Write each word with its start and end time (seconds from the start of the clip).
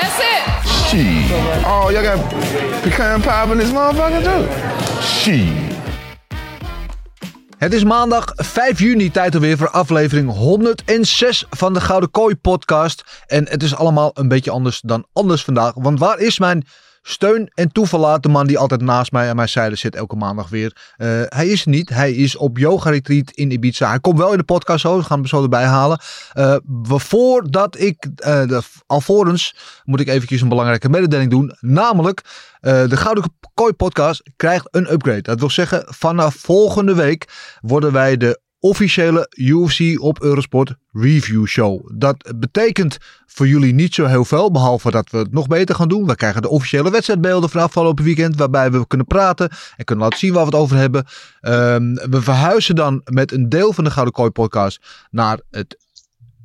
That's 0.00 0.18
it. 0.18 0.42
Shit. 0.88 1.64
Oh, 1.64 1.90
y'all 1.90 2.02
got 2.02 2.18
pecan 2.82 3.20
pie 3.20 3.52
in 3.52 3.58
this 3.58 3.72
motherfucker 3.72 4.22
too? 4.22 5.02
Shit. 5.02 5.72
Het 7.58 7.72
is 7.72 7.84
maandag 7.84 8.32
5 8.34 8.78
juni, 8.78 9.10
tijd 9.10 9.34
alweer 9.34 9.56
voor 9.56 9.70
aflevering 9.70 10.30
106 10.30 11.44
van 11.50 11.72
de 11.72 11.80
Gouden 11.80 12.10
Kooi 12.10 12.36
podcast. 12.36 13.04
En 13.26 13.48
het 13.48 13.62
is 13.62 13.74
allemaal 13.74 14.10
een 14.14 14.28
beetje 14.28 14.50
anders 14.50 14.80
dan 14.80 15.06
anders 15.12 15.44
vandaag. 15.44 15.72
Want 15.74 15.98
waar 15.98 16.18
is 16.18 16.38
mijn 16.38 16.66
steun 17.06 17.50
en 17.54 17.72
toeverlaat, 17.72 18.22
de 18.22 18.28
man 18.28 18.46
die 18.46 18.58
altijd 18.58 18.80
naast 18.80 19.12
mij 19.12 19.28
aan 19.28 19.36
mijn 19.36 19.48
zijde 19.48 19.76
zit 19.76 19.94
elke 19.94 20.16
maandag 20.16 20.48
weer. 20.48 20.76
Uh, 20.96 21.22
hij 21.24 21.48
is 21.48 21.64
niet, 21.64 21.88
hij 21.88 22.12
is 22.12 22.36
op 22.36 22.58
yoga 22.58 22.90
retreat 22.90 23.30
in 23.30 23.50
Ibiza. 23.50 23.88
Hij 23.88 24.00
komt 24.00 24.18
wel 24.18 24.32
in 24.32 24.38
de 24.38 24.44
podcast 24.44 24.80
zo, 24.80 24.96
we 24.96 25.02
gaan 25.02 25.18
hem 25.18 25.26
zo 25.26 25.42
erbij 25.42 25.64
halen. 25.64 26.00
Uh, 26.34 26.56
voordat 26.88 27.78
ik, 27.78 28.06
de, 28.16 28.62
alvorens 28.86 29.56
moet 29.84 30.00
ik 30.00 30.08
eventjes 30.08 30.40
een 30.40 30.48
belangrijke 30.48 30.88
mededeling 30.88 31.30
doen. 31.30 31.56
Namelijk, 31.60 32.20
de 32.60 32.96
Gouden 32.96 33.24
Kooi 33.54 33.72
podcast 33.72 34.22
krijgt 34.36 34.68
een 34.70 34.92
upgrade. 34.92 35.22
Dat 35.22 35.40
wil 35.40 35.50
zeggen, 35.50 35.84
vanaf 35.86 36.34
volgende 36.34 36.94
week 36.94 37.28
worden 37.60 37.92
wij 37.92 38.16
de 38.16 38.40
officiële 38.64 39.32
UFC 39.36 40.00
op 40.00 40.22
Eurosport 40.22 40.74
review 40.92 41.46
show. 41.46 41.90
Dat 41.94 42.32
betekent 42.36 42.98
voor 43.26 43.48
jullie 43.48 43.74
niet 43.74 43.94
zo 43.94 44.06
heel 44.06 44.24
veel, 44.24 44.50
behalve 44.50 44.90
dat 44.90 45.10
we 45.10 45.18
het 45.18 45.32
nog 45.32 45.46
beter 45.46 45.74
gaan 45.74 45.88
doen. 45.88 46.06
We 46.06 46.14
krijgen 46.14 46.42
de 46.42 46.48
officiële 46.48 46.90
wedstrijdbeelden 46.90 47.50
van 47.50 47.60
afgelopen 47.60 48.04
weekend, 48.04 48.36
waarbij 48.36 48.70
we 48.70 48.86
kunnen 48.86 49.06
praten 49.06 49.50
en 49.76 49.84
kunnen 49.84 50.04
laten 50.04 50.18
zien 50.18 50.32
waar 50.32 50.44
we 50.44 50.50
het 50.50 50.60
over 50.60 50.76
hebben. 50.76 51.04
Um, 51.42 51.94
we 51.94 52.22
verhuizen 52.22 52.74
dan 52.74 53.00
met 53.04 53.32
een 53.32 53.48
deel 53.48 53.72
van 53.72 53.84
de 53.84 53.90
Gouden 53.90 54.14
Kooi 54.14 54.30
podcast 54.30 54.80
naar 55.10 55.40
het 55.50 55.83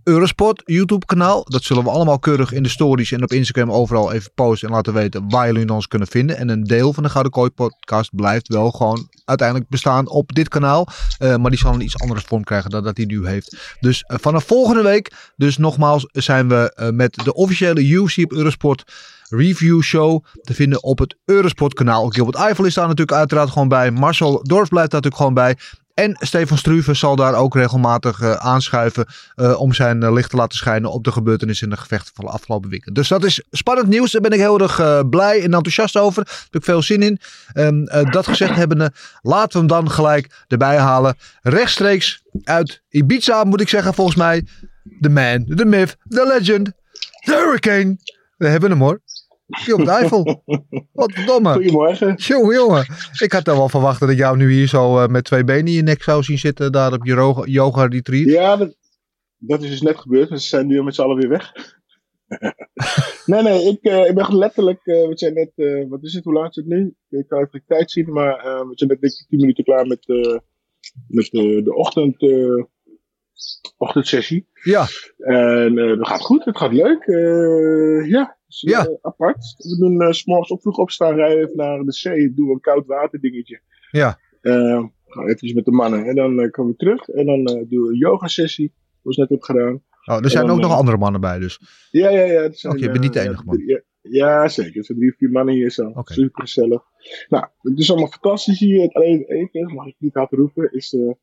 Eurosport 0.10 0.62
YouTube 0.66 1.06
kanaal. 1.06 1.44
Dat 1.44 1.64
zullen 1.64 1.84
we 1.84 1.90
allemaal 1.90 2.20
keurig 2.20 2.52
in 2.52 2.64
de 2.64 2.70
stories 2.70 3.12
en 3.12 3.24
op 3.24 3.32
Instagram 3.32 3.72
overal 3.72 4.12
even 4.12 4.32
posten 4.36 4.68
en 4.68 4.74
laten 4.74 4.94
weten 4.94 5.30
waar 5.30 5.48
jullie 5.52 5.74
ons 5.74 5.88
kunnen 5.88 6.08
vinden. 6.08 6.38
En 6.38 6.50
een 6.50 6.64
deel 6.64 6.94
van 6.94 7.04
de 7.04 7.10
Gouden 7.10 7.32
Kooi 7.32 7.50
podcast 7.50 8.16
blijft 8.16 8.48
wel 8.48 8.72
gewoon 8.72 9.10
uiteindelijk 9.26 9.70
bestaan 9.70 10.10
op 10.10 10.34
dit 10.34 10.48
kanaal. 10.48 10.88
Uh, 11.20 11.36
maar 11.36 11.50
die 11.50 11.60
zal 11.60 11.74
een 11.74 11.82
iets 11.82 12.00
andere 12.00 12.22
vorm 12.26 12.44
krijgen 12.44 12.70
dan 12.70 12.84
dat 12.84 12.98
hij 12.98 13.06
nu 13.06 13.28
heeft. 13.28 13.76
Dus 13.80 14.04
uh, 14.08 14.18
vanaf 14.22 14.44
volgende 14.44 14.84
week, 14.84 15.32
dus 15.36 15.58
nogmaals, 15.58 16.06
zijn 16.12 16.48
we 16.48 16.76
uh, 16.76 16.90
met 16.90 17.16
de 17.24 17.34
officiële 17.34 17.88
UFC 17.88 18.18
Eurosport 18.32 18.84
review 19.30 19.82
show 19.82 20.26
te 20.42 20.54
vinden 20.54 20.84
op 20.84 21.00
het 21.00 21.16
Eurosport 21.26 21.74
kanaal. 21.74 22.10
Gilbert 22.10 22.38
Eiffel 22.38 22.66
is 22.66 22.74
daar 22.74 22.88
natuurlijk 22.88 23.18
uiteraard 23.18 23.50
gewoon 23.50 23.68
bij. 23.68 23.92
Marcel 23.92 24.44
Dorf 24.44 24.70
blijft 24.70 24.92
daar 24.92 25.02
natuurlijk 25.02 25.16
gewoon 25.16 25.34
bij. 25.34 25.58
En 26.00 26.16
Stefan 26.20 26.58
Struve 26.58 26.94
zal 26.94 27.16
daar 27.16 27.34
ook 27.34 27.56
regelmatig 27.56 28.22
uh, 28.22 28.32
aanschuiven 28.32 29.06
uh, 29.36 29.60
om 29.60 29.74
zijn 29.74 30.04
uh, 30.04 30.14
licht 30.14 30.30
te 30.30 30.36
laten 30.36 30.58
schijnen 30.58 30.92
op 30.92 31.04
de 31.04 31.12
gebeurtenissen 31.12 31.70
en 31.70 31.76
de 31.76 31.82
gevechten 31.82 32.16
van 32.16 32.26
de 32.26 32.32
afgelopen 32.32 32.70
weken. 32.70 32.94
Dus 32.94 33.08
dat 33.08 33.24
is 33.24 33.44
spannend 33.52 33.88
nieuws. 33.88 34.12
Daar 34.12 34.22
ben 34.22 34.32
ik 34.32 34.40
heel 34.40 34.60
erg 34.60 35.10
blij 35.10 35.38
en 35.38 35.54
enthousiast 35.54 35.98
over. 35.98 36.24
Daar 36.24 36.40
heb 36.44 36.56
ik 36.56 36.64
veel 36.64 36.82
zin 36.82 37.02
in. 37.02 37.20
Dat 38.12 38.28
gezegd 38.28 38.56
hebbende, 38.56 38.92
laten 39.22 39.52
we 39.52 39.58
hem 39.58 39.68
dan 39.68 39.92
gelijk 39.92 40.46
erbij 40.48 40.78
halen. 40.78 41.18
Rechtstreeks 41.42 42.24
uit 42.44 42.82
Ibiza 42.90 43.44
moet 43.44 43.62
ik 43.62 43.70
zeggen 43.70 43.94
volgens 43.94 44.18
mij. 44.18 44.46
The 45.02 45.10
man, 45.10 45.46
the 45.56 45.66
myth, 45.66 45.98
the 46.08 46.26
legend, 46.38 46.72
the 47.20 47.34
hurricane. 47.34 47.98
We 48.38 48.48
hebben 48.48 48.70
hem 48.70 48.80
hoor. 48.80 49.02
De 49.50 49.90
Eiffel. 49.92 50.44
Wat 50.92 51.12
verdomme. 51.16 51.54
Goedemorgen. 51.54 52.16
Jongen, 52.16 52.56
jongen. 52.56 52.86
Ik 53.20 53.32
had 53.32 53.48
er 53.48 53.56
wel 53.56 53.70
verwacht 53.70 54.00
dat 54.00 54.10
ik 54.10 54.18
jou 54.18 54.38
nu 54.38 54.52
hier 54.52 54.68
zo 54.68 54.98
uh, 54.98 55.08
met 55.08 55.24
twee 55.24 55.44
benen 55.44 55.66
in 55.66 55.72
je 55.72 55.82
nek 55.82 56.04
zou 56.04 56.24
zien 56.24 56.38
zitten. 56.38 56.72
Daar 56.72 56.94
op 56.94 57.06
je 57.06 57.44
yoga 57.46 57.86
retreat. 57.86 58.26
Ja, 58.26 58.56
dat, 58.58 58.76
dat 59.38 59.64
is 59.64 59.70
dus 59.70 59.82
net 59.82 59.98
gebeurd. 59.98 60.30
We 60.30 60.38
zijn 60.38 60.68
nu 60.68 60.84
met 60.84 60.96
z'n 60.96 61.02
allen 61.02 61.18
weer 61.18 61.30
weg. 61.30 61.54
nee, 63.26 63.42
nee. 63.42 63.64
Ik, 63.64 63.80
uh, 63.82 64.06
ik 64.10 64.16
ben 64.16 64.38
letterlijk... 64.38 64.80
Uh, 64.84 65.08
we 65.08 65.18
zijn 65.18 65.34
net... 65.34 65.88
wat 65.90 66.04
is 66.04 66.14
het? 66.14 66.24
Hoe 66.24 66.34
laat 66.34 66.50
is 66.50 66.56
het 66.56 66.66
nu? 66.66 66.96
Ik 67.10 67.28
kan 67.28 67.40
even 67.40 67.52
de 67.52 67.64
tijd 67.68 67.92
zien. 67.92 68.14
Maar 68.14 68.36
we 68.68 68.72
zijn 68.76 68.98
net 69.00 69.26
10 69.30 69.40
minuten 69.40 69.64
klaar 69.64 69.88
met, 69.88 70.08
met 71.08 71.30
de 71.32 71.74
ochtend 71.76 72.18
ochtendsessie. 73.78 74.48
Ja. 74.64 74.86
En 75.18 75.78
uh, 75.78 75.98
dat 75.98 76.08
gaat 76.08 76.22
goed, 76.22 76.46
het 76.46 76.58
gaat 76.58 76.74
leuk. 76.74 77.06
Uh, 77.06 78.10
ja, 78.10 78.38
dus, 78.50 78.62
ja. 78.62 78.88
Uh, 78.88 78.96
apart. 79.02 79.56
We 79.58 79.78
doen 79.78 80.02
uh, 80.02 80.12
s 80.12 80.26
morgens 80.26 80.52
op 80.52 80.62
vroeg 80.62 80.78
opstaan, 80.78 81.16
rijden 81.16 81.44
even 81.44 81.58
naar 81.58 81.84
de 81.84 81.92
zee, 81.92 82.34
doen 82.34 82.48
we 82.48 82.54
een 82.54 82.60
koud 82.60 82.86
water 82.86 83.20
dingetje. 83.20 83.62
Ja. 83.92 84.20
gaan 84.42 85.28
even 85.28 85.56
met 85.56 85.66
de 85.66 85.72
mannen 85.72 86.06
en 86.06 86.16
dan 86.16 86.52
komen 86.52 86.72
we 86.72 86.78
terug 86.78 87.08
en 87.08 87.26
dan 87.26 87.44
doen 87.44 87.84
we 87.84 87.90
een 87.90 87.98
yoga 87.98 88.28
sessie, 88.28 88.74
zoals 89.02 89.18
net 89.18 89.30
heb 89.30 89.42
gedaan. 89.42 89.82
Oh, 90.06 90.24
er 90.24 90.30
zijn 90.30 90.48
dan, 90.48 90.56
ook 90.56 90.62
nog 90.62 90.74
andere 90.78 90.98
mannen 90.98 91.22
bij 91.22 91.40
dus? 91.40 91.60
Ja, 91.92 92.10
ja, 92.10 92.24
ja. 92.24 92.46
Oké, 92.46 92.68
okay, 92.68 92.80
je 92.80 92.90
bent 92.90 93.00
niet 93.00 93.14
de 93.14 93.20
enige 93.20 93.44
man. 93.46 93.64
Ja, 93.66 93.82
ja, 94.02 94.48
zeker. 94.48 94.78
Er 94.78 94.84
zijn 94.84 94.98
drie, 94.98 95.14
vier 95.18 95.32
mannen 95.32 95.54
hier 95.54 95.72
zo. 95.72 95.88
Okay. 95.88 96.18
Super 96.18 96.42
gezellig. 96.42 96.84
Nou, 97.30 97.46
het 97.62 97.80
is 97.80 97.90
allemaal 97.90 98.10
fantastisch 98.10 98.60
hier. 98.60 98.82
Het 98.82 98.94
alleen 98.94 99.24
eten, 99.24 99.74
mag 99.74 99.86
ik 99.86 99.96
niet 99.98 100.14
hard 100.14 100.32
roepen, 100.32 100.72
is 100.72 100.94
een 100.94 101.18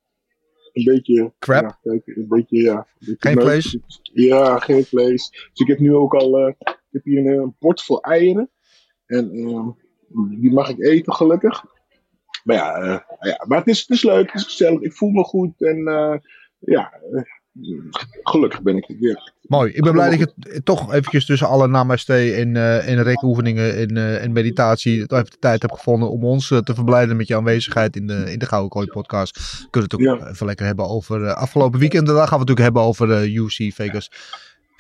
beetje... 0.85 1.33
Crap? 1.39 1.79
Ja, 1.83 2.01
een 2.05 2.27
beetje, 2.29 2.63
ja. 2.63 2.77
Een 2.77 2.87
beetje 2.99 3.17
geen 3.19 3.41
vlees? 3.41 3.79
Ja, 4.03 4.59
geen 4.59 4.85
vlees. 4.85 5.31
Dus 5.31 5.61
ik 5.61 5.67
heb 5.67 5.79
nu 5.79 5.95
ook 5.95 6.15
al... 6.15 6.41
Uh, 6.41 6.53
ik 6.59 6.75
heb 6.97 7.05
hier 7.05 7.19
een, 7.19 7.43
een 7.43 7.57
bord 7.59 7.83
vol 7.83 8.01
eieren. 8.01 8.51
En 9.07 9.37
uh, 9.37 9.69
die 10.41 10.53
mag 10.53 10.69
ik 10.69 10.81
eten, 10.83 11.13
gelukkig. 11.13 11.65
Maar 12.45 12.57
ja, 12.57 12.83
uh, 12.83 12.99
ja 13.21 13.45
maar 13.47 13.59
het 13.59 13.67
is, 13.67 13.81
het 13.81 13.91
is 13.91 14.03
leuk, 14.03 14.27
het 14.27 14.41
is 14.41 14.45
gezellig. 14.45 14.81
Ik 14.81 14.93
voel 14.93 15.11
me 15.11 15.25
goed 15.25 15.63
en 15.63 15.85
ja, 16.59 16.93
gelukkig 18.23 18.63
ben 18.63 18.77
ik 18.77 18.95
weer. 18.99 19.33
Mooi. 19.43 19.73
Ik 19.73 19.83
ben 19.83 19.93
blij 19.93 20.17
dat 20.17 20.19
je 20.19 20.63
toch 20.63 20.93
eventjes 20.93 21.27
tussen 21.27 21.49
alle 21.49 21.69
namaste 21.69 22.33
en, 22.33 22.55
uh, 22.55 22.89
en 22.89 23.03
rekoefeningen 23.03 23.77
en, 23.77 23.97
uh, 23.97 24.23
en 24.23 24.33
meditatie 24.33 25.07
toch 25.07 25.19
even 25.19 25.31
de 25.31 25.39
tijd 25.39 25.63
hebt 25.63 25.75
gevonden 25.75 26.11
om 26.11 26.25
ons 26.25 26.51
uh, 26.51 26.59
te 26.59 26.75
verblijden 26.75 27.17
met 27.17 27.29
je 27.29 27.37
aanwezigheid 27.37 27.97
in 27.97 28.07
de, 28.07 28.33
in 28.33 28.39
de 28.39 28.47
Gouden 28.47 28.71
Kooi 28.71 28.87
podcast. 28.87 29.37
We 29.37 29.71
kunnen 29.71 29.91
het 29.91 29.95
ook 29.95 30.21
ja. 30.21 30.29
even 30.29 30.47
lekker 30.47 30.67
hebben 30.67 30.89
over 30.89 31.35
afgelopen 31.35 31.81
weekend. 31.81 32.07
Daar 32.07 32.17
gaan 32.17 32.25
we 32.25 32.45
het 32.45 32.49
natuurlijk 32.49 32.67
hebben 32.67 32.83
over 32.83 33.25
UC 33.25 33.73
Vegas 33.75 34.11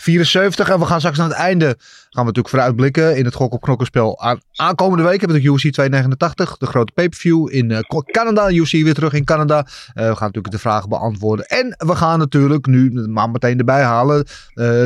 74. 0.06 0.68
En 0.68 0.78
we 0.78 0.86
gaan 0.86 0.98
straks 0.98 1.20
aan 1.20 1.28
het 1.28 1.36
einde 1.36 1.66
gaan 1.66 1.76
we 2.10 2.32
natuurlijk 2.32 2.48
vooruitblikken 2.48 3.16
in 3.16 3.24
het 3.24 3.34
gok 3.34 3.52
op 3.52 3.60
knokkenspel. 3.60 4.20
Aan, 4.20 4.40
aankomende 4.52 5.02
week 5.04 5.20
hebben 5.20 5.36
we 5.36 5.42
de 5.42 5.48
UC 5.48 5.72
289, 5.72 6.56
de 6.56 6.66
grote 6.66 6.92
pay-per-view 6.92 7.48
in 7.52 7.70
uh, 7.70 7.78
Canada. 8.10 8.50
UC 8.50 8.70
weer 8.70 8.94
terug 8.94 9.12
in 9.12 9.24
Canada. 9.24 9.58
Uh, 9.58 9.64
we 9.94 10.00
gaan 10.00 10.26
natuurlijk 10.26 10.50
de 10.50 10.58
vragen 10.58 10.88
beantwoorden. 10.88 11.46
En 11.46 11.74
we 11.78 11.96
gaan 11.96 12.18
natuurlijk 12.18 12.66
nu 12.66 13.08
maar 13.08 13.30
meteen 13.30 13.58
erbij 13.58 13.82
halen 13.82 14.16
uh, 14.18 14.24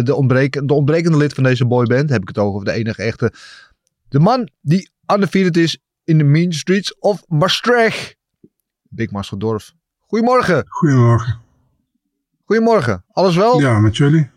de, 0.03 0.15
ontbreken, 0.15 0.67
de 0.67 0.75
ontbrekende 0.75 1.17
lid 1.17 1.35
van 1.35 1.43
deze 1.43 1.67
boyband. 1.67 2.11
Heb 2.11 2.23
ik 2.23 2.29
het 2.29 2.39
over 2.39 2.65
de 2.65 2.73
enige 2.73 3.03
echte. 3.03 3.33
De 4.09 4.19
man 4.19 4.49
die 4.61 4.91
undefeated 5.15 5.57
is 5.57 5.79
in 6.05 6.19
de 6.19 6.25
mean 6.25 6.53
streets 6.53 6.99
of 6.99 7.23
Maastricht. 7.29 8.17
Big 8.89 9.11
Marcel 9.11 9.39
Dorf. 9.39 9.73
Goedemorgen. 10.07 10.65
Goedemorgen. 10.69 11.39
Goedemorgen. 12.45 13.05
Alles 13.13 13.37
wel? 13.37 13.61
Ja, 13.61 13.79
met 13.79 13.97
jullie? 13.97 14.31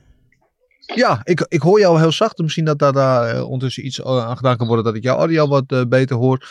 Ja, 0.85 1.21
ik, 1.23 1.45
ik 1.47 1.61
hoor 1.61 1.79
jou 1.79 1.99
heel 1.99 2.11
zacht. 2.11 2.37
Misschien 2.37 2.65
dat 2.65 2.79
daar, 2.79 2.93
daar 2.93 3.35
uh, 3.35 3.43
ondertussen 3.43 3.85
iets 3.85 3.99
uh, 3.99 4.25
aan 4.25 4.37
gedaan 4.37 4.57
kan 4.57 4.67
worden 4.67 4.85
dat 4.85 4.95
ik 4.95 5.03
jouw 5.03 5.17
audio 5.17 5.47
wat 5.47 5.63
uh, 5.67 5.81
beter 5.87 6.15
hoor. 6.15 6.47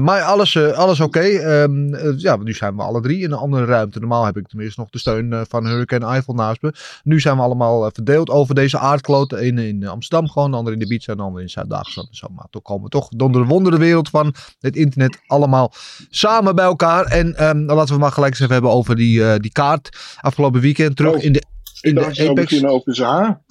maar 0.00 0.22
alles, 0.22 0.58
alles 0.58 1.00
oké. 1.00 1.18
Okay. 1.18 1.62
Um, 1.62 1.96
ja, 2.18 2.36
nu 2.36 2.52
zijn 2.52 2.76
we 2.76 2.82
alle 2.82 3.00
drie 3.00 3.22
in 3.22 3.32
een 3.32 3.38
andere 3.38 3.64
ruimte. 3.64 3.98
Normaal 3.98 4.24
heb 4.24 4.36
ik 4.36 4.48
tenminste 4.48 4.80
nog 4.80 4.90
de 4.90 4.98
steun 4.98 5.44
van 5.48 5.66
Hurricane 5.66 6.06
Eiffel 6.06 6.34
naast 6.34 6.62
me. 6.62 6.72
Nu 7.02 7.20
zijn 7.20 7.36
we 7.36 7.42
allemaal 7.42 7.90
verdeeld 7.92 8.30
over 8.30 8.54
deze 8.54 8.78
aardkloot. 8.78 9.30
De 9.30 9.38
ene 9.38 9.68
in 9.68 9.86
Amsterdam 9.86 10.30
gewoon, 10.30 10.50
de 10.50 10.56
andere 10.56 10.76
in 10.76 10.82
de 10.82 10.88
beach 10.88 11.06
en 11.06 11.16
de 11.16 11.22
andere 11.22 11.42
in 11.42 11.50
Zuid-Duitsland. 11.50 12.08
Zo, 12.10 12.26
maar 12.30 12.46
toch 12.50 12.62
komen 12.62 12.84
we 12.84 12.90
toch 12.90 13.08
door 13.08 13.32
de 13.32 13.44
wonderenwereld 13.44 14.08
van 14.08 14.34
het 14.60 14.76
internet 14.76 15.18
allemaal 15.26 15.72
samen 16.10 16.54
bij 16.54 16.64
elkaar. 16.64 17.04
En 17.04 17.48
um, 17.48 17.64
laten 17.64 17.94
we 17.94 18.00
maar 18.00 18.12
gelijk 18.12 18.32
eens 18.32 18.40
even 18.40 18.52
hebben 18.52 18.70
over 18.70 18.96
die, 18.96 19.40
die 19.40 19.52
kaart. 19.52 20.16
Afgelopen 20.20 20.60
weekend 20.60 20.96
terug 20.96 21.14
Oh, 21.14 21.22
in 21.22 21.32
de, 21.32 21.42
in 21.80 21.94
de 21.94 22.28
Apex. 22.28 22.50
je 22.50 22.68
over 22.68 22.94
zijn 22.94 23.08
haar. 23.08 23.42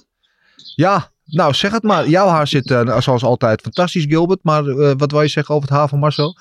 Ja, 0.56 1.10
nou 1.24 1.54
zeg 1.54 1.72
het 1.72 1.82
maar. 1.82 2.08
Jouw 2.08 2.26
haar 2.28 2.46
zit 2.46 2.70
uh, 2.70 2.98
zoals 2.98 3.24
altijd 3.24 3.60
fantastisch, 3.60 4.04
Gilbert. 4.04 4.40
Maar 4.42 4.64
uh, 4.64 4.92
wat 4.96 5.10
wil 5.10 5.20
je 5.20 5.28
zeggen 5.28 5.54
over 5.54 5.68
het 5.68 5.78
haar 5.78 5.88
van 5.88 5.98
Marcel? 5.98 6.36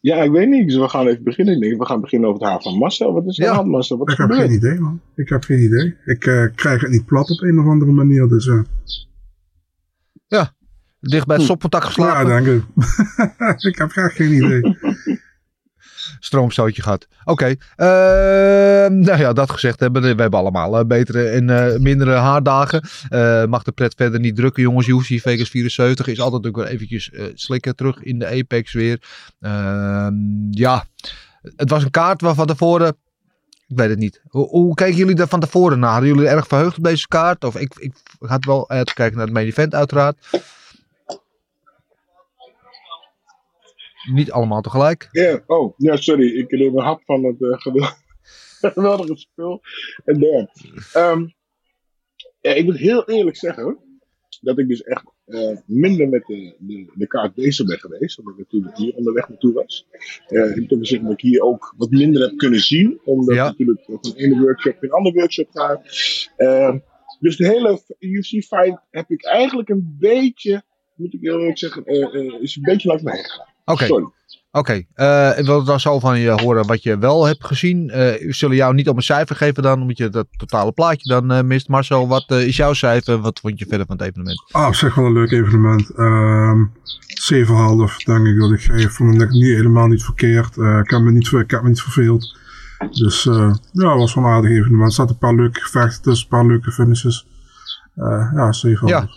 Ja, 0.00 0.16
ik 0.16 0.30
weet 0.30 0.48
niet. 0.48 0.68
Dus 0.68 0.76
we 0.76 0.88
gaan 0.88 1.06
even 1.06 1.24
beginnen. 1.24 1.54
Ik 1.54 1.60
denk, 1.60 1.78
we 1.78 1.86
gaan 1.86 2.00
beginnen 2.00 2.28
over 2.28 2.40
het 2.42 2.50
haar 2.50 2.62
van 2.62 2.78
Marcel. 2.78 3.12
Wat 3.12 3.26
is 3.26 3.36
Ja. 3.36 3.52
aan 3.52 3.68
Marcel? 3.68 3.98
Wat 3.98 4.10
Ik 4.10 4.16
heb 4.16 4.30
geen 4.30 4.52
idee, 4.52 4.80
man. 4.80 5.00
Ik 5.14 5.28
heb 5.28 5.44
geen 5.44 5.62
idee. 5.62 5.96
Ik 6.04 6.26
eh, 6.26 6.44
krijg 6.54 6.80
het 6.80 6.90
niet 6.90 7.06
plat 7.06 7.30
op 7.30 7.42
een 7.42 7.58
of 7.58 7.66
andere 7.66 7.92
manier. 7.92 8.28
Dus 8.28 8.46
eh, 8.46 8.60
Dicht 11.00 11.26
bij 11.26 11.36
het 11.36 11.44
stopcontact 11.44 11.84
ja, 11.84 11.90
geslapen, 11.90 12.28
dank 12.28 12.46
u. 12.46 12.64
ik 13.68 13.78
heb 13.78 13.90
graag 13.90 14.16
geen 14.16 14.32
idee. 14.32 14.60
stroomstootje 16.18 16.82
gehad. 16.82 17.06
Oké, 17.24 17.54
ehm, 17.76 18.98
nou 18.98 19.18
ja, 19.18 19.32
dat 19.32 19.50
gezegd 19.50 19.80
hebben. 19.80 20.02
We 20.02 20.08
hebben 20.08 20.38
allemaal 20.38 20.78
eh, 20.78 20.84
betere 20.84 21.28
en 21.28 21.50
eh, 21.50 21.78
mindere 21.78 22.14
haardagen. 22.14 22.82
Eh, 23.08 23.44
mag 23.44 23.62
de 23.62 23.72
pret 23.72 23.94
verder 23.96 24.20
niet 24.20 24.36
drukken, 24.36 24.62
jongens. 24.62 24.86
UFC 24.86 25.20
Vegas 25.20 25.48
74 25.48 26.06
is 26.06 26.20
altijd 26.20 26.46
ook 26.46 26.56
weer 26.56 26.66
eventjes 26.66 27.10
slikken 27.34 27.76
terug 27.76 28.02
in 28.02 28.18
de 28.18 28.26
Apex 28.26 28.72
weer. 28.72 29.02
Ehm, 29.40 30.14
ja, 30.50 30.84
het 31.56 31.70
was 31.70 31.84
een 31.84 31.90
kaart 31.90 32.20
waar 32.20 32.34
van 32.34 32.46
tevoren... 32.46 32.96
Ik 33.66 33.76
weet 33.76 33.88
het 33.88 33.98
niet. 33.98 34.20
Hoe, 34.28 34.48
hoe 34.48 34.74
keken 34.74 34.96
jullie 34.96 35.14
daar 35.14 35.28
van 35.28 35.40
tevoren 35.40 35.78
naar? 35.78 35.90
Hadden 35.90 36.08
jullie 36.08 36.28
erg 36.28 36.46
verheugd 36.46 36.76
op 36.76 36.84
deze 36.84 37.08
kaart? 37.08 37.44
Of 37.44 37.56
ik, 37.56 37.74
ik 37.78 37.92
had 38.18 38.44
wel 38.44 38.70
uitkijken 38.70 39.16
naar 39.16 39.24
het 39.24 39.34
main 39.34 39.46
event 39.46 39.74
uiteraard. 39.74 40.16
Niet 44.12 44.30
allemaal 44.30 44.60
tegelijk. 44.60 45.08
Ja, 45.10 45.40
oh, 45.46 45.74
ja, 45.76 45.96
sorry. 45.96 46.36
Ik 46.38 46.50
neem 46.50 46.76
een 46.78 46.84
hap 46.84 47.02
van 47.04 47.24
het 47.24 47.42
eh, 47.42 47.52
gewel- 47.58 47.88
geweldige 48.74 49.16
spul. 49.16 49.60
En 50.04 50.20
daar. 50.20 50.50
Ehm, 50.92 51.26
ja, 52.40 52.50
ik 52.52 52.64
moet 52.64 52.76
heel 52.76 53.08
eerlijk 53.08 53.36
zeggen 53.36 53.78
dat 54.40 54.58
ik 54.58 54.68
dus 54.68 54.82
echt 54.82 55.04
eh, 55.24 55.56
minder 55.66 56.08
met 56.08 56.26
de, 56.26 56.54
de, 56.58 56.92
de 56.94 57.06
kaart 57.06 57.34
bezig 57.34 57.66
ben 57.66 57.78
geweest. 57.78 58.18
Omdat 58.18 58.34
ik 58.34 58.38
natuurlijk 58.40 58.76
hier 58.76 58.94
onderweg 58.94 59.28
naartoe 59.28 59.52
was. 59.52 59.86
Eh 60.26 60.56
ik 60.56 60.70
moet 60.70 60.86
zeggen 60.88 61.08
dat 61.08 61.16
ik 61.16 61.20
hier 61.30 61.40
ook 61.42 61.74
wat 61.76 61.90
minder 61.90 62.22
heb 62.22 62.36
kunnen 62.36 62.60
zien. 62.60 63.00
Omdat 63.04 63.34
Ja. 63.34 63.42
ik 63.42 63.48
natuurlijk 63.50 63.84
van 63.84 63.98
de 64.00 64.12
ene 64.16 64.40
workshop 64.40 64.72
in 64.72 64.78
een 64.80 64.90
andere 64.90 65.14
workshop 65.14 65.48
ga. 65.52 65.82
Ehm, 66.36 66.78
dus 67.20 67.36
de 67.36 67.46
hele 67.46 67.80
UFC 67.98 68.28
fight 68.44 68.80
heb 68.90 69.10
ik 69.10 69.24
eigenlijk 69.24 69.68
een 69.68 69.96
beetje, 69.98 70.62
moet 70.94 71.14
ik 71.14 71.20
heel 71.20 71.38
eerlijk 71.38 71.58
zeggen, 71.58 71.84
eh, 71.84 72.40
is 72.40 72.56
een 72.56 72.62
beetje 72.62 72.88
langs 72.88 73.02
heen 73.02 73.24
gegaan. 73.24 73.46
Oké. 73.72 74.10
Oké, 74.50 74.82
eh, 74.94 75.38
ik 75.38 75.44
wil 75.44 75.64
dan 75.64 75.80
zo 75.80 75.98
van 75.98 76.18
je 76.18 76.30
horen 76.30 76.66
wat 76.66 76.82
je 76.82 76.98
wel 76.98 77.26
hebt 77.26 77.44
gezien. 77.44 77.90
Eh, 77.90 77.98
we 77.98 78.32
zullen 78.32 78.56
jou 78.56 78.74
niet 78.74 78.88
op 78.88 78.96
een 78.96 79.02
cijfer 79.02 79.36
geven 79.36 79.62
dan, 79.62 79.80
omdat 79.80 79.96
je 79.96 80.08
dat 80.08 80.26
totale 80.36 80.72
plaatje 80.72 81.08
dan 81.08 81.30
eh, 81.30 81.42
mist. 81.42 81.68
Marcel, 81.68 82.08
wat 82.08 82.30
is 82.30 82.56
jouw 82.56 82.72
cijfer? 82.72 83.18
Wat 83.20 83.40
vond 83.40 83.58
je 83.58 83.66
verder 83.68 83.86
van 83.86 83.96
het 83.96 84.06
evenement? 84.06 84.48
Ah, 84.50 84.66
op 84.66 84.74
zich 84.74 84.94
wel 84.94 85.04
een 85.04 85.12
leuk 85.12 85.30
evenement. 85.30 85.90
Ehm 85.90 86.62
7,5 87.18 88.04
denk 88.04 88.26
ik 88.26 88.38
dat 88.38 88.52
ik 88.52 88.60
geef. 88.60 88.92
Vond 88.92 89.22
ik 89.22 89.30
niet, 89.30 89.44
helemaal 89.44 89.86
niet 89.86 90.04
verkeerd. 90.04 90.56
Eh, 90.56 90.78
ik, 90.78 90.90
heb 90.90 91.00
me 91.00 91.10
niet, 91.10 91.32
ik 91.32 91.50
heb 91.50 91.62
me 91.62 91.68
niet 91.68 91.82
verveeld. 91.82 92.36
Dus 92.90 93.26
eh, 93.26 93.54
ja, 93.72 93.90
het 93.90 93.98
was 93.98 94.14
wel 94.14 94.24
een 94.24 94.30
aardig 94.30 94.50
evenement. 94.50 94.88
Er 94.88 94.92
zaten 94.92 95.12
een 95.12 95.18
paar 95.18 95.34
leuke 95.34 95.60
gevechten 95.60 96.02
tussen, 96.02 96.26
een 96.30 96.38
paar 96.38 96.46
leuke 96.46 96.72
finishes. 96.72 97.26
Eh, 97.94 98.30
ja, 98.34 98.52
7,5. 98.52 98.88
Ja. 98.88 99.08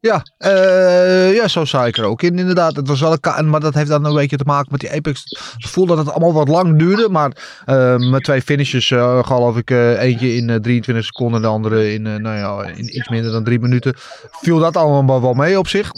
Ja, 0.00 0.22
eh, 0.38 1.34
ja, 1.34 1.48
zo 1.48 1.64
zou 1.64 1.86
ik 1.86 1.96
er 1.96 2.04
ook 2.04 2.22
in 2.22 2.38
inderdaad. 2.38 2.76
Het 2.76 2.88
was 2.88 3.00
wel 3.00 3.16
een 3.20 3.50
maar 3.50 3.60
dat 3.60 3.74
heeft 3.74 3.88
dan 3.88 4.04
een 4.04 4.14
beetje 4.14 4.36
te 4.36 4.44
maken 4.44 4.68
met 4.70 4.80
die 4.80 4.92
Apex. 4.92 5.22
Gevoel 5.58 5.86
dat 5.86 5.98
het 5.98 6.10
allemaal 6.10 6.32
wat 6.32 6.48
lang 6.48 6.78
duurde, 6.78 7.08
maar 7.08 7.60
eh, 7.64 7.96
met 7.96 8.24
twee 8.24 8.42
finishes 8.42 8.90
eh, 8.90 9.24
geloof 9.26 9.56
ik 9.56 9.70
eentje 9.70 10.34
in 10.34 10.50
eh, 10.50 10.56
23 10.56 11.04
seconden, 11.04 11.42
de 11.42 11.46
andere 11.46 11.92
in, 11.92 12.02
nou 12.02 12.36
ja, 12.36 12.72
in 12.76 12.96
iets 12.96 13.08
minder 13.08 13.32
dan 13.32 13.44
drie 13.44 13.58
minuten. 13.58 13.94
Viel 14.30 14.58
dat 14.58 14.76
allemaal 14.76 15.20
wel 15.20 15.34
mee 15.34 15.58
op 15.58 15.68
zich. 15.68 15.90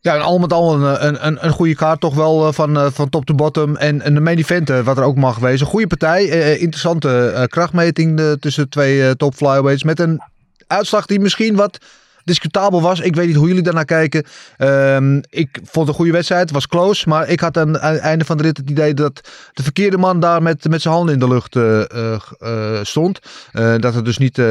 Ja, 0.00 0.14
en 0.14 0.20
al 0.20 0.38
met 0.38 0.52
al 0.52 0.74
een, 0.74 1.06
een, 1.06 1.26
een, 1.26 1.44
een 1.44 1.52
goede 1.52 1.74
kaart 1.74 2.00
toch 2.00 2.14
wel 2.14 2.52
van, 2.52 2.92
van 2.92 3.08
top 3.08 3.24
to 3.24 3.34
bottom. 3.34 3.76
En, 3.76 4.00
en 4.00 4.14
de 4.14 4.20
main 4.20 4.38
event, 4.38 4.68
wat 4.68 4.98
er 4.98 5.04
ook 5.04 5.16
mag 5.16 5.38
wezen. 5.38 5.66
Goede 5.66 5.86
partij, 5.86 6.26
interessante 6.58 7.46
krachtmeting 7.48 8.36
tussen 8.40 8.68
twee 8.68 9.16
top 9.16 9.34
flyweights. 9.34 9.82
Met 9.82 10.00
een 10.00 10.22
uitslag 10.66 11.06
die 11.06 11.20
misschien 11.20 11.56
wat 11.56 11.78
discutabel 12.24 12.82
was. 12.82 13.00
Ik 13.00 13.14
weet 13.14 13.26
niet 13.26 13.36
hoe 13.36 13.48
jullie 13.48 13.62
daarnaar 13.62 13.84
kijken. 13.84 14.24
Ehm, 14.56 15.20
ik 15.30 15.58
vond 15.64 15.88
een 15.88 15.94
goede 15.94 16.12
wedstrijd. 16.12 16.42
Het 16.42 16.50
was 16.50 16.66
close. 16.66 17.08
Maar 17.08 17.28
ik 17.28 17.40
had 17.40 17.56
aan 17.56 17.68
het 17.68 17.98
einde 17.98 18.24
van 18.24 18.36
de 18.36 18.42
rit 18.42 18.56
het 18.56 18.70
idee 18.70 18.94
dat 18.94 19.20
de 19.52 19.62
verkeerde 19.62 19.98
man 19.98 20.20
daar 20.20 20.42
met, 20.42 20.68
met 20.68 20.82
zijn 20.82 20.94
handen 20.94 21.14
in 21.14 21.20
de 21.20 21.28
lucht 21.28 21.56
eh, 21.56 21.90
eh, 21.90 22.20
eh, 22.38 22.84
stond. 22.84 23.18
Dat 23.52 23.94
het 23.94 24.04
dus 24.04 24.18
niet 24.18 24.42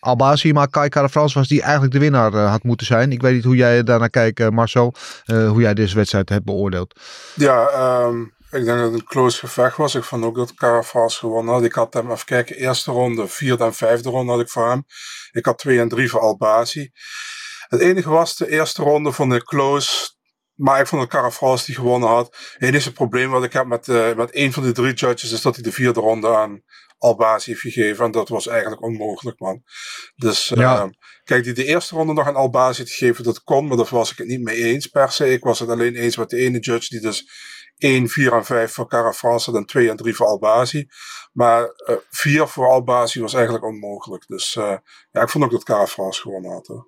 Albasi, 0.00 0.52
maar 0.52 0.68
Kai 0.68 0.88
Kara-France 0.88 1.38
was 1.38 1.48
die 1.48 1.62
eigenlijk 1.62 1.92
de 1.92 1.98
winnaar 1.98 2.32
had 2.36 2.62
moeten 2.62 2.86
zijn. 2.86 3.12
Ik 3.12 3.22
weet 3.22 3.34
niet 3.34 3.44
hoe 3.44 3.56
jij 3.56 3.82
daarnaar 3.82 4.10
kijkt, 4.10 4.50
Marcel. 4.50 4.94
hoe 5.26 5.60
jij 5.60 5.74
deze 5.74 5.96
wedstrijd 5.96 6.28
hebt 6.28 6.44
beoordeeld. 6.44 7.00
Ja, 7.34 7.68
ehm, 7.68 8.16
ik 8.54 8.64
denk 8.64 8.78
dat 8.78 8.90
het 8.90 9.00
een 9.00 9.04
close 9.06 9.38
gevecht 9.38 9.76
was. 9.76 9.94
Ik 9.94 10.04
vond 10.04 10.24
ook 10.24 10.36
dat 10.36 10.54
Carafas 10.54 11.18
gewonnen 11.18 11.54
had. 11.54 11.64
Ik 11.64 11.72
had 11.72 11.94
hem, 11.94 12.10
even 12.10 12.24
kijken, 12.26 12.56
eerste 12.56 12.90
ronde, 12.90 13.28
vierde 13.28 13.64
en 13.64 13.74
vijfde 13.74 14.08
ronde 14.10 14.32
had 14.32 14.40
ik 14.40 14.48
voor 14.48 14.68
hem. 14.68 14.84
Ik 15.32 15.44
had 15.44 15.58
twee 15.58 15.80
en 15.80 15.88
drie 15.88 16.08
voor 16.10 16.20
Albasi. 16.20 16.90
Het 17.68 17.80
enige 17.80 18.08
was, 18.10 18.36
de 18.36 18.50
eerste 18.50 18.82
ronde 18.82 19.12
vond 19.12 19.32
ik 19.32 19.44
close. 19.44 20.12
Maar 20.54 20.80
ik 20.80 20.86
vond 20.86 21.00
dat 21.02 21.10
Carafas 21.10 21.64
die 21.64 21.74
gewonnen 21.74 22.08
had. 22.08 22.36
Het 22.52 22.62
enige 22.68 22.92
probleem 22.92 23.30
wat 23.30 23.44
ik 23.44 23.52
heb 23.52 23.66
met, 23.66 23.88
eh, 23.88 24.14
met 24.14 24.30
één 24.30 24.52
van 24.52 24.62
de 24.62 24.72
drie 24.72 24.94
judges 24.94 25.32
is 25.32 25.42
dat 25.42 25.54
hij 25.54 25.64
de 25.64 25.72
vierde 25.72 26.00
ronde 26.00 26.36
aan 26.36 26.62
Albasi 26.98 27.50
heeft 27.50 27.62
gegeven. 27.62 28.04
En 28.04 28.10
dat 28.10 28.28
was 28.28 28.46
eigenlijk 28.46 28.82
onmogelijk, 28.82 29.38
man. 29.40 29.62
Dus 30.16 30.48
Ja. 30.54 30.78
ehm, 30.78 30.90
kijk, 31.24 31.44
die 31.44 31.52
de 31.52 31.64
eerste 31.64 31.94
ronde 31.94 32.12
nog 32.12 32.26
aan 32.26 32.34
Albasi 32.36 32.84
te 32.84 32.92
geven, 32.92 33.24
dat 33.24 33.42
kon. 33.42 33.66
Maar 33.66 33.76
daar 33.76 33.86
was 33.90 34.10
ik 34.12 34.18
het 34.18 34.26
niet 34.26 34.42
mee 34.42 34.56
eens 34.64 34.86
per 34.86 35.12
se. 35.12 35.32
Ik 35.32 35.44
was 35.44 35.58
het 35.58 35.68
alleen 35.68 35.94
eens 35.94 36.16
met 36.16 36.30
de 36.30 36.36
ene 36.36 36.58
judge 36.58 36.88
die 36.88 37.00
dus 37.00 37.28
1, 37.78 38.08
4 38.08 38.32
en 38.32 38.44
5 38.44 38.72
voor 38.72 38.88
Cara 38.88 39.12
France 39.12 39.50
had 39.50 39.60
en 39.60 39.66
2 39.66 39.90
en 39.90 39.96
3 39.96 40.14
voor 40.14 40.26
Albazi. 40.26 40.86
Maar 41.32 41.62
eh 41.64 41.94
4 42.10 42.48
voor 42.48 42.68
Albazi 42.68 43.20
was 43.20 43.34
eigenlijk 43.34 43.64
onmogelijk. 43.64 44.24
Dus 44.26 44.56
eh, 44.56 44.76
ja, 45.12 45.22
ik 45.22 45.28
vond 45.28 45.44
ook 45.44 45.50
dat 45.50 45.64
Cara 45.64 45.86
France 45.86 46.20
gewonnen 46.20 46.50
had. 46.52 46.66
hoor. 46.66 46.86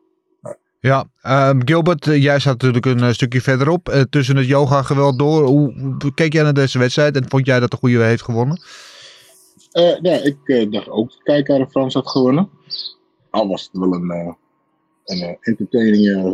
Ja, 0.81 1.05
ehm, 1.23 1.61
Gilbert, 1.65 2.07
eh, 2.07 2.23
jij 2.23 2.39
zat 2.39 2.53
natuurlijk 2.53 2.87
een 2.87 3.01
eh, 3.03 3.11
stukje 3.13 3.41
verderop. 3.41 3.89
eh, 3.89 4.01
tussen 4.01 4.37
het 4.37 4.47
yoga 4.47 4.83
geweld 4.83 5.19
door. 5.19 5.45
Hoe, 5.45 5.95
hoe 5.99 6.15
keek 6.15 6.33
jij 6.33 6.43
naar 6.43 6.55
deze 6.55 6.79
wedstrijd 6.79 7.17
en 7.17 7.29
vond 7.29 7.47
jij 7.47 7.61
dat 7.61 7.71
de 7.71 7.77
goede 7.77 8.03
heeft 8.03 8.23
gewonnen? 8.23 8.61
Eh, 9.73 10.01
ja, 10.03 10.13
ik 10.23 10.39
eh, 10.45 10.71
dacht 10.71 10.89
ook 10.89 11.09
dat 11.11 11.23
Kijker 11.23 11.67
Frans 11.71 11.95
had 11.95 12.09
gewonnen. 12.11 12.51
Al 13.31 13.49
was 13.49 13.63
het 13.63 13.71
wel 13.73 13.93
een, 13.95 14.11
eh, 14.11 14.33
een 15.05 15.21
eh, 15.29 15.35
entertaining 15.41 16.25
eh, 16.27 16.33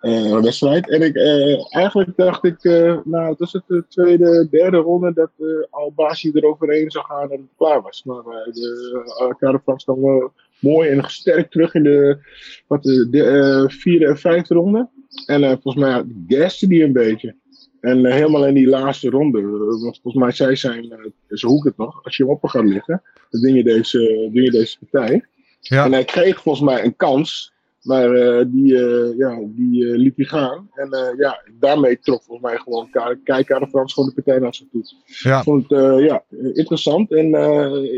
eh, 0.00 0.40
wedstrijd. 0.40 0.90
En 0.90 1.02
ik, 1.02 1.14
eh, 1.14 1.76
eigenlijk 1.76 2.16
dacht 2.16 2.44
ik, 2.44 2.64
eh 2.64 2.98
nou, 3.04 3.36
tussen 3.36 3.64
de 3.66 3.84
tweede, 3.88 4.48
derde 4.50 4.76
ronde, 4.76 5.12
dat 5.12 5.30
eh 5.38 5.46
Albasi 5.70 6.30
eroverheen 6.34 6.90
zou 6.90 7.04
gaan 7.04 7.30
en 7.30 7.40
het 7.40 7.56
klaar 7.56 7.82
was. 7.82 8.02
Maar 8.04 8.22
de 8.52 9.34
uh, 9.40 9.78
kwam 9.84 10.00
wel 10.00 10.32
mooi 10.58 10.88
en 10.88 11.04
gesterkt 11.04 11.50
terug 11.50 11.74
in 11.74 11.82
de, 11.82 12.18
wat, 12.66 12.82
de, 12.82 13.08
de 13.10 13.64
vierde 13.68 14.06
en 14.06 14.18
vijfde 14.18 14.54
ronde. 14.54 14.88
En 15.26 15.60
volgens 15.62 15.84
mij 15.84 16.04
gaste 16.26 16.66
die 16.66 16.84
een 16.84 16.92
beetje. 16.92 17.34
En 17.80 18.06
helemaal 18.06 18.46
in 18.46 18.54
die 18.54 18.68
laatste 18.68 19.10
ronde, 19.10 19.40
want 19.82 20.00
volgens 20.02 20.22
mij 20.24 20.32
zij 20.32 20.56
zijn, 20.56 20.84
uh, 20.84 21.38
ze 21.38 21.46
hoek 21.46 21.64
het 21.64 21.76
nog, 21.76 22.04
als 22.04 22.16
je 22.16 22.22
hem 22.22 22.32
op 22.32 22.44
gaat 22.44 22.64
liggen, 22.64 23.02
dan 23.30 23.40
win 23.40 23.54
je 23.54 23.64
deze, 23.64 24.28
win 24.32 24.42
je 24.42 24.50
deze 24.50 24.78
partij. 24.78 25.24
Ja. 25.60 25.84
En 25.84 25.92
hij 25.92 26.04
kreeg 26.04 26.42
volgens 26.42 26.64
mij 26.64 26.84
een 26.84 26.96
kans, 26.96 27.52
maar 27.82 28.12
eh, 28.14 28.44
die, 28.48 28.76
eh, 28.76 29.16
ja, 29.16 29.38
die 29.46 29.86
eh, 29.90 29.98
liet 29.98 30.16
hij 30.16 30.24
gaan. 30.24 30.68
En 30.74 31.14
ja, 31.18 31.42
daarmee 31.58 31.98
trok 31.98 32.22
volgens 32.22 32.50
mij 32.50 32.58
gewoon 32.58 32.90
Kijker 33.24 33.68
Frans 33.68 33.92
gewoon 33.92 34.08
de 34.08 34.14
partij 34.14 34.38
naar 34.38 34.54
zich 34.54 34.66
toe. 34.72 34.82
Ja. 35.04 35.38
Ik 35.38 35.44
vond 35.44 35.70
het 35.70 36.00
ja, 36.00 36.24
interessant 36.52 37.12
en 37.12 37.26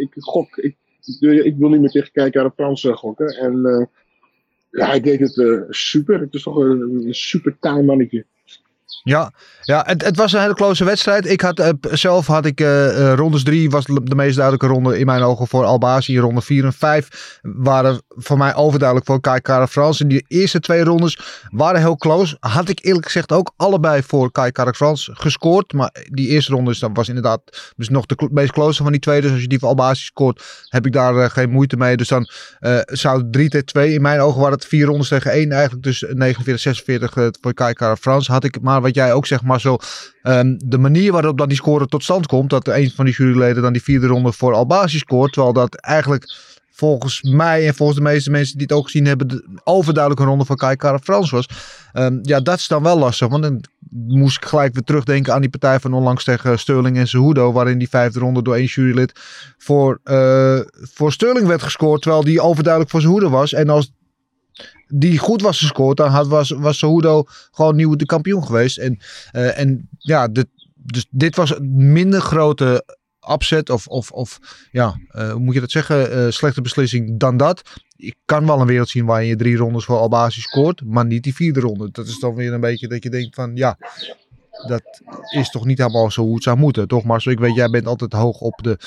ik 0.01 0.15
gok, 0.15 0.57
ik, 0.57 0.77
ik, 1.05 1.17
wil- 1.21 1.69
niet 1.71 1.81
meer 1.81 1.91
tegen 1.91 2.13
Kijker 2.13 2.53
Frans 2.57 2.85
eh, 2.85 2.97
gokken. 2.97 3.27
En 3.27 3.89
ja, 4.71 4.87
hij 4.87 5.01
deed 5.01 5.21
het 5.21 5.67
super, 5.69 6.21
het 6.21 6.35
is 6.35 6.43
toch 6.43 6.57
een, 6.57 6.81
een 6.81 7.15
super 7.15 7.57
taai 7.61 7.83
mannetje. 7.83 8.25
Ja, 9.03 9.33
ja 9.63 9.83
het, 9.87 10.05
het 10.05 10.17
was 10.17 10.33
een 10.33 10.41
hele 10.41 10.55
close 10.55 10.85
wedstrijd. 10.85 11.31
Ik 11.31 11.41
had, 11.41 11.61
uh, 11.61 11.69
zelf 11.81 12.27
had 12.27 12.47
ik 12.47 12.61
uh, 12.61 12.87
uh, 12.87 13.15
rondes 13.15 13.43
3 13.43 13.71
was 13.71 13.85
de 13.85 14.15
meest 14.15 14.37
duidelijke 14.37 14.67
ronde 14.67 14.99
in 14.99 15.07
mijn 15.07 15.23
ogen 15.23 15.47
voor 15.47 15.65
Albazi. 15.65 16.19
Ronde 16.19 16.41
4 16.41 16.65
en 16.65 16.73
5 16.73 17.39
waren 17.43 18.03
voor 18.09 18.39
mij 18.39 18.55
overduidelijk 18.55 19.09
voor 19.09 19.21
Kai 19.21 19.41
Kara. 19.41 19.67
En 19.99 20.09
die 20.09 20.25
eerste 20.29 20.61
twee 20.61 20.85
rondes 20.85 21.19
waren 21.49 21.81
heel 21.81 21.97
close. 21.97 22.37
Had 22.41 22.69
ik 22.69 22.85
eerlijk 22.85 23.05
gezegd 23.05 23.33
ook 23.33 23.53
allebei 23.57 24.03
voor 24.03 24.33
Kai 24.33 24.53
Kara 24.53 24.73
Frans 24.73 25.11
gescoord. 25.13 25.73
Maar 25.73 25.95
die 26.11 26.29
eerste 26.29 26.53
ronde 26.53 26.91
was 26.93 27.09
inderdaad 27.09 27.73
dus 27.77 27.89
nog 27.89 28.07
de 28.07 28.29
meest 28.33 28.53
close 28.53 28.83
van 28.83 28.93
die 28.93 29.01
twee. 29.01 29.21
Dus 29.21 29.31
als 29.31 29.41
je 29.41 29.49
die 29.49 29.59
voor 29.59 29.69
Albazi 29.69 30.05
scoort, 30.05 30.43
heb 30.69 30.87
ik 30.87 30.93
daar 30.93 31.31
geen 31.31 31.51
moeite 31.51 31.77
mee. 31.77 31.97
Dus 31.97 32.09
dan 32.09 32.29
zou 32.87 33.31
3 33.31 33.49
tegen 33.49 33.67
2. 33.67 33.93
In 33.95 34.03
mijn 34.03 34.21
ogen 34.21 34.41
waren 34.41 34.57
het 34.57 34.67
vier 34.67 34.87
rondes 34.87 35.09
tegen 35.09 35.31
1 35.31 35.53
eigenlijk. 35.53 35.83
Dus 35.83 36.05
49, 36.09 36.61
46 36.61 37.31
voor 37.41 37.55
Kai 37.55 37.73
Kara 37.73 37.97
Frans. 37.97 38.27
Had 38.27 38.45
ik 38.45 38.61
maar 38.61 38.82
wat 38.83 38.95
jij 38.95 39.13
ook 39.13 39.27
zegt, 39.27 39.43
Marcel. 39.43 39.81
Um, 40.23 40.57
de 40.65 40.79
manier 40.79 41.13
waarop 41.13 41.39
dan 41.39 41.49
die 41.49 41.57
score 41.57 41.87
tot 41.87 42.03
stand 42.03 42.27
komt. 42.27 42.51
Dat 42.51 42.69
een 42.69 42.91
van 42.91 43.05
die 43.05 43.15
juryleden 43.15 43.63
dan 43.63 43.73
die 43.73 43.83
vierde 43.83 44.07
ronde 44.07 44.33
voor 44.33 44.55
Albazi 44.55 44.99
scoort. 44.99 45.33
Terwijl 45.33 45.55
dat 45.55 45.75
eigenlijk 45.75 46.35
volgens 46.73 47.23
mij 47.23 47.67
en 47.67 47.75
volgens 47.75 47.99
de 47.99 48.05
meeste 48.05 48.31
mensen 48.31 48.59
die 48.59 48.67
het 48.67 48.77
ook 48.77 48.85
gezien 48.85 49.07
hebben. 49.07 49.29
De 49.29 49.45
overduidelijke 49.65 50.25
ronde 50.25 50.45
van 50.45 50.57
Kai 50.57 50.77
Kara 50.77 50.99
Frans 50.99 51.31
was. 51.31 51.49
Um, 51.93 52.19
ja, 52.23 52.41
dat 52.41 52.59
is 52.59 52.69
dan 52.69 52.83
wel 52.83 52.99
lastig. 52.99 53.29
Want 53.29 53.43
dan 53.43 53.65
moest 53.91 54.37
ik 54.37 54.45
gelijk 54.45 54.75
weer 54.75 54.83
terugdenken 54.83 55.33
aan 55.35 55.41
die 55.41 55.51
partij 55.51 55.81
van 55.81 55.93
onlangs 55.93 56.25
tegen 56.25 56.59
Sterling 56.59 56.97
en 56.97 57.09
Cejudo. 57.09 57.53
Waarin 57.53 57.79
die 57.79 57.89
vijfde 57.89 58.19
ronde 58.19 58.43
door 58.43 58.55
één 58.55 58.65
jurylid 58.65 59.13
voor, 59.59 60.01
uh, 60.05 60.61
voor 60.73 61.13
Sterling 61.13 61.47
werd 61.47 61.63
gescoord. 61.63 62.03
Terwijl 62.03 62.25
die 62.25 62.41
overduidelijk 62.41 62.93
voor 62.93 63.01
Cejudo 63.01 63.31
was. 63.31 63.53
En 63.53 63.69
als 63.69 63.93
die 64.95 65.19
goed 65.19 65.43
was 65.43 65.59
gescoord, 65.59 65.97
dan 65.97 66.11
had, 66.11 66.27
was, 66.27 66.51
was 66.51 66.79
Cejudo 66.79 67.25
gewoon 67.51 67.77
nieuw 67.77 67.97
de 67.97 68.07
kampioen 68.07 68.47
geweest. 68.47 68.79
En, 68.79 68.99
uh, 69.33 69.59
en 69.59 69.89
ja, 69.99 70.29
dit, 70.29 70.47
dus 70.75 71.07
dit 71.11 71.37
was 71.37 71.57
een 71.57 71.93
minder 71.93 72.21
grote 72.21 72.99
upset 73.33 73.71
of, 73.71 73.87
of, 73.87 74.11
of 74.11 74.39
ja, 74.71 75.01
uh, 75.11 75.31
hoe 75.31 75.41
moet 75.41 75.55
je 75.55 75.61
dat 75.61 75.71
zeggen, 75.71 76.19
uh, 76.19 76.31
slechte 76.31 76.63
beslissing 76.63 77.19
dan 77.19 77.37
dat. 77.37 77.63
Ik 77.97 78.17
kan 78.25 78.47
wel 78.47 78.61
een 78.61 78.67
wereld 78.67 78.89
zien 78.89 79.05
waar 79.05 79.25
je 79.25 79.37
drie 79.37 79.57
rondes 79.57 79.85
voor 79.85 79.99
Albazi 79.99 80.41
scoort, 80.41 80.83
maar 80.85 81.07
niet 81.07 81.23
die 81.23 81.35
vierde 81.35 81.61
ronde. 81.61 81.89
Dat 81.91 82.07
is 82.07 82.19
dan 82.19 82.35
weer 82.35 82.53
een 82.53 82.61
beetje 82.61 82.89
dat 82.89 83.03
je 83.03 83.11
denkt 83.11 83.35
van, 83.35 83.57
ja, 83.57 83.79
dat 84.67 84.83
is 85.35 85.51
toch 85.51 85.65
niet 85.65 85.79
helemaal 85.79 86.11
zo 86.11 86.23
hoe 86.23 86.35
het 86.35 86.43
zou 86.43 86.59
moeten. 86.59 86.89
Toch 86.89 87.05
Marcel, 87.05 87.33
ik 87.33 87.39
weet, 87.39 87.55
jij 87.55 87.71
bent 87.71 87.87
altijd 87.87 88.13
hoog 88.13 88.41
op 88.41 88.63
de, 88.63 88.79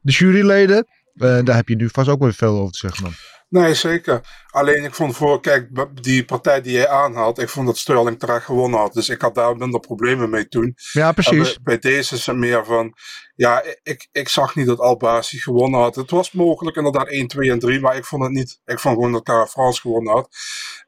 de 0.00 0.12
juryleden. 0.12 0.86
Daar 1.14 1.56
heb 1.56 1.68
je 1.68 1.76
nu 1.76 1.88
vast 1.88 2.08
ook 2.08 2.20
weer 2.20 2.34
veel 2.34 2.58
over 2.58 2.72
te 2.72 2.78
zeggen 2.78 3.02
dan. 3.02 3.12
Nee, 3.48 3.74
zeker. 3.74 4.44
Alleen 4.50 4.84
ik 4.84 4.94
vond 4.94 5.16
voor, 5.16 5.40
kijk, 5.40 5.68
die 6.02 6.24
partij 6.24 6.60
die 6.60 6.72
jij 6.72 6.88
aanhaalt, 6.88 7.38
ik 7.38 7.48
vond 7.48 7.66
dat 7.66 7.78
Sterling 7.78 8.18
terecht 8.18 8.44
gewonnen 8.44 8.80
had. 8.80 8.92
Dus 8.92 9.08
ik 9.08 9.20
had 9.20 9.34
daar 9.34 9.56
minder 9.56 9.80
problemen 9.80 10.30
mee 10.30 10.48
toen. 10.48 10.74
Ja, 10.92 11.12
precies. 11.12 11.54
Bij, 11.54 11.78
bij, 11.78 11.78
deze 11.78 12.14
is 12.14 12.26
het 12.26 12.36
meer 12.36 12.64
van, 12.64 12.94
ja, 13.34 13.62
ik, 13.82 14.08
ik 14.12 14.28
zag 14.28 14.54
niet 14.54 14.66
dat 14.66 14.78
Albazi 14.78 15.38
gewonnen 15.38 15.80
had. 15.80 15.94
Het 15.94 16.10
was 16.10 16.32
mogelijk 16.32 16.76
inderdaad 16.76 17.08
1, 17.08 17.28
2 17.28 17.50
en 17.50 17.58
3, 17.58 17.80
maar 17.80 17.96
ik 17.96 18.04
vond 18.04 18.22
het 18.22 18.32
niet. 18.32 18.60
Ik 18.64 18.78
vond 18.78 18.94
gewoon 18.94 19.12
dat 19.12 19.22
Cara 19.22 19.46
Frans 19.46 19.80
gewonnen 19.80 20.12
had. 20.12 20.28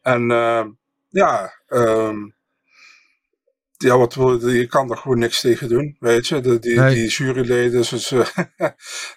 En 0.02 0.30
uh, 0.30 0.64
ja, 1.08 1.52
um, 1.68 2.34
ja, 3.84 3.98
wat 3.98 4.14
wil 4.14 4.48
je, 4.48 4.58
je 4.58 4.66
kan 4.66 4.90
er 4.90 4.96
gewoon 4.96 5.18
niks 5.18 5.40
tegen 5.40 5.68
doen, 5.68 5.96
weet 5.98 6.26
je. 6.26 6.40
De, 6.40 6.58
die, 6.58 6.78
nee. 6.78 6.94
die 6.94 7.08
juryleden, 7.08 7.70
dus, 7.70 8.12
uh, 8.12 8.26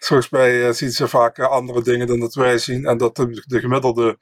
volgens 0.08 0.30
mij 0.30 0.68
uh, 0.68 0.74
zien 0.74 0.92
ze 0.92 1.08
vaak 1.08 1.38
uh, 1.38 1.50
andere 1.50 1.82
dingen 1.82 2.08
dan 2.08 2.20
dat 2.20 2.34
wij 2.34 2.58
zien. 2.58 2.86
En 2.86 2.98
dat 2.98 3.16
de, 3.16 3.44
de 3.48 3.60
gemiddelde 3.60 4.18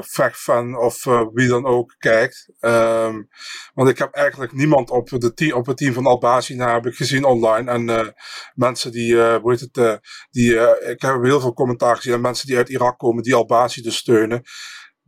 vechtfan 0.00 0.76
of 0.76 1.04
wie 1.32 1.48
dan 1.48 1.66
ook 1.66 1.94
kijkt. 1.98 2.48
Um, 2.60 3.28
want 3.74 3.88
ik 3.88 3.98
heb 3.98 4.14
eigenlijk 4.14 4.52
niemand 4.52 4.90
op, 4.90 5.08
de 5.08 5.34
team, 5.34 5.52
op 5.52 5.66
het 5.66 5.76
team 5.76 5.92
van 5.92 6.06
Albazi 6.06 6.54
na 6.54 6.74
heb 6.74 6.86
ik 6.86 6.94
gezien 6.94 7.24
online. 7.24 7.70
En 7.70 8.14
mensen 8.54 8.92
die, 8.92 9.14
hoe 9.16 9.50
heet 9.50 9.60
het, 9.72 10.00
die, 10.30 10.54
ik 10.90 11.00
heb 11.02 11.22
heel 11.22 11.40
veel 11.40 11.52
commentaar 11.52 11.96
gezien. 11.96 12.12
En 12.12 12.20
mensen 12.20 12.46
die 12.46 12.56
uit 12.56 12.68
Irak 12.68 12.98
komen, 12.98 13.22
die 13.22 13.34
Albazi 13.34 13.82
dus 13.82 13.96
steunen 13.96 14.42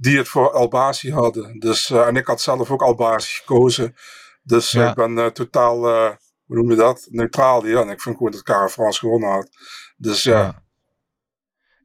die 0.00 0.18
het 0.18 0.28
voor 0.28 0.52
Albazi 0.52 1.12
hadden. 1.12 1.58
Dus, 1.58 1.90
uh, 1.90 2.06
en 2.06 2.16
ik 2.16 2.26
had 2.26 2.40
zelf 2.40 2.70
ook 2.70 2.82
Albazi 2.82 3.32
gekozen. 3.32 3.94
Dus 4.42 4.70
ja. 4.70 4.88
ik 4.88 4.94
ben 4.94 5.10
uh, 5.10 5.26
totaal, 5.26 5.88
uh, 5.88 6.10
hoe 6.46 6.56
noem 6.56 6.70
je 6.70 6.76
dat, 6.76 7.06
neutraal 7.10 7.64
hier. 7.64 7.76
En 7.76 7.88
ik 7.88 8.00
vind 8.00 8.16
gewoon 8.16 8.32
dat 8.32 8.42
Cara 8.42 8.68
Frans 8.68 8.98
gewonnen 8.98 9.30
had. 9.30 9.48
Dus 9.96 10.22
ja. 10.22 10.62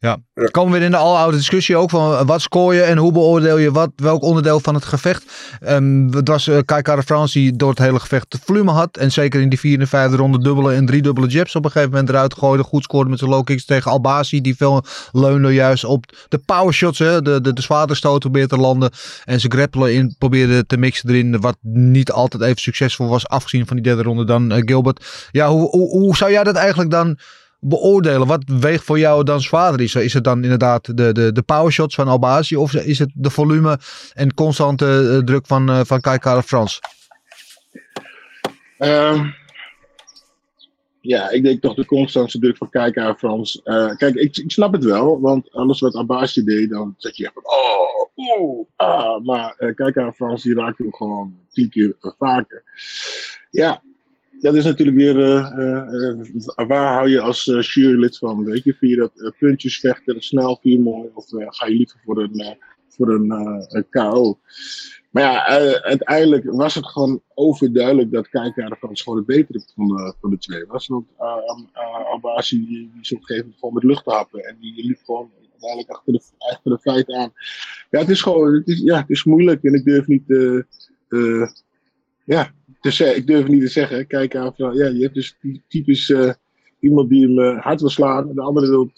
Ja. 0.05 0.17
Dan 0.33 0.51
komen 0.51 0.71
we 0.71 0.77
weer 0.77 0.85
in 0.85 0.91
de 0.91 0.97
aloude 0.97 1.37
discussie 1.37 1.77
ook 1.77 1.89
van 1.89 2.25
wat 2.25 2.41
scoor 2.41 2.73
je 2.73 2.81
en 2.81 2.97
hoe 2.97 3.11
beoordeel 3.11 3.57
je 3.57 3.71
wat, 3.71 3.91
welk 3.95 4.23
onderdeel 4.23 4.59
van 4.59 4.73
het 4.73 4.85
gevecht. 4.85 5.23
Um, 5.67 6.13
het 6.13 6.27
was 6.27 6.47
uh, 6.47 6.57
Kai 6.65 6.81
Kara 6.81 7.01
Frans 7.01 7.33
die 7.33 7.55
door 7.55 7.69
het 7.69 7.79
hele 7.79 7.99
gevecht 7.99 8.31
de 8.31 8.37
volume 8.45 8.71
had. 8.71 8.97
En 8.97 9.11
zeker 9.11 9.41
in 9.41 9.49
die 9.49 9.59
vierde 9.59 9.83
en 9.83 9.89
vijfde 9.89 10.17
ronde 10.17 10.39
dubbele 10.39 10.73
en 10.73 10.85
drie 10.85 11.01
dubbele 11.01 11.27
jabs 11.27 11.55
op 11.55 11.65
een 11.65 11.71
gegeven 11.71 11.91
moment 11.91 12.09
eruit 12.09 12.33
gooide. 12.33 12.63
Goed 12.63 12.83
scoorde 12.83 13.09
met 13.09 13.19
zijn 13.19 13.31
low 13.31 13.43
kicks 13.43 13.65
tegen 13.65 13.91
Albazi. 13.91 14.41
Die 14.41 14.55
veel 14.55 14.85
leunde 15.11 15.53
juist 15.53 15.83
op 15.83 16.05
de 16.29 16.37
power 16.37 16.73
shots, 16.73 16.99
hè, 16.99 17.21
de, 17.21 17.41
de, 17.41 17.53
de 17.53 17.61
probeerde 18.19 18.47
te 18.47 18.57
landen. 18.57 18.91
En 19.23 19.39
ze 19.39 19.47
grappelen 19.49 19.93
in 19.93 20.15
probeerde 20.17 20.65
te 20.65 20.77
mixen 20.77 21.09
erin. 21.09 21.41
Wat 21.41 21.57
niet 21.61 22.11
altijd 22.11 22.43
even 22.43 22.61
succesvol 22.61 23.07
was 23.07 23.27
afgezien 23.27 23.67
van 23.67 23.75
die 23.75 23.85
derde 23.85 24.03
ronde 24.03 24.25
dan 24.25 24.51
uh, 24.51 24.57
Gilbert. 24.59 25.29
Ja, 25.31 25.49
hoe, 25.49 25.69
hoe, 25.69 25.89
hoe 25.89 26.15
zou 26.15 26.31
jij 26.31 26.43
dat 26.43 26.55
eigenlijk 26.55 26.91
dan 26.91 27.17
beoordelen? 27.67 28.27
Wat 28.27 28.43
weegt 28.45 28.83
voor 28.83 28.99
jou 28.99 29.23
dan 29.23 29.41
zwaarder? 29.41 29.81
Is, 29.81 29.95
is 29.95 30.13
het 30.13 30.23
dan 30.23 30.43
inderdaad 30.43 30.97
de, 30.97 31.11
de, 31.11 31.31
de 31.31 31.41
powershots 31.41 31.95
van 31.95 32.07
Albazi 32.07 32.55
of 32.55 32.73
is 32.73 32.99
het 32.99 33.11
de 33.13 33.29
volume 33.29 33.79
en 34.13 34.33
constante 34.33 34.85
uh, 34.85 35.17
druk 35.17 35.47
van, 35.47 35.69
uh, 35.69 35.79
van 35.83 36.01
Kai 36.01 36.41
Frans? 36.41 36.79
Um, 38.79 39.33
ja, 41.05 41.29
ik 41.29 41.43
denk 41.43 41.61
toch 41.61 41.75
de 41.75 41.85
constante 41.85 42.39
druk 42.39 42.57
van 42.57 42.69
Kara 42.69 43.15
Frans. 43.15 43.61
Uh, 43.63 43.95
kijk, 43.95 44.15
ik, 44.15 44.37
ik 44.37 44.51
snap 44.51 44.73
het 44.73 44.83
wel, 44.83 45.21
want 45.21 45.51
alles 45.51 45.79
wat 45.79 45.95
Albazi 45.95 46.43
deed, 46.43 46.69
dan 46.69 46.95
zeg 46.97 47.15
je 47.15 47.31
van 47.33 47.43
oh, 47.45 48.09
oeh, 48.15 48.67
ah. 48.75 49.23
Maar 49.23 49.55
uh, 49.77 50.11
Frans 50.11 50.43
die 50.43 50.55
raakt 50.55 50.77
hem 50.77 50.93
gewoon 50.93 51.37
tien 51.49 51.69
keer 51.69 51.95
vaker. 51.99 52.63
Ja, 53.51 53.81
dat 54.45 54.55
is 54.55 54.63
natuurlijk 54.63 54.97
weer, 54.97 55.17
uh, 55.17 56.17
uh, 56.57 56.67
waar 56.67 56.93
hou 56.93 57.09
je 57.09 57.21
als 57.21 57.47
uh, 57.47 57.61
jurylid 57.61 58.17
van? 58.17 58.43
Weet 58.43 58.63
je, 58.63 58.73
vind 58.73 58.91
je 58.91 58.97
dat 58.97 59.33
puntjes 59.39 59.79
vechten, 59.79 60.21
snel 60.21 60.57
vier 60.61 60.79
mooi, 60.79 61.09
of 61.13 61.25
ga 61.29 61.65
je 61.65 61.75
liever 61.75 61.99
voor 62.05 62.23
een, 62.23 62.57
voor 62.87 63.09
een, 63.09 63.85
KO? 63.89 64.39
Maar 65.09 65.23
ja, 65.23 65.45
uiteindelijk 65.81 66.43
was 66.45 66.75
het 66.75 66.85
gewoon 66.85 67.21
overduidelijk 67.33 68.11
dat 68.11 68.29
Kijker 68.29 68.77
van 68.79 68.97
gewoon 68.97 69.17
het 69.17 69.27
betere 69.27 69.61
van 69.75 69.87
de, 69.87 70.13
van 70.21 70.29
de 70.29 70.37
twee 70.37 70.65
was. 70.65 70.87
Want 70.87 71.05
Albazi 72.11 72.57
die, 72.57 72.67
die 72.67 73.01
is 73.01 73.13
op 73.13 73.19
een 73.19 73.25
gegeven 73.25 73.53
moment 73.59 73.59
gewoon 73.59 73.73
met 73.73 73.83
lucht 73.83 74.33
en 74.45 74.57
die 74.59 74.85
liep 74.85 74.99
gewoon 75.05 75.31
uiteindelijk 75.51 75.89
achter 75.89 76.13
de, 76.13 76.21
achter 76.37 76.71
de 76.71 76.79
feiten 76.79 77.15
aan. 77.15 77.33
Ja, 77.89 77.99
het 77.99 78.09
is 78.09 78.21
gewoon, 78.21 78.53
het 78.53 78.67
is, 78.67 78.79
ja, 78.79 78.97
het 78.97 79.09
is 79.09 79.23
moeilijk 79.23 79.63
en 79.63 79.73
ik 79.73 79.83
durf 79.83 80.07
niet, 80.07 80.23
ja, 82.25 82.51
dus 82.85 83.01
uh, 83.01 83.15
ik 83.15 83.27
durf 83.27 83.47
niet 83.47 83.61
te 83.61 83.67
zeggen. 83.67 84.07
Kijk 84.07 84.35
aan 84.35 84.53
van, 84.55 84.75
ja, 84.75 84.87
je 84.87 85.01
hebt 85.01 85.13
dus 85.13 85.37
typisch 85.67 86.09
uh, 86.09 86.33
iemand 86.79 87.09
die 87.09 87.21
hem 87.21 87.39
uh, 87.39 87.61
hard 87.61 87.79
wil 87.79 87.89
slaan. 87.89 88.33
De 88.33 88.41
andere 88.41 88.69
wil 88.69 88.91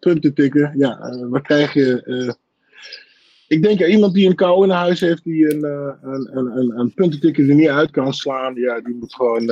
punten 0.00 0.34
tikken. 0.34 0.72
Ja, 0.76 1.18
wat 1.28 1.42
krijg 1.42 1.72
je? 1.72 2.36
ik 3.48 3.62
denk 3.62 3.82
aan 3.82 3.90
iemand 3.90 4.14
die 4.14 4.28
een 4.28 4.34
kou 4.34 4.64
in 4.64 4.70
huis 4.70 5.00
heeft, 5.00 5.24
die 5.24 5.54
een, 5.54 5.64
een, 6.02 6.36
een, 6.36 6.56
een, 6.58 6.78
een 6.78 6.94
puntentikker 6.94 7.48
er 7.48 7.54
niet 7.54 7.68
uit 7.68 7.90
kan 7.90 8.14
slaan. 8.14 8.54
Ja, 8.54 8.80
die 8.80 8.94
moet 8.94 9.14
gewoon. 9.14 9.44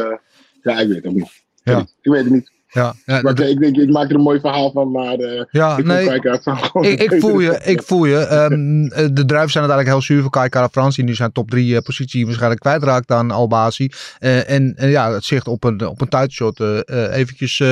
ja, 0.62 0.80
ik 0.80 0.88
weet 0.88 0.96
het 0.96 1.06
ook 1.06 1.14
niet. 1.14 1.44
Ja. 1.62 1.80
Ik 1.80 2.10
weet 2.10 2.24
het 2.24 2.32
niet. 2.32 2.53
Ja, 2.74 2.94
ja 3.04 3.20
maar, 3.22 3.40
ik 3.40 3.58
denk, 3.58 3.76
ik 3.76 3.90
maak 3.90 4.08
er 4.08 4.14
een 4.14 4.20
mooi 4.20 4.40
verhaal 4.40 4.70
van, 4.70 4.90
maar 4.90 5.18
uh, 5.18 5.42
ja, 5.50 5.76
ik, 5.76 5.84
nee, 5.84 6.14
ik, 6.14 7.02
ik, 7.02 7.20
voel 7.20 7.40
je, 7.40 7.60
ik 7.64 7.82
voel 7.82 8.04
je. 8.04 8.48
Um, 8.50 8.88
de 8.88 9.24
druiven 9.24 9.50
zijn 9.50 9.64
uiteindelijk 9.64 9.88
heel 9.88 10.02
zuur 10.02 10.22
voor 10.22 10.30
Kai 10.30 10.48
Kara 10.48 10.68
Frans, 10.68 10.96
die 10.96 11.04
nu 11.04 11.14
zijn 11.14 11.32
top 11.32 11.50
3 11.50 11.72
uh, 11.72 11.78
positie 11.78 12.24
waarschijnlijk 12.24 12.60
kwijtraakt 12.60 13.10
aan 13.10 13.30
Albazi. 13.30 13.88
Uh, 14.20 14.50
en, 14.50 14.74
en 14.76 14.88
ja, 14.88 15.12
het 15.12 15.24
zicht 15.24 15.48
op 15.48 15.64
een, 15.64 15.86
op 15.86 16.00
een 16.00 16.08
tijdshot 16.08 16.60
eventjes 16.90 17.62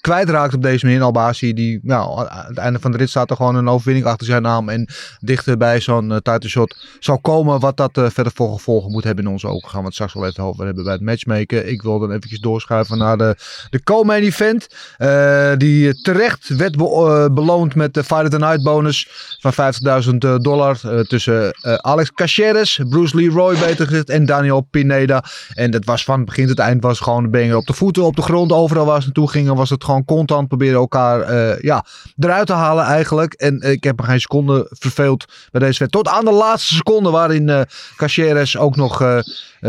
kwijtraakt 0.00 0.54
op 0.54 0.62
deze 0.62 0.86
manier. 0.86 1.02
Albazi, 1.02 1.52
die 1.52 1.80
nou, 1.82 2.28
aan 2.28 2.46
het 2.46 2.58
einde 2.58 2.78
van 2.78 2.90
de 2.90 2.96
rit 2.96 3.08
staat 3.08 3.30
er 3.30 3.36
gewoon 3.36 3.54
een 3.54 3.68
overwinning 3.68 4.06
achter 4.06 4.26
zijn 4.26 4.42
naam. 4.42 4.68
En 4.68 4.88
dichter 5.20 5.56
bij 5.56 5.80
zo'n 5.80 6.20
tijdshot 6.22 6.86
zal 6.98 7.18
komen 7.18 7.60
wat 7.60 7.76
dat 7.76 7.90
verder 7.92 8.32
voor 8.34 8.52
gevolgen 8.52 8.90
moet 8.90 9.04
hebben 9.04 9.24
in 9.24 9.30
onze 9.30 9.46
ogen. 9.46 9.68
Gaan 9.68 9.84
het 9.84 9.94
straks 9.94 10.14
wel 10.14 10.26
even 10.26 10.44
over 10.44 10.64
hebben 10.64 10.84
bij 10.84 10.92
het 10.92 11.02
matchmaken. 11.02 11.70
Ik 11.70 11.82
wil 11.82 11.98
dan 11.98 12.10
eventjes 12.10 12.40
doorschuiven 12.40 12.98
naar 12.98 13.18
de, 13.18 13.36
de 13.70 13.82
co-main 13.82 14.22
event. 14.22 14.51
Eh, 14.96 15.52
die 15.56 16.00
terecht 16.00 16.56
werd 16.56 16.76
eh, 16.76 17.26
beloond 17.32 17.74
met 17.74 17.94
de 17.94 18.04
Fight 18.04 18.22
of 18.22 18.28
the 18.28 18.38
Night 18.38 18.62
bonus 18.62 19.08
van 19.40 19.52
50.000 19.52 20.16
dollar. 20.40 20.80
eh, 20.82 21.00
tussen 21.00 21.52
eh, 21.60 21.74
Alex 21.74 22.12
Caceres, 22.12 22.80
Bruce 22.88 23.16
Leroy 23.16 23.58
beter 23.58 23.86
gezegd 23.86 24.10
en 24.10 24.26
Daniel 24.26 24.60
Pineda. 24.60 25.24
En 25.54 25.70
dat 25.70 25.84
was 25.84 26.04
van 26.04 26.24
begin 26.24 26.46
tot 26.46 26.58
eind 26.58 26.82
was 26.82 27.00
gewoon 27.00 27.30
ben 27.30 27.44
je 27.44 27.56
op 27.56 27.66
de 27.66 27.72
voeten, 27.72 28.02
op 28.02 28.16
de 28.16 28.22
grond. 28.22 28.52
Overal 28.52 28.86
waar 28.86 29.00
ze 29.00 29.04
naartoe 29.04 29.30
gingen 29.30 29.54
was 29.54 29.70
het 29.70 29.84
gewoon 29.84 30.04
constant 30.04 30.48
proberen 30.48 30.78
elkaar 30.78 31.20
ja, 31.64 31.84
eruit 32.18 32.46
te 32.46 32.52
halen 32.52 32.84
eigenlijk. 32.84 33.32
En 33.32 33.60
ik 33.60 33.84
heb 33.84 34.00
me 34.00 34.06
geen 34.06 34.20
seconde 34.20 34.66
verveeld 34.70 35.24
bij 35.26 35.60
deze 35.60 35.64
wedstrijd. 35.64 35.92
Tot 35.92 36.08
aan 36.08 36.24
de 36.24 36.30
laatste 36.32 36.74
seconde 36.74 37.10
waarin 37.10 37.48
eh 37.48 37.60
Caceres 37.96 38.56
ook 38.56 38.76
nog 38.76 39.22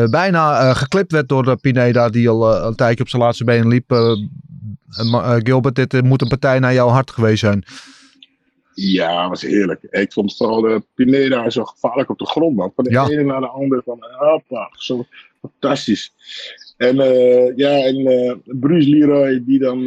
bijna 0.09 0.59
eh, 0.59 0.75
geklipt 0.75 1.11
werd 1.11 1.29
door 1.29 1.57
Pineda. 1.57 2.09
Die 2.09 2.29
al 2.29 2.65
een 2.65 2.75
tijdje 2.75 3.03
op 3.03 3.09
zijn 3.09 3.21
laatste 3.21 3.43
benen 3.43 3.67
liep. 3.67 3.91
Eh, 4.97 5.35
Gilbert, 5.37 5.75
dit 5.75 5.93
eh, 5.93 6.01
moet 6.01 6.21
een 6.21 6.27
partij 6.27 6.59
naar 6.59 6.73
jouw 6.73 6.87
hart 6.87 7.11
geweest 7.11 7.39
zijn. 7.39 7.63
Ja, 8.73 9.29
was 9.29 9.41
heerlijk. 9.41 9.83
Ik 9.89 10.13
vond 10.13 10.37
vooral 10.37 10.69
uh, 10.69 10.77
Pineda 10.95 11.49
zo 11.49 11.63
gevaarlijk 11.63 12.09
op 12.09 12.17
de 12.19 12.25
grond, 12.25 12.55
man. 12.55 12.71
Van 12.75 12.83
de 12.83 12.91
Ja. 12.91 13.07
ene 13.09 13.23
naar 13.23 13.39
de 13.41 13.47
andere. 13.47 13.81
Van, 13.85 13.97
hoppa, 14.17 14.69
zo 14.71 15.05
fantastisch. 15.41 16.11
En 16.77 16.99
eh, 16.99 17.55
ja, 17.55 17.69
en 17.83 17.95
eh, 18.07 18.35
Bruce 18.43 18.89
Leroy, 18.89 19.43
die 19.45 19.59
dan 19.59 19.83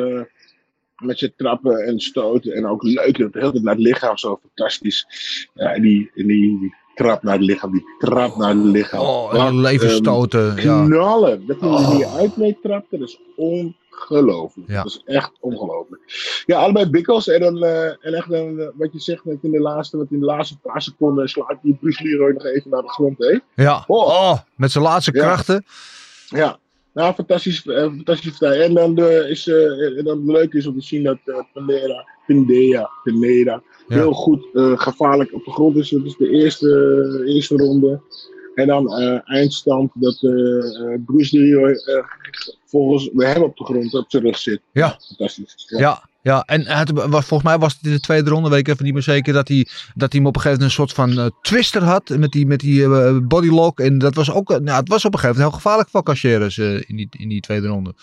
met 0.97 1.21
je 1.21 1.33
trappen 1.37 1.87
en 1.87 2.01
stoten. 2.01 2.53
En 2.55 2.67
ook 2.67 2.83
leuk, 2.83 3.17
de 3.17 3.29
hele 3.33 3.51
tijd 3.51 3.63
naar 3.63 3.75
het 3.75 3.83
lichaam, 3.83 4.17
zo 4.19 4.41
fantastisch. 4.43 5.07
Ja, 5.55 5.75
en 5.75 5.83
die, 5.83 6.11
en 6.15 6.27
die, 6.27 6.75
trap 6.95 7.23
naar 7.23 7.35
het 7.35 7.43
lichaam, 7.43 7.73
die 7.73 7.85
trap 7.99 8.37
naar 8.37 8.55
het 8.55 8.65
lichaam. 8.65 9.01
Oh, 9.01 9.33
Wat 9.33 9.53
leven 9.53 9.89
een 9.89 9.95
stoten. 9.95 10.57
Ja. 10.63 10.85
Knallen. 10.85 11.47
Dat 11.47 11.61
hij 11.61 11.69
Oh. 11.69 11.91
die 11.97 12.07
uit 12.07 12.37
mee 12.37 12.59
trapte, 12.63 12.99
dat 12.99 13.09
is 13.09 13.21
ongelooflijk. 13.37 13.75
Ja. 14.67 14.83
Dat 14.83 14.87
is 14.87 15.03
echt 15.05 15.31
ongelooflijk. 15.41 16.03
Ja, 16.47 16.59
allebei 16.59 16.91
bikkels. 16.91 17.29
En 17.29 17.41
dan, 17.41 17.65
eh, 17.65 17.85
en 17.85 18.15
echt 18.15 18.31
dan, 18.31 18.59
eh, 18.61 18.69
wat 18.75 18.93
je 18.93 19.01
zegt, 19.01 19.23
in 19.25 19.51
de 19.51 19.61
laatste, 19.61 19.97
wat 19.97 20.07
in 20.11 20.19
de 20.21 20.25
laatste 20.25 20.59
paar 20.63 20.83
seconden 20.83 21.29
slaat 21.29 21.59
die 21.63 21.77
Bruce 21.81 22.03
Leroy 22.03 22.33
nog 22.33 22.45
even 22.45 22.71
naar 22.71 22.83
de 22.83 22.89
grond. 22.89 23.19
Hè? 23.19 23.39
Ja. 23.63 23.85
Oh. 23.87 24.07
Oh, 24.07 24.39
met 24.57 24.71
zijn 24.71 24.85
laatste 24.85 25.11
Ja. 25.15 25.23
krachten. 25.23 25.65
Ja, 26.29 26.59
nou, 26.93 27.15
fantastisch, 27.15 27.67
eh, 27.67 27.83
fantastische 27.83 28.39
partij. 28.39 28.63
En 28.63 28.75
dan, 28.75 28.95
de, 28.95 29.27
is, 29.29 29.47
en 29.97 30.05
dan 30.05 30.31
leuk 30.31 30.53
is 30.53 30.67
om 30.67 30.75
te 30.79 30.87
zien 30.87 31.03
dat 31.03 31.19
eh 31.25 31.39
Pineda, 31.53 32.07
Pineda, 32.27 32.91
Pineda 33.03 33.63
Ja. 33.89 33.97
heel 33.97 34.13
goed 34.13 34.47
gevaarlijk 34.81 35.35
op 35.35 35.45
de 35.45 35.51
grond 35.51 35.77
is. 35.77 35.89
Dat 35.89 36.05
is 36.05 36.17
de 36.17 36.31
eerste, 36.31 37.23
eerste 37.27 37.57
ronde. 37.57 38.01
En 38.57 38.67
dan 38.67 38.93
eh, 38.93 39.19
eindstand 39.25 39.91
dat 39.95 40.23
eh 40.23 40.31
eh, 40.31 41.01
Bruce 41.07 41.39
eh, 41.39 42.05
volgens 42.65 43.11
hem 43.17 43.43
op 43.43 43.57
de 43.57 43.65
grond 43.65 43.95
op 43.95 44.05
zijn 44.09 44.23
rug 44.23 44.39
zit. 44.39 44.61
Ja. 44.73 44.99
Fantastisch. 45.07 45.65
Ja, 45.67 46.09
ja. 46.23 46.43
en 46.43 46.67
het 46.67 46.91
was, 46.91 47.27
volgens 47.27 47.43
mij 47.51 47.59
was 47.59 47.73
het 47.73 47.87
in 47.87 47.93
de 47.93 48.01
tweede 48.01 48.31
ronde, 48.31 48.49
weet 48.49 48.59
ik 48.59 48.69
even 48.69 48.85
niet 48.85 48.93
meer 48.93 49.03
zeker, 49.03 49.33
dat 49.33 49.49
hij, 49.49 49.67
dat 49.95 50.13
hij 50.13 50.21
hem 50.21 50.27
op 50.27 50.37
een 50.37 50.41
gegeven 50.41 50.63
moment 50.63 50.63
een 50.63 50.71
soort 50.71 50.93
van 50.93 51.33
twister 51.43 51.83
had 51.83 52.09
met 52.09 52.33
die, 52.33 52.47
met 52.47 52.61
die 52.61 52.89
bodylock. 53.21 53.81
En 53.81 53.99
dat 53.99 54.15
was 54.15 54.33
ook, 54.33 54.49
nou, 54.49 54.79
het 54.79 54.89
was 54.89 55.05
op 55.05 55.13
een 55.13 55.19
gegeven 55.19 55.37
moment 55.37 55.39
heel 55.39 55.51
gevaarlijk 55.51 55.89
voor 55.89 56.03
Caceres 56.03 56.59
in, 56.59 56.97
die, 56.97 57.09
in 57.11 57.29
die 57.29 57.41
tweede 57.41 57.67
ronde. 57.67 57.95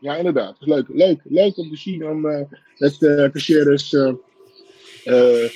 Ja, 0.00 0.14
inderdaad. 0.14 0.56
Leuk, 0.58 0.86
leuk, 0.88 1.20
leuk 1.24 1.56
om 1.56 1.70
te 1.70 1.76
zien 1.76 2.06
om, 2.06 2.22
dat 2.78 2.98
Caceres 3.32 3.94
eh, 5.04 5.50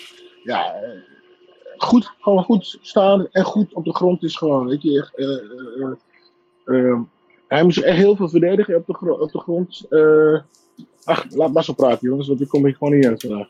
ja, 0.45 0.75
goed, 1.77 2.13
gewoon 2.21 2.45
goed 2.45 2.79
staan 2.81 3.29
en 3.31 3.45
goed 3.45 3.75
op 3.75 3.85
de 3.85 3.95
grond 3.95 4.23
is 4.23 4.37
gewoon. 4.37 4.67
Weet 4.67 4.83
je, 4.83 5.11
eh, 5.15 6.77
eh, 6.77 6.99
hij 7.49 7.63
moest 7.63 7.79
echt 7.79 7.97
heel 7.97 8.17
veel 8.17 8.29
verdedigen 8.29 8.77
op 8.77 8.87
de, 8.87 9.19
op 9.21 9.33
de 9.33 9.39
grond. 9.39 9.87
Ach, 11.05 11.25
laat 11.29 11.53
Marcel 11.53 11.75
praten 11.75 12.09
jongens, 12.09 12.29
want 12.29 12.41
ik 12.41 12.49
kom 12.49 12.65
hier 12.65 12.77
gewoon 12.77 12.95
niet 12.95 13.07
uit 13.07 13.21
vandaag. 13.21 13.49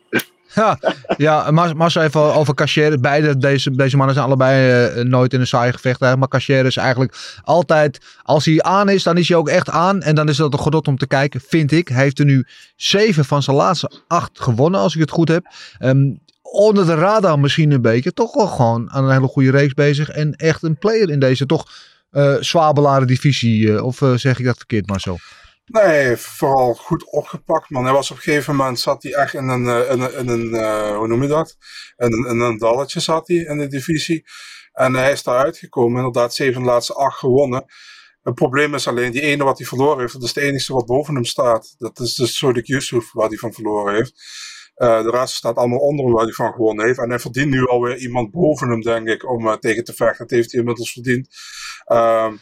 Ja, 0.54 0.78
ja 1.16 1.88
zo 1.88 2.00
even 2.00 2.20
over 2.20 2.54
Caceres. 2.54 3.00
Beide 3.00 3.36
deze, 3.36 3.70
deze 3.70 3.96
mannen 3.96 4.14
zijn 4.14 4.26
allebei 4.26 5.04
nooit 5.04 5.32
in 5.32 5.40
een 5.40 5.46
saai 5.46 5.72
gevecht. 5.72 6.00
Maar 6.00 6.28
Caceres 6.28 6.66
is 6.66 6.76
eigenlijk 6.76 7.38
altijd, 7.44 8.00
als 8.22 8.44
hij 8.44 8.62
aan 8.62 8.88
is, 8.88 9.02
dan 9.02 9.16
is 9.16 9.28
hij 9.28 9.36
ook 9.36 9.48
echt 9.48 9.70
aan. 9.70 10.02
En 10.02 10.14
dan 10.14 10.28
is 10.28 10.36
dat 10.36 10.52
een 10.52 10.60
genot 10.60 10.88
om 10.88 10.96
te 10.96 11.06
kijken, 11.06 11.40
vind 11.40 11.72
ik. 11.72 11.88
Hij 11.88 12.02
heeft 12.02 12.18
er 12.18 12.24
nu 12.24 12.46
zeven 12.76 13.24
van 13.24 13.42
zijn 13.42 13.56
laatste 13.56 13.90
acht 14.06 14.40
gewonnen, 14.40 14.80
als 14.80 14.94
ik 14.94 15.00
het 15.00 15.10
goed 15.10 15.28
heb. 15.28 15.46
Ehm, 15.78 16.10
onder 16.52 16.86
de 16.86 16.94
radar 16.94 17.38
misschien 17.38 17.70
een 17.70 17.82
beetje. 17.82 18.12
Toch 18.12 18.34
wel 18.34 18.46
gewoon 18.46 18.90
aan 18.90 19.04
een 19.04 19.12
hele 19.12 19.26
goede 19.26 19.50
reeks 19.50 19.74
bezig. 19.74 20.08
En 20.08 20.32
echt 20.32 20.62
een 20.62 20.78
player 20.78 21.10
in 21.10 21.20
deze 21.20 21.46
toch 21.46 21.66
beladen 22.74 23.06
divisie. 23.06 23.74
eh, 23.74 23.84
of 23.84 24.02
eh, 24.02 24.14
zeg 24.14 24.38
ik 24.38 24.44
dat 24.44 24.56
verkeerd, 24.56 24.86
Marcel? 24.86 25.18
Nee, 25.66 26.16
vooral 26.16 26.74
goed 26.74 27.10
opgepakt, 27.10 27.70
man. 27.70 27.84
Hij 27.84 27.92
was 27.92 28.10
op 28.10 28.16
een 28.16 28.22
gegeven 28.22 28.56
moment, 28.56 28.80
zat 28.80 29.02
hij 29.02 29.14
echt 29.14 29.34
in 29.34 29.48
een, 29.48 29.66
een, 29.66 30.28
een 30.28 30.94
hoe 30.94 31.08
noem 31.08 31.22
je 31.22 31.28
dat? 31.28 31.56
In 31.96 32.12
een, 32.12 32.40
een 32.40 32.58
dalletje 32.58 33.00
zat 33.00 33.28
hij 33.28 33.36
in 33.36 33.58
de 33.58 33.66
divisie. 33.66 34.24
En 34.72 34.94
hij 34.94 35.12
is 35.12 35.22
daar 35.22 35.44
uitgekomen, 35.44 35.96
inderdaad, 35.96 36.34
zeven 36.34 36.62
de 36.62 36.68
laatste 36.68 36.94
acht 36.94 37.18
gewonnen. 37.18 37.64
Het 38.22 38.34
probleem 38.34 38.74
is 38.74 38.88
alleen, 38.88 39.12
die 39.12 39.20
ene 39.20 39.44
wat 39.44 39.58
hij 39.58 39.66
verloren 39.66 40.00
heeft, 40.00 40.12
dat 40.12 40.22
is 40.22 40.32
de 40.32 40.40
enige 40.40 40.72
wat 40.72 40.86
boven 40.86 41.14
hem 41.14 41.24
staat. 41.24 41.74
Dat 41.78 42.00
is 42.00 42.14
dus 42.14 42.36
Sodik 42.36 42.66
Yusuf, 42.66 43.12
waar 43.12 43.28
hij 43.28 43.36
van 43.36 43.52
verloren 43.52 43.94
heeft. 43.94 44.22
Eh, 44.76 45.02
de 45.02 45.10
rest 45.10 45.34
staat 45.34 45.56
allemaal 45.56 45.78
onder 45.78 46.12
waar 46.12 46.24
hij 46.24 46.32
van 46.32 46.52
gewonnen 46.52 46.86
heeft. 46.86 46.98
En 46.98 47.08
hij 47.08 47.18
verdient 47.18 47.50
nu 47.50 47.66
alweer 47.66 47.96
iemand 47.96 48.30
boven 48.30 48.68
hem, 48.68 48.80
denk 48.80 49.08
ik, 49.08 49.28
om 49.30 49.48
eh, 49.48 49.54
tegen 49.54 49.84
te 49.84 49.92
vechten. 49.92 50.26
Dat 50.26 50.30
heeft 50.36 50.50
hij 50.50 50.60
inmiddels 50.60 50.92
verdiend. 50.92 51.28
Ehm, 51.84 52.36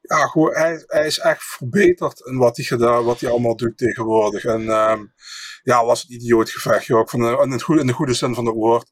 ja, 0.00 0.26
gewoon, 0.26 0.54
hij, 0.54 0.84
hij 0.86 1.06
is 1.06 1.18
echt 1.18 1.42
verbeterd 1.42 2.20
in 2.20 2.36
wat 2.36 2.56
hij, 2.56 2.64
gedaan, 2.64 3.04
wat 3.04 3.20
hij 3.20 3.30
allemaal 3.30 3.56
doet 3.56 3.78
tegenwoordig. 3.78 4.44
En 4.44 4.68
ehm, 4.68 5.04
ja, 5.62 5.84
was 5.84 6.02
het 6.02 6.10
idioot 6.10 6.50
gevecht. 6.50 6.88
Ik 6.88 7.12
in, 7.12 7.50
het 7.50 7.62
goede, 7.62 7.80
in 7.80 7.86
de 7.86 7.92
goede 7.92 8.14
zin 8.14 8.34
van 8.34 8.46
het 8.46 8.54
woord. 8.54 8.88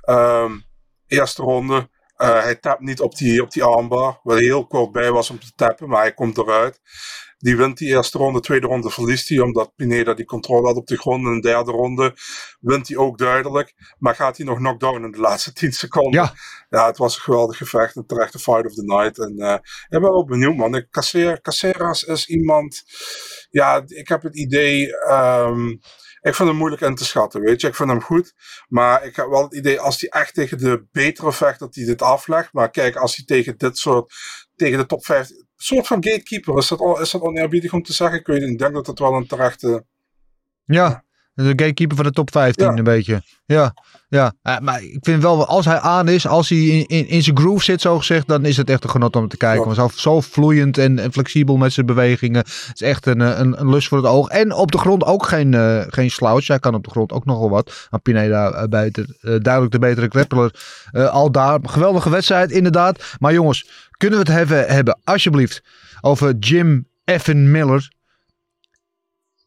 Ehm, 0.00 0.58
eerste 1.06 1.42
ronde. 1.42 1.88
eh, 2.16 2.42
hij 2.42 2.54
tapt 2.54 2.80
niet 2.80 3.00
op 3.00 3.16
die, 3.16 3.42
op 3.42 3.50
die 3.50 3.62
armbar. 3.62 4.20
Hij 4.22 4.38
heel 4.38 4.66
kort 4.66 4.92
bij 4.92 5.10
was 5.10 5.30
om 5.30 5.40
te 5.40 5.52
tappen, 5.54 5.88
maar 5.88 6.00
hij 6.00 6.14
komt 6.14 6.38
eruit. 6.38 6.80
Die 7.38 7.56
wint 7.56 7.78
die 7.78 7.88
eerste 7.88 8.18
ronde, 8.18 8.40
tweede 8.40 8.66
ronde 8.66 8.90
verliest 8.90 9.28
hij, 9.28 9.38
omdat 9.38 9.74
Pineda 9.76 10.14
die 10.14 10.24
controle 10.24 10.66
had 10.66 10.76
op 10.76 10.86
de 10.86 10.96
grond. 10.96 11.26
In 11.26 11.34
de 11.34 11.48
derde 11.48 11.70
ronde 11.70 12.14
wint 12.60 12.88
hij 12.88 12.96
ook 12.96 13.18
duidelijk. 13.18 13.74
Maar 13.98 14.14
gaat 14.14 14.36
hij 14.36 14.46
nog 14.46 14.58
knockdown 14.58 15.04
in 15.04 15.10
de 15.10 15.18
laatste 15.18 15.52
10 15.52 15.72
seconden. 15.72 16.20
Ja. 16.20 16.32
Ja, 16.68 16.86
het 16.86 16.96
was 16.96 17.16
een 17.16 17.22
geweldig 17.22 17.56
gevecht. 17.56 17.96
Een 17.96 18.06
terechte 18.06 18.38
fight 18.38 18.66
of 18.66 18.74
the 18.74 18.84
night. 18.84 19.18
En 19.18 19.38
eh, 19.38 19.52
ik 19.52 19.86
ben 19.88 20.00
wel 20.00 20.24
benieuwd, 20.24 20.56
man. 20.56 20.86
Caceres 21.40 22.02
is 22.02 22.28
iemand... 22.28 22.82
Ja, 23.50 23.82
ik 23.86 24.08
heb 24.08 24.22
het 24.22 24.36
idee... 24.36 24.96
ehm, 24.96 25.68
ik 26.20 26.34
vind 26.34 26.48
hem 26.48 26.58
moeilijk 26.58 26.82
in 26.82 26.94
te 26.94 27.04
schatten, 27.04 27.40
weet 27.40 27.60
je. 27.60 27.66
Ik 27.66 27.74
vind 27.74 27.88
hem 27.88 28.02
goed. 28.02 28.34
Maar 28.68 29.04
ik 29.04 29.16
heb 29.16 29.26
wel 29.26 29.42
het 29.42 29.54
idee, 29.54 29.80
als 29.80 30.00
hij 30.00 30.20
echt 30.20 30.34
tegen 30.34 30.58
de 30.58 30.86
betere 30.92 31.32
vecht, 31.32 31.58
dat 31.58 31.74
hij 31.74 31.84
dit 31.84 32.02
aflegt. 32.02 32.52
Maar 32.52 32.70
kijk, 32.70 32.96
als 32.96 33.16
hij 33.16 33.24
tegen 33.24 33.58
dit 33.58 33.78
soort... 33.78 34.12
Tegen 34.56 34.78
de 34.78 34.86
top 34.86 35.04
5... 35.04 35.28
Een 35.58 35.64
soort 35.64 35.86
van 35.86 36.04
gatekeeper. 36.04 36.58
Is 36.58 36.68
dat, 36.68 36.78
on- 36.78 37.00
is 37.00 37.10
dat 37.10 37.20
oneerbiedig 37.20 37.72
om 37.72 37.82
te 37.82 37.92
zeggen? 37.92 38.18
Ik 38.18 38.26
weet. 38.26 38.42
Ik 38.42 38.58
denk 38.58 38.74
dat 38.74 38.86
het 38.86 38.98
wel 38.98 39.14
een 39.14 39.26
terechte... 39.26 39.84
Ja, 40.64 41.04
de 41.34 41.44
gatekeeper 41.48 41.96
van 41.96 42.04
de 42.04 42.12
top 42.12 42.30
15 42.32 42.64
Ja. 42.66 42.76
een 42.76 42.84
beetje. 42.84 43.22
Ja, 43.46 43.74
ja. 44.08 44.32
Eh, 44.42 44.58
maar 44.58 44.82
ik 44.82 44.98
vind 45.00 45.22
wel, 45.22 45.46
als 45.46 45.64
hij 45.64 45.78
aan 45.78 46.08
is, 46.08 46.26
als 46.26 46.48
hij 46.48 46.58
in, 46.58 46.86
in, 46.86 47.08
in 47.08 47.22
zijn 47.22 47.38
groove 47.38 47.64
zit, 47.64 47.80
zo 47.80 47.98
gezegd, 47.98 48.28
dan 48.28 48.44
is 48.44 48.56
het 48.56 48.70
echt 48.70 48.84
een 48.84 48.90
genot 48.90 49.16
om 49.16 49.28
te 49.28 49.36
kijken. 49.36 49.68
Ja. 49.68 49.74
Want 49.74 49.94
zo, 49.94 50.00
zo 50.00 50.20
vloeiend 50.20 50.78
en, 50.78 50.98
en 50.98 51.12
flexibel 51.12 51.56
met 51.56 51.72
zijn 51.72 51.86
bewegingen. 51.86 52.38
Het 52.38 52.70
is 52.74 52.80
echt 52.82 53.06
een, 53.06 53.20
eh, 53.20 53.38
een, 53.38 53.60
een 53.60 53.70
lust 53.70 53.88
voor 53.88 53.98
het 53.98 54.06
oog. 54.06 54.28
En 54.28 54.52
op 54.52 54.72
de 54.72 54.78
grond 54.78 55.04
ook 55.04 55.26
geen, 55.26 55.54
eh, 55.54 55.82
geen 55.88 56.10
slouch. 56.10 56.46
Hij 56.46 56.58
kan 56.58 56.74
op 56.74 56.84
de 56.84 56.90
grond 56.90 57.12
ook 57.12 57.24
nogal 57.24 57.50
wat. 57.50 57.88
Maar 57.90 58.00
Pineda 58.00 58.50
eh, 58.52 58.68
duidelijk 58.70 59.70
de 59.70 59.78
betere 59.78 60.08
grappler. 60.08 60.52
al 61.10 61.30
daar. 61.32 61.58
Geweldige 61.62 62.10
wedstrijd, 62.10 62.50
inderdaad. 62.50 63.16
Maar 63.18 63.32
jongens, 63.32 63.87
kunnen 63.98 64.18
we 64.18 64.24
het 64.30 64.34
hebben, 64.38 64.74
hebben 64.74 64.98
alsjeblieft, 65.04 65.62
over 66.00 66.34
Jim 66.34 66.86
Evan 67.04 67.50
Miller. 67.50 67.96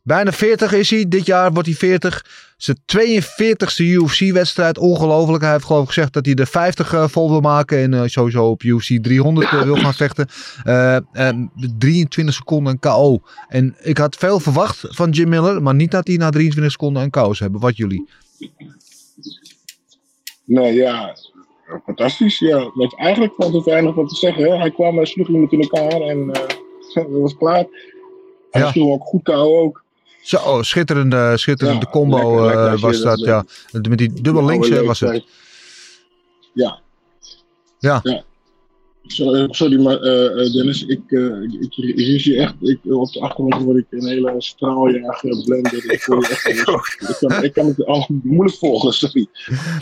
Bijna 0.04 0.32
40 0.32 0.74
is 0.74 0.90
hij. 0.90 1.06
Dit 1.08 1.26
jaar 1.26 1.52
wordt 1.52 1.68
hij 1.68 1.78
40. 1.78 2.26
Zijn 2.58 2.78
42e 2.98 3.84
UFC-wedstrijd. 3.84 4.78
Ongelooflijk. 4.78 5.44
Hij 5.44 5.52
heeft 5.52 5.66
geloof 5.66 5.82
ik 5.82 5.88
gezegd 5.88 6.14
dat 6.14 6.26
hij 6.26 6.34
de 6.34 6.46
50 6.46 6.94
eh, 6.94 7.08
vol 7.08 7.30
wil 7.30 7.42
maken. 7.42 7.78
En 7.78 7.94
eh, 7.94 8.02
sowieso 8.06 8.50
op 8.50 8.64
UFC 8.64 9.04
300 9.04 9.52
eh, 9.52 9.62
wil 9.62 9.76
gaan 9.76 9.94
vechten. 9.94 10.28
Eh, 10.64 10.96
eh, 10.96 11.38
23 11.78 12.36
seconden 12.36 12.74
een 12.74 12.80
KO. 12.80 13.22
En 13.48 13.76
ik 13.82 13.98
had 13.98 14.16
veel 14.16 14.40
verwacht 14.40 14.86
van 14.90 15.10
Jim 15.10 15.30
Miller. 15.30 15.62
Maar 15.62 15.76
niet 15.76 15.92
dat 15.92 16.08
hij 16.08 16.16
na 16.16 16.30
23 16.30 16.72
seconden 16.72 17.04
een 17.04 17.10
KO 17.10 17.24
zou 17.24 17.38
hebben. 17.38 17.62
Wat 17.62 17.78
jullie? 17.78 18.10
Nee, 20.46 20.74
ja, 20.74 21.16
fantastisch. 21.86 22.40
Ja, 22.40 22.72
eigenlijk 22.98 23.34
valt 23.38 23.54
er 23.54 23.64
weinig 23.64 23.94
van 23.94 24.08
te 24.08 24.16
zeggen. 24.16 24.44
Hè. 24.44 24.58
Hij 24.58 24.72
kwam 24.72 25.00
en 25.00 25.08
sloeg 25.08 25.28
iemand 25.28 25.52
in 25.52 25.62
elkaar 25.62 26.02
en 26.02 26.32
eh 26.32 26.42
dat 26.94 27.06
was 27.10 27.38
klaar. 27.38 27.66
Hij 28.52 28.62
Ja. 28.62 28.72
sloeg 28.72 28.90
ook 28.94 29.04
goed 29.04 29.24
KO 29.24 29.58
ook. 29.60 29.84
Zo, 30.22 30.38
oh, 30.38 30.62
schitterende, 30.62 31.38
schitterende 31.38 31.86
Ja, 31.86 31.92
combo 31.92 32.18
lekker, 32.18 32.46
lekker 32.46 32.74
eh, 32.74 32.82
was 32.82 33.02
dat, 33.02 33.18
dat. 33.18 33.28
Ja. 33.28 33.46
Met 33.90 33.98
die 33.98 34.22
dubbel 34.22 34.46
links 34.46 34.70
eh, 34.70 34.82
was 34.82 35.00
het. 35.00 35.26
Ja. 36.54 36.80
Ja. 37.80 38.02
Sorry, 39.12 39.47
sorry, 39.50 39.82
maar 39.82 40.00
eh, 40.02 40.45
eh, 40.45 40.54
Dennis, 40.54 40.86
ik, 40.86 41.02
eh, 41.08 41.19
ik, 41.41 41.76
ik, 41.76 41.95
ik 41.97 42.21
zie 42.21 42.38
echt, 42.38 42.54
ik, 42.62 42.80
op 42.84 43.12
de 43.12 43.19
achtergrond 43.19 43.63
word 43.63 43.78
ik 43.78 43.86
een 43.89 44.08
hele 44.08 44.34
straaljager 44.38 45.43
blender. 45.45 45.84
Ik, 45.91 46.08
ik, 46.08 47.17
kan, 47.19 47.43
ik 47.43 47.54
kan 47.54 47.65
het 47.65 47.86
al 47.86 48.08
moeilijk 48.24 48.58
volgen, 48.58 48.93
sorry. 48.93 49.28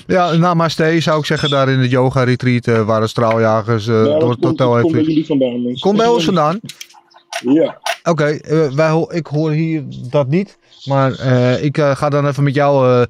Ja, 0.08 0.34
namaste 0.34 0.96
zou 1.00 1.20
ik 1.20 1.26
zeggen 1.26 1.50
daar 1.50 1.70
in 1.70 1.80
het 1.80 1.92
yoga 1.92 2.24
retreat 2.24 2.68
eh, 2.68 2.86
waar 2.86 3.02
de 3.02 3.08
straaljagers 3.08 3.88
eh, 3.88 4.06
Ja, 4.06 4.20
door 4.20 4.30
het 4.30 4.44
hotel 4.44 4.72
dat 4.74 4.82
komt 4.82 4.94
bij 4.94 5.02
heeft. 5.02 5.12
jullie 5.12 5.26
vandaan. 5.26 5.80
Komt 5.80 5.98
bij 5.98 6.08
ons 6.08 6.26
vandaan? 6.26 6.60
Ja. 7.40 7.80
Oké, 8.04 8.26
eh, 8.26 8.72
wij 8.72 9.06
ik 9.10 9.28
hoor 9.28 9.52
hier 9.52 9.84
dat 10.10 10.28
niet. 10.28 10.58
Maar 10.86 11.12
eh, 11.14 11.64
ik 11.64 11.78
eh, 11.78 11.96
ga 11.96 12.10
dan 12.10 12.28
even 12.28 12.44
met 12.44 12.54
jou 12.56 13.02
eh, 13.02 13.08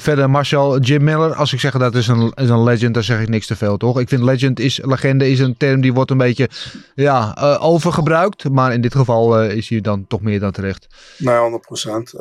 verder. 0.00 0.30
Marcel, 0.30 0.78
Jim 0.78 1.04
Miller. 1.04 1.34
Als 1.34 1.52
ik 1.52 1.60
zeg 1.60 1.72
dat 1.72 1.94
is 1.94 2.08
een, 2.08 2.32
is 2.34 2.48
een 2.48 2.62
legend, 2.62 2.94
dan 2.94 3.02
zeg 3.02 3.20
ik 3.20 3.28
niks 3.28 3.46
te 3.46 3.56
veel, 3.56 3.76
toch? 3.76 4.00
Ik 4.00 4.08
vind 4.08 4.22
legend 4.22 4.60
is, 4.60 4.80
legende 4.84 5.30
is 5.30 5.38
een 5.38 5.56
term 5.56 5.80
die 5.80 5.92
wordt 5.92 6.10
een 6.10 6.16
beetje 6.16 6.48
ja, 6.94 7.36
eh, 7.36 7.64
overgebruikt. 7.64 8.48
Maar 8.48 8.72
in 8.72 8.80
dit 8.80 8.94
geval 8.94 9.38
eh, 9.38 9.56
is 9.56 9.68
hij 9.68 9.80
dan 9.80 10.06
toch 10.06 10.20
meer 10.20 10.40
dan 10.40 10.52
terecht. 10.52 10.86
Nee, 11.18 11.36
100 11.36 11.62
procent. 11.62 12.12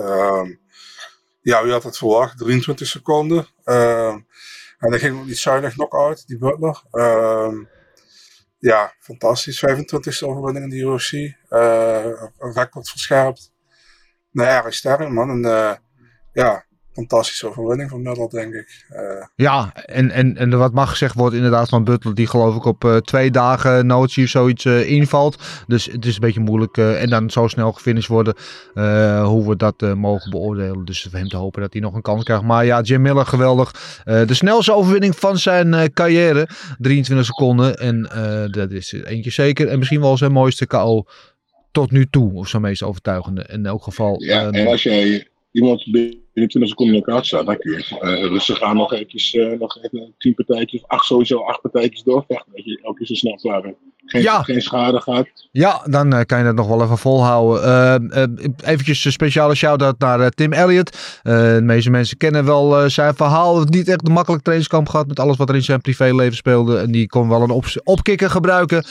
ja, 1.42 1.64
wie 1.64 1.72
had 1.72 1.84
het 1.84 1.98
verwacht? 1.98 2.38
23 2.38 2.88
seconden. 2.88 3.48
Ehm, 3.64 4.20
en 4.78 4.90
dan 4.90 5.00
ging 5.00 5.20
ook 5.20 5.26
niet 5.26 5.38
zuinig 5.38 5.74
knock-out, 5.74 6.28
die 6.28 6.38
Butler. 6.38 6.82
Ehm, 6.92 7.56
ja, 8.58 8.94
fantastisch. 9.00 9.60
25e 9.60 10.28
overwinning 10.28 10.66
in 10.66 10.70
de 10.70 10.86
UFC. 10.86 11.12
Eh, 11.50 12.06
record 12.38 12.90
verscherpt. 12.90 13.52
Nee, 14.32 14.48
erg 14.48 14.74
sterk, 14.74 15.10
man. 15.10 15.30
En 15.30 15.80
ja, 16.34 16.67
fantastische 16.98 17.48
overwinning 17.48 17.90
van 17.90 18.02
Miller, 18.02 18.30
denk 18.30 18.54
ik. 18.54 18.86
Eh, 18.90 19.02
Ja, 19.36 19.72
en, 19.86 20.12
en, 20.12 20.38
en 20.38 20.58
wat 20.58 20.74
mag 20.74 20.90
gezegd 20.90 21.14
wordt 21.16 21.36
inderdaad 21.36 21.70
van 21.70 21.84
Butler, 21.84 22.16
die 22.16 22.28
geloof 22.28 22.56
ik 22.56 22.66
op 22.66 22.84
eh, 22.86 22.96
twee 22.96 23.32
dagen 23.32 23.86
notie 23.86 24.24
of 24.24 24.30
zoiets 24.30 24.66
eh, 24.66 24.90
invalt. 24.90 25.36
Dus 25.68 25.86
het 25.86 26.06
is 26.06 26.14
een 26.14 26.20
beetje 26.20 26.40
moeilijk. 26.40 26.78
eh, 26.78 27.02
en 27.02 27.10
dan 27.10 27.30
zo 27.30 27.48
snel 27.48 27.72
gefinished 27.72 28.10
worden, 28.10 28.34
eh, 28.74 29.26
hoe 29.28 29.48
we 29.50 29.56
dat 29.56 29.82
eh, 29.82 29.94
mogen 29.94 30.30
beoordelen. 30.32 30.86
Dus 30.86 31.08
voor 31.10 31.20
hem 31.20 31.28
te 31.28 31.38
hopen 31.38 31.62
dat 31.62 31.74
hij 31.74 31.82
nog 31.82 31.94
een 31.94 32.02
kans 32.02 32.24
krijgt. 32.24 32.44
Maar 32.44 32.66
ja, 32.66 32.82
Jim 32.82 33.02
Miller, 33.02 33.26
geweldig. 33.26 34.02
Eh, 34.06 34.28
de 34.28 34.34
snelste 34.34 34.74
overwinning 34.74 35.16
van 35.16 35.38
zijn 35.38 35.74
eh, 35.74 35.84
carrière, 35.94 36.48
23 36.78 37.26
seconden. 37.26 37.78
En 37.78 38.10
eh, 38.12 38.52
dat 38.52 38.72
is 38.72 38.92
eentje 38.92 39.32
zeker. 39.32 39.68
En 39.68 39.78
misschien 39.78 40.02
wel 40.02 40.18
zijn 40.18 40.32
mooiste 40.32 40.66
KO 40.68 41.06
tot 41.72 41.92
nu 41.92 42.06
toe, 42.10 42.34
of 42.34 42.48
zijn 42.48 42.62
meest 42.62 42.84
overtuigende. 42.84 43.46
In 43.50 43.66
elk 43.66 43.84
geval. 43.84 44.22
Ja, 44.24 44.50
en 44.52 44.68
als 44.68 44.84
jij 44.84 45.28
iemand 45.58 45.92
binnen 45.92 46.22
20 46.34 46.68
seconden 46.68 46.96
in 46.96 47.04
elkaar 47.04 47.26
staat, 47.26 47.46
dan 47.46 47.58
kun 47.58 47.72
je 47.72 48.00
eh, 48.00 48.24
rustig 48.24 48.62
aan 48.62 48.78
nog 48.78 48.94
eventjes, 48.94 49.34
eh, 49.34 49.60
nog 49.60 49.78
even 49.82 50.16
tien 50.18 50.34
partijtjes, 50.34 50.88
acht 50.88 51.06
sowieso 51.06 51.40
acht 51.40 51.62
partijtjes 51.62 52.04
doorvechten. 52.04 52.52
Dat 52.56 52.66
je 52.66 52.80
elke 52.82 52.98
keer 52.98 53.08
zo 53.08 53.14
snel 53.14 53.36
klaar 53.36 53.62
bent. 53.62 53.78
Geen, 54.10 54.22
Ja. 54.22 54.42
geen 54.44 54.62
schade 54.62 55.02
gaat. 55.02 55.28
Ja, 55.52 55.82
dan 55.86 56.14
eh, 56.14 56.26
kan 56.26 56.38
je 56.38 56.44
dat 56.44 56.56
nog 56.56 56.68
wel 56.68 56.84
even 56.84 56.98
volhouden. 56.98 58.12
Eh, 58.12 58.24
eventjes 58.72 59.06
een 59.06 59.12
speciale 59.12 59.56
shout-out 59.56 60.00
naar 60.00 60.30
Tim 60.30 60.54
Elliott. 60.54 61.20
De 61.24 61.60
meeste 61.64 61.90
mensen 61.90 62.18
kennen 62.18 62.46
wel 62.46 62.90
zijn 62.90 63.16
verhaal. 63.16 63.64
Niet 63.64 63.88
echt 63.88 64.08
een 64.08 64.14
makkelijk 64.14 64.44
trainingskamp 64.44 64.90
gehad 64.90 65.08
met 65.08 65.20
alles 65.20 65.38
wat 65.38 65.50
er 65.50 65.56
in 65.56 65.64
zijn 65.64 65.82
privéleven 65.82 66.36
speelde. 66.36 66.78
En 66.78 66.92
die 66.92 67.08
kon 67.08 67.30
wel 67.30 67.42
een 67.42 67.50
op 67.50 67.66
opkikker 67.84 68.30
gebruiken. 68.30 68.86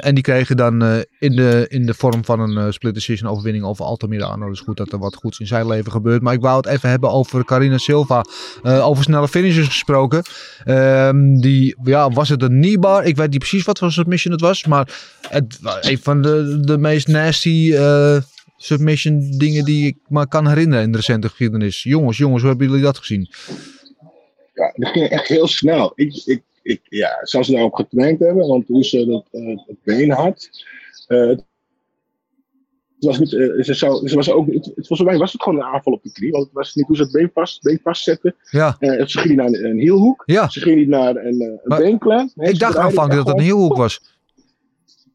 En 0.00 0.14
die 0.14 0.22
kregen 0.22 0.56
dan 0.56 1.04
in, 1.18 1.36
de, 1.36 1.66
in 1.68 1.86
de 1.86 1.94
vorm 1.94 2.24
van 2.24 2.40
een 2.40 2.72
split 2.72 2.94
decision 2.94 3.30
overwinning 3.30 3.64
over 3.64 3.84
Altamira 3.84 4.26
Arno. 4.26 4.48
Dus 4.48 4.60
goed 4.60 4.76
dat 4.76 4.92
er 4.92 4.98
wat 4.98 5.14
goeds 5.14 5.38
in 5.40 5.46
zijn 5.46 5.66
leven 5.66 5.92
gebeurt. 5.92 6.22
Maar 6.22 6.34
ik 6.34 6.40
wou 6.40 6.56
het 6.56 6.66
even 6.66 6.88
hebben 6.88 7.10
over 7.10 7.44
Carina 7.44 7.78
Silva. 7.78 8.24
Over 8.62 9.04
snelle 9.04 9.28
finishers 9.28 9.66
gesproken. 9.66 10.22
Ehm, 10.64 11.34
die, 11.34 11.76
ja, 11.82 12.10
was 12.10 12.28
het 12.28 12.42
een 12.42 12.60
kneebar? 12.60 13.04
Ik 13.04 13.16
weet 13.16 13.30
niet 13.30 13.38
precies 13.38 13.64
wat 13.64 13.78
voor 13.78 13.92
submission 13.92 14.32
het 14.32 14.42
was. 14.42 14.53
Maar 14.62 15.16
het 15.28 15.58
was 15.60 15.88
een 15.88 15.98
van 15.98 16.22
de, 16.22 16.60
de 16.60 16.78
meest 16.78 17.08
nasty 17.08 17.72
eh, 17.74 18.16
submission 18.56 19.30
dingen 19.38 19.64
die 19.64 19.86
ik 19.86 19.96
me 20.08 20.28
kan 20.28 20.48
herinneren 20.48 20.84
in 20.84 20.90
de 20.90 20.96
recente 20.96 21.28
geschiedenis. 21.28 21.82
Jongens, 21.82 22.16
jongens, 22.18 22.40
hoe 22.40 22.50
hebben 22.50 22.68
jullie 22.68 22.82
dat 22.82 22.98
gezien? 22.98 23.28
Ja, 24.54 24.72
dat 24.76 24.88
ging 24.88 25.08
echt 25.08 25.28
heel 25.28 25.46
snel. 25.46 25.92
Ik, 25.94 26.22
ik, 26.24 26.42
ik, 26.62 26.80
ja, 26.88 27.18
zou 27.22 27.44
ze 27.44 27.52
daarop 27.52 27.74
getraind 27.74 28.20
hebben, 28.20 28.46
want 28.46 28.66
toen 28.66 28.84
ze 28.84 29.06
dat, 29.06 29.26
eh, 29.30 29.58
het 29.66 29.82
been 29.82 30.10
had. 30.10 30.48
het 31.06 31.44
was 33.12 33.18
niet, 33.18 33.28
ze, 33.66 33.74
zou, 33.74 34.08
ze 34.08 34.14
was 34.14 34.30
ook, 34.30 34.46
het, 34.46 34.72
volgens 34.74 35.08
mij 35.08 35.18
was 35.18 35.32
het 35.32 35.42
gewoon 35.42 35.58
een 35.58 35.64
aanval 35.64 35.92
op 35.92 36.02
de 36.02 36.12
knie, 36.12 36.30
want 36.30 36.44
het 36.44 36.52
was 36.52 36.74
niet 36.74 36.86
hoe 36.86 36.96
ze 36.96 37.02
het 37.02 37.12
been 37.12 37.30
vast, 37.34 37.62
been 37.62 37.80
vastzette. 37.82 38.34
Ja. 38.50 38.76
Eh, 38.78 39.06
ze 39.06 39.18
ging 39.18 39.28
niet 39.28 39.36
naar 39.36 39.46
een, 39.46 39.64
een 39.64 39.78
hielhoek, 39.78 40.22
Ja. 40.26 40.48
ze 40.48 40.60
ging 40.60 40.76
niet 40.76 40.88
naar 40.88 41.16
een, 41.16 41.40
een 41.40 41.60
Maar 41.64 41.78
beenklem. 41.78 42.30
Nee, 42.34 42.52
ik 42.52 42.58
dacht 42.58 42.76
aanvankelijk 42.76 43.26
dat 43.26 43.26
het 43.26 43.36
een 43.36 43.50
hielhoek 43.50 43.76
was. 43.76 44.00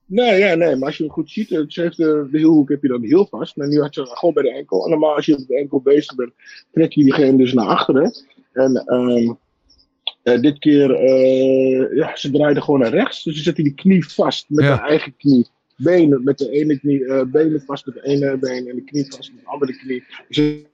Nee, 0.09 0.39
ja, 0.39 0.55
nee, 0.55 0.75
maar 0.75 0.87
als 0.87 0.97
je 0.97 1.03
hem 1.03 1.11
goed 1.11 1.31
ziet, 1.31 1.51
eh, 1.51 1.61
ze 1.67 1.81
heeft 1.81 1.97
de, 1.97 2.27
de 2.31 2.37
hielhoek 2.37 2.69
heb 2.69 2.81
je 2.81 2.87
dan 2.87 3.03
heel 3.03 3.27
vast. 3.27 3.55
Maar 3.55 3.67
nu 3.67 3.81
had 3.81 3.93
ze 3.93 4.05
gewoon 4.05 4.33
bij 4.33 4.43
de 4.43 4.53
enkel. 4.53 4.83
En 4.83 4.89
normaal 4.89 5.15
als 5.15 5.25
je 5.25 5.37
op 5.37 5.47
de 5.47 5.57
enkel 5.57 5.81
bezig 5.81 6.15
bent, 6.15 6.31
trek 6.71 6.91
je 6.93 7.03
diegene 7.03 7.37
dus 7.37 7.53
naar 7.53 7.65
achteren. 7.67 8.13
En 8.53 8.75
ehm, 8.75 9.33
eh, 10.23 10.41
dit 10.41 10.59
keer, 10.59 10.91
eh, 10.93 11.95
ja, 11.95 12.15
ze 12.15 12.31
draaide 12.31 12.61
gewoon 12.61 12.79
naar 12.79 12.89
rechts. 12.93 13.23
Dus 13.23 13.35
ze 13.35 13.43
zette 13.43 13.63
die 13.63 13.73
knie 13.73 14.07
vast 14.07 14.45
met 14.49 14.65
Ja. 14.65 14.69
haar 14.77 14.89
eigen 14.89 15.15
knie. 15.17 15.47
Benen 15.75 16.23
met 16.23 16.37
de 16.37 16.49
ene 16.51 16.79
knie, 16.79 17.05
eh, 17.05 17.21
benen 17.25 17.63
vast 17.65 17.85
met 17.85 17.95
de 17.95 18.03
ene 18.05 18.37
been 18.37 18.67
en 18.67 18.75
de 18.75 18.83
knie 18.83 19.05
vast 19.09 19.31
met 19.33 19.43
de 19.43 19.49
andere 19.49 19.77
knie. 19.77 20.03
Dus 20.27 20.35
ze, 20.37 20.65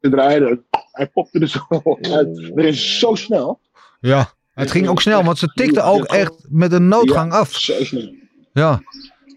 ze 0.00 0.10
draaide, 0.10 0.62
hij 0.92 1.06
popte 1.08 1.38
er 1.38 1.48
zo 1.48 1.60
uit. 2.16 2.52
Dat 2.54 2.64
is 2.64 2.98
zo 2.98 3.14
snel. 3.14 3.60
Ja, 4.00 4.32
het 4.54 4.70
ging 4.70 4.88
ook 4.88 5.00
snel, 5.00 5.24
want 5.24 5.38
ze 5.38 5.52
tikte 5.54 5.82
ook 5.82 6.04
echt 6.04 6.34
met 6.48 6.72
een 6.72 6.88
noodgang 6.88 7.32
af. 7.32 7.54
Zo 7.54 7.84
snel. 7.84 8.17
Ja, 8.58 8.80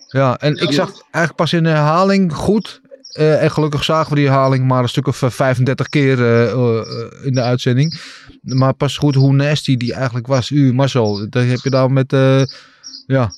ja. 0.07 0.37
en 0.37 0.55
ik 0.55 0.71
zag 0.71 0.89
eigenlijk 1.01 1.35
pas 1.35 1.53
in 1.53 1.63
de 1.63 1.69
herhaling 1.69 2.33
goed. 2.33 2.81
eh, 3.11 3.43
en 3.43 3.51
gelukkig 3.51 3.83
zagen 3.83 4.09
we 4.09 4.15
die 4.15 4.27
herhaling 4.27 4.67
maar 4.67 4.83
een 4.83 4.89
stuk 4.89 5.07
of 5.07 5.21
eh, 5.21 5.29
35 5.29 5.89
keer 5.89 6.19
eh, 6.19 6.51
eh, 6.51 7.25
in 7.25 7.33
de 7.33 7.41
uitzending. 7.41 8.01
Maar 8.41 8.73
pas 8.73 8.97
goed 8.97 9.15
hoe 9.15 9.33
nasty 9.33 9.77
die 9.77 9.93
eigenlijk 9.93 10.27
was. 10.27 10.49
U, 10.49 10.73
Marcel, 10.73 11.29
daar 11.29 11.45
heb 11.45 11.59
je 11.59 11.69
daar 11.69 11.91
met 11.91 12.13
eh, 12.13 12.43
ja, 13.05 13.29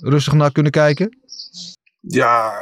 rustig 0.00 0.32
naar 0.32 0.52
kunnen 0.52 0.72
kijken? 0.72 1.18
ja, 2.06 2.52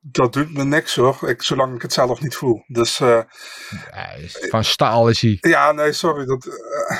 dat 0.00 0.32
doet 0.32 0.52
me 0.54 0.64
niks 0.64 0.94
hoor. 0.96 1.28
Ik, 1.28 1.42
zolang 1.42 1.74
ik 1.74 1.82
het 1.82 1.92
zelf 1.92 2.20
niet 2.20 2.34
voel. 2.36 2.64
Dus 2.66 3.00
eh, 3.00 3.20
Van 4.50 4.64
staal 4.64 5.08
is 5.08 5.20
hij. 5.20 5.38
Ja, 5.40 5.72
nee, 5.72 5.92
sorry. 5.92 6.24
Dat, 6.24 6.46
eh, 6.46 6.96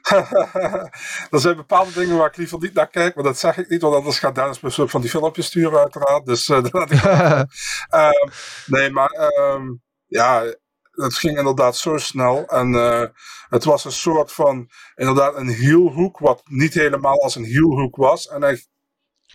er 1.30 1.40
zijn 1.40 1.56
bepaalde 1.56 1.92
dingen 1.92 2.16
waar 2.16 2.28
ik 2.28 2.36
liever 2.36 2.58
niet 2.58 2.74
naar 2.74 2.90
kijk, 2.90 3.14
maar 3.14 3.24
dat 3.24 3.38
zeg 3.38 3.56
ik 3.58 3.68
niet, 3.68 3.82
want 3.82 3.94
anders 3.94 4.18
gaat 4.18 4.34
Dennis 4.34 4.60
me 4.60 4.88
van 4.88 5.00
die 5.00 5.10
filmpjes 5.10 5.46
sturen, 5.46 5.78
uiteraard. 5.78 6.26
Dus 6.26 6.48
eh, 6.48 6.62
dat 6.62 6.72
laat 6.72 6.90
ik. 6.90 7.02
Ehm, 7.88 8.28
nee, 8.66 8.90
maar 8.90 9.10
ehm, 9.10 9.72
ja, 10.06 10.54
het 10.90 11.14
ging 11.14 11.38
inderdaad 11.38 11.76
zo 11.76 11.96
snel. 11.96 12.46
En 12.46 12.74
eh, 12.74 13.06
het 13.48 13.64
was 13.64 13.84
een 13.84 13.92
soort 13.92 14.32
van, 14.32 14.70
inderdaad, 14.94 15.36
een 15.36 15.48
hielhoek, 15.48 16.18
wat 16.18 16.42
niet 16.44 16.74
helemaal 16.74 17.22
als 17.22 17.34
een 17.34 17.44
hielhoek 17.44 17.96
was. 17.96 18.28
En 18.28 18.42
hij 18.42 18.64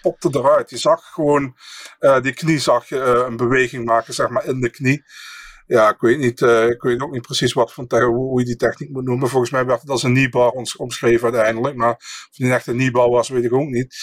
popte 0.01 0.29
eruit. 0.31 0.69
Je 0.69 0.77
zag 0.77 1.05
gewoon, 1.13 1.55
eh, 1.99 2.21
die 2.21 2.33
knie 2.33 2.59
zag 2.59 2.89
je 2.89 2.97
een 2.99 3.37
beweging 3.37 3.85
maken, 3.85 4.13
zeg 4.13 4.29
maar, 4.29 4.45
in 4.45 4.59
de 4.59 4.69
knie. 4.69 5.03
Ja, 5.67 5.89
ik 5.89 5.99
weet, 5.99 6.17
niet, 6.19 6.41
eh, 6.41 6.67
ik 6.69 6.81
weet 6.81 7.01
ook 7.01 7.11
niet 7.11 7.21
precies 7.21 7.53
wat 7.53 7.73
te- 7.87 8.03
hoe, 8.03 8.39
je 8.39 8.45
die 8.45 8.55
techniek 8.55 8.89
moet 8.89 9.03
noemen. 9.03 9.29
Volgens 9.29 9.51
mij 9.51 9.65
werd 9.65 9.81
het 9.81 9.89
als 9.89 10.03
een 10.03 10.13
kneebar 10.13 10.49
ons, 10.49 10.75
omschreven 10.75 11.23
uiteindelijk. 11.33 11.75
Maar 11.75 11.91
of 11.91 12.27
het 12.31 12.39
een 12.45 12.51
echte 12.51 12.71
kneebar 12.71 13.09
was, 13.09 13.29
weet 13.29 13.43
ik 13.43 13.53
ook 13.53 13.67
niet. 13.69 13.95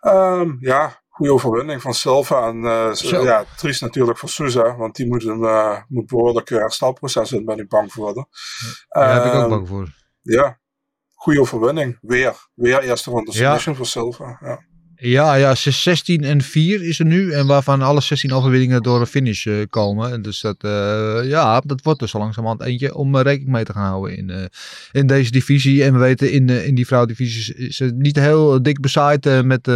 Ehm, 0.00 0.50
ja, 0.60 1.02
goede 1.08 1.32
overwinning 1.32 1.82
van 1.82 1.94
Silva. 1.94 2.46
En 2.48 2.64
eh, 2.64 3.22
ja, 3.22 3.44
triest 3.56 3.80
natuurlijk 3.80 4.18
voor 4.18 4.28
Souza. 4.28 4.76
Want 4.76 4.96
die 4.96 5.06
moet 5.06 5.24
een 5.24 5.44
eh, 5.44 5.82
moet 5.88 6.06
behoorlijk 6.06 6.50
eh, 6.50 6.58
herstelproces 6.58 7.32
in, 7.32 7.44
ben 7.44 7.58
ik 7.58 7.68
bang 7.68 7.92
voor. 7.92 8.14
Daar 8.88 9.14
heb 9.14 9.24
ik 9.24 9.32
ook 9.34 9.40
Ehm, 9.40 9.48
bang 9.48 9.68
voor. 9.68 9.88
Ja, 10.22 10.58
goede 11.14 11.40
overwinning. 11.40 11.98
Weer. 12.00 12.34
Weer 12.54 12.82
eerste 12.82 13.10
ronde 13.10 13.30
Ja. 13.32 13.36
submission 13.38 13.76
voor 13.76 13.86
Silva. 13.86 14.38
Ja. 14.40 14.60
Ja, 15.06 15.34
ja, 15.34 15.54
ze- 15.54 15.70
16 15.70 16.24
en 16.24 16.42
4 16.42 16.82
is 16.82 16.98
er 16.98 17.04
nu. 17.04 17.32
En 17.32 17.46
waarvan 17.46 17.82
alle 17.82 18.00
16 18.00 18.32
overwinningen 18.32 18.82
door 18.82 19.00
een 19.00 19.06
finish 19.06 19.46
eh, 19.46 19.54
komen. 19.70 20.12
En 20.12 20.22
dus 20.22 20.40
dat, 20.40 20.56
eh, 20.58 21.18
ja, 21.24 21.60
dat 21.60 21.82
wordt 21.82 22.00
dus 22.00 22.10
zo 22.10 22.18
langzamerhand 22.18 22.62
eentje 22.62 22.94
om 22.94 23.14
eh, 23.16 23.22
rekening 23.22 23.50
mee 23.50 23.64
te 23.64 23.72
gaan 23.72 23.88
houden 23.88 24.16
in, 24.16 24.50
in 24.92 25.06
deze 25.06 25.30
divisie. 25.30 25.84
En 25.84 25.92
we 25.92 25.98
weten, 25.98 26.32
in, 26.32 26.48
in 26.48 26.74
die 26.74 26.86
vrouwdivisie 26.86 27.54
is 27.54 27.78
het 27.78 27.96
niet 27.96 28.16
heel 28.16 28.62
dik 28.62 28.80
bezaaid 28.80 29.44
met, 29.44 29.66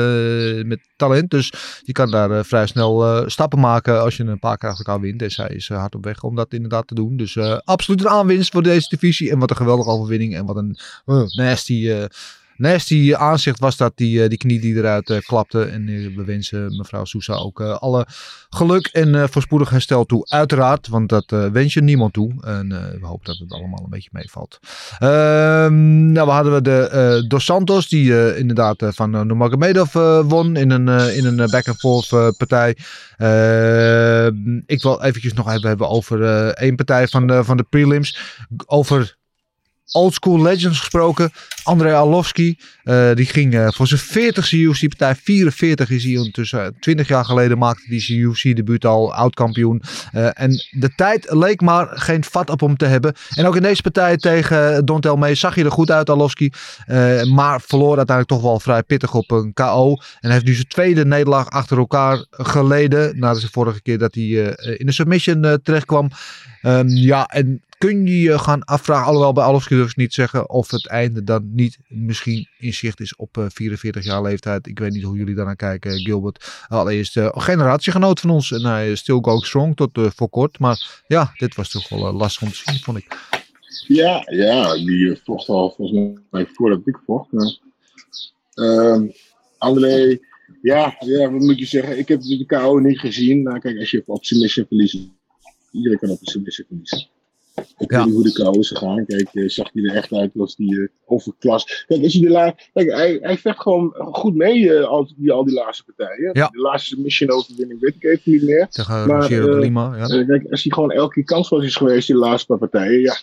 met 0.67 0.81
talent. 0.97 1.31
Dus 1.31 1.53
je 1.83 1.93
kan 1.93 2.11
daar 2.11 2.45
vrij 2.45 2.67
snel 2.67 3.25
stappen 3.31 3.61
maken 3.61 4.03
als 4.03 4.17
je 4.17 4.25
een 4.25 4.39
paar 4.39 4.59
keer 4.59 4.69
achter 4.69 4.87
elkaar 4.87 5.03
wint. 5.03 5.23
En 5.23 5.31
zij 5.31 5.49
is 5.49 5.69
hard 5.69 5.95
op 5.95 6.05
weg 6.05 6.23
om 6.23 6.35
dat 6.37 6.53
inderdaad 6.53 6.87
te 6.87 6.95
doen. 6.95 7.17
Dus 7.17 7.39
absoluut 7.65 8.01
een 8.01 8.09
aanwinst 8.09 8.53
voor 8.53 8.63
deze 8.63 8.89
divisie. 8.89 9.31
En 9.31 9.39
wat 9.39 9.51
een 9.51 9.57
geweldige 9.57 9.91
overwinning. 9.91 10.35
En 10.37 10.47
wat 10.47 10.57
een 10.57 10.79
nasty... 11.33 12.07
eh, 12.59 12.71
nasty 12.71 13.15
aanzicht 13.15 13.59
was 13.59 13.77
dat, 13.77 13.93
die, 13.95 14.23
eh, 14.23 14.29
die 14.29 14.39
knie 14.39 14.61
die 14.61 14.75
eruit 14.75 15.11
eh, 15.11 15.19
klapte. 15.19 15.63
En 15.65 15.89
eh, 15.89 16.17
we 16.17 16.25
wensen 16.25 16.77
mevrouw 16.77 17.05
Sousa 17.05 17.35
ook 17.35 17.61
eh, 17.61 17.77
alle 17.79 18.07
geluk 18.51 18.87
en 18.87 19.15
eh, 19.15 19.25
voorspoedig 19.31 19.71
herstel 19.71 20.05
toe. 20.05 20.27
Uiteraard, 20.29 20.89
want 20.89 21.09
dat 21.09 21.33
eh, 21.33 21.47
wens 21.47 21.75
je 21.75 21.83
niemand 21.83 22.13
toe. 22.13 22.33
En 22.41 22.73
eh, 22.73 23.01
we 23.01 23.07
hopen 23.07 23.25
dat 23.25 23.39
het 23.39 23.53
allemaal 23.53 23.81
een 23.85 23.91
beetje 23.91 24.11
meevalt. 24.13 24.59
Ehm, 24.99 26.13
nou, 26.13 26.27
we 26.27 26.33
hadden 26.33 26.55
we 26.55 26.63
de 26.63 26.89
eh, 26.89 27.29
Dos 27.29 27.45
Santos, 27.45 27.89
die 27.89 28.19
eh, 28.19 28.39
inderdaad 28.39 28.83
eh, 28.83 28.89
van 28.93 29.15
uh, 29.15 29.21
Nurmagomedov 29.21 29.95
eh, 29.95 30.21
won 30.21 30.57
in 30.57 30.71
een, 30.71 30.89
eh, 30.89 31.17
in 31.17 31.25
een 31.25 31.41
eh, 31.41 31.49
back-and-forth 31.49 32.13
eh, 32.13 32.29
partij. 32.37 32.77
Ehm, 33.17 34.61
ik 34.67 34.83
wil 34.83 35.03
eventjes 35.03 35.33
nog 35.33 35.49
even 35.49 35.69
hebben 35.69 35.89
over 35.89 36.25
eh, 36.25 36.47
één 36.47 36.77
partij 36.77 37.09
van 37.09 37.27
de, 37.27 37.45
van 37.45 37.57
de 37.57 37.63
prelims. 37.63 38.19
Over 38.67 39.18
old 39.93 40.15
school 40.15 40.43
legends 40.43 40.79
gesproken. 40.79 41.31
Andrei 41.63 41.95
Arlovski. 41.95 42.59
eh, 42.85 43.15
die 43.15 43.27
ging 43.27 43.55
eh, 43.55 43.69
voor 43.71 43.87
zijn 43.87 44.01
40ste 44.01 44.57
UFC-partij. 44.57 45.15
44 45.15 45.91
is 45.91 46.05
hij 46.05 46.17
ondertussen. 46.17 46.77
20 46.81 47.09
jaar 47.09 47.25
geleden 47.25 47.59
maakte 47.59 47.85
hij 47.87 48.01
zijn 48.01 48.19
UFC-debuut 48.19 48.85
al. 48.85 49.15
Oud-kampioen. 49.15 49.83
Eh, 50.13 50.41
en 50.41 50.51
de 50.71 50.95
tijd 50.97 51.27
leek 51.33 51.61
maar 51.61 51.89
geen 51.91 52.25
vat 52.25 52.51
op 52.51 52.61
hem 52.61 52.77
te 52.77 52.85
hebben. 52.85 53.15
En 53.35 53.47
ook 53.47 53.57
in 53.57 53.63
deze 53.63 53.83
partij 53.83 54.17
tegen 54.17 54.85
Dontel 54.85 55.17
Mee 55.17 55.35
zag 55.35 55.55
je 55.55 55.65
er 55.65 55.71
goed 55.71 55.91
uit, 55.91 56.11
Arlovski. 56.11 56.51
Eh, 56.87 57.23
maar 57.23 57.61
verloor 57.61 57.97
uiteindelijk 57.97 58.29
toch 58.29 58.43
wel 58.43 58.61
vrij 58.61 58.83
pittig 58.83 59.15
op 59.15 59.31
een 59.31 59.53
KO. 59.53 59.97
En 60.21 60.31
heeft 60.31 60.45
nu 60.45 60.55
zijn 60.55 60.67
tweede 60.69 61.05
nederlaag 61.05 61.51
achter 61.51 61.79
elkaar 61.79 62.25
geleden. 62.31 63.19
Nadat 63.19 63.41
de 63.41 63.49
vorige 63.51 63.83
keer 63.83 63.99
dat 63.99 64.15
hij 64.15 64.53
eh, 64.55 64.81
in 64.81 64.87
de 64.87 64.93
submission 64.93 65.45
eh, 65.45 65.53
terechtkwam. 65.53 66.11
Ehm, 66.63 66.89
ja, 66.89 67.27
en 67.27 67.63
kun 67.79 68.07
je 68.07 68.21
je 68.21 68.39
gaan 68.39 68.65
afvragen, 68.65 69.07
alhoewel 69.07 69.33
bij 69.33 69.45
Arlovski 69.45 69.75
durf 69.75 69.97
niet 69.97 70.15
zeggen, 70.15 70.51
of 70.51 70.71
het 70.71 70.87
einde 70.87 71.25
dan 71.25 71.55
niet 71.55 71.79
misschien 71.89 72.49
in 72.59 72.75
zicht 72.75 73.01
is 73.01 73.17
op 73.17 73.39
eh, 73.39 73.45
44 73.49 74.05
jaar 74.05 74.23
leeftijd. 74.23 74.67
Ik 74.67 74.79
weet 74.79 74.93
niet 74.93 75.03
hoe 75.03 75.17
jullie 75.17 75.35
daarnaar 75.35 75.57
kijken, 75.57 75.99
Gilbert. 75.99 76.65
Allereerst 76.69 77.17
uh, 77.17 77.29
generatiegenoot 77.33 78.21
van 78.21 78.31
ons 78.31 78.53
en 78.53 78.65
hij 78.65 78.91
is 78.91 78.99
still 78.99 79.19
going 79.21 79.45
strong 79.45 79.77
tot 79.77 79.97
eh, 79.97 80.07
voor 80.15 80.29
kort. 80.29 80.59
Maar 80.59 81.03
ja, 81.07 81.33
dit 81.37 81.55
was 81.55 81.71
toch 81.71 81.89
wel 81.89 82.07
eh, 82.07 82.17
lastig 82.17 82.43
om 82.43 82.49
te 82.49 82.63
zien, 82.65 82.79
vond 82.79 82.99
ik. 82.99 83.17
Ja, 83.87 84.23
ja, 84.31 84.75
die 84.75 85.11
eh, 85.11 85.17
vocht 85.25 85.49
al 85.49 85.71
volgens 85.77 86.19
mij 86.31 86.47
voordat 86.47 86.81
ik 86.85 86.99
vocht. 87.07 87.33
Maar, 87.33 87.59
ehm, 88.55 89.07
André, 89.59 90.19
ja, 90.63 90.97
ja, 91.01 91.31
wat 91.31 91.41
moet 91.41 91.59
je 91.59 91.67
zeggen? 91.67 91.99
Ik 91.99 92.09
heb 92.09 92.21
de 92.21 92.45
KO 92.47 92.79
niet 92.79 92.99
gezien. 92.99 93.43
Nou, 93.43 93.59
kijk, 93.59 93.79
als 93.79 93.91
je 93.91 94.03
op 94.07 94.25
submission 94.25 94.67
verliest, 94.67 95.09
iedereen 95.71 95.99
kan 95.99 96.11
op 96.11 96.21
een 96.21 96.27
submission 96.27 96.67
verliezen. 96.67 97.09
Ik 97.79 97.91
weet 97.91 98.05
niet 98.05 98.15
hoe 98.15 98.23
de 98.23 98.33
KO 98.33 98.51
is 98.51 98.69
gegaan. 98.69 99.07
Kijk, 99.07 99.29
eh, 99.33 99.49
zag 99.49 99.71
hij 99.73 99.83
er 99.83 99.97
echt 99.97 100.13
uit 100.13 100.31
als 100.39 100.57
die 100.57 100.81
eh, 100.81 100.89
overklas. 101.05 101.85
Kijk, 101.87 102.03
als 102.03 102.13
je 102.13 102.21
de 102.21 102.29
la 102.29 102.55
Kijk 102.73 102.91
hij, 102.91 103.19
hij 103.23 103.39
vecht 103.39 103.61
gewoon 103.61 103.95
goed 103.95 104.35
mee 104.35 104.75
eh, 104.75 104.87
al, 104.87 105.11
die, 105.17 105.33
al 105.33 105.45
die 105.45 105.55
laatste 105.55 105.85
partijen. 105.85 106.31
Ja. 106.33 106.49
De 106.49 106.59
laatste 106.59 106.89
submission 106.89 107.31
overwinning 107.31 107.81
weet 107.81 107.95
ik 107.95 108.05
even 108.05 108.33
niet 108.33 108.43
meer. 108.43 108.69
Tegen 108.69 109.07
Maar, 109.07 109.31
Lima. 109.31 109.97
Ja. 109.97 110.25
Kijk, 110.25 110.51
als 110.51 110.63
hij 110.63 110.73
gewoon 110.73 110.91
elke 110.91 111.15
keer 111.15 111.25
kansloos 111.25 111.65
is 111.65 111.77
geweest, 111.77 112.07
die 112.07 112.17
laatste 112.17 112.47
paar 112.47 112.59
partijen, 112.59 113.01
ja. 113.01 113.17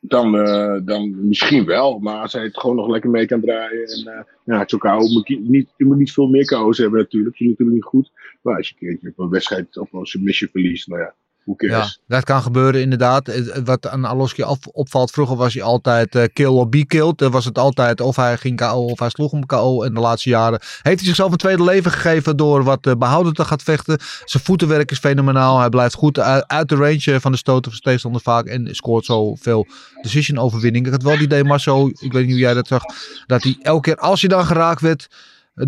Dan, 0.00 0.38
eh, 0.38 0.80
dan 0.84 1.28
misschien 1.28 1.64
wel. 1.64 1.98
Maar 1.98 2.20
als 2.20 2.32
hij 2.32 2.42
het 2.42 2.58
gewoon 2.58 2.76
nog 2.76 2.88
lekker 2.88 3.10
mee 3.10 3.26
kan 3.26 3.40
draaien. 3.40 3.86
En 3.86 4.06
eh 4.06 4.24
ja, 4.44 4.64
KO 4.64 4.98
moet 4.98 5.28
je, 5.28 5.40
niet, 5.40 5.68
je 5.76 5.84
moet 5.84 5.96
niet 5.96 6.12
veel 6.12 6.28
meer 6.28 6.44
KO's 6.44 6.78
hebben 6.78 7.00
natuurlijk. 7.00 7.36
Je 7.36 7.44
is 7.44 7.50
natuurlijk 7.50 7.76
niet 7.76 7.88
goed. 7.88 8.12
Maar 8.42 8.56
als 8.56 8.68
je 8.68 8.74
een 8.74 8.88
keertje 8.88 9.08
op 9.08 9.18
een 9.18 9.30
wedstrijd 9.30 9.78
op 9.78 9.92
een 9.92 10.06
submission 10.06 10.50
verliest, 10.50 10.88
nou 10.88 11.00
ja, 11.00 11.14
Ja, 11.56 11.88
dat 12.06 12.24
kan 12.24 12.42
gebeuren 12.42 12.80
inderdaad. 12.80 13.30
Wat 13.64 13.88
aan 13.88 14.04
Aloski 14.04 14.44
opvalt, 14.72 15.10
vroeger 15.10 15.36
was 15.36 15.54
hij 15.54 15.62
altijd 15.62 16.14
eh, 16.14 16.24
kill 16.32 16.46
or 16.46 16.68
be 16.68 16.86
killed. 16.86 17.18
Dan 17.18 17.30
was 17.30 17.44
het 17.44 17.58
altijd 17.58 18.00
of 18.00 18.16
hij 18.16 18.36
ging 18.36 18.56
KO 18.56 18.84
of 18.84 18.98
hij 18.98 19.08
sloeg 19.08 19.30
hem 19.30 19.46
KO. 19.46 19.82
En 19.82 19.94
de 19.94 20.00
laatste 20.00 20.28
jaren 20.28 20.60
heeft 20.60 20.98
hij 20.98 21.06
zichzelf 21.06 21.30
een 21.32 21.36
tweede 21.36 21.64
leven 21.64 21.90
gegeven 21.90 22.36
door 22.36 22.64
wat 22.64 22.86
uh, 22.86 22.94
behouden 22.94 23.32
te 23.32 23.44
gaan 23.44 23.60
vechten. 23.60 23.98
Zijn 24.24 24.42
voetenwerk 24.42 24.90
is 24.90 24.98
fenomenaal. 24.98 25.58
Hij 25.58 25.68
blijft 25.68 25.94
goed 25.94 26.18
uit, 26.18 26.46
uit 26.46 26.68
de 26.68 26.74
range 26.74 27.12
eh, 27.12 27.20
van 27.20 27.32
de 27.32 27.38
stoten 27.38 27.72
van 27.72 27.80
tegenstander 27.80 28.20
vaak. 28.20 28.46
En 28.46 28.74
scoort 28.74 29.04
zoveel 29.04 29.66
decision 30.02 30.38
overwinningen. 30.38 30.86
Ik 30.86 30.92
had 30.92 31.02
wel 31.02 31.12
het 31.12 31.22
idee, 31.22 31.44
Marco, 31.44 31.88
ik 31.88 32.12
weet 32.12 32.22
niet 32.22 32.32
hoe 32.32 32.40
jij 32.40 32.54
dat 32.54 32.66
zag. 32.66 32.82
Dat 33.26 33.42
hij 33.42 33.58
elke 33.62 33.80
keer 33.80 33.96
als 33.96 34.20
hij 34.20 34.28
dan 34.28 34.46
geraakt 34.46 34.80
werd 34.80 35.08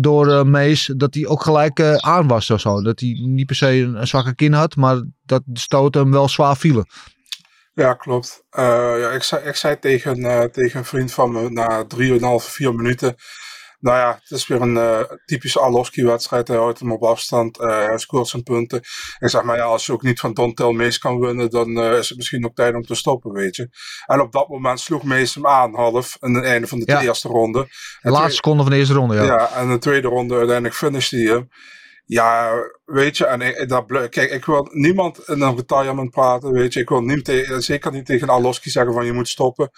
door 0.01 0.31
eh, 0.31 0.43
Mees, 0.43 0.91
dat 0.97 1.13
hij 1.13 1.27
ook 1.27 1.43
gelijk 1.43 1.79
eh, 1.79 1.95
aan 1.95 2.27
was 2.27 2.49
of 2.49 2.59
zo. 2.59 2.81
Dat 2.81 2.99
hij 2.99 3.09
niet 3.21 3.45
per 3.45 3.55
se 3.55 3.67
een, 3.67 4.07
zwakke 4.07 4.35
kin 4.35 4.53
had, 4.53 4.75
maar 4.75 5.03
dat 5.25 5.41
de 5.45 5.59
stoten 5.59 6.01
hem 6.01 6.11
wel 6.11 6.29
zwaar 6.29 6.57
vielen. 6.57 6.87
Ja, 7.73 7.93
klopt. 7.93 8.43
Eh, 8.49 8.63
ja, 8.99 9.09
ik, 9.09 9.23
zei, 9.23 9.45
ik 9.45 9.55
zei 9.55 9.79
tegen, 9.79 10.21
tegen 10.51 10.79
een 10.79 10.85
vriend 10.85 11.13
van 11.13 11.31
me 11.31 11.49
na 11.49 11.85
3,5, 11.97 12.51
4 12.51 12.73
minuten. 12.75 13.15
Nou 13.83 13.97
ja, 13.97 14.19
het 14.21 14.31
is 14.31 14.47
weer 14.47 14.61
een 14.61 14.77
eh, 14.77 14.99
typische 15.25 15.59
Arlovski-wedstrijd. 15.59 16.47
Hij 16.47 16.57
houdt 16.57 16.79
hem 16.79 16.91
op 16.91 17.03
afstand. 17.03 17.59
eh, 17.59 17.67
hij 17.85 17.97
scoort 17.97 18.27
zijn 18.27 18.43
punten. 18.43 18.77
Ik 19.19 19.29
zeg 19.29 19.43
maar, 19.43 19.57
ja, 19.57 19.63
als 19.63 19.85
je 19.85 19.91
ook 19.93 20.01
niet 20.01 20.19
van 20.19 20.33
Dontel 20.33 20.71
Mees 20.71 20.97
kan 20.97 21.19
winnen, 21.19 21.49
dan 21.49 21.77
eh, 21.77 21.97
is 21.97 22.07
het 22.09 22.17
misschien 22.17 22.45
ook 22.45 22.55
tijd 22.55 22.75
om 22.75 22.81
te 22.81 22.95
stoppen, 22.95 23.31
weet 23.31 23.55
je. 23.55 23.69
En 24.05 24.19
op 24.21 24.31
dat 24.31 24.47
moment 24.49 24.79
sloeg 24.79 25.03
Mees 25.03 25.35
hem 25.35 25.47
aan, 25.47 25.75
half, 25.75 26.17
aan 26.19 26.33
het 26.33 26.43
einde 26.45 26.67
van 26.67 26.79
de 26.79 26.91
Ja. 26.91 27.01
eerste 27.01 27.27
ronde. 27.27 27.59
De 27.59 27.69
laatste 28.09 28.21
twee- 28.21 28.35
seconde 28.35 28.61
van 28.63 28.71
de 28.71 28.77
eerste 28.77 28.93
ronde, 28.93 29.15
ja. 29.15 29.23
ja, 29.23 29.51
en 29.55 29.69
de 29.69 29.77
tweede 29.77 30.07
ronde 30.07 30.35
uiteindelijk 30.35 30.75
finishte 30.75 31.15
hij 31.15 31.25
hem. 31.33 31.47
Ja, 32.05 32.53
weet 32.85 33.17
je, 33.17 33.25
en 33.25 33.41
ik, 33.41 33.69
dat 33.69 33.85
kijk, 34.09 34.31
ik 34.31 34.45
wil 34.45 34.67
niemand 34.71 35.17
in 35.29 35.41
een 35.41 35.55
retirement 35.55 36.09
praten, 36.09 36.51
weet 36.51 36.73
je. 36.73 36.79
Ik 36.79 36.89
wil 36.89 37.01
niet 37.01 37.45
zeker 37.57 37.91
niet 37.91 38.05
tegen 38.05 38.29
Arlovski 38.29 38.69
zeggen 38.69 38.93
van 38.93 39.05
je 39.05 39.13
moet 39.13 39.27
stoppen. 39.27 39.69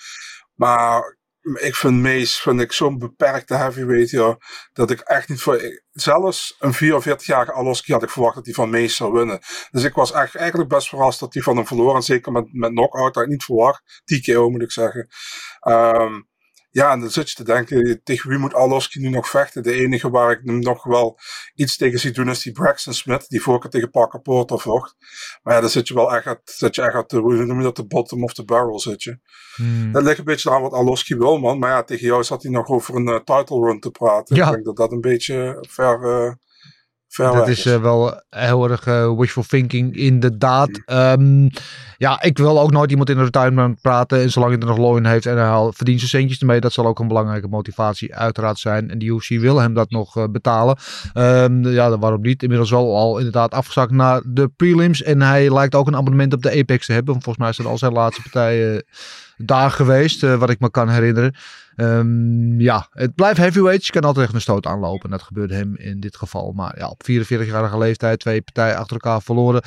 Maar 0.54 1.15
ik 1.54 1.76
vind 1.76 2.02
Mees 2.02 2.38
vind 2.38 2.62
ik 2.62 2.72
zo'n 2.72 2.98
beperkte 2.98 3.56
heavyweight, 3.56 4.10
joh, 4.10 4.36
dat 4.74 4.92
ik 4.92 5.00
echt 5.00 5.30
niet 5.30 5.42
voor... 5.42 5.82
zelfs 5.92 6.56
een 6.60 6.74
44-jarige 6.74 7.52
Arlovski 7.52 7.94
had 7.94 8.04
ik 8.04 8.10
verwacht 8.10 8.36
dat 8.36 8.46
hij 8.46 8.54
van 8.54 8.70
Mees 8.70 8.96
zou 8.96 9.14
winnen. 9.14 9.40
Dus 9.72 9.84
ik 9.84 9.94
was 9.94 10.12
echt, 10.12 10.36
eigenlijk 10.36 10.70
best 10.70 10.90
verrast 10.90 11.20
dat 11.20 11.34
hij 11.34 11.44
van 11.44 11.56
hem 11.56 11.68
verloor. 11.68 11.96
En 11.96 12.02
zeker 12.02 12.32
met, 12.32 12.54
met 12.54 12.72
knockout 12.72 13.16
had 13.16 13.24
ik 13.24 13.30
niet 13.30 13.44
verwacht. 13.44 14.02
TKO 14.04 14.50
moet 14.50 14.62
ik 14.62 14.72
zeggen. 14.72 15.08
Ehm, 15.60 16.22
ja, 16.76 16.92
en 16.92 17.00
dan 17.00 17.10
zit 17.10 17.30
je 17.30 17.36
te 17.36 17.44
denken, 17.44 18.02
tegen 18.04 18.30
wie 18.30 18.38
moet 18.38 18.54
Arlovski 18.54 19.00
nu 19.00 19.10
nog 19.10 19.30
vechten? 19.30 19.64
De 19.64 19.74
enige 19.74 20.10
waar 20.10 20.32
ik 20.32 20.40
hem 20.44 20.60
nog 20.60 20.84
wel 20.84 21.20
iets 21.56 21.78
tegen 21.78 22.00
zie 22.00 22.12
doen 22.12 22.30
is 22.30 22.42
die 22.42 22.54
Braxton 22.54 22.94
Smith, 22.94 23.30
die 23.30 23.42
vorige 23.42 23.70
tegen 23.70 23.90
Parker 23.90 24.22
Porter 24.22 24.60
vocht. 24.60 24.96
Maar 25.44 25.54
ja, 25.54 25.62
dan 25.62 25.70
zit 25.70 25.88
je 25.88 25.94
wel 25.94 26.16
echt 26.16 26.40
zit 26.44 26.76
je 26.76 26.82
echt 26.82 26.94
uit 26.94 27.10
de, 27.10 27.18
hoe 27.18 27.46
noem 27.46 27.58
je 27.58 27.64
dat, 27.64 27.76
de 27.76 27.86
bottom 27.86 28.24
of 28.24 28.34
the 28.34 28.46
barrel 28.46 28.80
zit 28.80 29.04
je. 29.04 29.20
Hmm. 29.56 29.92
Dat 29.92 30.04
ligt 30.04 30.18
een 30.18 30.26
beetje 30.26 30.52
aan 30.52 30.62
wat 30.62 30.74
Arlovski 30.74 31.16
wil, 31.16 31.38
man. 31.38 31.60
Maar 31.60 31.70
ja, 31.70 31.84
tegen 31.84 32.08
jou 32.08 32.24
zat 32.24 32.44
hij 32.44 32.52
nog 32.52 32.68
over 32.68 32.96
een 32.96 33.08
eh, 33.08 33.16
title 33.16 33.66
run 33.66 33.80
te 33.80 33.92
praten. 33.92 34.36
Ja. 34.36 34.46
Ik 34.46 34.52
denk 34.52 34.66
dat 34.66 34.76
dat 34.76 34.92
een 34.92 35.02
beetje 35.02 35.66
ver, 35.70 36.04
eh 36.04 36.32
ver 36.32 36.38
Dat 37.16 37.48
is 37.48 37.66
eh, 37.66 37.82
wel 37.82 38.22
heel 38.30 38.70
erg 38.70 38.88
eh, 38.88 39.18
wishful 39.18 39.44
thinking, 39.44 39.96
inderdaad. 39.96 40.82
Ehm, 40.86 41.48
ja, 41.98 42.22
ik 42.22 42.38
wil 42.38 42.60
ook 42.60 42.72
nooit 42.72 42.90
iemand 42.90 43.10
in 43.10 43.18
een 43.18 43.24
retirement 43.24 43.82
praten. 43.82 44.22
En 44.22 44.30
zolang 44.32 44.52
hij 44.52 44.62
er 44.62 44.68
nog 44.68 44.78
loon 44.78 44.98
in 44.98 45.06
heeft 45.06 45.26
en 45.26 45.38
hij 45.38 45.72
verdient 45.74 46.00
zijn 46.00 46.10
centjes 46.10 46.40
ermee, 46.40 46.60
dat 46.60 46.74
zal 46.74 46.86
ook 46.86 47.00
een 47.00 47.08
belangrijke 47.08 47.48
motivatie 47.48 48.16
uiteraard 48.16 48.60
zijn. 48.60 48.90
En 48.90 49.00
de 49.00 49.06
UFC 49.06 49.30
wil 49.30 49.58
hem 49.60 49.74
dat 49.74 49.90
nog 49.90 50.18
eh, 50.18 50.24
betalen. 50.32 50.78
Ehm, 51.14 51.68
ja, 51.68 51.98
waarom 51.98 52.22
niet? 52.22 52.44
Inmiddels 52.44 52.70
wel 52.70 52.96
al 52.96 53.18
inderdaad 53.18 53.54
afgezakt 53.54 53.92
naar 53.92 54.22
de 54.26 54.52
prelims. 54.56 55.04
En 55.04 55.22
hij 55.22 55.54
lijkt 55.54 55.76
ook 55.76 55.88
een 55.88 55.96
abonnement 55.96 56.34
op 56.34 56.42
de 56.42 56.60
Apex 56.60 56.86
te 56.86 56.94
hebben. 56.94 57.14
Volgens 57.14 57.38
mij 57.38 57.50
is 57.50 57.58
dat 57.58 57.66
al 57.66 57.78
zijn 57.78 57.94
laatste 57.94 58.22
partij 58.22 58.74
eh, 58.74 58.82
daar 59.38 59.72
geweest, 59.72 60.24
eh, 60.24 60.36
wat 60.36 60.50
ik 60.50 60.60
me 60.60 60.72
kan 60.72 60.90
herinneren. 60.90 61.36
Ehm, 61.76 62.60
ja, 62.60 62.88
het 62.90 63.16
blijft 63.16 63.38
heavyweight. 63.38 63.86
Je 63.86 63.92
kan 63.92 64.02
altijd 64.02 64.20
tegen 64.20 64.36
een 64.36 64.42
stoot 64.42 64.66
aanlopen. 64.66 65.04
En 65.04 65.10
dat 65.10 65.22
gebeurde 65.22 65.56
hem 65.56 65.76
in 65.76 66.00
dit 66.00 66.16
geval. 66.16 66.52
Maar 66.52 66.78
ja, 66.78 66.88
op 66.88 67.04
44-jarige 67.04 67.78
leeftijd, 67.78 68.20
twee 68.20 68.42
partijen 68.42 68.78
achter 68.78 68.94
elkaar 68.94 69.22
verloren. 69.22 69.62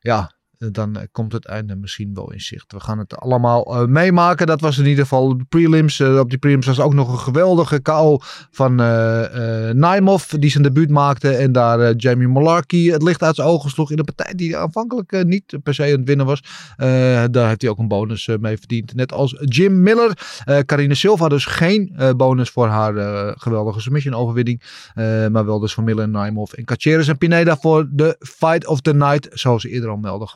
Ja, 0.00 0.30
dan 0.72 0.96
eh, 0.96 1.02
komt 1.12 1.32
het 1.32 1.46
einde 1.46 1.76
misschien 1.76 2.14
wel 2.14 2.32
in 2.32 2.40
zicht. 2.40 2.72
We 2.72 2.80
gaan 2.80 2.98
het 2.98 3.16
allemaal 3.16 3.64
eh, 3.64 3.86
meemaken. 3.86 4.46
Dat 4.46 4.60
was 4.60 4.78
in 4.78 4.86
ieder 4.86 5.02
geval 5.02 5.38
de 5.38 5.44
prelims. 5.48 6.00
Eh, 6.00 6.18
op 6.18 6.30
die 6.30 6.38
prelims 6.38 6.66
was 6.66 6.80
ook 6.80 6.94
nog 6.94 7.12
een 7.12 7.18
geweldige 7.18 7.80
KO 7.80 8.18
van 8.50 8.80
eh 8.80 9.70
Naimov. 9.70 10.32
Die 10.32 10.50
zijn 10.50 10.62
debuut 10.62 10.90
maakte. 10.90 11.30
En 11.30 11.52
daar 11.52 11.94
Jamie 11.94 12.28
Malarkey 12.28 12.78
het 12.80 13.02
licht 13.02 13.22
uit 13.22 13.34
zijn 13.34 13.48
ogen 13.48 13.70
sloeg. 13.70 13.90
In 13.90 13.98
een 13.98 14.04
partij 14.04 14.34
die 14.34 14.56
aanvankelijk 14.56 15.24
niet 15.24 15.58
per 15.62 15.74
se 15.74 15.82
aan 15.82 15.90
het 15.90 16.04
winnen 16.04 16.26
was. 16.26 16.42
Daar 17.30 17.48
heeft 17.48 17.62
hij 17.62 17.70
ook 17.70 17.78
een 17.78 17.88
bonus 17.88 18.28
mee 18.40 18.58
verdiend. 18.58 18.94
Net 18.94 19.12
als 19.12 19.36
Jim 19.44 19.82
Miller. 19.82 20.18
Carine 20.66 20.94
Silva 20.94 21.28
dus 21.28 21.44
geen 21.44 21.96
bonus 22.16 22.50
voor 22.50 22.66
haar 22.66 22.94
geweldige 23.38 23.80
submission 23.80 24.14
overwinning. 24.14 24.62
Maar 25.30 25.44
wel 25.44 25.58
dus 25.58 25.74
voor 25.74 25.84
Miller 25.84 26.04
en 26.04 26.10
Naimov. 26.10 26.52
En 26.52 26.64
Caceres 26.64 27.08
en 27.08 27.18
Pineda 27.18 27.56
voor 27.56 27.88
de 27.90 28.16
Fight 28.18 28.66
of 28.66 28.80
the 28.80 28.94
Night. 28.94 29.28
Zoals 29.32 29.64
eerder 29.64 29.90
al 29.90 29.96
meldden. 29.96 30.28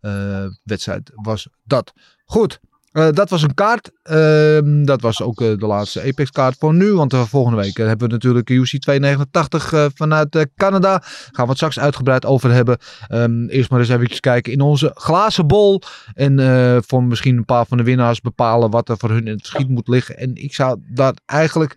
Eh, 0.00 0.46
wedstrijd 0.62 1.10
was 1.14 1.48
dat. 1.64 1.92
Goed. 2.24 2.60
Eh, 2.92 3.08
dat 3.10 3.30
was 3.30 3.42
een 3.42 3.54
kaart. 3.54 3.90
Ehm, 4.02 4.84
dat 4.84 5.00
was 5.00 5.22
ook 5.22 5.40
eh, 5.40 5.58
de 5.58 5.66
laatste 5.66 6.02
Apex 6.02 6.30
kaart 6.30 6.56
voor 6.58 6.74
nu. 6.74 6.92
Want 6.92 7.14
volgende 7.16 7.62
week 7.62 7.76
hebben 7.76 8.06
we 8.06 8.12
natuurlijk 8.12 8.50
UC 8.50 8.80
289 8.80 9.90
vanuit 9.94 10.46
Canada. 10.56 11.02
Gaan 11.04 11.44
we 11.44 11.48
het 11.48 11.56
straks 11.56 11.78
uitgebreid 11.78 12.26
over 12.26 12.50
hebben. 12.50 12.78
Um, 13.10 13.48
eerst 13.48 13.70
maar 13.70 13.80
eens 13.80 13.88
even 13.88 14.20
kijken 14.20 14.52
in 14.52 14.60
onze 14.60 14.90
glazen 14.94 15.46
bol. 15.46 15.82
En 16.14 16.82
voor 16.86 17.04
misschien 17.04 17.36
een 17.36 17.44
paar 17.44 17.66
van 17.66 17.76
de 17.76 17.82
winnaars 17.82 18.20
bepalen 18.20 18.70
wat 18.70 18.88
er 18.88 18.98
voor 18.98 19.10
hun 19.10 19.26
in 19.26 19.32
het 19.32 19.48
verschiet 19.48 19.68
moet 19.68 19.88
liggen. 19.88 20.18
En 20.18 20.34
ik 20.34 20.54
zou 20.54 20.80
dat 20.88 21.20
eigenlijk 21.26 21.76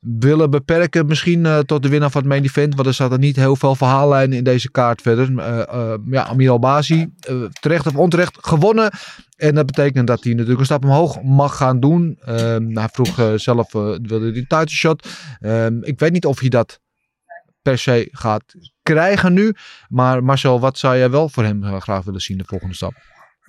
willen 0.00 0.50
beperken 0.50 1.06
misschien 1.06 1.44
uh, 1.44 1.58
tot 1.58 1.82
de 1.82 1.88
winnaar 1.88 2.10
van 2.10 2.20
het 2.20 2.30
main 2.30 2.44
event. 2.44 2.74
Want 2.74 2.86
er 2.86 2.94
zaten 2.94 3.20
niet 3.20 3.36
heel 3.36 3.56
veel 3.56 3.74
verhaallijnen 3.74 4.36
in 4.36 4.44
deze 4.44 4.70
kaart 4.70 5.02
verder. 5.02 5.30
Uh, 5.30 5.62
uh, 5.72 5.94
ja, 6.10 6.26
Amir 6.26 6.50
Albazi, 6.50 7.12
terecht 7.60 7.86
of 7.86 7.96
onterecht, 7.96 8.38
gewonnen. 8.40 8.90
En 9.36 9.54
dat 9.54 9.66
betekent 9.66 10.06
dat 10.06 10.24
hij 10.24 10.32
natuurlijk 10.32 10.58
een 10.58 10.64
stap 10.64 10.84
omhoog 10.84 11.22
mag 11.22 11.56
gaan 11.56 11.80
doen. 11.80 12.18
Ehm, 12.20 12.76
hij 12.76 12.88
vroeg 12.92 13.40
zelf, 13.40 13.72
wilde 13.72 14.32
die 14.32 14.46
title 14.46 14.68
shot. 14.68 15.08
Ehm, 15.40 15.82
ik 15.82 15.98
weet 15.98 16.12
niet 16.12 16.26
of 16.26 16.40
hij 16.40 16.48
dat 16.48 16.80
per 17.62 17.78
se 17.78 18.08
gaat 18.12 18.54
krijgen 18.82 19.32
nu. 19.32 19.54
Maar 19.88 20.24
Marcel, 20.24 20.60
wat 20.60 20.78
zou 20.78 20.96
jij 20.96 21.10
wel 21.10 21.28
voor 21.28 21.44
hem 21.44 21.80
graag 21.80 22.04
willen 22.04 22.20
zien 22.20 22.38
de 22.38 22.44
volgende 22.46 22.74
stap? 22.74 22.92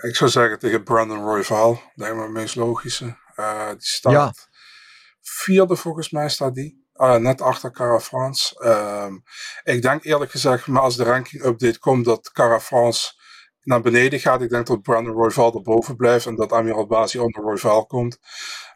Ik 0.01 0.15
zou 0.15 0.29
zeggen 0.29 0.59
tegen 0.59 0.83
Brandon 0.83 1.23
Royval. 1.23 1.81
Dat 1.95 2.07
is 2.07 2.21
het 2.21 2.31
meest 2.31 2.55
logische. 2.55 3.05
die 3.05 3.75
staat... 3.77 4.12
Ja 4.12 4.33
vierde 5.39 5.75
volgens 5.75 6.10
mij 6.10 6.30
staat 6.30 6.56
die. 6.56 6.88
Uh, 6.95 7.15
net 7.15 7.41
achter 7.41 7.71
Cara 7.71 7.99
France. 7.99 8.60
Ehm, 8.63 9.13
ik 9.63 9.82
denk 9.82 10.04
eerlijk 10.04 10.32
gezegd, 10.32 10.67
maar 10.67 10.82
als 10.82 10.95
de 10.95 11.04
ranking 11.04 11.43
update 11.43 11.80
komt, 11.80 12.06
dat 12.06 12.32
Cara 12.32 12.60
France 12.60 13.12
naar 13.62 13.82
beneden 13.82 14.19
gaat. 14.19 14.41
Ik 14.41 14.49
denk 14.49 14.67
dat 14.67 14.82
Brandon 14.82 15.13
Royval 15.13 15.54
erboven 15.54 15.95
blijft 15.95 16.25
en 16.25 16.36
dat 16.36 16.52
Amir 16.52 16.73
Albazi 16.73 17.19
onder 17.19 17.41
Royval 17.41 17.86
komt. 17.86 18.19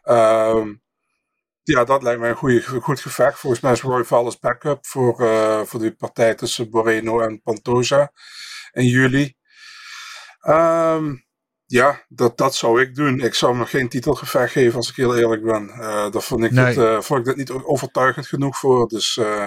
Um, 0.04 0.82
ja, 1.62 1.84
dat 1.84 2.02
lijkt 2.02 2.20
mij 2.20 2.30
een 2.30 2.36
goede, 2.36 2.62
goed 2.62 3.00
gevecht. 3.00 3.38
Volgens 3.38 3.62
mij 3.62 3.72
is 3.72 3.80
Royval 3.80 4.24
als 4.24 4.38
backup 4.38 4.86
voor, 4.86 5.20
uh, 5.20 5.62
voor 5.62 5.80
die 5.80 5.94
partij 5.94 6.34
tussen 6.34 6.68
Moreno 6.70 7.20
en 7.20 7.42
Pantoja 7.42 8.12
in 8.72 8.86
juli. 8.86 9.34
Um, 10.48 11.23
ja, 11.66 12.04
dat, 12.08 12.36
dat 12.36 12.54
zou 12.54 12.80
ik 12.80 12.94
doen. 12.94 13.20
Ik 13.20 13.34
zou 13.34 13.56
me 13.56 13.66
geen 13.66 13.88
titelgevecht 13.88 14.52
geven 14.52 14.76
als 14.76 14.88
ik 14.88 14.96
heel 14.96 15.16
eerlijk 15.16 15.42
ben. 15.42 15.68
Uh, 15.68 16.10
daar 16.10 16.22
vond 16.22 16.44
ik, 16.44 16.50
het, 16.50 16.76
uh, 16.76 17.00
vond 17.00 17.20
ik 17.20 17.26
dat 17.26 17.36
niet 17.36 17.50
overtuigend 17.50 18.26
genoeg 18.26 18.58
voor. 18.58 18.88
Dus 18.88 19.16
uh, 19.16 19.46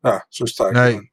ja, 0.00 0.26
zo 0.28 0.44
sta 0.44 0.66
ik 0.66 0.72
nee. 0.72 1.12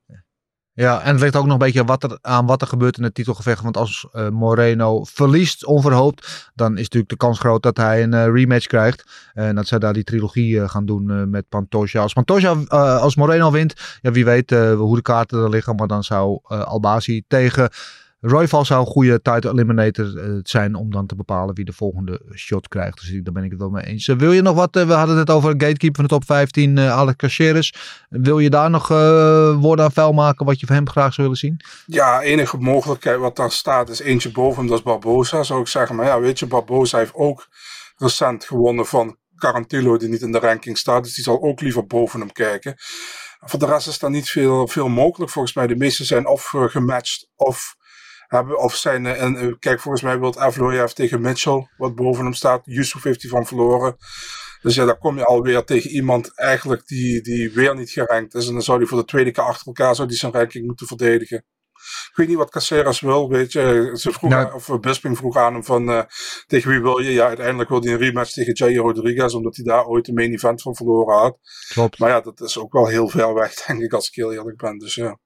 Ja, 0.73 1.01
en 1.01 1.11
het 1.11 1.21
ligt 1.21 1.35
ook 1.35 1.43
nog 1.43 1.53
een 1.53 1.59
beetje 1.59 1.83
wat 1.83 2.03
er, 2.03 2.17
aan 2.21 2.45
wat 2.45 2.61
er 2.61 2.67
gebeurt 2.67 2.97
in 2.97 3.03
het 3.03 3.13
titelgevecht. 3.13 3.63
Want 3.63 3.77
als 3.77 4.07
Moreno 4.31 5.03
verliest 5.03 5.65
onverhoopt, 5.65 6.51
dan 6.53 6.71
is 6.73 6.81
natuurlijk 6.81 7.09
de 7.09 7.17
kans 7.17 7.39
groot 7.39 7.63
dat 7.63 7.77
hij 7.77 8.03
een 8.03 8.33
rematch 8.33 8.65
krijgt. 8.65 9.29
En 9.33 9.55
dat 9.55 9.67
zij 9.67 9.79
daar 9.79 9.93
die 9.93 10.03
trilogie 10.03 10.67
gaan 10.67 10.85
doen 10.85 11.29
met 11.29 11.49
Pantoja. 11.49 12.01
Als 12.01 12.13
Pantoja, 12.13 12.51
als 12.97 13.15
Moreno 13.15 13.51
wint, 13.51 13.99
ja, 14.01 14.11
wie 14.11 14.25
weet 14.25 14.49
hoe 14.49 14.95
de 14.95 15.01
kaarten 15.01 15.43
er 15.43 15.49
liggen. 15.49 15.75
Maar 15.75 15.87
dan 15.87 16.03
zou 16.03 16.39
Albazi 16.43 17.23
tegen 17.27 17.69
Royval 18.19 18.65
zou 18.65 18.79
een 18.79 18.91
goede 18.91 19.21
title 19.21 19.51
eliminator 19.51 20.05
uh, 20.05 20.39
zijn 20.43 20.75
om 20.75 20.91
dan 20.91 21.05
te 21.05 21.15
bepalen 21.15 21.55
wie 21.55 21.65
de 21.65 21.73
volgende 21.73 22.21
shot 22.35 22.67
krijgt. 22.67 22.99
Dus 22.99 23.19
daar 23.23 23.33
ben 23.33 23.43
ik 23.43 23.51
het 23.51 23.59
wel 23.59 23.69
mee 23.69 23.85
eens. 23.85 24.07
Uh, 24.07 24.17
wil 24.17 24.31
je 24.31 24.41
nog 24.41 24.55
wat? 24.55 24.75
Uh, 24.75 24.87
we 24.87 24.93
hadden 24.93 25.17
het 25.17 25.29
over 25.29 25.49
gatekeeper 25.49 25.95
van 25.95 26.03
de 26.03 26.09
top 26.09 26.25
15, 26.25 26.79
Alex 26.79 27.15
Caceres. 27.15 27.73
Wil 28.09 28.39
je 28.39 28.49
daar 28.49 28.69
nog 28.69 28.87
woorden 28.87 29.85
aan 29.85 29.91
vuil 29.91 30.13
maken 30.13 30.45
wat 30.45 30.59
je 30.59 30.65
van 30.65 30.75
hem 30.75 30.89
graag 30.89 31.13
zou 31.13 31.27
willen 31.27 31.37
zien? 31.37 31.61
Ja, 31.85 32.21
enige 32.21 32.57
mogelijkheid 32.57 33.19
wat 33.19 33.35
daar 33.35 33.51
staat 33.51 33.89
is 33.89 33.99
eentje 33.99 34.31
boven 34.31 34.59
hem, 34.59 34.67
dat 34.67 34.77
is 34.77 34.83
Barbosa 34.83 35.43
zou 35.43 35.61
ik 35.61 35.67
zeggen. 35.67 35.95
Maar 35.95 36.05
ja, 36.05 36.19
weet 36.19 36.39
je, 36.39 36.45
Barbosa 36.45 36.97
heeft 36.97 37.13
ook 37.13 37.47
recent 37.97 38.45
gewonnen 38.45 38.85
van 38.85 39.17
Carantillo 39.35 39.97
die 39.97 40.09
niet 40.09 40.21
in 40.21 40.31
de 40.31 40.39
ranking 40.39 40.77
staat. 40.77 41.03
Dus 41.03 41.15
die 41.15 41.23
zal 41.23 41.41
ook 41.41 41.61
liever 41.61 41.85
boven 41.85 42.19
hem 42.19 42.31
kijken. 42.31 42.75
Voor 43.39 43.59
de 43.59 43.65
rest 43.65 43.87
is 43.87 43.99
daar 43.99 44.09
niet 44.09 44.29
veel, 44.29 44.67
veel 44.67 44.87
mogelijk 44.87 45.31
volgens 45.31 45.53
mij. 45.53 45.67
De 45.67 45.75
meeste 45.75 46.03
zijn 46.03 46.27
of 46.27 46.53
gematcht 46.53 47.29
of 47.35 47.75
hebben. 48.27 48.59
Of 48.59 48.75
zijn, 48.75 49.05
en 49.05 49.37
eh, 49.37 49.53
kijk, 49.59 49.79
volgens 49.79 50.03
mij 50.03 50.19
wil 50.19 50.39
Avloyev 50.39 50.91
tegen 50.91 51.21
Mitchell, 51.21 51.67
wat 51.77 51.95
boven 51.95 52.23
hem 52.23 52.33
staat. 52.33 52.61
Yusuf 52.65 53.03
heeft 53.03 53.21
hij 53.21 53.31
van 53.31 53.45
verloren. 53.45 53.95
Dus 54.61 54.75
ja, 54.75 54.85
dan 54.85 54.97
kom 54.97 55.17
je 55.17 55.25
alweer 55.25 55.63
tegen 55.63 55.89
iemand 55.89 56.37
eigenlijk 56.37 56.87
die, 56.87 57.21
die 57.21 57.51
weer 57.51 57.75
niet 57.75 57.89
gerankt 57.89 58.33
is. 58.33 58.47
En 58.47 58.53
dan 58.53 58.61
zou 58.61 58.77
hij 58.77 58.87
voor 58.87 58.97
de 58.97 59.05
tweede 59.05 59.31
keer 59.31 59.43
achter 59.43 59.67
elkaar 59.67 59.95
zou 59.95 60.07
die 60.07 60.17
zijn 60.17 60.31
ranking 60.31 60.65
moeten 60.65 60.87
verdedigen. 60.87 61.45
Ik 62.09 62.11
weet 62.15 62.27
niet 62.27 62.37
wat 62.37 62.51
Caceres 62.51 62.99
wil, 62.99 63.29
weet 63.29 63.51
je. 63.51 63.91
Ze 63.93 64.11
vroeg 64.11 64.29
nou, 64.29 64.53
of 64.53 64.79
Bisping 64.79 65.17
vroeg 65.17 65.37
aan 65.37 65.53
hem 65.53 65.63
van 65.63 65.89
uh, 65.89 66.01
tegen 66.47 66.69
wie 66.69 66.81
wil 66.81 66.97
je? 66.97 67.11
Ja, 67.11 67.27
uiteindelijk 67.27 67.69
wil 67.69 67.81
hij 67.81 67.91
een 67.91 67.97
rematch 67.97 68.31
tegen 68.31 68.53
Jay 68.53 68.75
Rodriguez, 68.75 69.33
omdat 69.33 69.55
hij 69.55 69.65
daar 69.65 69.85
ooit 69.85 70.07
een 70.07 70.13
main 70.13 70.33
event 70.33 70.61
van 70.61 70.75
verloren 70.75 71.17
had. 71.17 71.37
Klopt. 71.73 71.99
Maar 71.99 72.09
ja, 72.09 72.21
dat 72.21 72.41
is 72.41 72.57
ook 72.57 72.73
wel 72.73 72.87
heel 72.87 73.09
ver 73.09 73.33
weg, 73.33 73.53
denk 73.65 73.81
ik, 73.81 73.93
als 73.93 74.07
ik 74.07 74.15
heel 74.15 74.33
eerlijk 74.33 74.57
ben. 74.57 74.77
Dus 74.77 74.95
ja. 74.95 75.19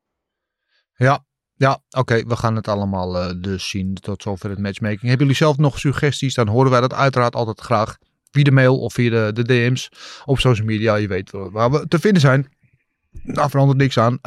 Ja, 0.95 1.25
ja, 1.59 1.81
oké, 1.89 2.23
we 2.23 2.35
gaan 2.35 2.55
het 2.55 2.67
allemaal 2.67 3.15
uh, 3.15 3.41
dus 3.41 3.69
zien 3.69 3.93
tot 3.93 4.21
zover 4.21 4.49
het 4.49 4.59
matchmaking. 4.59 5.01
Hebben 5.01 5.19
jullie 5.19 5.35
zelf 5.35 5.57
nog 5.57 5.79
suggesties? 5.79 6.33
Dan 6.33 6.47
horen 6.47 6.71
wij 6.71 6.81
dat 6.81 6.93
uiteraard 6.93 7.35
altijd 7.35 7.59
graag 7.59 7.97
via 8.31 8.43
de 8.43 8.51
mail 8.51 8.79
of 8.79 8.93
via 8.93 9.09
de, 9.09 9.33
de 9.33 9.43
DM's 9.43 9.89
op 10.25 10.39
social 10.39 10.67
media. 10.67 10.95
Je 10.95 11.07
weet 11.07 11.31
waar 11.31 11.71
we 11.71 11.87
te 11.87 11.99
vinden 11.99 12.21
zijn. 12.21 12.47
Daar 13.11 13.49
verandert 13.49 13.77
niks 13.77 13.99
aan. 13.99 14.13
Uh, 14.13 14.19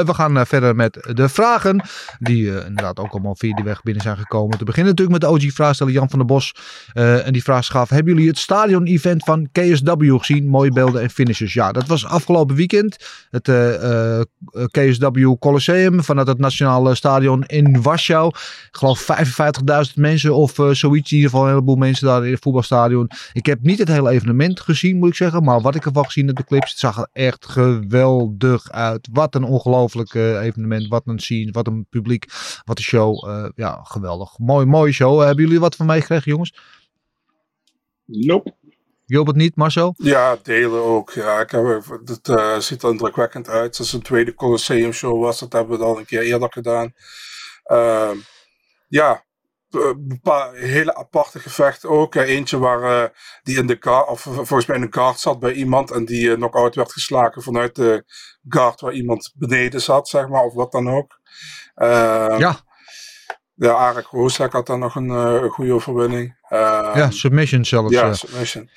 we 0.00 0.14
gaan 0.14 0.36
uh, 0.36 0.44
verder 0.44 0.76
met 0.76 1.10
de 1.14 1.28
vragen. 1.28 1.82
Die 2.18 2.42
uh, 2.42 2.56
inderdaad 2.56 2.98
ook 2.98 3.12
allemaal 3.12 3.36
via 3.36 3.54
die 3.54 3.64
weg 3.64 3.82
binnen 3.82 4.02
zijn 4.02 4.16
gekomen. 4.16 4.58
Te 4.58 4.64
beginnen 4.64 4.94
natuurlijk 4.94 5.22
met 5.22 5.30
de 5.30 5.36
OG-vraagsteller 5.36 5.92
Jan 5.92 6.10
van 6.10 6.18
der 6.18 6.28
Bos. 6.28 6.54
en 6.92 7.32
die 7.32 7.42
vraag 7.42 7.66
gaf: 7.66 7.88
Hebben 7.88 8.12
jullie 8.12 8.28
het 8.28 8.38
stadion-event 8.38 9.24
van 9.24 9.48
KSW 9.52 10.18
gezien? 10.18 10.48
Mooie 10.48 10.70
beelden 10.70 11.02
en 11.02 11.10
finishes. 11.10 11.52
Ja, 11.52 11.72
dat 11.72 11.86
was 11.86 12.06
afgelopen 12.06 12.56
weekend. 12.56 12.96
Het 13.30 13.50
KSW 14.70 15.34
Colosseum 15.38 16.04
vanuit 16.04 16.26
het 16.26 16.38
Nationale 16.38 16.94
Stadion 16.94 17.44
in 17.44 17.82
Warschau. 17.82 18.26
Ik 18.26 18.76
geloof 18.76 19.06
55.000 19.86 19.94
mensen 19.94 20.34
of 20.34 20.52
zoiets. 20.72 21.10
In 21.10 21.16
ieder 21.16 21.30
geval 21.30 21.44
een 21.44 21.52
heleboel 21.52 21.76
mensen 21.76 22.06
daar 22.06 22.26
in 22.26 22.32
het 22.32 22.42
voetbalstadion. 22.42 23.10
Ik 23.32 23.46
heb 23.46 23.58
niet 23.62 23.78
het 23.78 23.88
hele 23.88 24.10
evenement 24.10 24.60
gezien, 24.60 24.98
moet 24.98 25.08
ik 25.08 25.14
zeggen. 25.14 25.44
Maar 25.44 25.60
wat 25.60 25.74
ik 25.74 25.84
ervan 25.84 26.04
gezien 26.04 26.26
heb, 26.26 26.36
de 26.36 26.44
clips, 26.44 26.70
het 26.70 26.78
zag 26.78 26.98
er 26.98 27.08
echt 27.12 27.46
geweldig 27.46 28.19
geweldig 28.20 28.70
uit. 28.70 29.08
Wat 29.12 29.34
een 29.34 29.44
ongelooflijk 29.44 30.14
uh, 30.14 30.42
evenement. 30.42 30.88
Wat 30.88 31.02
een 31.04 31.18
scene. 31.18 31.50
Wat 31.50 31.66
een 31.66 31.86
publiek. 31.90 32.26
Wat 32.64 32.78
een 32.78 32.84
show. 32.84 33.28
Uh, 33.28 33.48
ja, 33.54 33.80
geweldig. 33.82 34.38
Mooi, 34.38 34.66
mooie 34.66 34.92
show. 34.92 35.20
hebben 35.20 35.44
jullie 35.44 35.60
wat 35.60 35.76
van 35.76 35.86
meegekregen, 35.86 36.30
jongens? 36.30 36.58
Nope. 38.04 38.58
Joop 39.06 39.26
het 39.26 39.36
niet, 39.36 39.56
Marcel? 39.56 39.94
Ja, 39.96 40.36
delen 40.42 40.82
ook. 40.84 41.10
Ja, 41.10 41.40
ik 41.40 41.50
heb, 41.50 41.84
het 42.04 42.28
uh, 42.28 42.58
ziet 42.58 42.82
er 42.82 42.90
indrukwekkend 42.90 43.48
uit. 43.48 43.78
Als 43.78 43.92
een 43.92 44.02
tweede 44.02 44.34
Colosseum 44.34 44.92
show 44.92 45.22
was, 45.22 45.38
dat 45.38 45.52
hebben 45.52 45.78
we 45.78 45.84
al 45.84 45.98
een 45.98 46.04
keer 46.04 46.22
eerder 46.22 46.52
gedaan. 46.52 46.92
Uh, 47.66 48.10
ja, 48.88 49.24
paar 50.22 50.54
hele 50.54 50.94
aparte 50.94 51.38
gevechten 51.38 51.88
ook. 51.88 52.14
Eentje 52.14 52.58
waar 52.58 53.02
uh, 53.02 53.08
die 53.42 53.58
in 53.58 53.66
de 53.66 53.76
guard, 53.80 54.08
of 54.08 54.20
volgens 54.20 54.66
mij 54.66 54.76
in 54.76 54.82
de 54.82 54.92
guard 54.92 55.20
zat 55.20 55.38
bij 55.38 55.52
iemand 55.52 55.90
en 55.90 56.04
die 56.04 56.26
uh, 56.26 56.34
knock-out 56.34 56.74
werd 56.74 56.92
geslagen 56.92 57.42
vanuit 57.42 57.74
de 57.74 58.04
guard 58.48 58.80
waar 58.80 58.92
iemand 58.92 59.32
beneden 59.34 59.80
zat, 59.80 60.08
zeg 60.08 60.28
maar, 60.28 60.42
of 60.42 60.54
wat 60.54 60.72
dan 60.72 60.90
ook. 60.90 61.20
Uh, 61.76 62.34
ja. 62.38 62.68
Ja, 63.54 63.72
Arik 63.72 64.06
Roostek 64.06 64.52
had 64.52 64.66
dan 64.66 64.78
nog 64.78 64.94
een 64.94 65.50
goede 65.50 65.72
overwinning. 65.72 66.38
ja, 66.48 67.10
submission 67.10 67.64
zelfs. 67.64 67.92
Ja, 67.92 68.12
submission. 68.12 68.70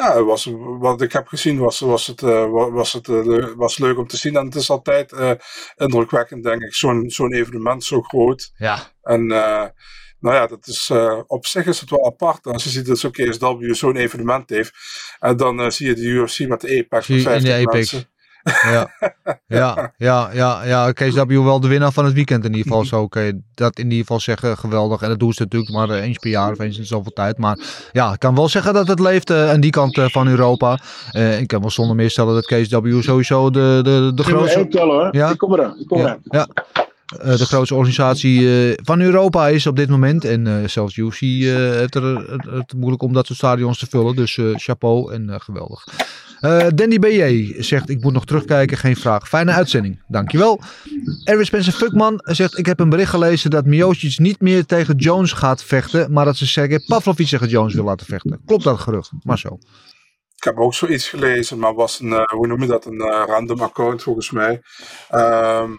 Ja, 0.00 0.22
was, 0.22 0.50
wat 0.78 1.02
ik 1.02 1.12
heb 1.12 1.26
gezien 1.26 1.58
was, 1.58 1.80
was, 1.80 2.06
het, 2.06 2.22
uh, 2.22 2.70
was, 2.70 2.92
het 2.92 3.08
uh, 3.08 3.46
was 3.56 3.78
leuk 3.78 3.98
om 3.98 4.06
te 4.06 4.16
zien. 4.16 4.36
En 4.36 4.44
het 4.44 4.54
is 4.54 4.70
altijd 4.70 5.12
uh, 5.12 5.30
indrukwekkend, 5.76 6.44
denk 6.44 6.62
ik, 6.62 6.74
zo'n 6.74 7.10
zo'n 7.10 7.32
evenement 7.32 7.84
zo 7.84 8.00
groot. 8.00 8.52
Ja. 8.56 8.92
En 9.02 9.26
nou 9.26 10.36
ja, 10.36 10.46
dat 10.46 10.66
is, 10.66 10.90
op 11.26 11.46
zich 11.46 11.66
is 11.66 11.80
het 11.80 11.90
wel 11.90 12.06
apart. 12.06 12.46
Als 12.46 12.64
je 12.64 12.70
ziet 12.70 12.86
dat 12.86 12.98
zo'n 12.98 13.10
KSW 13.10 13.72
zo'n 13.72 13.96
evenement 13.96 14.50
heeft. 14.50 14.72
En 15.18 15.36
dan 15.36 15.72
zie 15.72 15.86
je 15.86 15.94
de 15.94 16.02
UFC 16.02 16.38
met 16.38 16.60
de 16.60 16.78
Apex. 16.78 17.06
De 17.06 17.52
Apex. 17.52 17.64
Mensen. 17.72 18.08
Ja, 18.70 18.90
ja, 19.46 19.92
ja, 19.96 20.30
ja, 20.32 20.64
ja. 20.64 20.92
Kees 20.92 21.14
W. 21.14 21.44
wel 21.44 21.60
de 21.60 21.68
winnaar 21.68 21.92
van 21.92 22.04
het 22.04 22.14
weekend 22.14 22.44
in 22.44 22.50
ieder 22.50 22.66
geval. 22.66 22.84
Zo 22.84 23.08
kun 23.08 23.22
je 23.22 23.40
dat 23.54 23.78
in 23.78 23.84
ieder 23.84 23.98
geval 23.98 24.20
zeggen. 24.20 24.58
Geweldig. 24.58 25.02
En 25.02 25.08
dat 25.08 25.18
doen 25.18 25.32
ze 25.32 25.42
natuurlijk 25.42 25.72
maar 25.72 25.90
eens 25.90 26.18
per 26.18 26.30
jaar 26.30 26.52
of 26.52 26.58
eens 26.58 26.78
in 26.78 26.86
zoveel 26.86 27.12
tijd. 27.12 27.38
Maar 27.38 27.58
ja, 27.92 28.12
ik 28.12 28.18
kan 28.18 28.34
wel 28.34 28.48
zeggen 28.48 28.74
dat 28.74 28.88
het 28.88 29.00
leeft 29.00 29.30
uh, 29.30 29.50
aan 29.50 29.60
die 29.60 29.70
kant 29.70 29.96
uh, 29.96 30.08
van 30.08 30.28
Europa. 30.28 30.78
Uh, 31.12 31.40
ik 31.40 31.46
kan 31.46 31.60
wel 31.60 31.70
zonder 31.70 31.96
meer 31.96 32.10
stellen 32.10 32.34
dat 32.34 32.46
Kees 32.46 32.68
W. 32.68 33.02
sowieso 33.02 33.50
de, 33.50 33.80
de, 33.82 34.12
de 34.14 34.22
grootste... 34.22 34.68
Tellen, 34.68 35.08
ja? 35.12 35.30
Ik 35.30 35.38
kom 35.38 35.52
eraan. 35.52 35.80
Ik 35.80 35.86
kom 35.86 35.98
ja, 35.98 36.04
eraan. 36.04 36.20
Ja. 36.24 36.48
Uh, 37.24 37.36
de 37.36 37.46
grootste 37.46 37.74
organisatie 37.74 38.40
uh, 38.40 38.72
van 38.82 39.00
Europa 39.00 39.48
is 39.48 39.66
op 39.66 39.76
dit 39.76 39.88
moment. 39.88 40.24
En 40.24 40.46
uh, 40.46 40.68
zelfs 40.68 40.96
UFC 40.96 41.20
heeft 41.20 41.94
er 41.94 42.04
het 42.54 42.74
moeilijk 42.76 43.02
om 43.02 43.12
dat 43.12 43.26
soort 43.26 43.38
stadions 43.38 43.78
te 43.78 43.86
vullen. 43.86 44.16
Dus 44.16 44.38
chapeau 44.54 45.12
en 45.12 45.40
geweldig. 45.40 45.84
Eh, 46.40 46.66
Danny 46.74 46.98
B.J. 46.98 47.54
zegt, 47.62 47.88
ik 47.88 48.02
moet 48.02 48.12
nog 48.12 48.24
terugkijken, 48.24 48.76
geen 48.76 48.96
vraag. 48.96 49.28
Fijne 49.28 49.52
uitzending, 49.52 50.02
dankjewel. 50.08 50.60
Erwin 51.24 51.44
Spencer 51.44 51.72
Fuckman 51.72 52.20
zegt, 52.22 52.58
ik 52.58 52.66
heb 52.66 52.80
een 52.80 52.88
bericht 52.88 53.10
gelezen 53.10 53.50
dat 53.50 53.64
Miocic 53.64 54.18
niet 54.18 54.40
meer 54.40 54.66
tegen 54.66 54.96
Jones 54.96 55.32
gaat 55.32 55.64
vechten, 55.64 56.12
maar 56.12 56.24
dat 56.24 56.36
ze 56.36 56.46
Sergej 56.46 56.84
Pavlovic 56.86 57.26
tegen 57.26 57.48
Jones 57.48 57.74
wil 57.74 57.84
laten 57.84 58.06
vechten. 58.06 58.42
Klopt 58.46 58.64
dat 58.64 58.78
gerucht, 58.78 59.10
Marcel? 59.22 59.60
Ik 60.36 60.44
heb 60.44 60.58
ook 60.58 60.74
zoiets 60.74 61.08
gelezen, 61.08 61.58
maar 61.58 61.74
was 61.74 62.00
een, 62.00 62.08
uh, 62.08 62.22
hoe 62.24 62.46
noem 62.46 62.60
je 62.60 62.66
dat, 62.66 62.84
een 62.84 62.94
uh, 62.94 63.22
random 63.26 63.60
account 63.60 64.02
volgens 64.02 64.30
mij. 64.30 64.62
Um, 65.14 65.78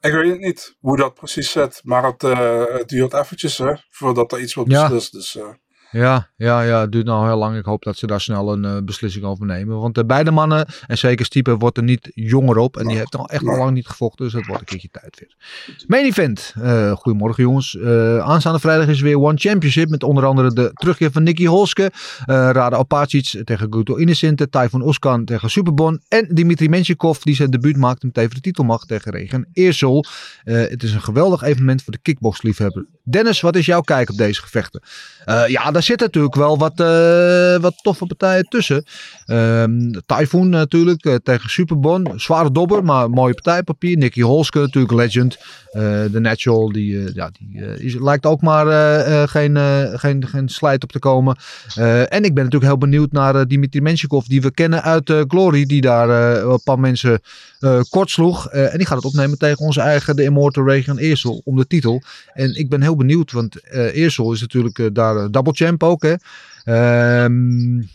ik 0.00 0.12
weet 0.12 0.30
het 0.30 0.40
niet 0.40 0.76
hoe 0.80 0.96
dat 0.96 1.14
precies 1.14 1.50
zit, 1.50 1.80
maar 1.84 2.04
het, 2.04 2.22
uh, 2.22 2.64
het 2.66 2.88
duurt 2.88 3.14
eventjes 3.14 3.58
hè, 3.58 3.72
voordat 3.90 4.32
er 4.32 4.40
iets 4.40 4.54
wordt 4.54 4.70
beslist. 4.70 5.12
Ja. 5.12 5.18
Dus, 5.18 5.56
ja, 5.90 6.30
ja, 6.36 6.62
ja, 6.62 6.80
het 6.80 6.92
duurt 6.92 7.06
nou 7.06 7.26
heel 7.26 7.36
lang. 7.36 7.56
Ik 7.56 7.64
hoop 7.64 7.82
dat 7.82 7.96
ze 7.96 8.06
daar 8.06 8.20
snel 8.20 8.52
een 8.52 8.64
uh, 8.64 8.76
beslissing 8.84 9.24
over 9.24 9.46
nemen. 9.46 9.80
Want 9.80 9.98
uh, 9.98 10.04
beide 10.04 10.30
mannen, 10.30 10.66
en 10.86 10.98
zeker 10.98 11.24
Stiepe, 11.24 11.56
wordt 11.56 11.76
er 11.76 11.82
niet 11.82 12.10
jonger 12.14 12.58
op. 12.58 12.76
En 12.76 12.86
die 12.86 12.96
heeft 12.96 13.16
al 13.16 13.28
echt 13.28 13.46
al 13.46 13.56
lang 13.56 13.70
niet 13.70 13.86
gevochten. 13.86 14.24
Dus 14.24 14.34
het 14.34 14.46
wordt 14.46 14.60
een 14.60 14.66
keertje 14.66 14.88
tijd 15.00 15.18
weer. 15.18 15.36
Main 15.86 16.04
event. 16.04 16.54
Uh, 16.58 16.92
goedemorgen 16.92 17.42
jongens. 17.42 17.78
aanstaande 18.20 18.58
vrijdag 18.58 18.88
is 18.88 19.00
weer 19.00 19.20
One 19.20 19.36
Championship. 19.36 19.88
Met 19.88 20.02
onder 20.02 20.24
andere 20.24 20.52
de 20.52 20.70
terugkeer 20.72 21.10
van 21.10 21.22
Nicky 21.22 21.44
Holske. 21.44 21.90
Rada 22.26 22.76
Opacic 22.76 23.42
tegen 23.44 23.72
Guto 23.72 23.94
Innocente. 23.94 24.48
Typhoon 24.48 24.82
Oskan 24.82 25.24
tegen 25.24 25.50
Superbon. 25.50 26.00
En 26.08 26.28
Dimitri 26.34 26.68
Menshikov 26.68 27.18
die 27.18 27.34
zijn 27.34 27.50
debuut 27.50 27.76
maakt 27.76 28.02
met 28.02 28.16
even 28.18 28.34
de 28.34 28.40
titelmacht 28.40 28.88
tegen 28.88 29.12
Regen 29.12 29.48
Eersel. 29.52 30.04
het 30.44 30.82
is 30.82 30.94
een 30.94 31.02
geweldig 31.02 31.42
evenement 31.42 31.82
voor 31.82 31.92
de 31.92 31.98
kickboxliefhebber. 32.02 32.86
Dennis, 33.08 33.40
wat 33.40 33.56
is 33.56 33.66
jouw 33.66 33.80
kijk 33.80 34.10
op 34.10 34.16
deze 34.16 34.42
gevechten? 34.42 34.80
ja, 35.46 35.70
daar 35.70 35.82
zit 35.82 36.00
natuurlijk 36.00 36.34
wel 36.34 36.58
wat, 36.58 36.80
uh, 36.80 37.56
wat 37.56 37.74
toffe 37.82 38.06
partijen 38.06 38.44
tussen. 38.48 38.84
Um, 39.26 39.92
Typhoon 40.06 40.48
natuurlijk 40.48 41.04
uh, 41.04 41.14
tegen 41.14 41.50
Superbon. 41.50 42.12
Zware 42.16 42.50
dobber, 42.50 42.84
maar 42.84 43.10
mooie 43.10 43.34
partijpapier. 43.34 43.96
Nicky 43.96 44.20
Holske 44.20 44.58
natuurlijk 44.58 44.92
legend. 44.92 45.38
De 46.12 46.18
Natural, 46.20 46.72
die, 46.72 47.14
ja, 47.14 47.30
die 47.30 48.02
lijkt 48.02 48.26
ook 48.26 48.40
maar 48.40 48.66
geen, 49.28 49.56
geen, 49.98 50.26
geen 50.26 50.48
slijt 50.48 50.82
op 50.82 50.92
te 50.92 50.98
komen. 50.98 51.36
en 52.08 52.24
ik 52.24 52.34
ben 52.34 52.44
natuurlijk 52.44 52.64
heel 52.64 52.78
benieuwd 52.78 53.12
naar 53.12 53.48
Dimitri 53.48 53.80
Menshikov, 53.80 54.26
die 54.26 54.40
we 54.40 54.50
kennen 54.50 54.82
uit 54.82 55.14
Glory. 55.28 55.66
Die 55.66 55.80
daar 55.80 56.08
een 56.44 56.62
paar 56.64 56.80
mensen 56.80 57.20
kort 57.88 58.10
sloeg. 58.10 58.48
en 58.48 58.78
die 58.78 58.86
gaat 58.86 58.96
het 58.96 59.06
opnemen 59.06 59.38
tegen 59.38 59.64
onze 59.64 59.80
eigen, 59.80 60.16
de 60.16 60.22
Immortal 60.22 60.68
Regan 60.68 60.98
Eersel, 60.98 61.40
om 61.44 61.56
de 61.56 61.66
titel. 61.66 62.02
En 62.32 62.58
ik 62.58 62.68
ben 62.68 62.82
heel 62.82 62.95
benieuwd, 62.96 63.32
want 63.32 63.72
Eersel 63.72 64.32
is 64.32 64.40
natuurlijk 64.40 64.94
daar 64.94 65.30
double 65.30 65.52
champ 65.52 65.82
ook. 65.82 66.02
Hè? 66.02 66.14
Um, 67.24 67.88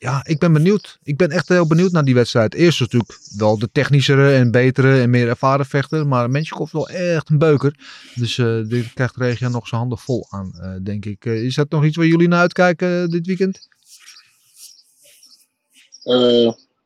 ja, 0.00 0.20
ik 0.24 0.38
ben 0.38 0.52
benieuwd. 0.52 0.98
Ik 1.02 1.16
ben 1.16 1.30
echt 1.30 1.48
heel 1.48 1.66
benieuwd 1.66 1.92
naar 1.92 2.04
die 2.04 2.14
wedstrijd. 2.14 2.54
Eerst 2.54 2.72
is 2.72 2.78
natuurlijk 2.78 3.18
wel 3.36 3.58
de 3.58 3.68
technischere 3.72 4.34
en 4.34 4.50
betere 4.50 5.00
en 5.00 5.10
meer 5.10 5.28
ervaren 5.28 5.66
vechter. 5.66 6.06
Maar 6.06 6.30
Menschikov 6.30 6.72
wel 6.72 6.88
echt 6.88 7.30
een 7.30 7.38
beuker. 7.38 7.74
Dus 8.14 8.36
uh, 8.36 8.68
die 8.68 8.92
krijgt 8.94 9.16
Regia 9.16 9.48
nog 9.48 9.68
zijn 9.68 9.80
handen 9.80 9.98
vol 9.98 10.26
aan, 10.30 10.52
uh, 10.54 10.74
denk 10.82 11.04
ik. 11.04 11.24
Uh, 11.24 11.44
is 11.44 11.54
dat 11.54 11.70
nog 11.70 11.84
iets 11.84 11.96
waar 11.96 12.06
jullie 12.06 12.28
naar 12.28 12.40
uitkijken 12.40 13.10
dit 13.10 13.26
weekend? 13.26 13.68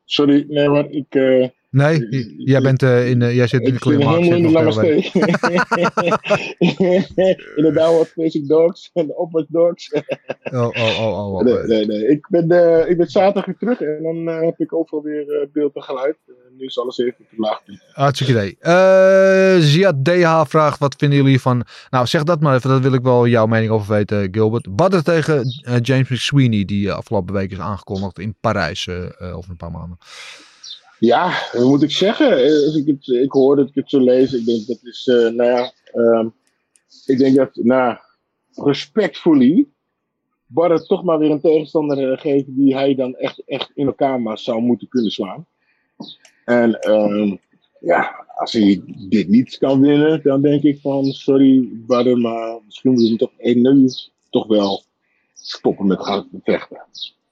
sorry, 0.05 0.45
nee, 0.49 0.69
maar 0.69 0.91
ik 0.91 1.07
Nee, 1.75 2.35
jij, 2.37 2.61
bent, 2.61 2.83
uh, 2.83 3.09
in, 3.09 3.21
uh, 3.21 3.35
jij 3.35 3.47
zit 3.47 3.63
in 3.63 3.73
de 3.73 3.79
klimaat. 3.79 4.19
Ik 4.19 4.25
zit 4.25 4.33
helemaal 4.33 4.67
in 4.67 4.73
de 4.73 4.73
lange 4.73 4.73
steek. 4.73 5.15
in 7.57 7.63
de 7.63 7.73
downward 7.75 8.09
facing 8.09 8.49
dogs 8.49 8.91
en 8.93 9.07
de 9.07 9.21
upward 9.23 9.47
dogs. 9.49 9.93
oh, 9.93 10.03
oh, 10.53 10.99
oh, 11.01 11.19
oh, 11.19 11.35
oh. 11.35 11.43
Nee, 11.43 11.67
nee, 11.67 11.87
nee. 11.87 12.09
Ik 12.09 12.27
ben, 12.29 12.53
uh, 12.53 12.91
ik 12.91 12.97
ben 12.97 13.07
zaterdag 13.07 13.45
weer 13.45 13.57
terug 13.57 13.81
en 13.81 14.03
dan 14.03 14.45
heb 14.45 14.59
ik 14.59 14.73
overal 14.73 15.03
weer 15.03 15.49
beeld 15.53 15.75
en 15.75 15.83
geluid. 15.83 16.17
nu 16.59 16.65
is 16.65 16.79
alles 16.79 16.99
even 16.99 17.27
te 17.31 17.37
laag. 17.37 17.63
Hartstikke 17.93 18.33
idee. 18.33 18.57
Ziad 19.63 20.05
DH 20.05 20.45
vraagt, 20.47 20.79
wat 20.79 20.95
vinden 20.99 21.19
jullie 21.19 21.41
van... 21.41 21.65
Nou, 21.91 22.07
zeg 22.07 22.23
dat 22.23 22.41
maar 22.41 22.55
even, 22.55 22.71
dat 22.71 22.83
wil 22.83 22.93
ik 22.93 23.03
wel 23.03 23.27
jouw 23.27 23.47
mening 23.47 23.71
over 23.71 23.95
weten, 23.95 24.29
Gilbert. 24.31 24.77
Badder 24.77 25.03
tegen 25.03 25.45
James 25.83 26.09
McSweeney, 26.09 26.65
die 26.65 26.93
afgelopen 26.93 27.35
week 27.35 27.53
is 27.53 27.59
aangekondigd 27.59 28.19
in 28.19 28.37
Parijs 28.41 28.89
over 29.19 29.51
een 29.51 29.57
paar 29.57 29.71
maanden. 29.71 29.99
Ja, 30.99 31.33
wat 31.53 31.65
moet 31.65 31.83
ik 31.83 31.91
zeggen? 31.91 32.31
Als 32.65 32.77
ik, 32.77 32.87
het, 32.87 33.07
ik 33.07 33.33
hoor 33.33 33.57
dat 33.57 33.69
ik 33.69 33.75
het 33.75 33.91
zo 33.91 34.01
lees. 34.01 34.33
Ik 34.33 34.45
denk 34.45 34.67
dat 34.67 34.79
is, 34.83 35.07
uh, 35.07 35.29
nou 35.29 35.51
ja, 35.51 35.73
uh, 35.95 36.27
ik 37.07 37.19
denk 37.19 37.37
dat, 37.37 37.51
nou, 37.55 37.97
respectfully, 38.55 39.67
Barret 40.47 40.87
toch 40.87 41.05
maar 41.05 41.19
weer 41.19 41.31
een 41.31 41.41
tegenstander 41.41 42.11
uh, 42.11 42.19
geven 42.19 42.55
die 42.55 42.75
hij 42.75 42.95
dan 42.95 43.15
echt, 43.15 43.43
echt 43.47 43.71
in 43.75 43.87
elkaar 43.87 44.21
zou 44.39 44.61
moeten 44.61 44.89
kunnen 44.89 45.11
slaan. 45.11 45.47
En 46.45 46.91
um, 46.91 47.41
ja, 47.81 48.27
als 48.37 48.53
hij 48.53 48.83
dit 49.09 49.29
niet 49.29 49.59
kan 49.59 49.81
winnen, 49.81 50.21
dan 50.23 50.43
denk 50.43 50.63
ik 50.63 50.81
van, 50.81 51.05
sorry 51.05 51.69
Barret, 51.73 52.19
maar 52.19 52.61
misschien 52.65 52.93
moet 52.93 53.09
je 53.09 53.17
toch, 53.17 53.33
nu 53.39 53.89
toch 54.31 54.47
wel 54.47 54.83
stoppen 55.35 55.87
met 55.87 56.03
gaan 56.03 56.29
vechten. 56.43 56.83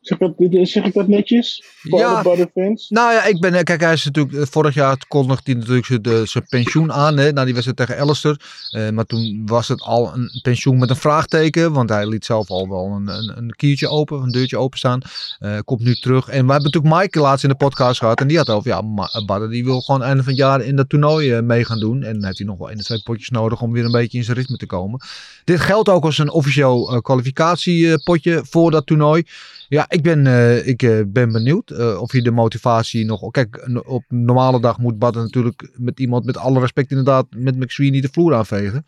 Zeg, 0.03 0.18
dat, 0.18 0.34
zeg 0.62 0.84
ik 0.84 0.94
dat 0.94 1.09
netjes? 1.09 1.64
Voor 1.82 1.98
ja, 1.98 2.22
de 2.22 2.50
fans? 2.55 2.88
Nou 2.88 3.12
ja, 3.12 3.24
ik 3.24 3.40
ben, 3.40 3.55
eh, 3.55 3.62
kijk, 3.62 3.80
hij 3.80 3.92
is 3.92 4.05
natuurlijk, 4.05 4.36
eh, 4.36 4.42
vorig 4.50 4.74
jaar 4.74 4.96
kondigde 5.09 5.50
hij 5.50 5.61
natuurlijk 5.61 5.86
zijn, 5.86 6.28
zijn 6.28 6.46
pensioen 6.48 6.92
aan, 6.92 7.16
hè, 7.16 7.32
na 7.32 7.44
die 7.44 7.53
wedstrijd 7.55 7.78
tegen 7.78 8.03
Alistair. 8.03 8.36
Uh, 8.76 8.90
maar 8.90 9.05
toen 9.05 9.42
was 9.46 9.68
het 9.68 9.82
al 9.82 10.14
een 10.14 10.40
pensioen 10.42 10.78
met 10.78 10.90
een 10.90 10.96
vraagteken, 10.96 11.72
want 11.72 11.88
hij 11.88 12.07
liet 12.07 12.24
zelf 12.24 12.50
al 12.50 12.68
wel 12.68 12.84
een, 12.84 13.09
een, 13.09 13.32
een 13.36 13.53
kiertje 13.57 13.88
open, 13.88 14.22
een 14.22 14.30
deurtje 14.30 14.59
openstaan. 14.59 15.00
Uh, 15.40 15.59
komt 15.64 15.80
nu 15.80 15.94
terug. 15.94 16.28
En 16.28 16.46
we 16.46 16.53
hebben 16.53 16.70
natuurlijk 16.70 17.03
Mike 17.03 17.20
laatst 17.20 17.44
in 17.44 17.50
de 17.50 17.57
podcast 17.57 17.98
gehad 17.98 18.20
en 18.20 18.26
die 18.26 18.36
had 18.36 18.50
over, 18.50 18.70
ja, 18.70 18.82
Badder 19.26 19.50
die 19.50 19.64
wil 19.64 19.80
gewoon 19.80 20.03
einde 20.03 20.22
van 20.22 20.32
het 20.32 20.40
jaar 20.40 20.61
in 20.61 20.76
dat 20.76 20.88
toernooi 20.88 21.36
uh, 21.36 21.42
mee 21.42 21.64
gaan 21.64 21.80
doen. 21.80 22.03
En 22.03 22.12
dan 22.12 22.24
heeft 22.24 22.38
hij 22.38 22.46
nog 22.46 22.59
wel 22.59 22.68
één 22.68 22.78
of 22.78 22.84
twee 22.84 23.03
potjes 23.03 23.28
nodig 23.28 23.61
om 23.61 23.72
weer 23.72 23.84
een 23.84 23.92
beetje 23.92 24.18
in 24.18 24.24
zijn 24.24 24.36
ritme 24.36 24.57
te 24.57 24.66
komen. 24.66 25.00
Dit 25.44 25.61
geldt 25.61 25.88
ook 25.88 26.05
als 26.05 26.18
een 26.18 26.30
officieel 26.30 27.00
kwalificatiepotje 27.03 28.40
voor 28.44 28.70
dat 28.70 28.86
toernooi. 28.86 29.24
Ja, 29.72 29.86
ik 29.88 30.02
ben, 30.02 30.26
uh, 30.26 30.66
ik 30.66 30.82
uh, 30.82 31.00
ben 31.06 31.32
benieuwd 31.32 31.70
uh, 31.70 32.00
of 32.00 32.12
je 32.12 32.22
de 32.22 32.30
motivatie 32.30 33.04
nog. 33.04 33.30
Kijk, 33.30 33.68
op 33.86 34.02
normale 34.08 34.60
dag 34.60 34.78
moet 34.78 34.98
Badden 34.98 35.22
natuurlijk 35.22 35.70
met 35.76 36.00
iemand, 36.00 36.24
met 36.24 36.36
alle 36.36 36.60
respect 36.60 36.90
inderdaad, 36.90 37.26
met 37.36 37.56
McSweeney 37.56 38.00
de 38.00 38.08
vloer 38.08 38.34
aanvegen. 38.34 38.84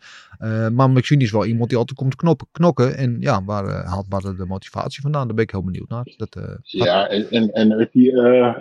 maar 0.73 0.89
McSweeney 0.89 1.25
is 1.25 1.31
wel 1.31 1.45
iemand 1.45 1.69
die 1.69 1.77
altijd 1.77 1.97
komt 1.97 2.15
knoppen, 2.15 2.47
knokken. 2.51 2.97
En 2.97 3.17
ja, 3.19 3.43
waar 3.43 3.85
haalt 3.85 4.09
Badden 4.09 4.37
de 4.37 4.45
motivatie 4.45 5.01
vandaan? 5.01 5.25
Daar 5.25 5.35
ben 5.35 5.43
ik 5.43 5.51
heel 5.51 5.63
benieuwd 5.63 5.89
naar. 5.89 6.13
Dat, 6.17 6.37
ja, 6.61 7.07
en, 7.07 7.29
en, 7.29 7.51
en 7.51 7.89
die, 7.91 8.11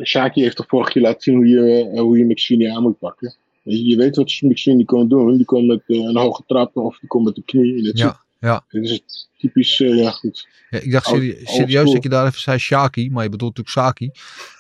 Shaki 0.02 0.42
heeft 0.42 0.56
toch 0.56 0.68
vorig 0.68 0.94
jaar 0.94 1.04
laten 1.04 1.22
zien 1.22 1.34
hoe 1.34 1.46
je, 1.48 1.90
hoe 2.00 2.18
je 2.18 2.24
McSweeney 2.24 2.74
aan 2.74 2.82
moet 2.82 2.98
pakken. 2.98 3.34
Je 3.62 3.96
weet 3.96 4.16
wat 4.16 4.40
McSweeney 4.40 4.84
kon 4.84 5.08
doen. 5.08 5.36
Die 5.36 5.46
komt 5.46 5.66
met 5.66 5.82
een 5.86 6.16
hoge 6.16 6.42
trap 6.46 6.76
of 6.76 6.98
die 6.98 7.08
komt 7.08 7.24
met 7.24 7.34
de 7.34 7.42
knie. 7.44 7.76
In 7.76 7.84
het 7.84 7.98
ja. 7.98 8.22
Ja. 8.44 8.64
Dit 8.68 8.84
is 8.84 9.28
typisch, 9.38 9.80
uh, 9.80 9.96
ja 10.02 10.10
goed. 10.10 10.48
Ja, 10.70 10.78
ik 10.78 10.92
dacht 10.92 11.06
serie 11.06 11.40
serieus 11.42 11.92
dat 11.92 12.02
je 12.02 12.08
daar 12.08 12.26
even 12.26 12.40
zei 12.40 12.58
Shaki, 12.58 13.10
maar 13.10 13.22
je 13.22 13.28
bedoelt 13.28 13.56
natuurlijk 13.56 13.86
Saki. 13.86 14.10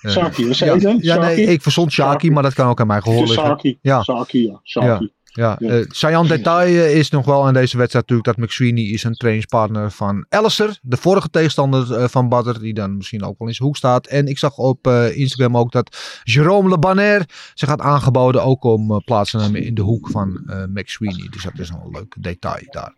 Uh, 0.02 0.10
Saki, 0.10 0.46
wat 0.46 0.56
zei 0.56 0.80
je 0.80 0.98
Ja, 1.00 1.16
nee, 1.16 1.36
ik 1.36 1.62
verstond 1.62 1.92
Shaki, 1.92 2.30
maar 2.30 2.42
dat 2.42 2.54
kan 2.54 2.68
ook 2.68 2.80
aan 2.80 2.86
mij 2.86 3.00
gehoord 3.00 3.28
liggen. 3.28 3.46
Saki, 3.46 3.78
ja. 3.80 4.02
Saki, 4.02 4.42
ja. 4.42 4.60
Saki. 4.62 5.10
Ja. 5.36 5.56
Uh, 5.58 5.84
saillant 5.88 6.28
detail 6.28 6.96
is 6.96 7.10
nog 7.10 7.24
wel 7.24 7.48
in 7.48 7.52
deze 7.52 7.76
wedstrijd 7.76 8.08
natuurlijk 8.08 8.36
dat 8.36 8.46
McSweeney 8.46 8.84
is 8.84 9.04
een 9.04 9.14
trainingspartner 9.14 9.90
van 9.90 10.26
Alistair, 10.28 10.78
de 10.82 10.96
vorige 10.96 11.30
tegenstander 11.30 11.90
uh, 11.90 12.08
van 12.08 12.28
Badder, 12.28 12.60
die 12.60 12.74
dan 12.74 12.96
misschien 12.96 13.24
ook 13.24 13.38
wel 13.38 13.48
in 13.48 13.54
zijn 13.54 13.68
hoek 13.68 13.76
staat. 13.76 14.06
En 14.06 14.26
ik 14.26 14.38
zag 14.38 14.56
op 14.56 14.86
uh, 14.86 15.16
Instagram 15.16 15.56
ook 15.56 15.72
dat 15.72 16.20
Jerome 16.22 16.68
Le 16.68 16.78
Banner 16.78 17.24
zich 17.54 17.68
had 17.68 17.80
aangeboden 17.80 18.42
ook 18.42 18.64
om 18.64 19.02
plaats 19.04 19.30
te 19.30 19.36
nemen 19.36 19.64
in 19.64 19.74
de 19.74 19.82
hoek 19.82 20.08
van 20.08 20.42
McSweeney. 20.74 21.28
Dus 21.30 21.42
dat 21.42 21.58
is 21.58 21.68
een 21.68 21.90
leuk 21.90 22.14
detail 22.18 22.66
daar. 22.70 22.94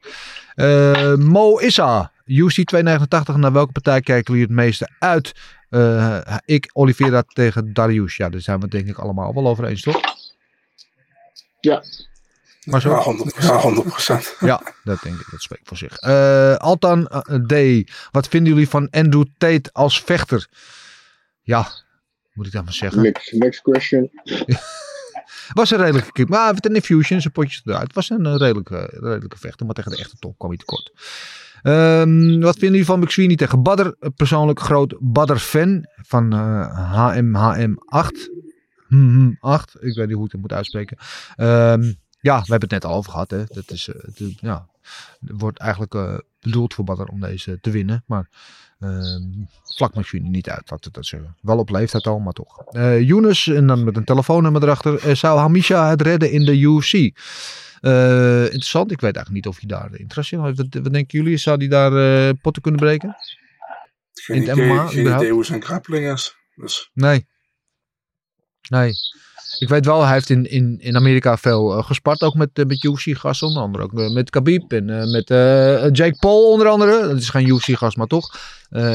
Mo 1.18 1.59
Issa, 1.59 2.12
UC 2.24 2.64
289, 2.64 3.37
naar 3.37 3.53
welke 3.53 3.72
partij 3.72 4.01
kijken 4.01 4.34
jullie 4.34 4.49
het 4.49 4.57
meeste 4.57 4.89
uit? 4.99 5.32
ik, 6.45 6.70
Oliveira 6.72 7.22
tegen 7.26 7.72
Darius. 7.72 8.16
Ja, 8.16 8.28
daar 8.28 8.41
zijn 8.41 8.61
we 8.61 8.68
denk 8.68 8.87
ik 8.87 8.99
allemaal 8.99 9.34
wel 9.34 9.47
over 9.47 9.64
eens, 9.64 9.82
toch? 9.82 10.01
Ja, 11.61 11.82
maar 12.66 12.80
zo? 12.80 12.90
Ja, 13.38 13.62
100%. 14.34 14.38
Ja, 14.40 14.62
dat 14.84 15.02
denk 15.02 15.20
ik. 15.20 15.26
Dat 15.30 15.42
spreekt 15.42 15.68
voor 15.68 15.76
zich. 15.76 16.02
Uh, 16.02 16.54
Altan 16.54 17.10
uh, 17.30 17.80
D. 17.84 17.90
Wat 18.10 18.28
vinden 18.28 18.52
jullie 18.52 18.68
van 18.68 18.90
Andrew 18.90 19.24
Tate 19.38 19.70
als 19.72 20.00
vechter? 20.00 20.48
Ja, 21.42 21.68
moet 22.32 22.46
ik 22.46 22.52
dan 22.52 22.64
maar 22.64 22.72
zeggen. 22.72 23.02
Next, 23.02 23.32
next 23.32 23.62
question. 23.62 24.10
was 25.52 25.70
een 25.70 25.78
redelijke 25.78 26.12
kick. 26.12 26.28
Maar 26.28 26.54
met 26.54 26.66
een 26.66 26.74
infusion, 26.74 27.20
zijn 27.20 27.32
potjes 27.32 27.62
eruit. 27.64 27.94
was 27.94 28.10
een 28.10 28.36
redelijke, 28.36 28.90
redelijke 28.92 29.38
vechter. 29.38 29.66
Maar 29.66 29.74
tegen 29.74 29.90
de 29.90 29.96
echte 29.96 30.16
top 30.18 30.38
kwam 30.38 30.50
hij 30.50 30.58
tekort. 30.58 30.92
Um, 31.62 32.40
wat 32.40 32.52
vinden 32.52 32.70
jullie 32.70 32.84
van 32.84 33.00
McSweeney 33.00 33.36
tegen 33.36 33.62
Badder? 33.62 33.96
Persoonlijk 34.16 34.60
groot 34.60 34.96
Badder-fan 35.00 35.86
van 35.96 36.34
uh, 36.34 37.14
HMHM8. 37.14 38.34
Hmm, 38.88 39.36
8. 39.40 39.76
Ik 39.80 39.96
weet 39.96 40.06
niet 40.06 40.16
hoe 40.16 40.24
ik 40.24 40.32
het 40.32 40.40
moet 40.40 40.52
uitspreken. 40.52 40.98
Um, 41.36 41.96
ja, 42.20 42.34
we 42.40 42.50
hebben 42.50 42.68
het 42.68 42.82
net 42.82 42.84
al 42.84 42.96
over 42.96 43.10
gehad. 43.10 43.30
Hè. 43.30 43.44
Dat 43.48 43.70
is, 43.70 43.88
uh, 43.88 44.28
ja, 44.40 44.68
er 45.26 45.36
wordt 45.36 45.58
eigenlijk 45.58 45.94
uh, 45.94 46.18
bedoeld 46.40 46.74
voor 46.74 46.84
Badr 46.84 47.02
om 47.02 47.20
deze 47.20 47.58
te 47.60 47.70
winnen. 47.70 48.02
Maar 48.06 48.28
ehm 48.80 49.22
vlak 49.76 49.94
McSweeney 49.94 50.30
niet 50.30 50.48
uit, 50.50 50.70
laat 50.70 50.86
ik 50.86 50.92
dat 50.92 51.06
zeggen. 51.06 51.36
Wel 51.40 51.58
op 51.58 51.70
leeftijd 51.70 52.06
al, 52.06 52.18
maar 52.18 52.32
toch. 52.32 52.64
Eh 52.64 53.00
Younes, 53.00 53.46
en 53.46 53.66
dan 53.66 53.84
met 53.84 53.96
een 53.96 54.04
telefoonnummer 54.04 54.62
erachter. 54.62 55.08
eh, 55.08 55.14
zou 55.14 55.38
Hamisha 55.38 55.90
het 55.90 56.02
redden 56.02 56.30
in 56.30 56.44
de 56.44 56.58
UFC? 56.60 56.92
Eh, 57.80 58.42
interessant. 58.42 58.90
Ik 58.90 59.00
weet 59.00 59.14
eigenlijk 59.16 59.30
niet 59.30 59.46
of 59.54 59.60
hij 59.60 59.68
daar 59.68 59.98
interesse 59.98 60.36
in 60.36 60.42
heeft. 60.42 60.56
Wat, 60.56 60.82
wat 60.82 60.92
denken 60.92 61.18
jullie? 61.18 61.36
Zou 61.36 61.56
hij 61.58 61.68
daar 61.68 62.26
eh, 62.28 62.34
potten 62.40 62.62
kunnen 62.62 62.80
breken? 62.80 63.16
Geen, 64.12 64.36
In 64.36 64.48
het 64.48 64.56
idee, 64.58 64.66
MMA 64.72 64.86
geen 64.86 64.98
überhaupt? 64.98 65.22
idee 65.22 65.32
hoe 65.34 65.44
zijn 65.44 65.62
grappling 65.62 66.12
is. 66.12 66.36
Dus 66.54 66.90
Nee. 66.94 67.26
Nee. 68.68 68.92
Ik 69.59 69.68
weet 69.68 69.84
wel, 69.84 70.04
hij 70.04 70.12
heeft 70.12 70.30
in, 70.30 70.50
in, 70.50 70.76
in 70.80 70.96
Amerika 70.96 71.36
veel 71.36 71.76
eh, 71.76 71.84
gespart. 71.84 72.22
Ook 72.22 72.34
met, 72.34 72.50
uh, 72.54 72.64
met. 72.64 73.42
Onder 73.42 73.62
andere 73.62 73.84
ook 73.84 73.98
eh, 74.00 74.11
met 74.11 74.30
Khabib 74.30 74.72
en 74.72 75.11
met 75.11 75.28
Jake 75.96 76.16
Paul 76.20 76.50
onder 76.50 76.68
andere. 76.68 77.09
Dat 77.09 77.16
is 77.16 77.28
geen 77.28 77.48
UFC-gast, 77.48 77.96
maar 77.96 78.07
toch. 78.07 78.38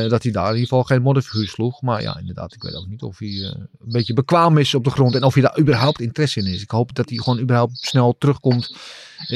dat 0.08 0.24
hij 0.24 0.32
daar 0.32 0.48
in 0.48 0.54
ieder 0.54 0.68
geval 0.68 0.84
geen 0.84 1.02
modderfiguur 1.02 1.48
sloeg. 1.48 1.82
Maar 1.82 2.02
ja, 2.02 2.18
inderdaad, 2.20 2.54
ik 2.54 2.64
weet 2.64 2.76
ook 2.76 2.88
niet 2.88 3.02
of 3.02 3.20
hij 3.20 3.28
een 3.28 3.68
beetje 3.80 4.14
bekwaam 4.14 4.58
is 4.58 4.76
op 4.76 4.84
de 4.84 4.90
grond. 4.90 5.16
En 5.16 5.24
of 5.24 5.34
hij 5.34 5.44
daar 5.44 5.60
überhaupt 5.60 6.02
interesse 6.02 6.40
in 6.40 6.46
is. 6.46 6.62
Ik 6.62 6.72
hoop 6.72 6.96
dat 6.96 7.10
hij 7.10 7.18
gewoon 7.18 7.40
überhaupt 7.40 7.78
snel 7.78 8.16
terugkomt 8.18 8.76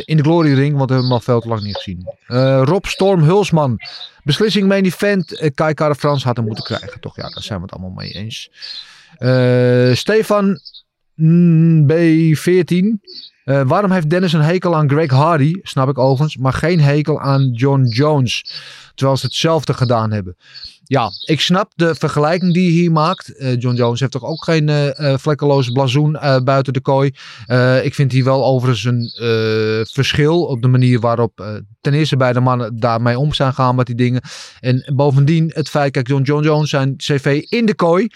in 0.06 0.18
de 0.18 0.24
Glory 0.24 0.54
Ring. 0.54 0.78
Want 0.78 0.90
we 0.90 0.96
hebben 0.96 1.04
hem 1.04 1.12
al 1.12 1.20
veel 1.20 1.42
te 1.42 1.48
lang 1.48 1.62
niet 1.62 1.76
gezien. 1.76 2.10
Rob 2.64 2.86
Storm 2.86 3.22
Hulsman. 3.22 3.78
Beslissing 4.24 4.68
main 4.68 4.86
event. 4.86 5.52
Kai 5.54 5.74
Kara 5.74 5.96
Frans 5.96 6.24
had 6.24 6.36
hem 6.36 6.46
moeten 6.46 6.64
krijgen. 6.64 7.00
Toch 7.00 7.16
ja, 7.16 7.30
daar 7.30 7.44
zijn 7.44 7.58
we 7.58 7.66
het 7.66 7.74
allemaal 7.74 7.96
mee 7.96 8.12
eens. 8.12 8.50
Stefan 10.00 10.60
mm, 11.16 11.86
B14. 11.92 13.00
Eh, 13.46 13.62
waarom 13.66 13.92
heeft 13.92 14.10
Dennis 14.10 14.34
een 14.34 14.42
hekel 14.42 14.76
aan 14.76 14.90
Greg 14.90 15.10
Hardy? 15.10 15.54
Snap 15.62 15.90
ik 15.90 15.98
overigens. 15.98 16.38
Maar 16.38 16.54
geen 16.54 16.82
hekel 16.82 17.22
aan 17.22 17.52
John 17.52 17.84
Jones. 17.84 18.46
Terwijl 18.96 19.18
ze 19.18 19.26
hetzelfde 19.26 19.74
gedaan 19.74 20.12
hebben. 20.12 20.36
Ja, 20.84 21.10
ik 21.26 21.42
snap 21.42 21.72
de 21.76 21.96
vergelijking 21.96 22.54
die 22.54 22.64
je 22.64 22.80
hier 22.80 22.92
maakt. 22.92 23.38
Eh, 23.38 23.60
John 23.60 23.76
Jones 23.76 24.00
heeft 24.00 24.12
toch 24.12 24.24
ook 24.24 24.44
geen 24.44 24.70
eh, 24.70 25.18
vlekkeloos 25.18 25.70
blazoen 25.70 26.18
buiten 26.44 26.74
de 26.74 26.82
kooi. 26.82 27.08
Ik 27.84 27.94
vind 27.94 28.12
hier 28.12 28.24
wel 28.24 28.46
overigens 28.46 28.84
een 28.84 29.86
verschil 29.92 30.44
op 30.44 30.62
de 30.62 30.68
manier 30.68 31.00
waarop 31.00 31.62
ten 31.82 31.94
eerste 31.94 32.18
beide 32.18 32.40
mannen 32.40 32.80
daarmee 32.80 33.20
om 33.20 33.34
zijn 33.34 33.54
gaan 33.54 33.76
met 33.76 33.86
die 33.86 33.96
dingen. 33.96 34.22
En 34.60 34.94
bovendien 34.96 35.52
het 35.54 35.70
feit, 35.70 35.92
kijk, 35.92 36.08
John, 36.08 36.24
John 36.24 36.44
Jones 36.44 36.70
zijn 36.70 36.96
cv 36.98 37.42
in 37.50 37.66
de 37.66 37.76
kooi. 37.76 38.08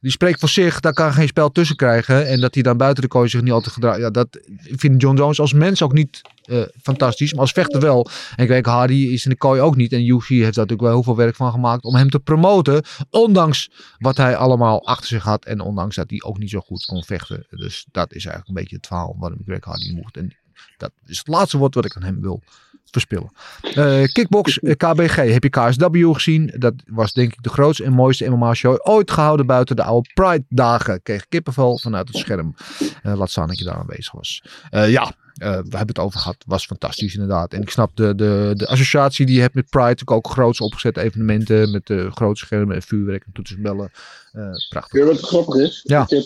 Die 0.00 0.10
spreekt 0.10 0.40
voor 0.40 0.48
zich, 0.48 0.80
daar 0.80 0.92
kan 0.92 1.12
geen 1.12 1.28
spel 1.28 1.52
tussen 1.52 1.76
krijgen. 1.76 2.26
En 2.26 2.40
dat 2.40 2.54
hij 2.54 2.62
dan 2.62 2.76
buiten 2.76 3.02
de 3.02 3.08
kooi 3.08 3.28
zich 3.28 3.42
niet 3.42 3.52
altijd 3.52 3.74
gedraagt. 3.74 3.98
Ja, 3.98 4.10
dat 4.10 4.28
vindt 4.62 5.02
John 5.02 5.16
Jones 5.16 5.40
als 5.40 5.52
mens 5.52 5.82
ook 5.82 5.92
niet 5.92 6.20
eh, 6.42 6.62
fantastisch. 6.82 7.32
Maar 7.32 7.40
als 7.40 7.52
vechter 7.52 7.80
wel. 7.80 8.08
En 8.36 8.46
Greg 8.46 8.64
Hardy 8.64 8.94
is 8.94 9.24
in 9.24 9.30
de 9.30 9.36
kooi 9.36 9.60
ook 9.60 9.76
niet. 9.76 9.92
En 9.92 10.06
UFC 10.06 10.28
heeft 10.28 10.42
daar 10.42 10.66
natuurlijk 10.66 10.80
wel 10.80 10.92
heel 10.92 11.02
veel 11.02 11.16
werk 11.16 11.36
van 11.36 11.52
gemaakt 11.52 11.84
om 11.84 11.94
hem 11.94 12.10
te 12.10 12.20
promoten. 12.20 12.82
Ondanks 13.10 13.70
wat 13.98 14.16
hij 14.16 14.36
allemaal 14.36 14.86
achter 14.86 15.06
zich 15.06 15.22
had. 15.22 15.44
En 15.44 15.60
ondanks 15.60 15.96
dat 15.96 16.10
hij 16.10 16.22
ook 16.22 16.38
niet 16.38 16.50
zo 16.50 16.60
goed 16.60 16.84
kon 16.84 17.04
vechten. 17.04 17.46
Dus 17.50 17.86
dat 17.90 18.12
is 18.12 18.24
eigenlijk 18.24 18.48
een 18.48 18.62
beetje 18.62 18.76
het 18.76 18.86
verhaal 18.86 19.16
waarom 19.18 19.38
ik 19.38 19.44
Greg 19.46 19.64
Hardy 19.64 19.92
mocht. 19.92 20.16
En 20.16 20.36
dat 20.76 20.92
is 21.06 21.18
het 21.18 21.28
laatste 21.28 21.58
woord 21.58 21.74
wat 21.74 21.84
ik 21.84 21.96
aan 21.96 22.02
hem 22.02 22.20
wil 22.20 22.42
verspillen. 22.90 23.30
Eh, 23.62 24.02
kickbox 24.12 24.58
eh, 24.58 24.76
KBG. 24.76 25.14
Heb 25.16 25.42
je 25.42 25.50
KSW 25.50 26.14
gezien? 26.14 26.54
Dat 26.58 26.74
was 26.86 27.12
denk 27.12 27.32
ik 27.32 27.42
de 27.42 27.48
grootste 27.48 27.84
en 27.84 27.92
mooiste 27.92 28.28
MMA-show 28.28 28.78
ooit 28.82 29.10
gehouden 29.10 29.46
buiten 29.46 29.76
de 29.76 29.82
oude 29.82 30.10
Pride-dagen. 30.14 31.02
Kreeg 31.02 31.28
kippenvel 31.28 31.78
vanuit 31.78 32.08
het 32.08 32.16
scherm. 32.16 32.54
Eh, 33.02 33.16
laat 33.16 33.30
staan 33.30 33.48
dat 33.48 33.58
je 33.58 33.64
daar 33.64 33.78
aanwezig 33.78 34.12
was. 34.12 34.42
Ja, 34.70 35.12
we 35.38 35.44
hebben 35.44 35.86
het 35.86 35.98
over 35.98 36.20
gehad. 36.20 36.36
Was 36.46 36.66
fantastisch 36.66 37.14
inderdaad. 37.14 37.52
En 37.52 37.62
ik 37.62 37.70
snap 37.70 37.90
de, 37.96 38.14
de, 38.14 38.52
de 38.56 38.66
associatie 38.66 39.26
die 39.26 39.34
je 39.34 39.40
hebt 39.40 39.54
met 39.54 39.70
Pride. 39.70 40.02
Ook 40.04 40.28
groots 40.28 40.60
opgezette 40.60 41.00
evenementen. 41.00 41.70
Met 41.70 41.86
de 41.86 42.10
grote 42.10 42.38
schermen 42.38 42.74
en 42.74 42.82
vuurwerk 42.82 43.24
en 43.24 43.32
toetsenbellen. 43.32 43.90
Eh 44.32 44.50
prachtig. 44.68 45.00
Je 45.00 45.06
wat 45.06 45.20
grappig 45.20 45.54
is? 45.54 45.80
Ja. 45.84 46.02
Ik, 46.02 46.08
heb, 46.08 46.22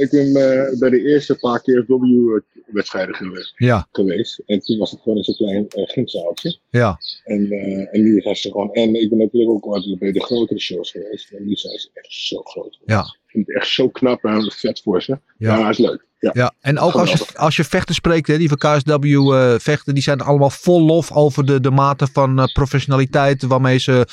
ik 0.00 0.10
ben 0.10 0.32
bij 0.78 0.90
de 0.90 1.02
eerste 1.02 1.34
paar 1.34 1.62
keer 1.62 1.84
W-wedstrijden 2.74 3.14
geweest, 3.14 3.52
Ja, 3.56 3.88
geweest. 3.92 4.42
En 4.46 4.60
toen 4.60 4.78
was 4.78 4.90
het 4.90 5.00
gewoon 5.00 5.18
in 5.18 5.24
zo'n 5.24 5.34
klein 5.34 5.66
uh. 5.68 6.62
Ja. 6.78 6.98
En, 7.24 7.50
eh, 7.50 7.94
en 7.94 8.02
nu 8.02 8.20
zijn 8.20 8.36
ze 8.36 8.50
gewoon. 8.50 8.72
En 8.72 8.94
ik 8.94 9.08
ben 9.08 9.18
natuurlijk 9.18 9.50
ook 9.50 9.64
altijd 9.64 9.98
bij 9.98 10.12
de 10.12 10.20
grotere 10.20 10.60
shows 10.60 10.90
geweest. 10.90 11.30
En 11.30 11.46
nu 11.46 11.54
zijn 11.54 11.78
ze 11.78 11.88
echt 11.92 12.12
zo 12.12 12.42
groot. 12.42 12.78
Ja. 12.86 13.00
Ik 13.00 13.30
vind 13.30 13.46
het 13.46 13.56
echt 13.56 13.68
zo 13.68 13.88
knap 13.88 14.24
en 14.24 14.52
vet 14.52 14.80
voor 14.80 15.02
ze. 15.02 15.18
Ja. 15.38 15.58
Ja, 15.58 15.68
is 15.68 15.78
leuk. 15.78 16.06
Ja. 16.18 16.30
Ja, 16.32 16.52
en 16.60 16.78
ook 16.78 16.92
als 16.92 17.12
je, 17.12 17.26
als 17.34 17.56
je 17.56 17.64
vechten 17.64 17.94
spreekt, 17.94 18.26
hè, 18.26 18.38
die 18.38 18.48
van 18.48 18.56
KSW 18.56 19.04
eh, 19.04 19.54
vechten, 19.58 19.94
die 19.94 20.02
zijn 20.02 20.20
allemaal 20.20 20.50
vol 20.50 20.82
lof 20.82 21.12
over 21.12 21.44
de, 21.46 21.60
de 21.60 21.70
mate 21.70 22.06
van 22.12 22.38
eh, 22.38 22.44
professionaliteit 22.52 23.42
waarmee 23.42 23.78
ze 23.78 24.06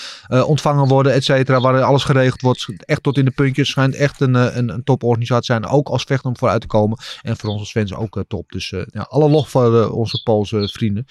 ontvangen 0.46 0.88
worden, 0.88 1.14
et 1.14 1.24
cetera. 1.24 1.60
Waar 1.60 1.82
alles 1.82 2.04
geregeld 2.04 2.42
wordt. 2.42 2.68
Echt 2.86 3.04
tot 3.04 3.18
in 3.18 3.26
de 3.26 3.32
puntjes. 3.32 3.70
Schijnt 3.70 3.96
echt 3.96 4.22
een, 4.22 4.34
een, 4.34 4.70
een 4.70 4.84
toporganisatie 4.84 5.56
te 5.56 5.60
zijn. 5.62 5.66
Ook 5.66 5.88
als 5.88 6.04
vechter 6.04 6.30
om 6.30 6.38
vooruit 6.38 6.62
te 6.62 6.68
komen. 6.68 6.98
En 7.22 7.38
voor 7.38 7.50
ons 7.50 7.60
als 7.60 7.72
fans 7.72 7.94
ook 7.94 8.24
top. 8.28 8.52
Dus 8.52 8.70
ja, 8.70 9.02
alle 9.10 9.30
lof 9.30 9.50
voor 9.50 9.90
onze 9.90 10.24
Poolse 10.24 10.70
vrienden. 10.74 11.06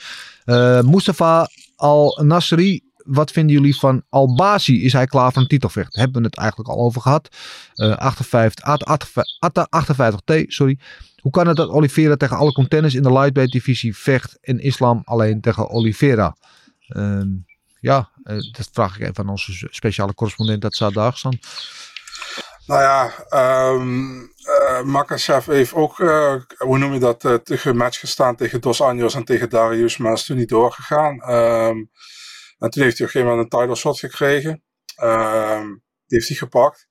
Eh 0.44 0.82
Mustafa 0.82 1.48
Al-Nasri. 1.76 2.88
Wat 2.96 3.30
vinden 3.30 3.56
jullie 3.56 3.76
van 3.76 4.02
Al-Bazi? 4.08 4.84
Is 4.84 4.92
hij 4.92 5.06
klaar 5.06 5.32
voor 5.32 5.42
een 5.42 5.48
titelvecht? 5.48 5.94
Hebben 5.94 6.20
we 6.20 6.26
het 6.26 6.36
eigenlijk 6.36 6.68
al 6.68 6.78
over 6.78 7.00
gehad. 7.00 7.28
Eh 7.74 7.96
58, 7.96 8.64
58, 8.64 9.66
58T, 9.68 10.44
sorry. 10.46 10.78
Hoe 11.20 11.32
kan 11.32 11.46
het 11.46 11.56
dat 11.56 11.68
Oliveira 11.68 12.16
tegen 12.16 12.36
alle 12.36 12.52
contenders 12.52 12.94
in 12.94 13.02
de 13.02 13.12
lightweight 13.12 13.52
divisie 13.52 13.96
vecht 13.96 14.38
en 14.40 14.60
Islam 14.60 15.02
alleen 15.04 15.40
tegen 15.40 15.70
Oliveira? 15.70 16.36
Ehm, 16.88 17.28
ja, 17.80 18.10
eh, 18.22 18.36
dat 18.36 18.68
vraag 18.72 18.94
ik 18.98 19.02
even 19.02 19.24
aan 19.24 19.28
onze 19.28 19.68
speciale 19.70 20.14
correspondent 20.14 20.62
dat 20.62 20.74
staan. 20.74 21.38
Nou 22.70 22.82
ja, 22.82 23.12
um, 23.72 24.20
uh, 24.20 24.82
Makachev 24.82 25.46
heeft 25.46 25.74
ook, 25.74 25.98
uh, 25.98 26.34
hoe 26.56 26.78
noem 26.78 26.92
je 26.92 26.98
dat, 26.98 27.24
uh, 27.24 27.34
tegen 27.34 27.76
match 27.76 27.98
gestaan 27.98 28.36
tegen 28.36 28.60
Dos 28.60 28.80
Anjos 28.80 29.14
en 29.14 29.24
tegen 29.24 29.50
Darius, 29.50 29.96
maar 29.96 30.12
is 30.12 30.24
toen 30.24 30.36
niet 30.36 30.48
doorgegaan. 30.48 31.12
Um, 31.30 31.90
en 32.58 32.70
toen 32.70 32.82
heeft 32.82 32.98
hij 32.98 33.06
op 33.06 33.14
een 33.14 33.20
gegeven 33.20 33.26
moment 33.26 33.52
een 33.52 33.58
title 33.58 33.76
shot 33.76 33.98
gekregen. 33.98 34.62
Um, 35.02 35.82
die 36.06 36.18
heeft 36.18 36.28
hij 36.28 36.36
gepakt. 36.36 36.86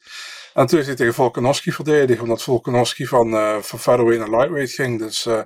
En 0.54 0.66
toen 0.66 0.76
heeft 0.76 0.88
hij 0.88 0.98
tegen 0.98 1.14
Volkanovski 1.14 1.72
verdedigd, 1.72 2.22
omdat 2.22 2.44
Volkanovski 2.44 3.06
van, 3.06 3.34
uh, 3.34 3.58
van 3.58 3.80
featherweight 3.80 4.30
naar 4.30 4.40
lightweight 4.40 4.72
ging. 4.72 5.00
Dus 5.00 5.26
uh, 5.26 5.42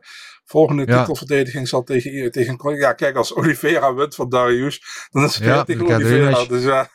volgende 0.45 0.85
ja. 0.85 0.99
titelverdediging 0.99 1.67
zal 1.67 1.83
tegen, 1.83 2.31
tegen... 2.31 2.77
Ja, 2.77 2.93
kijk, 2.93 3.15
als 3.15 3.35
Oliveira 3.35 3.93
wint 3.93 4.15
van 4.15 4.29
Darius, 4.29 4.81
dan 5.11 5.23
is 5.23 5.35
het 5.35 5.43
ja, 5.43 5.63
tegen 5.63 5.85
Oliveira. 5.85 6.45
Dus, 6.45 6.63
ja. 6.63 6.89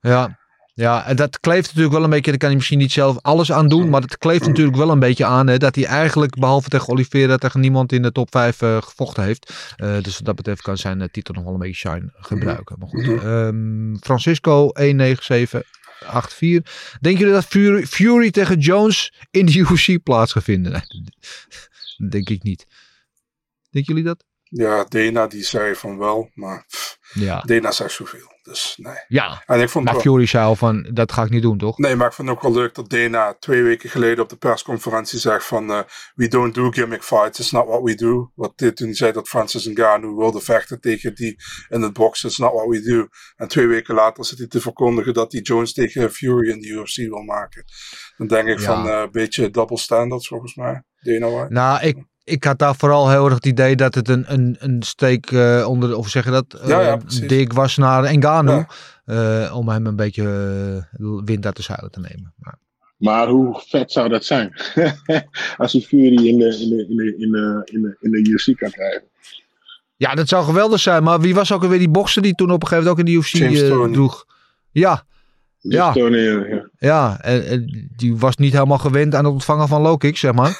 ja. 0.00 0.38
Ja, 0.74 1.06
en 1.06 1.16
dat 1.16 1.40
kleeft 1.40 1.66
natuurlijk 1.66 1.94
wel 1.94 2.04
een 2.04 2.10
beetje. 2.10 2.30
Daar 2.30 2.38
kan 2.38 2.48
hij 2.48 2.56
misschien 2.56 2.78
niet 2.78 2.92
zelf 2.92 3.18
alles 3.22 3.52
aan 3.52 3.68
doen. 3.68 3.88
Maar 3.88 4.00
dat 4.00 4.18
kleeft 4.18 4.46
natuurlijk 4.46 4.76
wel 4.76 4.90
een 4.90 4.98
beetje 4.98 5.24
aan. 5.24 5.46
Hè, 5.46 5.58
dat 5.58 5.74
hij 5.74 5.84
eigenlijk, 5.84 6.38
behalve 6.38 6.68
tegen 6.68 6.88
Oliveira, 6.88 7.36
tegen 7.36 7.60
niemand 7.60 7.92
in 7.92 8.02
de 8.02 8.12
top 8.12 8.30
5 8.30 8.62
uh, 8.62 8.82
gevochten 8.82 9.24
heeft. 9.24 9.74
Uh, 9.76 10.02
dus 10.02 10.16
wat 10.16 10.24
dat 10.24 10.36
betreft 10.36 10.62
kan 10.62 10.76
zijn 10.76 11.00
uh, 11.00 11.06
titel 11.06 11.34
nog 11.34 11.44
wel 11.44 11.52
een 11.52 11.58
beetje 11.58 11.88
shine 11.88 12.12
gebruiken. 12.14 12.76
Maar 12.78 12.88
goed. 12.88 13.24
Um, 13.24 13.96
Francisco 14.00 14.70
19784. 14.72 16.98
Denken 17.00 17.20
jullie 17.20 17.34
dat 17.34 17.44
Fury, 17.44 17.86
Fury, 17.86 18.30
tegen 18.30 18.58
Jones 18.58 19.12
in 19.30 19.46
de 19.46 19.58
UFC 19.70 20.02
plaats 20.02 20.32
gaat 20.32 20.42
vinden? 20.42 20.82
Denk 22.08 22.28
ik 22.28 22.42
niet. 22.42 22.66
Denken 23.70 23.94
jullie 23.94 24.08
dat? 24.08 24.24
Ja, 24.42 24.84
Dana 24.84 25.26
die 25.26 25.44
zei 25.44 25.74
van 25.74 25.98
wel, 25.98 26.30
maar 26.34 26.64
pff, 26.68 26.98
ja. 27.12 27.40
Dana 27.40 27.72
zei 27.72 27.88
zoveel. 27.88 28.38
Dus 28.50 28.74
nee. 28.76 28.94
Ja, 29.08 29.42
en 29.46 29.60
ik 29.60 29.68
vond 29.68 29.84
maar 29.84 29.94
wel, 29.94 30.02
Fury 30.02 30.26
zei 30.26 30.44
al 30.44 30.56
van, 30.56 30.88
dat 30.92 31.12
ga 31.12 31.22
ik 31.22 31.30
niet 31.30 31.42
doen, 31.42 31.58
toch? 31.58 31.78
Nee, 31.78 31.96
maar 31.96 32.06
ik 32.06 32.12
vond 32.12 32.28
het 32.28 32.36
ook 32.36 32.42
wel 32.42 32.52
leuk 32.52 32.74
dat 32.74 32.90
Dana 32.90 33.34
twee 33.38 33.62
weken 33.62 33.90
geleden 33.90 34.24
op 34.24 34.28
de 34.28 34.36
persconferentie 34.36 35.18
zegt 35.18 35.46
van... 35.46 35.70
Uh, 35.70 35.80
we 36.14 36.28
don't 36.28 36.54
do 36.54 36.70
gimmick 36.70 37.02
fights, 37.02 37.38
it's 37.38 37.50
not 37.50 37.66
what 37.66 37.82
we 37.82 37.94
do. 37.94 38.32
Wat 38.34 38.58
dit 38.58 38.76
toen 38.76 38.94
zei 38.94 39.12
dat 39.12 39.28
Francis 39.28 39.66
Ngannou 39.66 40.16
wilde 40.16 40.40
vechten 40.40 40.80
tegen 40.80 41.14
die 41.14 41.36
in 41.68 41.82
het 41.82 41.92
boksen, 41.92 42.28
it's 42.28 42.38
not 42.38 42.52
what 42.52 42.66
we 42.66 42.80
do. 42.80 43.08
En 43.36 43.48
twee 43.48 43.66
weken 43.66 43.94
later 43.94 44.24
zit 44.24 44.38
hij 44.38 44.46
te 44.46 44.60
verkondigen 44.60 45.14
dat 45.14 45.32
hij 45.32 45.40
Jones 45.40 45.72
tegen 45.72 46.10
Fury 46.10 46.50
in 46.50 46.60
de 46.60 46.68
UFC 46.68 46.96
wil 46.96 47.22
maken. 47.22 47.64
Dan 48.16 48.26
denk 48.26 48.48
ik 48.48 48.58
ja. 48.58 48.64
van 48.64 48.86
uh, 48.86 49.00
een 49.00 49.10
beetje 49.10 49.50
double 49.50 49.78
standards 49.78 50.28
volgens 50.28 50.54
mij, 50.54 50.82
Dana 51.00 51.28
White. 51.28 51.52
Nou, 51.52 51.86
ik, 51.86 52.04
ik 52.30 52.44
had 52.44 52.58
daar 52.58 52.76
vooral 52.76 53.10
heel 53.10 53.24
erg 53.24 53.34
het 53.34 53.46
idee 53.46 53.76
dat 53.76 53.94
het 53.94 54.08
een, 54.08 54.24
een, 54.26 54.56
een 54.58 54.82
steek 54.82 55.30
uh, 55.30 55.68
onder, 55.68 55.96
of 55.96 56.08
zeg 56.08 56.24
je 56.24 56.30
dat, 56.30 56.58
uh, 56.62 56.68
ja, 56.68 56.80
ja, 56.80 56.98
dik 57.26 57.52
was 57.52 57.76
naar. 57.76 58.12
Ja. 58.12 58.66
Uh, 59.06 59.56
om 59.56 59.68
hem 59.68 59.86
een 59.86 59.96
beetje 59.96 60.24
wind 61.24 61.46
uit 61.46 61.56
de 61.56 61.62
zeilen 61.62 61.90
te 61.90 62.00
nemen. 62.00 62.32
Maar, 62.36 62.58
maar 62.96 63.28
hoe 63.28 63.62
vet 63.66 63.92
zou 63.92 64.08
dat 64.08 64.24
zijn? 64.24 64.52
Als 65.56 65.72
hij 65.72 65.80
Fury 65.80 66.26
in 66.26 66.38
de, 66.38 66.58
in 66.58 66.68
de, 66.68 66.86
in 66.88 66.96
de, 66.96 67.14
in 67.18 67.30
de, 67.30 67.62
in 67.64 67.82
de, 67.82 67.96
in 68.00 68.10
de 68.10 68.30
UFC 68.30 68.58
kan 68.58 68.70
krijgen. 68.70 69.02
Ja, 69.96 70.14
dat 70.14 70.28
zou 70.28 70.44
geweldig 70.44 70.80
zijn. 70.80 71.02
Maar 71.02 71.20
wie 71.20 71.34
was 71.34 71.52
ook 71.52 71.62
alweer 71.62 71.78
die 71.78 71.88
bokser 71.88 72.22
die 72.22 72.34
toen 72.34 72.50
op 72.50 72.62
een 72.62 72.68
gegeven 72.68 72.88
moment 72.88 73.08
ook 73.08 73.14
in 73.14 73.22
de 73.22 73.28
UFC 73.28 73.92
droeg? 73.92 74.24
Ja. 74.70 75.04
Ja. 75.58 75.92
ja, 76.78 77.20
en, 77.20 77.46
en 77.46 77.90
die 77.96 78.16
was 78.16 78.36
niet 78.36 78.52
helemaal 78.52 78.78
gewend 78.78 79.14
aan 79.14 79.24
het 79.24 79.32
ontvangen 79.32 79.68
van 79.68 79.82
low 79.82 79.98
kicks, 79.98 80.20
zeg 80.20 80.32
maar. 80.32 80.58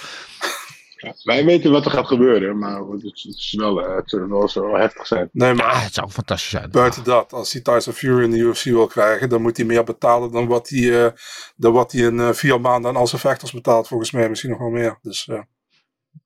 Ja, 1.03 1.15
wij 1.23 1.45
weten 1.45 1.71
wat 1.71 1.85
er 1.85 1.91
gaat 1.91 2.07
gebeuren, 2.07 2.59
maar 2.59 2.81
het, 2.81 3.03
is- 3.05 3.23
het 3.23 3.37
is 3.37 3.55
wel, 3.59 3.83
eh, 3.85 3.97
het 3.97 4.11
zal 4.11 4.29
wel 4.29 4.49
zo 4.49 4.75
heftig 4.77 5.07
zijn. 5.07 5.29
Nee, 5.33 5.55
maar 5.55 5.67
Ah, 5.67 5.83
het 5.85 5.95
zou 5.95 6.09
fantastisch 6.11 6.51
zijn. 6.51 6.71
buiten 6.71 7.05
dat, 7.05 7.33
als 7.33 7.53
hij 7.53 7.63
Tyson 7.63 7.93
Fury 7.93 8.23
in 8.25 8.31
de 8.31 8.37
UFC 8.39 8.65
wil 8.65 8.87
krijgen, 8.87 9.29
dan 9.29 9.43
moet 9.43 9.57
hij 9.57 9.67
meer 9.67 9.85
betalen 9.85 10.33
dan 10.33 10.47
wat 10.47 10.69
hij, 10.69 11.05
eh, 11.05 11.13
dan 11.57 11.73
wat 11.73 11.93
hij 11.93 12.03
in 12.03 12.21
eh, 12.21 12.33
vier 12.33 12.61
maanden 12.61 12.91
aan 12.91 12.97
al 12.97 13.07
zijn 13.07 13.21
vechters 13.21 13.53
betaalt. 13.53 13.89
Volgens 13.89 14.11
mij 14.11 14.29
misschien 14.29 14.51
nog 14.51 14.59
wel 14.59 14.71
meer. 14.71 14.99
Dus 15.03 15.29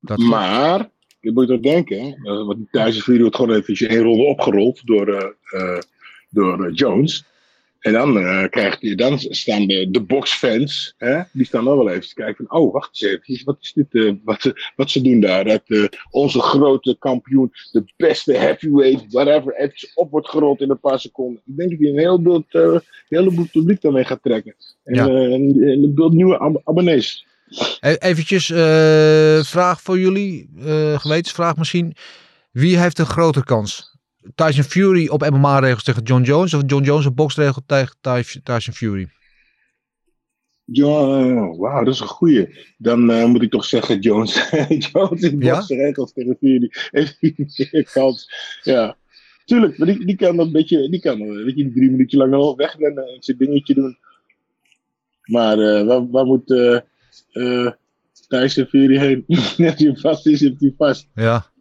Dat 0.01 0.19
Maar, 0.19 0.91
je 1.21 1.33
moet 1.33 1.51
er 1.51 1.63
denken, 1.63 2.23
want 2.23 2.59
Tyson 2.71 3.03
Fury 3.03 3.21
wordt 3.21 3.37
gewoon 3.37 3.57
even 3.57 3.89
één 3.89 4.03
ronde 4.03 4.25
opgerold 4.25 4.87
door, 4.87 5.09
eh, 5.09 5.31
eh, 5.61 5.79
door 6.31 6.73
Jones. 6.73 7.25
En 7.85 7.93
dan, 7.93 8.19
eh, 8.19 8.45
krijgt 8.51 8.83
hij, 8.83 8.95
dan 8.95 9.19
staan 9.19 9.67
de, 9.67 9.91
de 9.91 10.01
boxfans, 10.01 10.95
hè, 10.99 11.21
die 11.33 11.47
staan 11.47 11.65
dan 11.65 11.77
wel 11.77 11.91
even 11.91 12.09
te 12.09 12.15
kijken 12.15 12.47
van, 12.49 12.59
oh, 12.61 12.73
wacht 12.73 13.03
eens 13.03 13.13
even, 13.27 13.45
wat 13.45 13.57
is 13.61 13.73
dit, 13.73 13.87
eh, 13.91 14.13
wat, 14.25 14.43
ze- 14.43 14.71
wat 14.77 14.91
ze 14.91 15.01
doen 15.01 15.21
daar? 15.21 15.45
Dat 15.45 15.63
eh, 15.67 15.85
onze 16.11 16.41
grote 16.41 16.97
kampioen, 16.99 17.53
de 17.73 17.85
beste 17.97 18.33
heavyweight, 18.37 19.13
whatever, 19.13 19.55
eventjes 19.57 19.95
op 19.95 20.11
wordt 20.11 20.29
gerold 20.29 20.61
in 20.61 20.71
een 20.71 20.81
paar 20.81 21.01
seconden. 21.01 21.43
Ik 21.47 21.57
denk 21.57 21.71
dat 21.71 21.79
hij 21.79 21.89
een 21.89 21.99
heleboel, 21.99 22.45
een 22.51 22.83
heleboel 23.09 23.47
publiek 23.53 23.81
daarmee 23.81 24.05
gaat 24.05 24.23
trekken. 24.23 24.55
En, 24.85 24.95
Ja. 24.95 25.07
en, 25.09 25.33
en 25.63 25.83
een 25.83 25.95
beeld 25.95 26.13
nieuwe 26.13 26.39
ab- 26.39 26.61
abonnees. 26.65 27.27
E- 27.81 27.95
Eventjes, 27.99 28.47
vraag 29.49 29.81
voor 29.83 29.99
jullie, 29.99 30.51
gewetensvraag 30.97 31.57
misschien. 31.57 31.95
Wie 32.51 32.79
heeft 32.79 32.99
een 32.99 33.07
grotere 33.07 33.45
kans? 33.45 33.94
Tyson 34.35 34.65
Fury 34.65 35.09
op 35.09 35.31
MMA-regels 35.31 35.83
tegen 35.85 36.03
John 36.03 36.23
Jones 36.23 36.55
of 36.55 36.63
John 36.67 36.85
Jones 36.85 37.07
op 37.07 37.17
boxregels 37.17 37.65
tegen 37.67 37.97
Ty- 38.01 38.41
Tyson 38.43 38.75
Fury? 38.75 39.09
Ja, 40.65 40.87
wauw, 41.57 41.85
dat 41.85 41.95
is 41.95 42.01
een 42.01 42.07
goeie. 42.07 42.59
Dan 42.79 43.11
eh, 43.11 43.25
moet 43.25 43.43
ik 43.43 43.51
toch 43.51 43.65
zeggen, 43.65 43.99
Jones. 44.01 44.51
Jones 44.93 45.23
in 45.23 45.41
Ja? 45.41 45.55
boxregels 45.57 46.13
tegen 46.13 46.37
Fury 46.41 46.71
heeft 46.91 47.93
kans. 47.93 48.29
Ja, 48.63 48.97
tuurlijk, 49.45 49.79
maar 49.79 49.87
die, 49.87 50.07
die 50.07 50.17
kan 50.17 50.37
dan 50.37 50.47
een 50.47 50.53
beetje, 50.53 50.89
die 50.91 51.01
kan 51.01 51.19
weet 51.45 51.57
je, 51.57 51.73
drie 51.73 51.91
minuutjes 51.91 52.21
lang 52.21 52.35
al 52.35 52.57
wegrennen 52.57 53.07
en 53.07 53.23
zijn 53.23 53.37
dingetje 53.37 53.75
doen. 53.75 53.99
Maar 55.25 55.59
eh, 55.59 55.87
waar, 55.87 56.11
waar 56.11 56.25
moet 56.25 56.51
eh 57.33 57.71
Tyson 58.29 58.67
Fury 58.67 58.99
heen? 58.99 59.25
Als 59.29 59.57
hij 59.57 59.97
vast 59.97 60.27
is, 60.27 60.39
zit 60.39 60.61
hij 60.61 60.75
vast. 60.77 61.09
Ja. 61.15 61.53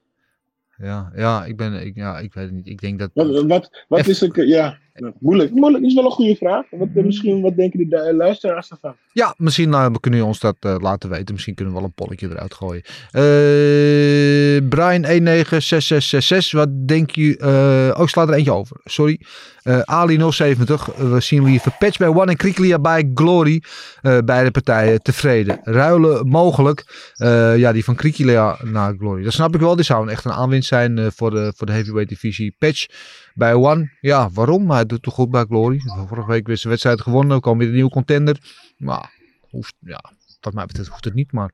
Ja, 0.78 1.12
ja, 1.16 1.46
ik 1.46 1.58
ben, 1.58 1.86
ik, 1.86 1.96
ja, 1.96 2.20
ik 2.20 2.34
weet 2.34 2.46
het 2.46 2.54
niet. 2.54 2.68
Ik 2.68 2.82
denk 2.82 3.00
dat... 3.00 3.10
Wat, 3.14 3.46
wat, 3.46 3.86
wat 3.88 4.08
is 4.08 4.22
een, 4.22 4.48
ja, 4.48 4.78
moeilijk. 5.20 5.52
Moeilijk 5.52 5.84
is 5.84 5.94
wel 5.94 6.06
een 6.06 6.12
goede 6.12 6.36
vraag. 6.36 6.66
Wat, 6.72 6.88
eh, 6.96 7.04
misschien, 7.04 7.42
wat 7.42 7.56
denken 7.56 7.80
de 7.80 7.88
du- 7.88 8.14
luisteraars 8.16 8.70
ervan? 8.70 8.96
Ja, 9.12 9.34
misschien 9.38 9.74
eh, 9.74 9.80
kunnen 9.86 10.00
jullie 10.20 10.26
ons 10.26 10.40
dat 10.40 10.56
eh, 10.60 10.76
laten 10.80 11.10
weten. 11.10 11.34
Misschien 11.34 11.56
kunnen 11.56 11.74
we 11.74 11.80
wel 11.80 11.88
een 11.90 11.96
polletje 11.96 12.30
eruit 12.30 12.54
gooien. 12.54 12.84
Eh 13.12 14.62
Brian196666, 14.76 16.50
wat 16.52 16.88
denk 16.88 17.12
je... 17.12 17.38
eh, 17.38 17.98
oh, 18.00 18.04
ik 18.04 18.10
sla 18.10 18.22
er 18.28 18.34
eentje 18.34 18.52
over. 18.54 18.78
Sorry. 18.84 19.20
Eh, 19.64 19.78
Ali070, 19.80 20.96
we 20.98 21.18
zien 21.20 21.44
liever 21.44 21.76
Patch 21.80 21.98
bij 21.98 22.08
One 22.08 22.26
en 22.26 22.38
Kriklia 22.38 22.80
bij 22.80 23.12
Glory. 23.14 23.64
Eh, 24.02 24.18
beide 24.26 24.52
partijen 24.52 25.02
tevreden. 25.02 25.60
Ruilen 25.64 26.28
mogelijk. 26.28 27.12
Eh, 27.14 27.58
ja, 27.58 27.72
die 27.72 27.84
van 27.84 27.96
Kriklia 27.96 28.58
naar 28.64 28.96
Glory. 28.98 29.24
Dat 29.24 29.34
snap 29.34 29.54
ik 29.56 29.62
wel. 29.62 29.76
Die 29.76 29.86
zou 29.86 30.10
echt 30.10 30.26
een 30.26 30.32
aanwinst 30.32 30.68
zijn 30.68 30.98
eh, 30.98 31.08
voor, 31.16 31.32
de, 31.32 31.54
voor 31.56 31.68
de 31.68 31.74
heavyweight 31.74 32.10
divisie. 32.10 32.56
Patch 32.60 32.86
bij 33.34 33.54
One. 33.54 33.98
Ja, 34.02 34.30
waarom? 34.30 34.72
Hij 34.72 34.86
doet 34.86 35.02
toch 35.02 35.14
goed 35.14 35.32
bij 35.32 35.46
Glory. 35.46 35.82
Vorige 36.08 36.28
week 36.28 36.48
weer 36.48 36.58
zijn 36.58 36.70
wedstrijd 36.70 37.02
gewonnen. 37.02 37.42
Kwam 37.42 37.58
weer 37.58 37.68
een 37.68 37.74
nieuwe 37.74 37.90
contender. 37.90 38.38
Maar 38.78 39.12
hoeft, 39.50 39.76
ja, 39.80 40.12
wat 40.42 40.54
mij 40.54 40.66
betreft 40.66 40.90
hoeft 40.90 41.06
het 41.06 41.14
niet. 41.14 41.32
Maar 41.32 41.52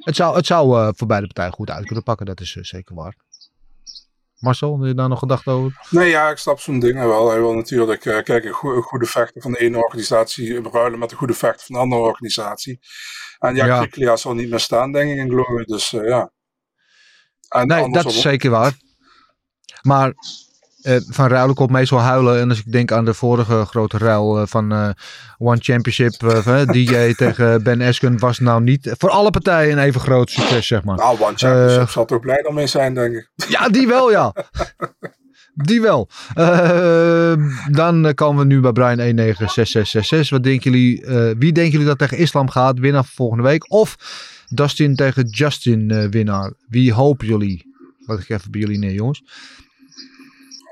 het 0.00 0.16
zou, 0.16 0.36
het 0.36 0.46
zou 0.46 0.78
eh, 0.78 0.88
voor 0.96 1.06
beide 1.06 1.26
partijen 1.26 1.52
goed 1.52 1.70
uit 1.70 1.86
kunnen 1.86 2.04
pakken. 2.04 2.26
Dat 2.26 2.40
is 2.40 2.56
eh, 2.56 2.62
zeker 2.62 2.94
waar. 2.94 3.16
Marcel, 4.38 4.78
heb 4.78 4.88
je 4.88 4.94
daar 4.94 5.08
nog 5.08 5.18
gedacht 5.18 5.46
over? 5.46 5.86
Nee, 5.90 6.08
ja, 6.08 6.30
ik 6.30 6.36
snap 6.36 6.60
zo'n 6.60 6.78
dingen 6.78 7.08
wel. 7.08 7.30
Hij 7.30 7.40
wil 7.40 7.54
natuurlijk, 7.54 8.04
eh, 8.04 8.22
kijk, 8.22 8.44
een, 8.44 8.52
goede 8.82 9.06
vechter 9.06 9.42
van 9.42 9.52
de 9.52 9.58
ene 9.58 9.78
organisatie 9.78 10.70
ruilen 10.70 10.98
met 10.98 11.10
een 11.10 11.16
goede 11.16 11.34
vechter 11.34 11.66
van 11.66 11.74
de 11.74 11.80
andere 11.80 12.02
organisatie. 12.02 12.80
En 13.38 13.54
ja, 13.54 13.86
Ja. 13.90 14.16
Zal 14.16 14.34
niet 14.34 14.50
meer 14.50 14.60
staan, 14.60 14.92
denk 14.92 15.10
ik, 15.10 15.16
in 15.16 15.28
Glory. 15.28 15.64
Dus 15.64 15.90
ja. 15.90 16.32
En 17.48 17.66
Nee, 17.66 17.90
dat 17.90 18.04
is 18.04 18.20
zeker 18.20 18.50
waar. 18.50 18.76
Maar 19.82 20.12
eh, 20.84 20.96
van 21.08 21.28
ruilen 21.28 21.54
komt 21.54 21.70
meestal 21.70 21.98
huilen. 21.98 22.40
En 22.40 22.48
als 22.48 22.58
ik 22.58 22.72
denk 22.72 22.92
aan 22.92 23.04
de 23.04 23.14
vorige 23.14 23.64
grote 23.64 23.98
ruil 23.98 24.40
eh, 24.40 24.46
van 24.46 24.72
eh, 24.72 24.88
One 25.38 25.58
Championship. 25.60 26.12
DJ 26.72 27.12
tegen 27.22 27.62
Ben 27.62 27.80
Askren 27.80 28.18
was 28.18 28.38
nou 28.38 28.62
niet 28.62 28.94
voor 28.98 29.10
alle 29.10 29.30
partijen 29.30 29.72
een 29.72 29.84
even 29.84 30.00
groot 30.00 30.30
succes, 30.30 30.66
zeg 30.66 30.84
maar. 30.84 30.96
Nou, 30.96 31.20
One 31.20 31.36
Championship 31.36 31.88
zal 31.88 32.04
toch 32.04 32.20
blij 32.20 32.42
daarmee 32.42 32.66
zijn, 32.66 32.94
denk 32.94 33.14
ik. 33.14 33.28
Ja, 33.48 33.68
die 33.68 33.86
wel, 33.86 34.10
ja. 34.10 34.32
Die 35.54 35.80
wel. 35.80 36.08
Eh, 36.34 37.32
dan 37.70 38.14
komen 38.14 38.38
we 38.38 38.54
nu 38.54 38.60
bij 38.60 38.72
Brian 38.72 38.96
196666. 38.96 40.30
Wat 40.30 40.42
denken 40.42 40.70
jullie? 40.70 41.04
wie 41.38 41.52
denken 41.52 41.72
jullie 41.72 41.86
dat 41.86 41.98
tegen 41.98 42.18
Islam 42.18 42.50
gaat? 42.50 42.78
Winnaar 42.78 43.04
van 43.04 43.12
volgende 43.14 43.42
week. 43.42 43.70
Of 43.70 43.96
Dustin 44.48 44.94
tegen 44.94 45.28
Justin 45.28 46.10
winnaar. 46.10 46.52
Wie 46.68 46.92
hopen 46.92 47.26
jullie? 47.26 47.74
Laat 48.06 48.18
ik 48.18 48.28
even 48.28 48.50
bij 48.50 48.60
jullie 48.60 48.78
neer, 48.78 48.92
jongens. 48.92 49.22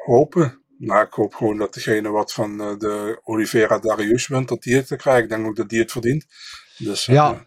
Hopen. 0.05 0.61
Nou, 0.79 1.05
ik 1.07 1.13
hoop 1.13 1.35
gewoon 1.35 1.59
dat 1.59 1.75
degene 1.75 2.09
wat 2.09 2.33
van 2.33 2.61
eh, 2.61 2.79
de 2.79 3.21
Oliveira 3.25 3.79
Darius 3.79 4.27
wint, 4.27 4.49
dat 4.49 4.63
die 4.63 4.77
het 4.77 4.97
krijgt. 4.97 5.23
Ik 5.23 5.29
denk 5.29 5.47
ook 5.47 5.57
dat 5.57 5.69
die 5.69 5.81
het 5.81 5.93
verdient. 5.93 6.27
Dus 6.79 7.09
eh, 7.09 7.15
Ja. 7.15 7.47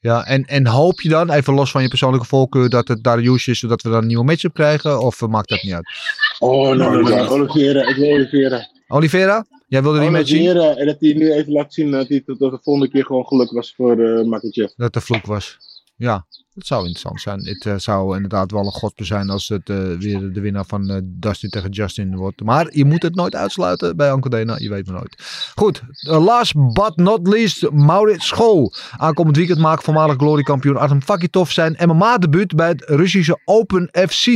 Ja, 0.00 0.26
en, 0.26 0.44
en 0.44 0.66
hoop 0.66 1.00
je 1.00 1.08
dan, 1.08 1.30
even 1.30 1.54
los 1.54 1.70
van 1.70 1.82
je 1.82 1.88
persoonlijke 1.88 2.26
voorkeur, 2.26 2.68
dat 2.68 2.88
het 2.88 3.02
Darius 3.04 3.46
is, 3.46 3.58
zodat 3.58 3.82
we 3.82 3.88
dan 3.88 4.00
een 4.00 4.06
nieuwe 4.06 4.24
matchup 4.24 4.54
krijgen? 4.54 5.00
Of 5.00 5.22
eh, 5.22 5.28
maakt 5.28 5.48
dat 5.48 5.62
niet 5.62 5.72
uit? 5.72 5.88
Oh, 6.38 6.76
nee, 6.76 6.88
nee, 6.88 7.02
nee. 7.02 7.28
Oliveira, 7.28 7.88
ik 7.88 7.96
wil 7.96 8.12
Oliveira. 8.12 8.68
Oliveira, 8.88 9.46
jij 9.68 9.82
wilde 9.82 10.00
die 10.00 10.10
match 10.10 10.28
zien? 10.28 10.48
Oliveira, 10.48 10.76
en 10.76 10.86
dat 10.86 10.96
hij 11.00 11.12
nu 11.12 11.32
even 11.32 11.52
laat 11.52 11.74
zien 11.74 11.90
dat 11.90 12.08
hij 12.08 12.20
tot 12.20 12.38
de 12.38 12.58
volgende 12.62 12.90
keer 12.90 13.04
gewoon 13.04 13.26
geluk 13.26 13.50
was 13.50 13.74
voor 13.74 13.98
uh, 13.98 14.24
Makachev. 14.24 14.72
Dat 14.76 14.92
de 14.92 15.00
vloek 15.00 15.26
was. 15.26 15.58
Ja, 15.96 16.26
dat 16.54 16.66
zou 16.66 16.80
interessant 16.80 17.20
zijn. 17.20 17.44
Het 17.44 17.66
eh, 17.66 17.74
zou 17.76 18.14
inderdaad 18.14 18.50
wel 18.50 18.64
een 18.64 18.72
godbe 18.72 19.04
zijn 19.04 19.30
als 19.30 19.48
het 19.48 19.70
eh, 19.70 19.76
weer 19.98 20.32
de 20.32 20.40
winnaar 20.40 20.64
van 20.66 20.90
eh, 20.90 21.00
Dustin 21.02 21.50
tegen 21.50 21.70
Justin 21.70 22.16
wordt. 22.16 22.42
Maar 22.42 22.76
je 22.76 22.84
moet 22.84 23.02
het 23.02 23.14
nooit 23.14 23.34
uitsluiten 23.34 23.96
bij 23.96 24.12
Anko 24.12 24.28
Dena. 24.28 24.54
Je 24.58 24.68
weet 24.68 24.86
maar 24.86 24.96
nooit. 24.96 25.16
Goed, 25.54 25.82
last 26.00 26.54
but 26.54 26.96
not 26.96 27.28
least, 27.28 27.70
Maurits 27.70 28.26
School. 28.26 28.72
Aankomend 28.96 29.36
weekend 29.36 29.58
maakt 29.58 29.84
voormalig 29.84 30.16
glorykampioen 30.16 30.76
Artem 30.76 31.02
Fakitov 31.02 31.50
zijn 31.50 31.76
MMA-debuut 31.78 32.54
bij 32.54 32.68
het 32.68 32.82
Russische 32.86 33.40
Open 33.44 33.88
FC. 33.92 34.26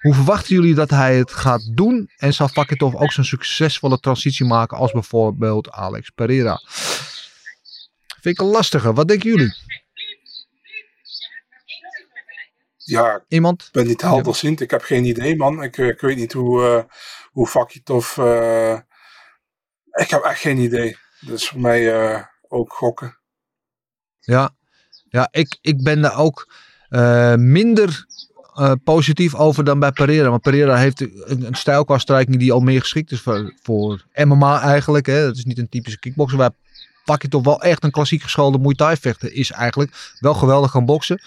Hoe 0.00 0.14
verwachten 0.14 0.54
jullie 0.54 0.74
dat 0.74 0.90
hij 0.90 1.16
het 1.16 1.32
gaat 1.32 1.76
doen? 1.76 2.10
En 2.16 2.34
zal 2.34 2.48
Fakitov 2.48 2.94
ook 2.94 3.12
zo'n 3.12 3.24
succesvolle 3.24 4.00
transitie 4.00 4.46
maken 4.46 4.76
als 4.76 4.92
bijvoorbeeld 4.92 5.70
Alex 5.70 6.10
Pereira? 6.10 6.60
Vind 8.20 8.38
ik 8.38 8.40
een 8.40 8.50
lastige. 8.50 8.92
Wat 8.92 9.08
denken 9.08 9.30
jullie? 9.30 9.54
Ja, 12.90 13.14
ik 13.14 13.22
Iemand? 13.28 13.68
ben 13.72 13.86
niet 13.86 14.02
helderziend. 14.02 14.60
Ik 14.60 14.70
heb 14.70 14.82
geen 14.82 15.04
idee, 15.04 15.36
man. 15.36 15.62
Ik, 15.62 15.78
eh, 15.78 15.86
ik 15.86 16.00
weet 16.00 16.16
niet 16.16 16.32
hoe, 16.32 16.60
uh, 16.60 16.82
hoe 17.32 17.46
Fakitov... 17.46 18.16
Uh, 18.16 18.78
ik 19.90 20.10
heb 20.10 20.22
echt 20.22 20.40
geen 20.40 20.58
idee. 20.58 20.96
Dus 21.20 21.48
voor 21.48 21.60
mij 21.60 22.12
uh, 22.12 22.22
ook 22.48 22.72
gokken. 22.72 23.18
Ja, 24.20 24.50
ja 25.08 25.28
ik, 25.30 25.58
ik 25.60 25.82
ben 25.82 26.02
daar 26.02 26.18
ook 26.18 26.52
minder 27.36 28.06
positief 28.84 29.34
over 29.34 29.64
dan 29.64 29.78
bij 29.78 29.92
Pereira. 29.92 30.30
Want 30.30 30.42
Pereira 30.42 30.76
heeft 30.76 31.00
een, 31.00 31.46
een 31.46 31.54
stijl 31.54 31.84
qua 31.84 32.24
die 32.24 32.52
al 32.52 32.60
meer 32.60 32.80
geschikt 32.80 33.10
is 33.10 33.20
voor, 33.20 33.54
voor 33.62 34.04
MMA 34.14 34.60
eigenlijk. 34.60 35.06
Hè. 35.06 35.24
Dat 35.24 35.36
is 35.36 35.44
niet 35.44 35.58
een 35.58 35.68
typische 35.68 35.98
kickboxer. 35.98 36.38
Waar 36.38 36.52
pak 37.04 37.22
je 37.22 37.28
toch 37.28 37.44
wel 37.44 37.62
echt 37.62 37.84
een 37.84 37.90
klassiek 37.90 38.22
geschoolde 38.22 38.58
Muay 38.58 38.74
Thai 38.74 38.96
vechter 38.96 39.32
is 39.32 39.50
eigenlijk. 39.50 40.14
Wel 40.20 40.34
geweldig 40.34 40.70
gaan 40.70 40.84
boksen. 40.84 41.20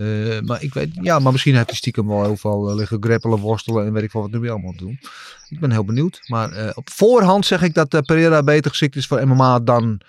Uh, 0.00 0.40
maar 0.40 0.62
ik 0.62 0.74
weet, 0.74 0.90
ja, 0.92 1.18
maar 1.18 1.32
misschien 1.32 1.54
heeft 1.54 1.68
hij 1.68 1.76
stiekem 1.76 2.06
wel 2.06 2.22
heel 2.22 2.36
veel 2.36 2.70
uh, 2.70 2.76
liggen 2.76 3.02
grappelen, 3.02 3.38
worstelen 3.38 3.86
en 3.86 3.92
weet 3.92 4.02
ik 4.02 4.12
wel 4.12 4.22
wat 4.22 4.30
nu 4.30 4.38
weer 4.38 4.50
allemaal 4.50 4.76
doen. 4.76 4.98
Ik 5.48 5.60
ben 5.60 5.70
heel 5.70 5.84
benieuwd. 5.84 6.20
Maar 6.26 6.52
uh, 6.52 6.70
op 6.74 6.90
voorhand 6.90 7.46
zeg 7.46 7.62
ik 7.62 7.74
dat 7.74 7.88
Pereira 7.88 8.42
beter 8.42 8.70
geschikt 8.70 8.96
is 8.96 9.06
voor 9.06 9.28
MMA 9.28 9.60
dan, 9.60 10.00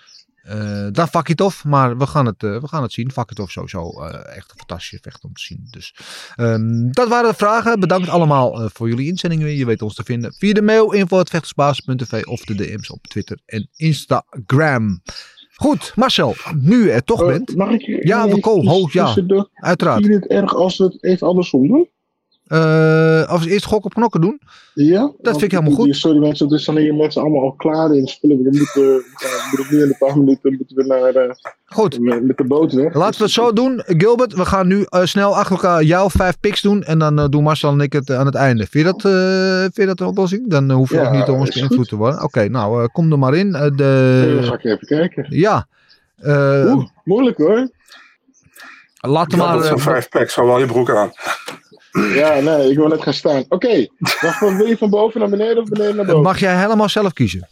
dan 0.92 1.08
Fakitov. 1.08 1.64
Maar 1.64 1.98
we 1.98 2.06
gaan 2.06 2.26
het, 2.26 2.42
we 2.42 2.68
gaan 2.68 2.82
het 2.82 2.92
zien. 2.92 3.12
Fakitov 3.12 3.50
sowieso 3.50 4.02
echt 4.02 4.50
een 4.50 4.58
fantastische 4.58 4.98
vechter 5.00 5.28
om 5.28 5.34
te 5.34 5.42
zien. 5.42 5.68
Dus 5.70 5.94
um, 6.36 6.92
dat 6.92 7.08
waren 7.08 7.30
de 7.30 7.36
vragen. 7.36 7.80
Bedankt 7.80 8.08
allemaal 8.08 8.70
voor 8.72 8.88
jullie 8.88 9.08
inzendingen. 9.08 9.56
Je 9.56 9.66
weet 9.66 9.82
ons 9.82 9.94
te 9.94 10.04
vinden 10.04 10.34
via 10.38 10.52
de 10.52 10.62
mail 10.62 10.92
info.vechtersbasis.tv 10.92 12.24
of 12.24 12.44
de 12.44 12.54
DM's 12.54 12.90
op 12.90 13.06
Twitter 13.06 13.38
en 13.46 13.68
Instagram. 13.76 15.02
Goed, 15.54 15.92
Marcel, 15.96 16.34
nu 16.60 16.84
je 16.84 16.90
er 16.90 17.04
toch 17.04 17.26
bent. 17.26 17.50
Uh, 17.50 17.56
mag 17.56 17.70
ik 17.70 18.06
ja, 18.06 18.28
we 18.28 18.40
komen. 18.40 18.72
Oh, 18.72 18.90
ja, 18.92 19.04
tussendoor? 19.04 19.48
uiteraard. 19.54 19.98
Vind 19.98 20.12
je 20.12 20.18
het 20.18 20.26
erg 20.26 20.54
als 20.54 20.78
we 20.78 20.84
het 20.84 21.04
even 21.04 21.26
andersom 21.26 21.68
doen? 21.68 21.88
Eh, 22.52 23.28
als 23.28 23.44
we 23.44 23.50
eerst 23.50 23.64
gok 23.64 23.84
op 23.84 23.94
knokken 23.94 24.20
doen. 24.20 24.40
Ja? 24.74 25.00
Dat 25.20 25.32
vind 25.38 25.42
ik 25.42 25.50
helemaal 25.58 25.72
goed. 25.78 25.96
Sorry 25.96 26.18
mensen, 26.18 26.48
dus 26.48 26.64
dan 26.64 26.76
hier 26.76 26.94
mensen 26.94 27.20
allemaal 27.22 27.40
al 27.42 27.52
klaar 27.52 27.94
in 27.94 28.06
spullen. 28.06 28.36
We 28.36 28.42
moeten, 28.42 28.82
we 28.82 29.52
moeten 29.56 29.76
nu 29.76 29.82
in 29.82 29.88
een 29.88 29.96
paar 29.98 30.18
minuten 30.18 30.54
moeten 30.56 30.76
we 30.76 30.84
naar, 30.86 31.14
eh, 31.14 31.34
Goed. 31.64 32.00
met, 32.00 32.24
met 32.26 32.36
de 32.36 32.44
boot 32.44 32.72
weg. 32.72 32.94
Laten 32.94 33.18
we 33.18 33.24
het 33.24 33.32
zo 33.32 33.52
doen. 33.52 33.82
Gilbert, 33.86 34.32
we 34.34 34.44
gaan 34.44 34.66
nu 34.66 34.84
eh, 34.88 35.04
snel 35.04 35.36
achter 35.36 35.52
elkaar 35.52 35.82
jouw 35.82 36.10
vijf 36.10 36.40
picks 36.40 36.60
doen. 36.62 36.82
En 36.82 36.98
dan 36.98 37.18
eh, 37.18 37.28
doen 37.28 37.42
Marcel 37.42 37.72
en 37.72 37.80
ik 37.80 37.92
het 37.92 38.10
aan 38.10 38.26
het 38.26 38.34
einde. 38.34 38.66
Vind 38.66 38.86
je 38.86 38.92
dat, 38.92 39.04
eh, 39.12 39.60
vind 39.60 39.76
je 39.76 39.86
dat 39.86 40.00
een 40.00 40.06
oplossing? 40.06 40.50
Dan 40.50 40.70
hoef 40.70 40.90
je 40.90 40.96
Ja, 40.96 41.06
ook 41.06 41.12
niet 41.12 41.26
door 41.26 41.36
ons 41.38 41.50
beïnvloed 41.50 41.88
te 41.88 41.96
worden. 41.96 42.22
Oké, 42.22 42.48
nou, 42.48 42.82
eh, 42.82 42.88
kom 42.92 43.12
er 43.12 43.18
maar 43.18 43.34
in. 43.34 43.54
Eh, 43.54 43.60
Ja, 43.60 43.68
dan 43.68 43.76
de, 43.76 44.38
ga 44.42 44.54
ik 44.54 44.64
even 44.64 44.86
kijken. 44.86 45.26
ja. 45.28 45.66
Eh, 46.16 46.72
Oeh, 46.74 46.86
moeilijk 47.04 47.36
hoor. 47.36 47.70
laten 49.00 49.38
we 49.38 49.44
Ja, 49.44 49.54
maar... 49.54 49.64
zijn 49.64 49.78
vijf 49.78 50.08
packs, 50.08 50.34
hou 50.34 50.46
wel 50.48 50.58
je 50.58 50.66
broek 50.66 50.90
aan. 50.90 51.10
Ja, 51.92 52.40
nee, 52.40 52.70
ik 52.70 52.76
wil 52.76 52.88
net 52.88 53.02
gaan 53.02 53.14
staan. 53.14 53.44
Oké, 53.48 53.86
wacht, 53.98 54.38
van- 54.38 54.56
wil 54.56 54.66
je 54.66 54.76
van 54.76 54.90
boven 54.90 55.20
naar 55.20 55.28
beneden 55.30 55.62
of 55.62 55.68
beneden 55.68 55.96
naar 55.96 56.04
boven? 56.06 56.22
mag 56.22 56.40
jij 56.40 56.60
helemaal 56.60 56.88
zelf 56.88 57.12
kiezen. 57.12 57.48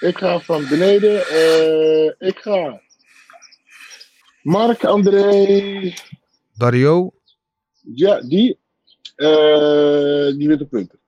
Ik 0.00 0.18
ga 0.18 0.40
van 0.40 0.68
beneden. 0.68 1.26
eh, 1.26 2.28
ik 2.28 2.38
ga. 2.38 2.80
Mark 4.42 4.84
André. 4.84 5.94
Dario. 6.56 7.12
Ja, 7.94 8.20
die. 8.20 8.58
eh, 9.16 9.28
die 10.36 10.46
wint 10.48 10.58
de 10.58 10.66
punten. 10.70 10.98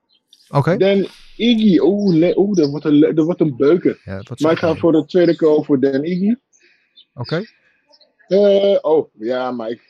Oké. 0.49 0.77
Dan 0.77 1.07
Iggy. 1.37 1.79
Oeh, 1.79 2.15
nee, 2.17 2.39
oeh 2.39 2.57
dat, 2.57 2.71
wordt 2.71 2.85
een, 2.85 3.01
dat 3.15 3.25
wordt 3.25 3.41
een 3.41 3.57
beuker. 3.57 4.01
Ja, 4.05 4.23
wat 4.29 4.41
Maar 4.41 4.53
ik 4.53 4.59
ga 4.59 4.75
voor 4.75 4.93
de 4.93 5.05
tweede 5.05 5.37
call 5.37 5.63
voor 5.63 5.81
Dan 5.81 6.05
Iggy. 6.05 6.35
Oké. 7.15 7.43
Eh, 8.29 8.77
oh, 8.81 9.09
ja, 9.19 9.51
Mike. 9.51 9.83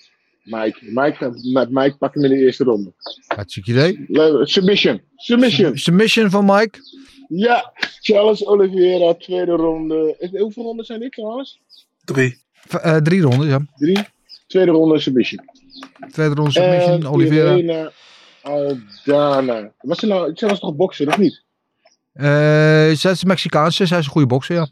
Mike. 0.42 0.78
Mike, 0.82 1.14
gaat- 1.16 1.68
Mike 1.70 1.96
pak 1.98 2.14
hem 2.14 2.24
in 2.24 2.30
de 2.30 2.36
eerste 2.36 2.64
ronde. 2.64 2.92
Hartstikke 3.26 3.70
idee. 3.70 4.06
Submission. 4.46 5.00
Submission. 5.16 5.78
Submission 5.78 6.30
van 6.30 6.44
Mike. 6.44 6.78
Ja, 7.28 7.72
Charles 8.00 8.46
Oliveira, 8.46 9.14
tweede 9.14 9.52
ronde. 9.52 10.16
Eh, 10.18 10.40
Hoeveel 10.40 10.62
ronden 10.62 10.84
zijn 10.84 11.00
dit 11.00 11.12
trouwens? 11.12 11.60
Drie. 12.04 12.42
V- 12.52 12.74
eh, 12.74 12.96
drie 12.96 13.20
rondes, 13.20 13.46
ja. 13.48 13.66
Drie. 13.76 13.98
Tweede 14.46 14.70
ronde 14.70 14.98
submission. 14.98 15.44
Tweede 16.12 16.34
ronde 16.34 16.50
submission. 16.50 16.92
En 16.92 17.06
Oliveira. 17.06 17.50
Irene 17.54 17.92
Aldana. 18.42 19.72
Was 19.78 19.98
ze 19.98 20.06
nou, 20.06 20.30
zij 20.34 20.48
was 20.48 20.60
toch 20.60 20.76
bokser, 20.76 21.08
of 21.08 21.18
niet? 21.18 21.42
Eh, 22.12 22.90
zij 22.92 23.10
is 23.10 23.24
Mexicaanse. 23.24 23.86
Zij 23.86 23.98
is 23.98 24.04
een 24.04 24.10
goede 24.10 24.26
bokser, 24.26 24.54
ja. 24.54 24.68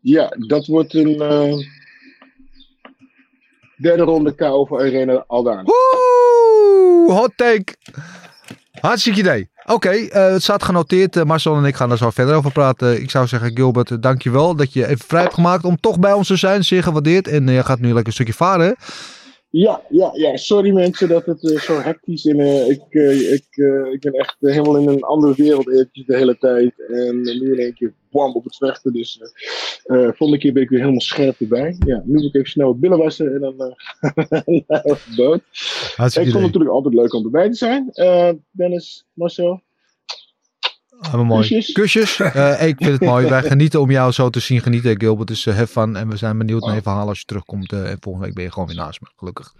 Ja, 0.00 0.36
dat 0.38 0.66
wordt 0.66 0.94
een 0.94 1.20
eh, 1.20 1.54
derde 3.82 4.02
ronde 4.02 4.34
KO 4.34 4.64
voor 4.64 4.86
Irene 4.86 5.24
Aldana. 5.26 5.64
Oeh, 5.64 7.18
hot 7.18 7.32
take. 7.36 7.74
Hartstikke 8.80 9.18
idee. 9.18 9.50
Oké, 9.66 9.90
eh, 9.90 10.32
het 10.32 10.42
staat 10.42 10.62
genoteerd. 10.62 11.16
Eh, 11.16 11.24
Marcel 11.24 11.56
en 11.56 11.64
ik 11.64 11.76
gaan 11.76 11.88
daar 11.88 11.98
zo 11.98 12.10
verder 12.10 12.34
over 12.34 12.52
praten. 12.52 13.00
Ik 13.00 13.10
zou 13.10 13.26
zeggen, 13.26 13.50
Gilbert, 13.54 13.90
eh, 13.90 13.96
dankjewel 14.00 14.56
dat 14.56 14.72
je 14.72 14.86
even 14.86 15.06
vrij 15.06 15.22
hebt 15.22 15.34
gemaakt 15.34 15.64
om 15.64 15.80
toch 15.80 15.98
bij 15.98 16.12
ons 16.12 16.26
te 16.26 16.36
zijn. 16.36 16.64
Zeer 16.64 16.82
gewaardeerd. 16.82 17.28
En 17.28 17.48
je 17.48 17.64
gaat 17.64 17.78
nu 17.78 17.86
lekker 17.86 18.06
een 18.06 18.12
stukje 18.12 18.32
varen. 18.32 18.76
Ja, 19.52 19.82
ja, 19.88 20.10
ja. 20.14 20.36
Sorry 20.36 20.70
mensen 20.72 21.08
dat 21.08 21.26
het 21.26 21.50
eh, 21.50 21.58
zo 21.60 21.80
hectisch 21.80 22.24
is. 22.24 22.34
eh, 22.34 22.68
ik, 22.68 22.82
eh, 22.88 23.32
ik, 23.32 23.46
ik 23.92 24.00
ben 24.00 24.12
echt 24.12 24.36
helemaal 24.40 24.76
in 24.76 24.88
een 24.88 25.02
andere 25.02 25.34
wereld 25.36 25.68
eventjes 25.70 26.06
de 26.06 26.16
hele 26.16 26.38
tijd. 26.38 26.72
En 26.88 27.20
nu 27.20 27.52
in 27.52 27.58
één 27.58 27.74
keer 27.74 27.94
bam 28.10 28.34
op 28.34 28.44
het 28.44 28.56
vechten. 28.56 28.92
Dus 28.92 29.20
eh, 29.84 30.08
volgende 30.12 30.38
keer 30.38 30.52
ben 30.52 30.62
ik 30.62 30.68
weer 30.68 30.78
helemaal 30.78 31.00
scherp 31.00 31.40
erbij. 31.40 31.76
Ja, 31.86 32.02
nu 32.04 32.12
moet 32.12 32.24
ik 32.24 32.34
even 32.34 32.48
snel 32.50 32.78
billen 32.78 32.98
wassen 32.98 33.34
en 33.34 33.40
dan 33.40 33.56
naar 34.66 34.82
de 34.82 35.12
boot. 35.16 35.40
Ik 36.24 36.30
vond 36.30 36.32
het 36.32 36.42
natuurlijk 36.42 36.70
altijd 36.70 36.94
leuk 36.94 37.14
om 37.14 37.24
erbij 37.24 37.48
te 37.50 37.56
zijn. 37.56 37.90
Dennis, 38.50 39.06
Marcel. 39.12 39.62
Helemaal 41.02 41.24
mooi. 41.24 41.48
Kusjes. 41.48 41.72
Kusjes. 41.72 42.20
Eh, 42.20 42.66
ik 42.66 42.76
vind 42.78 42.90
het 42.92 43.00
mooi. 43.00 43.28
Wij 43.28 43.42
genieten 43.42 43.80
om 43.80 43.90
jou 43.90 44.12
zo 44.12 44.30
te 44.30 44.40
zien 44.40 44.60
genieten, 44.60 45.00
Gilbert. 45.00 45.28
Dus 45.28 45.46
uh, 45.46 45.54
have 45.54 45.66
fun. 45.66 45.96
En 45.96 46.08
we 46.08 46.16
zijn 46.16 46.38
benieuwd 46.38 46.64
naar 46.66 46.74
je 46.74 46.82
verhaal 46.82 47.08
als 47.08 47.18
je 47.18 47.24
terugkomt. 47.24 47.72
eh, 47.72 47.90
en 47.90 47.96
volgende 48.00 48.26
week 48.26 48.34
ben 48.34 48.44
je 48.44 48.52
gewoon 48.52 48.68
weer 48.68 48.76
naast 48.76 49.00
me. 49.00 49.06
Gelukkig. 49.16 49.52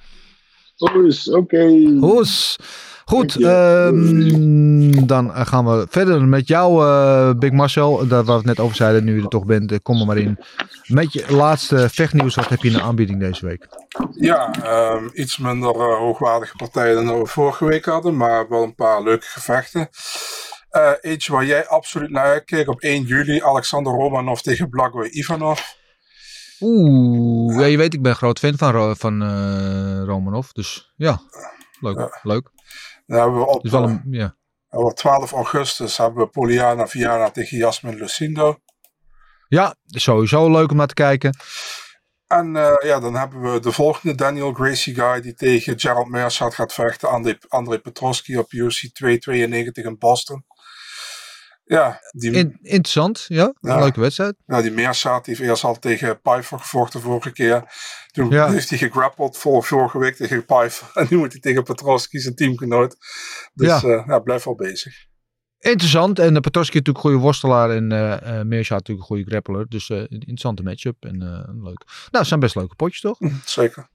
Hoes, 0.76 1.30
oké. 1.30 1.64
Hoes. 2.00 2.58
Goed, 3.04 3.42
ehm, 3.42 5.06
dan 5.06 5.30
gaan 5.34 5.64
we 5.64 5.86
verder 5.90 6.22
met 6.24 6.48
jou, 6.48 6.84
eh, 6.84 7.30
Big 7.38 7.50
Marcel. 7.50 7.96
Daar 7.96 8.08
waar 8.08 8.24
we 8.24 8.32
het 8.32 8.44
net 8.44 8.60
over 8.60 8.76
zeiden, 8.76 9.04
nu 9.04 9.16
je 9.16 9.22
er 9.22 9.28
toch 9.28 9.44
bent, 9.46 9.82
kom 9.82 10.00
er 10.00 10.06
maar 10.06 10.16
in. 10.16 10.38
Met 10.86 11.12
je 11.12 11.24
laatste 11.28 11.88
vechtnieuws, 11.88 12.34
wat 12.34 12.48
heb 12.48 12.62
je 12.62 12.68
in 12.68 12.74
de 12.74 12.82
aanbieding 12.82 13.20
deze 13.20 13.46
week? 13.46 13.68
Ja, 14.14 14.50
ehm, 14.62 15.08
iets 15.12 15.38
minder 15.38 15.74
hoogwaardige 15.98 16.56
partijen 16.56 17.04
dan 17.06 17.18
we 17.20 17.26
vorige 17.26 17.64
week 17.64 17.84
hadden, 17.84 18.16
maar 18.16 18.48
wel 18.48 18.62
een 18.62 18.74
paar 18.74 19.02
leuke 19.02 19.26
gevechten. 19.26 19.88
Eh, 20.72 20.92
eentje 21.00 21.32
waar 21.32 21.44
jij 21.44 21.66
absoluut 21.66 22.10
naar 22.10 22.24
uitkeek 22.24 22.68
op 22.68 22.80
1 22.80 23.02
juli, 23.02 23.42
Alexander 23.42 23.92
Romanov 23.92 24.40
tegen 24.40 24.68
Blagoy 24.68 25.06
Ivanov. 25.06 25.60
Oeh, 26.60 27.58
ja, 27.58 27.64
je 27.64 27.76
weet, 27.76 27.94
ik 27.94 28.02
ben 28.02 28.16
groot 28.16 28.38
fan 28.38 28.56
van, 28.56 28.96
van 28.96 29.22
eh, 29.22 30.02
Romanov. 30.04 30.48
Dus 30.48 30.92
ja, 30.96 31.20
leuk. 31.80 31.98
Ja. 31.98 32.18
leuk. 32.22 32.50
Dan 33.06 33.20
hebben 33.20 33.38
we 33.38 33.46
op, 33.46 33.62
Dus 33.62 33.70
wel 33.70 33.84
eh, 33.84 33.90
een, 33.90 34.02
ja. 34.10 34.36
op 34.70 34.96
12 34.96 35.32
augustus 35.32 35.96
hebben 35.96 36.22
we 36.24 36.30
Poliana 36.30 36.86
Viana 36.86 37.30
tegen 37.30 37.56
Jasmin 37.56 37.96
Lucindo. 37.96 38.58
ja, 39.48 39.74
sowieso 39.86 40.50
leuk 40.50 40.70
om 40.70 40.76
naar 40.76 40.86
te 40.86 40.94
kijken. 40.94 41.36
En 42.26 42.52
ja, 42.80 43.00
dan 43.00 43.14
hebben 43.14 43.52
we 43.52 43.60
de 43.60 43.72
volgende 43.72 44.14
Daniel 44.14 44.52
Gracie 44.52 44.94
guy 44.94 45.20
die 45.20 45.34
tegen 45.34 45.80
Gerald 45.80 46.08
Meerschaert 46.08 46.54
gaat 46.54 46.72
vechten. 46.72 47.08
André, 47.08 47.38
André 47.48 47.78
Petroski 47.78 48.38
op 48.38 48.52
UFC 48.52 48.94
292 48.94 49.84
in 49.84 49.98
Boston. 49.98 50.44
Ja, 51.64 52.00
die, 52.10 52.30
In- 52.32 52.58
interessant, 52.62 53.24
ja. 53.28 53.54
Ja. 53.60 53.74
Een 53.74 53.80
leuke 53.80 54.00
wedstrijd. 54.00 54.34
ja, 54.46 54.62
die 54.62 54.70
Meerschaert 54.70 55.26
heeft 55.26 55.40
eerst 55.40 55.64
al 55.64 55.78
tegen 55.78 56.20
Pfeiffer 56.20 56.58
gevochten 56.58 57.00
vorige 57.00 57.32
keer. 57.32 57.64
Toen 58.12 58.30
Ja. 58.30 58.50
heeft 58.50 58.68
hij 58.68 58.78
gegrappeld 58.78 59.36
voor 59.38 59.64
vorige 59.64 59.98
week 59.98 60.16
tegen 60.16 60.44
Pfeiffer. 60.44 60.90
En 61.02 61.06
nu 61.10 61.16
moet 61.16 61.32
hij 61.32 61.40
tegen 61.40 61.62
Petroski, 61.62 62.18
zijn 62.18 62.34
teamgenoot. 62.34 62.96
Dus 63.54 63.80
Ja. 63.80 64.04
ja 64.06 64.18
blijf 64.18 64.44
wel 64.44 64.54
bezig. 64.54 64.94
Interessant. 65.58 66.18
En 66.18 66.34
uh, 66.34 66.40
Petroski 66.40 66.76
natuurlijk 66.76 67.04
een 67.04 67.10
goede 67.10 67.24
worstelaar. 67.24 67.70
En 67.70 67.92
eh 67.92 68.38
uh, 68.38 68.42
Meerscha 68.44 68.74
natuurlijk 68.74 69.00
een 69.08 69.16
goede 69.16 69.30
grappler. 69.30 69.68
Dus 69.68 69.90
eh, 69.90 69.96
een 69.98 70.08
interessante 70.08 70.62
matchup. 70.62 70.96
En 71.04 71.22
eh, 71.22 71.54
leuk. 71.62 71.84
Nou, 71.86 72.08
het 72.10 72.26
zijn 72.26 72.40
best 72.40 72.54
leuke 72.54 72.74
potjes, 72.74 73.00
toch? 73.00 73.18
Zeker. 73.44 73.88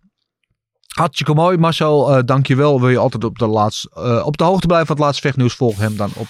Hartstikke 0.97 1.33
mooi. 1.33 1.57
Marcel, 1.57 2.17
uh, 2.17 2.23
dankjewel. 2.25 2.79
Wil 2.79 2.89
je 2.89 2.97
altijd 2.97 3.23
op 3.23 3.39
de, 3.39 3.47
laatste, 3.47 3.89
uh, 3.97 4.25
op 4.25 4.37
de 4.37 4.43
hoogte 4.43 4.67
blijven 4.67 4.87
van 4.87 4.95
het 4.95 5.05
laatste 5.05 5.21
vechtnieuws? 5.21 5.53
Volg 5.53 5.77
hem 5.77 5.97
dan 5.97 6.09
op 6.15 6.27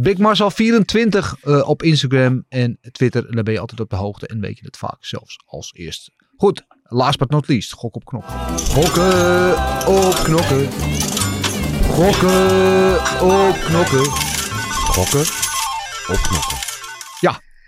BigMarcel24 0.00 1.42
uh, 1.42 1.68
op 1.68 1.82
Instagram 1.82 2.44
en 2.48 2.78
Twitter. 2.92 3.28
En 3.28 3.34
dan 3.34 3.44
ben 3.44 3.52
je 3.52 3.60
altijd 3.60 3.80
op 3.80 3.90
de 3.90 3.96
hoogte 3.96 4.26
en 4.26 4.40
weet 4.40 4.58
je 4.58 4.64
het 4.64 4.76
vaak 4.76 4.96
zelfs 5.00 5.38
als 5.46 5.72
eerste. 5.74 6.10
Goed, 6.36 6.66
last 6.82 7.18
but 7.18 7.30
not 7.30 7.48
least. 7.48 7.72
Gok 7.72 7.96
op 7.96 8.04
knokken. 8.04 8.34
Gokken 8.58 9.56
op 9.86 10.14
knokken. 10.14 10.68
Gokken 11.82 12.94
op 13.20 13.56
knokken. 13.66 14.04
Gokken 14.94 15.26
op 16.08 16.18
knokken. 16.22 16.67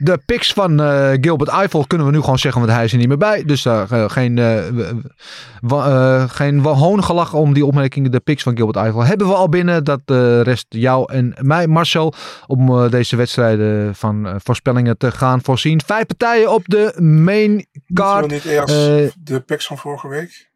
De 0.03 0.19
picks 0.27 0.53
van 0.53 0.81
uh, 0.81 1.11
Gilbert 1.21 1.51
Eiffel 1.51 1.87
kunnen 1.87 2.07
we 2.07 2.13
nu 2.13 2.21
gewoon 2.21 2.39
zeggen, 2.39 2.61
want 2.61 2.73
hij 2.73 2.85
is 2.85 2.93
er 2.93 2.99
niet 2.99 3.09
meer 3.09 3.17
bij. 3.17 3.45
Dus 3.45 3.65
uh, 3.65 3.83
geen, 4.07 4.37
uh, 4.37 6.29
geen 6.31 6.61
hoongelach 6.61 7.35
om 7.35 7.53
die 7.53 7.67
opmerkingen. 7.67 8.11
De 8.11 8.21
picks 8.21 8.43
van 8.43 8.57
Gilbert 8.57 8.79
Eiffel 8.79 9.05
hebben 9.05 9.27
we 9.27 9.35
al 9.35 9.49
binnen. 9.49 9.85
Dat 9.85 10.01
rest 10.43 10.67
jou 10.69 11.13
en 11.13 11.35
mij, 11.41 11.67
Marcel, 11.67 12.15
om 12.47 12.91
deze 12.91 13.17
wedstrijden 13.17 13.95
van 13.95 14.41
voorspellingen 14.45 14.99
te 14.99 15.11
gaan 15.11 15.43
voorzien. 15.43 15.81
Vijf 15.87 16.07
partijen 16.07 16.53
op 16.53 16.63
de 16.67 17.01
main 17.01 17.67
card. 17.95 18.31
niet 18.31 18.45
eerst 18.45 18.75
de 19.19 19.41
picks 19.41 19.67
van 19.67 19.79
vorige 19.79 20.09
week? 20.09 20.50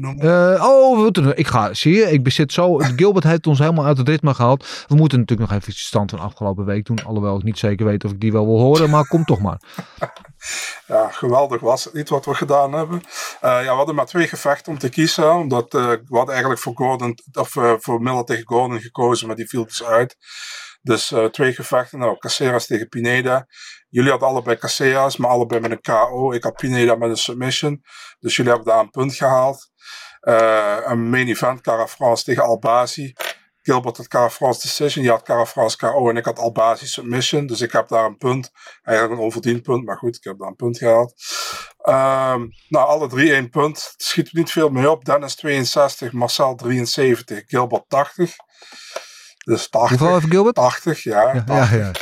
Uh, 0.00 0.64
oh, 0.64 1.08
ik 1.34 1.46
ga, 1.46 1.74
zie 1.74 1.94
je, 1.94 2.10
ik 2.12 2.22
bezit 2.22 2.52
zo. 2.52 2.78
Gilbert 2.96 3.24
heeft 3.24 3.46
ons 3.46 3.58
helemaal 3.58 3.84
uit 3.84 3.98
het 3.98 4.08
ritme 4.08 4.34
gehaald. 4.34 4.84
We 4.88 4.94
moeten 4.94 5.18
natuurlijk 5.18 5.50
nog 5.50 5.58
even 5.58 5.72
de 5.72 5.78
stand 5.78 6.10
van 6.10 6.18
afgelopen 6.18 6.64
week 6.64 6.86
doen. 6.86 7.04
Alhoewel 7.04 7.36
ik 7.36 7.42
niet 7.42 7.58
zeker 7.58 7.86
weet 7.86 8.04
of 8.04 8.10
ik 8.10 8.20
die 8.20 8.32
wel 8.32 8.46
wil 8.46 8.58
horen, 8.58 8.90
maar 8.90 9.06
kom 9.06 9.24
toch 9.24 9.40
maar. 9.40 9.60
Ja, 10.86 11.08
geweldig 11.08 11.60
was 11.60 11.84
het 11.84 11.92
niet 11.92 12.08
wat 12.08 12.24
we 12.24 12.34
gedaan 12.34 12.72
hebben. 12.72 12.96
Uh, 12.96 13.10
ja, 13.40 13.62
we 13.62 13.76
hadden 13.76 13.94
maar 13.94 14.06
twee 14.06 14.28
gevechten 14.28 14.72
om 14.72 14.78
te 14.78 14.88
kiezen. 14.88 15.34
Omdat 15.34 15.74
uh, 15.74 15.88
we 15.88 16.16
hadden 16.16 16.34
eigenlijk 16.34 16.60
voor, 16.60 16.74
Gordon, 16.74 17.18
of, 17.32 17.56
voor 17.78 18.02
Miller 18.02 18.24
tegen 18.24 18.46
Gordon 18.46 18.80
gekozen, 18.80 19.26
maar 19.26 19.36
die 19.36 19.48
viel 19.48 19.64
dus 19.64 19.84
uit. 19.84 20.16
Dus 20.86 21.14
twee 21.30 21.52
gevechten. 21.52 21.98
Nou, 21.98 22.18
Caceres 22.18 22.66
tegen 22.66 22.88
Pineda. 22.88 23.46
Jullie 23.88 24.10
hadden 24.10 24.28
allebei 24.28 24.56
Caceres, 24.56 25.16
maar 25.16 25.30
allebei 25.30 25.60
met 25.60 25.70
een 25.70 25.80
KO. 25.80 26.32
Ik 26.32 26.42
had 26.42 26.54
Pineda 26.54 26.94
met 26.94 27.10
een 27.10 27.16
submission. 27.16 27.82
Dus 28.20 28.36
jullie 28.36 28.52
hebben 28.52 28.72
daar 28.72 28.82
een 28.82 28.90
punt 28.90 29.14
gehaald. 29.14 29.70
Uh, 30.22 30.76
een 30.84 31.10
main 31.10 31.28
event, 31.28 31.60
Cara 31.60 31.86
France 31.86 32.24
tegen 32.24 32.42
Albazi. 32.42 33.12
Gilbert 33.62 33.96
had 33.96 34.08
Cara 34.08 34.30
France 34.30 34.60
decision, 34.60 35.04
je 35.04 35.10
had 35.10 35.22
Cara 35.22 35.46
France 35.46 35.76
KO 35.76 36.08
en 36.08 36.16
ik 36.16 36.24
had 36.24 36.38
Albazi 36.38 36.86
submission. 36.86 37.46
Dus 37.46 37.60
ik 37.60 37.72
heb 37.72 37.88
daar 37.88 38.04
een 38.04 38.16
punt. 38.16 38.50
Eigenlijk 38.82 39.18
een 39.18 39.24
onverdiend 39.24 39.62
punt, 39.62 39.84
maar 39.84 39.96
goed, 39.96 40.16
ik 40.16 40.24
heb 40.24 40.38
daar 40.38 40.48
een 40.48 40.56
punt 40.56 40.78
gehaald. 40.78 41.14
Ehm, 41.78 42.46
nou, 42.68 42.86
alle 42.86 43.08
drie 43.08 43.32
één 43.32 43.50
punt. 43.50 43.88
Het 43.92 44.02
schiet 44.02 44.32
niet 44.32 44.50
veel 44.50 44.68
mee 44.68 44.90
op. 44.90 45.04
Dennis 45.04 45.34
62, 45.34 46.12
Marcel 46.12 46.54
73, 46.54 47.42
Gilbert 47.46 47.88
80. 47.88 48.36
Dus 49.46 49.68
80. 49.68 49.98
Hoeveel 49.98 50.14
heeft 50.14 50.30
Gilbert? 50.30 50.54
80, 50.54 51.02
ja. 51.02 51.32
Ja, 51.34 51.44
80. 51.44 51.70
ja, 51.70 51.92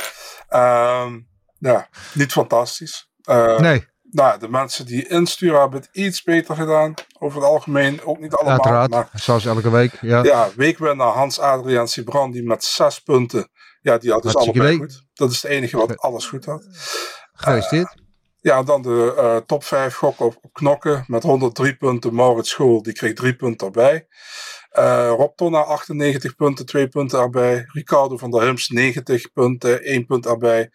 ja. 0.49 1.03
Ehm, 1.03 1.19
ja, 1.57 1.87
niet 2.13 2.31
fantastisch. 2.31 3.09
Eh, 3.23 3.59
Nee. 3.59 3.87
Nou, 4.11 4.39
de 4.39 4.49
mensen 4.49 4.85
die 4.85 5.07
insturen 5.07 5.59
hebben 5.59 5.79
het 5.79 5.89
iets 5.91 6.23
beter 6.23 6.55
gedaan. 6.55 6.93
Over 7.19 7.41
het 7.41 7.49
algemeen, 7.49 8.03
ook 8.03 8.19
niet 8.19 8.33
allemaal. 8.33 8.53
Uiteraard. 8.53 8.89
Maar 8.89 9.09
Zoals 9.13 9.45
elke 9.45 9.69
week. 9.69 9.97
Ja. 10.01 10.23
ja, 10.23 10.49
weekwinnaar 10.55 11.13
Hans-Adriaan 11.13 11.87
Sibrandi 11.87 12.43
met 12.43 12.63
zes 12.63 12.99
punten. 12.99 13.49
Ja, 13.81 13.97
die 13.97 14.11
had 14.11 14.21
dus 14.21 14.31
Hartstikke 14.33 14.67
allebei 14.67 14.87
goed. 14.89 15.05
Dat 15.13 15.31
is 15.31 15.41
het 15.41 15.51
enige 15.51 15.77
wat 15.77 15.97
alles 15.97 16.27
goed 16.27 16.45
had. 16.45 16.67
Gefeliciteerd. 17.33 17.95
Ja, 18.41 18.63
dan 18.63 18.81
de 18.81 19.13
eh, 19.17 19.37
top 19.37 19.63
5 19.63 19.95
gokken 19.95 20.25
op, 20.25 20.37
op 20.41 20.53
knokken 20.53 21.03
met 21.07 21.23
103 21.23 21.75
punten. 21.75 22.15
Maurits 22.15 22.49
School, 22.49 22.81
die 22.83 22.93
kreeg 22.93 23.13
3 23.13 23.35
punten 23.35 23.67
erbij. 23.67 24.07
Eh 24.75 25.09
Rob 25.09 25.35
Tonna 25.35 25.61
98 25.61 26.35
punten, 26.35 26.65
2 26.65 26.87
punten 26.87 27.19
erbij. 27.19 27.65
Ricardo 27.67 28.17
van 28.17 28.31
der 28.31 28.41
Hims 28.41 28.69
90 28.69 29.31
punten, 29.33 29.83
1 29.83 30.05
punt 30.05 30.25
erbij. 30.25 30.69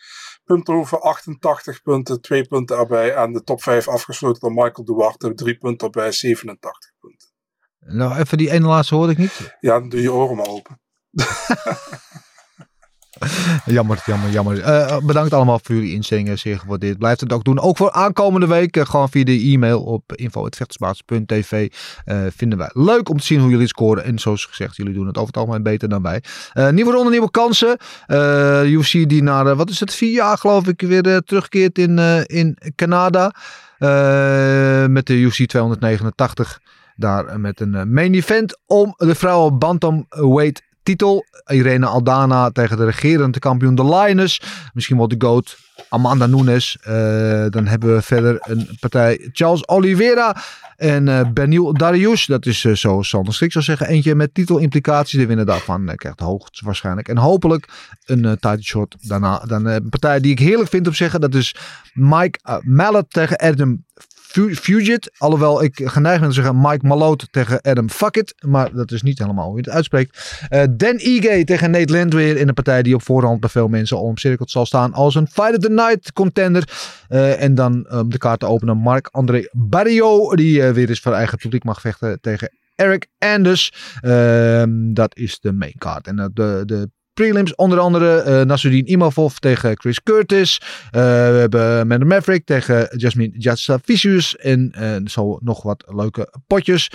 Punthoven 0.45 1.01
88 1.01 1.83
punten, 1.83 2.21
2 2.21 2.47
punten 2.47 2.77
erbij. 2.77 3.15
En 3.15 3.33
de 3.33 3.43
top 3.43 3.63
5 3.63 3.89
afgesloten 3.89 4.41
door 4.41 4.65
Michael 4.65 4.85
Duarte, 4.85 5.35
3 5.35 5.59
punten 5.59 5.87
erbij, 5.87 6.13
87 6.13 6.93
punten. 7.01 7.29
Nou, 7.79 8.19
even 8.19 8.39
die 8.39 8.51
ene 8.51 8.67
laatste 8.67 8.95
hoorde 8.95 9.13
ik 9.13 9.19
niet. 9.19 9.57
Ja, 9.61 9.79
dan 9.79 9.89
doe 9.89 10.03
je 10.03 10.13
oren 10.13 10.37
maar 10.37 10.49
open. 10.49 10.81
Jammer, 13.67 14.03
jammer, 14.07 14.31
jammer. 14.31 14.61
Eh, 14.61 14.99
bedankt 14.99 15.33
allemaal 15.33 15.61
voor 15.63 15.75
jullie 15.75 15.95
inzendingen. 15.95 16.39
Zeer 16.39 16.59
gewaardeerd. 16.59 16.99
Blijf 16.99 17.21
het 17.21 17.33
ook 17.33 17.45
doen. 17.45 17.61
Ook 17.61 17.77
voor 17.77 17.93
aankomende 17.93 18.47
week. 18.47 18.77
eh, 18.77 18.85
gewoon 18.87 19.09
via 19.09 19.25
de 19.25 19.41
e-mail 19.41 19.83
op 19.83 20.13
info.vechtersbaas.tv. 20.15 21.73
eh 22.05 22.19
vinden 22.37 22.59
wij 22.59 22.71
leuk 22.73 23.09
om 23.09 23.19
te 23.19 23.25
zien 23.25 23.41
hoe 23.41 23.51
jullie 23.51 23.67
scoren. 23.67 24.05
En 24.05 24.19
zoals 24.19 24.45
gezegd, 24.45 24.77
jullie 24.77 24.95
doen 24.95 25.07
het 25.07 25.17
over 25.17 25.29
het 25.29 25.37
algemeen 25.37 25.63
beter 25.63 25.89
dan 25.89 26.03
wij. 26.03 26.23
Eh, 26.53 26.69
nieuwe 26.69 26.93
ronde, 26.93 27.11
nieuwe 27.11 27.31
kansen. 27.31 27.77
Eh 28.07 28.63
UFC 28.65 28.93
die 29.09 29.23
na, 29.23 29.45
eh, 29.45 29.57
wat 29.57 29.71
is 29.71 29.81
het, 29.81 29.95
vier 29.95 30.13
jaar 30.13 30.39
geloof 30.39 30.67
ik, 30.67 30.81
weer 30.81 31.07
eh, 31.07 31.17
terugkeert 31.17 31.79
in, 31.79 31.99
eh, 31.99 32.21
in 32.27 32.59
Canada. 32.77 33.33
Eh, 33.79 34.87
met 34.87 35.07
de 35.07 35.15
UFC 35.15 35.47
289. 35.47 36.61
Daar 36.97 37.27
eh, 37.27 37.37
met 37.37 37.61
een 37.61 37.75
eh, 37.75 37.83
main 37.85 38.15
event 38.15 38.59
om 38.67 38.95
de 38.97 39.15
vrouwen 39.15 39.59
bantamweight 39.59 40.63
titel. 40.91 41.25
Irene 41.47 41.87
Aldana 41.87 42.51
tegen 42.51 42.77
de 42.77 42.85
regerende 42.85 43.39
kampioen 43.39 43.75
de 43.75 43.85
Lioness. 43.85 44.41
Misschien 44.73 44.97
wel 44.97 45.09
de 45.09 45.15
GOAT 45.19 45.57
Amanda 45.89 46.27
Nunes. 46.27 46.77
Eh, 46.83 47.47
dan 47.49 47.67
hebben 47.67 47.95
we 47.95 48.03
verder 48.03 48.37
een 48.41 48.69
partij 48.81 49.29
Charles 49.33 49.69
Oliveira 49.69 50.37
en 50.77 51.09
eh 51.09 51.21
Benil 51.33 51.73
Darius. 51.73 52.27
Dat 52.27 52.47
is 52.47 52.65
eh, 52.65 52.73
zoals 52.73 53.09
Sander 53.09 53.35
Strik 53.35 53.53
zou 53.53 53.65
zeggen. 53.65 53.87
Eentje 53.87 54.15
met 54.15 54.35
titelimplicaties. 54.35 55.19
De 55.19 55.27
winnaar 55.27 55.47
daarvan 55.47 55.93
krijgt 55.95 56.21
hoogstwaarschijnlijk. 56.21 57.09
En 57.09 57.19
hopelijk 57.19 57.69
een 58.05 58.25
eh 58.25 58.33
title 58.33 58.63
shot 58.63 58.97
daarna. 59.01 59.39
Dan 59.39 59.67
een 59.67 59.89
partij 59.89 60.21
die 60.21 60.33
ik 60.33 60.39
heerlijk 60.39 60.71
vind 60.71 60.87
om 60.87 60.93
te 60.93 60.99
zeggen. 60.99 61.21
Dat 61.21 61.35
is 61.35 61.55
Mike 61.95 62.61
Mallet 62.65 63.11
tegen 63.11 63.37
Adam 63.37 63.85
Fugit. 64.31 65.11
Alhoewel 65.19 65.63
ik 65.63 65.81
geneigd 65.85 66.21
ben 66.21 66.29
te 66.29 66.35
zeggen 66.35 66.61
Mike 66.61 66.87
Malone 66.87 67.19
tegen 67.31 67.61
Adam 67.61 67.91
Fuckit. 67.91 68.35
Maar 68.47 68.73
dat 68.73 68.91
is 68.91 69.03
niet 69.03 69.19
helemaal 69.19 69.47
hoe 69.47 69.57
je 69.57 69.63
het 69.63 69.71
uitspreekt. 69.71 70.39
Eh, 70.49 70.63
Dan 70.71 70.97
Ige 70.97 71.45
tegen 71.45 71.71
Nate 71.71 71.93
Landweer 71.93 72.37
in 72.37 72.49
een 72.49 72.55
partij 72.55 72.83
die 72.83 72.95
op 72.95 73.03
voorhand 73.03 73.41
bij 73.41 73.49
veel 73.49 73.69
mensen 73.69 73.97
al 73.97 74.03
omcirkeld 74.03 74.51
zal 74.51 74.67
staan 74.67 74.93
als 74.93 75.15
een 75.15 75.29
Fight 75.29 75.57
of 75.57 75.63
the 75.63 75.71
Night 75.71 76.13
contender. 76.13 76.69
Eh, 77.09 77.43
en 77.43 77.55
dan 77.55 77.91
om 77.91 78.11
de 78.11 78.19
kaart 78.19 78.41
te 78.41 78.47
openen 78.47 78.77
Marc-André 78.77 79.49
Barrio 79.53 80.35
die 80.35 80.63
eh, 80.63 80.73
weer 80.73 80.89
eens 80.89 81.01
voor 81.01 81.13
eigen 81.13 81.39
publiek 81.39 81.65
mag 81.65 81.81
vechten 81.81 82.21
tegen 82.21 82.51
Eric 82.75 83.07
Anders. 83.19 83.73
Ehm, 84.01 84.93
dat 84.93 85.17
is 85.17 85.41
de 85.41 85.53
main 85.53 85.75
card. 85.79 86.07
En 86.07 86.31
de, 86.35 86.63
de 86.67 86.91
prelims 87.21 87.55
onder 87.55 87.79
andere 87.79 88.21
eh 88.21 88.41
Nasruddin 88.45 88.91
Imavov 88.91 89.37
tegen 89.37 89.79
Chris 89.81 90.03
Curtis. 90.03 90.61
Eh, 90.91 91.01
we 91.01 91.37
hebben 91.39 91.81
Amanda 91.81 92.05
Maverick 92.05 92.45
tegen 92.45 92.89
Jasmine 92.97 93.33
Jastavicius. 93.39 94.37
En 94.37 94.73
eh, 94.73 94.97
zo 95.05 95.39
nog 95.43 95.63
wat 95.63 95.85
leuke 95.87 96.33
potjes. 96.47 96.91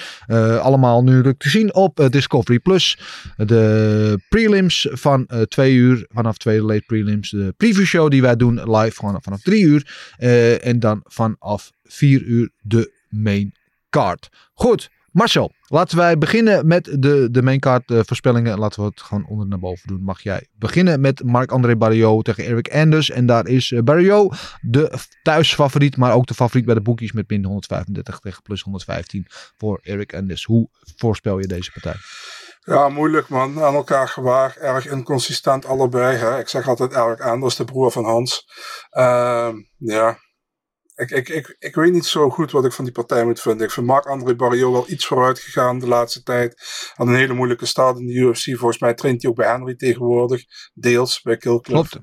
Allemaal 0.62 1.04
nu 1.04 1.34
te 1.38 1.50
zien 1.50 1.74
op 1.74 2.08
Discovery 2.10 2.60
Plus. 2.60 2.98
De 3.38 4.20
prelims 4.30 4.88
van 4.92 5.28
twee 5.48 5.74
uur. 5.74 6.06
Vanaf 6.10 6.38
twee 6.38 6.62
late 6.62 6.84
prelims. 6.86 7.30
De 7.30 7.54
preview 7.58 7.86
show 7.86 8.10
die 8.10 8.22
wij 8.22 8.36
doen 8.36 8.72
live 8.72 8.96
gewoon 8.96 9.22
vanaf 9.22 9.42
drie 9.42 9.64
uur. 9.64 9.88
En 10.62 10.80
dan 10.80 11.02
vanaf 11.04 11.72
vier 11.84 12.22
uur 12.22 12.50
de 12.62 12.92
main 13.10 13.54
card. 13.90 14.30
Goed. 14.54 14.90
Marcel, 15.16 15.51
laten 15.68 15.97
wij 15.97 16.18
beginnen 16.18 16.68
met 16.68 16.95
de, 16.99 17.28
de 17.32 17.41
maincard 17.41 17.91
eh, 17.91 17.99
voorspellingen. 18.05 18.59
Laten 18.59 18.82
we 18.82 18.88
het 18.88 19.01
gewoon 19.01 19.28
onder 19.28 19.47
naar 19.47 19.59
boven 19.59 19.88
doen. 19.88 20.03
Mag 20.03 20.22
jij 20.22 20.47
beginnen 20.53 21.01
met 21.01 21.24
Marc-André 21.24 21.76
Barrio 21.76 22.22
tegen 22.22 22.45
Eric 22.45 22.74
Anders. 22.74 23.09
En 23.09 23.26
daar 23.26 23.47
is 23.47 23.72
eh, 23.72 23.82
Barrio 23.82 24.30
de 24.61 24.97
thuisfavoriet, 25.24 25.97
maar 25.97 26.13
ook 26.13 26.26
de 26.26 26.34
favoriet 26.34 26.66
bij 26.66 26.76
de 26.76 26.82
boekjes 26.82 27.11
met 27.11 27.30
min 27.30 27.45
135 27.45 28.20
tegen 28.20 28.41
plus 28.41 28.61
115 28.61 29.26
voor 29.57 29.80
Eric 29.82 30.16
Anders. 30.16 30.43
Hoe 30.43 30.70
voorspel 30.95 31.39
je 31.39 31.47
deze 31.47 31.72
partij? 31.72 31.95
Ja, 32.59 32.89
moeilijk 32.89 33.30
man. 33.30 33.63
Aan 33.63 33.76
elkaar 33.76 34.07
gewaar. 34.07 34.57
Erg 34.57 34.88
inconsistent 34.88 35.66
allebei. 35.66 36.18
Hè. 36.18 36.39
Ik 36.39 36.47
zeg 36.47 36.68
altijd 36.68 36.93
Eric 36.93 37.22
Anders, 37.22 37.55
de 37.55 37.66
broer 37.66 37.91
van 37.91 38.05
Hans. 38.05 38.45
Ehm, 38.89 39.55
ja. 39.78 40.18
Ik, 40.96 41.12
ik, 41.12 41.30
ik, 41.30 41.56
ik 41.60 41.76
weet 41.76 41.91
niet 41.91 42.06
zo 42.06 42.30
goed 42.30 42.52
wat 42.52 42.66
ik 42.66 42.72
van 42.72 42.84
die 42.86 42.93
partij 42.93 43.26
moet 43.26 43.41
vinden. 43.41 43.66
Ik 43.68 43.74
vind 43.74 43.86
Marc-André 43.86 44.36
Barrio 44.36 44.72
wel 44.72 44.89
iets 44.89 45.06
vooruit 45.06 45.39
gegaan 45.39 45.80
de 45.80 45.88
laatste 45.88 46.24
tijd. 46.24 46.62
Had 46.93 47.08
een 47.08 47.16
hele 47.16 47.34
moeilijke 47.34 47.66
start 47.66 48.00
in 48.00 48.08
de 48.08 48.14
UFC. 48.14 48.43
Volgens 48.43 48.80
mij 48.80 48.93
traint 48.93 49.22
hij 49.22 49.32
ook 49.32 49.38
bij 49.38 49.48
Henry 49.48 49.76
tegenwoordig. 49.76 50.43
Deels 50.74 51.22
bij 51.22 51.38
Kill 51.38 51.60
Club. 51.60 51.88
Klopt. 51.88 52.00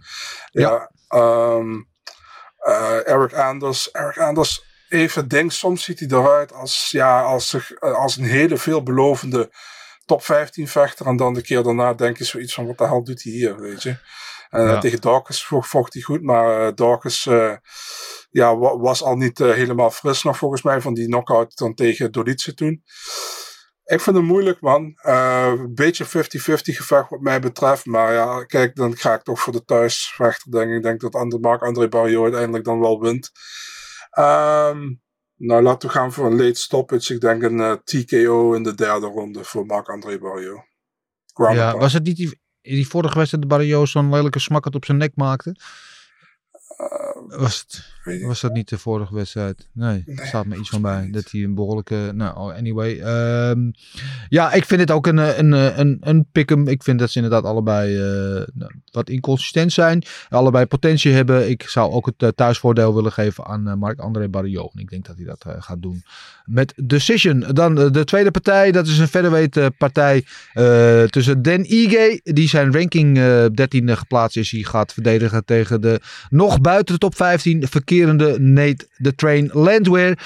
Ja. 0.50 0.90
ehm, 1.08 1.82
eh, 2.58 3.08
Eric 3.08 3.32
Anders. 3.32 3.90
Eric 3.90 4.18
Anders 4.18 4.70
even 4.92 5.28
denk, 5.28 5.52
soms 5.52 5.84
ziet 5.84 5.98
hij 5.98 6.08
eruit 6.08 6.52
als, 6.52 6.88
ja, 6.90 7.22
als, 7.22 7.54
eh, 7.54 7.92
als 7.92 8.16
een 8.16 8.24
hele 8.24 8.56
veelbelovende 8.56 9.50
top 10.04 10.24
15 10.24 10.68
vechter. 10.68 11.06
En 11.06 11.16
dan 11.16 11.34
de 11.34 11.42
keer 11.42 11.62
daarna 11.62 11.94
denk 11.94 12.18
je 12.18 12.24
zoiets 12.24 12.54
van, 12.54 12.66
wat 12.66 12.78
de 12.78 12.86
hel 12.86 13.04
doet 13.04 13.22
hij 13.22 13.32
hier, 13.32 13.60
weet 13.60 13.82
je. 13.82 13.96
Eh, 14.52 14.66
Ja. 14.66 14.78
Tegen 14.78 15.00
Dawkins 15.00 15.44
vo- 15.46 15.60
vocht 15.60 15.92
hij 15.92 16.02
goed, 16.02 16.22
maar 16.22 16.66
eh, 16.66 16.74
Dawkins 16.74 17.26
eh, 17.26 17.56
ja, 18.30 18.56
wa- 18.56 18.76
was 18.78 19.02
al 19.02 19.16
niet 19.16 19.38
helemaal 19.38 19.90
fris 19.90 20.22
nog 20.22 20.36
volgens 20.38 20.62
mij 20.62 20.80
van 20.80 20.94
die 20.94 21.06
knockout 21.06 21.56
dan 21.56 21.74
tegen 21.74 22.12
Dolice 22.12 22.54
toen. 22.54 22.82
Ik 23.84 24.00
vind 24.00 24.16
het 24.16 24.24
moeilijk, 24.24 24.60
man. 24.60 24.92
Een 25.02 25.74
beetje 25.74 26.04
50-50 26.04 26.08
gevecht 26.76 27.08
wat 27.10 27.20
mij 27.20 27.40
betreft. 27.40 27.84
Maar 27.86 28.12
ja, 28.12 28.44
kijk, 28.44 28.74
dan 28.76 28.96
ga 28.96 29.14
ik 29.14 29.22
toch 29.22 29.40
voor 29.40 29.52
de 29.52 29.64
thuisvechter, 29.64 30.50
denk 30.50 30.70
ik. 30.70 30.76
Ik 30.76 30.82
denk 30.82 31.00
dat 31.00 31.40
Marc-André 31.40 31.88
Barrio 31.88 32.22
uiteindelijk 32.22 32.64
dan 32.64 32.80
wel 32.80 33.00
wint. 33.00 33.30
Ehm, 34.10 34.80
nou, 35.36 35.62
laten 35.62 35.88
we 35.88 35.94
gaan 35.94 36.12
voor 36.12 36.26
een 36.26 36.36
late 36.44 36.58
stoppage. 36.60 37.14
Ik 37.14 37.20
denk 37.20 37.42
een 37.42 37.80
TKO 37.84 38.52
in 38.52 38.62
de 38.62 38.74
derde 38.74 39.06
ronde 39.06 39.44
voor 39.44 39.66
Marc-André 39.66 40.18
Barrio. 40.18 40.64
Ground 41.34 41.56
Ja, 41.56 41.76
was 41.76 41.92
het 41.92 42.02
niet 42.04 42.16
die, 42.16 42.41
die 42.62 42.88
vorige 42.88 43.16
wedstrijd 43.16 43.42
de 43.42 43.48
Barrio 43.48 43.86
zo'n 43.86 44.10
lelijke 44.10 44.38
smakkerd 44.38 44.74
op 44.74 44.84
zijn 44.84 44.98
nek 44.98 45.12
maakte? 45.14 45.56
Was, 47.28 47.66
het, 48.04 48.22
was 48.22 48.40
dat 48.40 48.52
niet 48.52 48.68
de 48.68 48.78
vorige 48.78 49.14
wedstrijd? 49.14 49.68
Nee, 49.72 50.04
er 50.06 50.26
staat 50.26 50.46
me 50.46 50.56
iets 50.56 50.68
van 50.68 50.82
bij. 50.82 51.10
Dat 51.10 51.30
hij 51.30 51.42
een 51.42 51.54
behoorlijke... 51.54 52.10
Nou, 52.14 52.36
oh, 52.36 52.56
anyway. 52.56 53.00
ehm, 53.00 53.70
ja, 54.28 54.52
ik 54.52 54.64
vind 54.64 54.80
het 54.80 54.90
ook 54.90 55.06
een, 55.06 55.18
eh, 55.18 55.38
een, 55.38 55.52
een, 55.52 55.80
een, 55.80 55.98
een 56.00 56.26
pick-em. 56.32 56.68
Ik 56.68 56.82
vind 56.82 56.98
dat 56.98 57.10
ze 57.10 57.16
inderdaad 57.22 57.44
allebei 57.44 57.96
eh, 57.96 58.46
nou, 58.54 58.72
wat 58.90 59.08
inconsistent 59.08 59.72
zijn. 59.72 60.02
Allebei 60.28 60.66
potentie 60.66 61.12
hebben. 61.12 61.50
Ik 61.50 61.62
zou 61.62 61.92
ook 61.92 62.06
het 62.06 62.22
eh, 62.22 62.28
thuisvoordeel 62.28 62.94
willen 62.94 63.12
geven 63.12 63.44
aan 63.44 63.68
eh, 63.68 63.74
Marc-André 63.74 64.28
Barrio. 64.28 64.70
Ik 64.74 64.90
denk 64.90 65.06
dat 65.06 65.16
hij 65.16 65.24
dat 65.24 65.44
eh, 65.46 65.54
gaat 65.58 65.82
doen 65.82 66.02
met 66.52 66.72
Decision. 66.76 67.40
Dan 67.40 67.80
eh, 67.80 67.90
de 67.90 68.04
tweede 68.04 68.30
partij. 68.30 68.72
Dat 68.72 68.86
is 68.86 68.98
een 68.98 69.08
featherweight 69.08 69.56
eh, 69.56 69.66
partij 69.78 70.24
eh, 70.52 71.02
tussen 71.02 71.42
Dan 71.42 71.64
Ige. 71.64 72.20
Die 72.24 72.48
zijn 72.48 72.72
ranking 72.72 73.18
eh 73.18 73.44
13 73.54 73.96
geplaatst 73.96 74.36
is. 74.36 74.50
Die 74.50 74.66
gaat 74.66 74.92
verdedigen 74.92 75.44
tegen 75.44 75.80
de 75.80 76.00
nog 76.30 76.60
buiten 76.60 76.94
de 76.94 77.00
top 77.00 77.16
15 77.16 77.68
verkerende 77.68 78.40
Nate 78.40 78.86
the 79.02 79.14
Train 79.14 79.50
Landweer. 79.52 80.18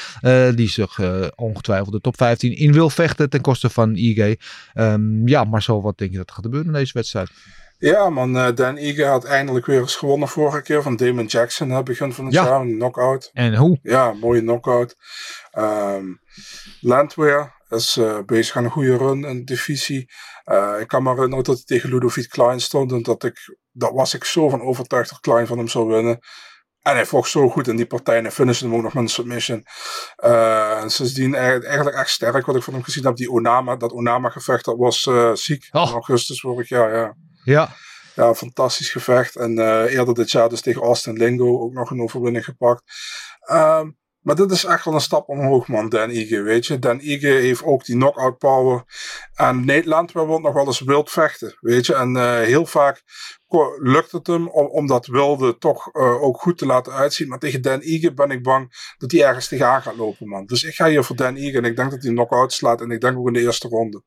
die 0.55 0.68
zich 0.68 1.01
ongetwijfeld 1.35 1.93
de 1.93 2.01
top 2.01 2.16
15 2.16 2.57
in 2.57 2.72
wil 2.72 2.91
vechten 2.91 3.31
ten 3.31 3.41
koste 3.41 3.70
van 3.70 3.95
Ige. 3.95 4.39
Ehm, 4.74 5.29
ja, 5.29 5.45
Marcel, 5.45 5.83
wat 5.83 5.99
denk 5.99 6.11
je 6.11 6.16
dat 6.16 6.29
er 6.29 6.35
gaat 6.35 6.45
gebeuren 6.45 6.68
in 6.68 6.79
deze 6.79 6.93
wedstrijd? 6.93 7.31
Ja, 7.79 8.11
man. 8.11 8.37
eh, 8.37 8.55
Dan 8.55 8.77
Ige 8.77 9.05
had 9.05 9.24
eindelijk 9.24 9.66
weer 9.66 9.81
eens 9.81 9.97
gewonnen 9.97 10.29
vorige 10.29 10.62
keer 10.62 10.83
van 10.83 10.97
Damon 10.97 11.27
Jackson. 11.27 11.70
Hè, 11.70 11.83
begin 11.83 12.12
van 12.12 12.24
het 12.24 12.35
Ja. 12.35 12.45
jaar. 12.45 12.61
Een 12.61 12.74
knockout. 12.77 13.31
En 13.33 13.55
hoe? 13.57 13.79
Ja, 13.83 14.12
mooie 14.12 14.41
knockout. 14.41 14.97
Ehm 15.51 16.05
Landweer 16.81 17.55
is 17.68 17.97
eh, 17.97 18.18
bezig 18.27 18.57
aan 18.57 18.64
een 18.64 18.70
goede 18.70 18.97
run 18.97 19.24
in 19.24 19.37
de 19.39 19.45
divisie. 19.45 20.11
Eh, 20.45 20.74
ik 20.81 20.89
kan 20.89 21.03
me 21.03 21.11
herinneren 21.11 21.45
dat 21.45 21.55
hij 21.57 21.64
tegen 21.64 21.91
Ludovic 21.91 22.29
Klein 22.29 22.61
stond. 22.61 22.93
En 22.93 23.03
dat, 23.03 23.24
ik, 23.24 23.57
dat 23.72 23.93
was 23.93 24.14
ik 24.14 24.24
zo 24.24 24.49
van 24.49 24.61
overtuigd 24.62 25.11
dat 25.11 25.20
Klein 25.20 25.47
van 25.47 25.59
hem 25.59 25.68
zou 25.68 25.87
winnen. 25.87 26.18
En 26.83 26.95
hij 26.95 27.07
vocht 27.07 27.31
zo 27.31 27.49
goed 27.49 27.68
in 27.68 27.77
die 27.77 27.87
partij 27.87 28.24
en 28.24 28.33
finishte 28.33 28.64
hem 28.64 28.74
ook 28.74 28.83
nog 28.83 28.95
met 28.95 29.03
een 29.03 29.09
submission. 29.09 29.64
Uh, 30.24 30.83
en 30.83 30.91
sindsdien 30.91 31.35
eigenlijk 31.35 31.97
echt 31.97 32.11
sterk 32.11 32.47
wat 32.47 32.57
ik 32.57 32.62
van 32.62 32.74
hem 32.74 32.83
gezien 32.83 33.05
heb. 33.05 33.16
Die 33.16 33.31
Onama, 33.31 33.77
dat 33.77 33.93
Onama 33.93 34.29
gevecht, 34.29 34.64
dat 34.64 34.77
was 34.77 35.07
uh, 35.07 35.35
ziek. 35.35 35.68
Oh. 35.72 35.87
In 35.87 35.93
augustus 35.93 36.41
vorig 36.41 36.68
jaar, 36.68 36.95
ja. 36.97 37.14
Ja. 37.47 37.75
Ja, 38.15 38.35
fantastisch 38.35 38.91
gevecht. 38.91 39.37
En 39.37 39.59
uh, 39.59 39.93
eerder 39.93 40.15
dit 40.15 40.31
jaar 40.31 40.49
dus 40.49 40.61
tegen 40.61 40.83
Austin 40.83 41.17
Lingo 41.17 41.61
ook 41.61 41.73
nog 41.73 41.91
een 41.91 42.01
overwinning 42.01 42.45
gepakt. 42.45 42.83
Um, 43.51 43.99
maar 44.21 44.37
dit 44.37 44.51
is 44.51 44.65
echt 44.65 44.85
wel 44.85 44.95
een 44.95 45.01
stap 45.01 45.29
omhoog, 45.29 45.69
man, 45.69 45.89
Dan 45.89 46.11
Ige, 46.11 46.43
weet 46.43 46.67
je. 46.67 46.79
Dan 46.79 47.01
Ige 47.01 47.27
heeft 47.27 47.63
ook 47.63 47.85
die 47.85 47.95
knockout 47.95 48.39
power. 48.39 48.85
En 49.35 49.65
Nederland 49.65 50.13
wil 50.13 50.39
nog 50.39 50.53
wel 50.53 50.67
eens 50.67 50.81
wild 50.81 51.11
vechten, 51.11 51.57
weet 51.61 51.87
je. 51.87 51.95
En 51.95 52.17
uh, 52.17 52.41
heel 52.41 52.67
vaak 52.67 53.03
lukt 53.79 54.13
het 54.13 54.27
hem 54.27 54.49
om, 54.49 54.87
dat 54.87 55.07
wilde 55.07 55.59
toch 55.59 55.95
uh, 55.95 56.23
ook 56.23 56.41
goed 56.41 56.59
te 56.59 56.67
laten 56.67 56.93
uitzien. 56.93 57.29
Maar 57.29 57.39
tegen 57.39 57.63
Dan 57.63 57.81
Ige 57.83 58.15
ben 58.15 58.31
ik 58.31 58.43
bang 58.43 58.95
dat 58.99 59.13
hij 59.13 59.25
ergens 59.25 59.49
tegenaan 59.49 59.83
gaat 59.83 59.97
lopen, 59.97 60.29
man. 60.29 60.47
Dus 60.47 60.65
ik 60.65 60.75
ga 60.75 60.89
hier 60.89 61.05
voor 61.05 61.17
Dan 61.17 61.37
Ige 61.37 61.57
en 61.57 61.65
ik 61.65 61.77
denk 61.77 61.91
dat 61.91 62.03
hij 62.03 62.13
knockout 62.13 62.53
slaat. 62.53 62.81
En 62.81 62.91
ik 62.91 63.01
denk 63.01 63.19
ook 63.19 63.27
in 63.27 63.33
de 63.33 63.41
eerste 63.41 63.69
ronde. 63.69 64.03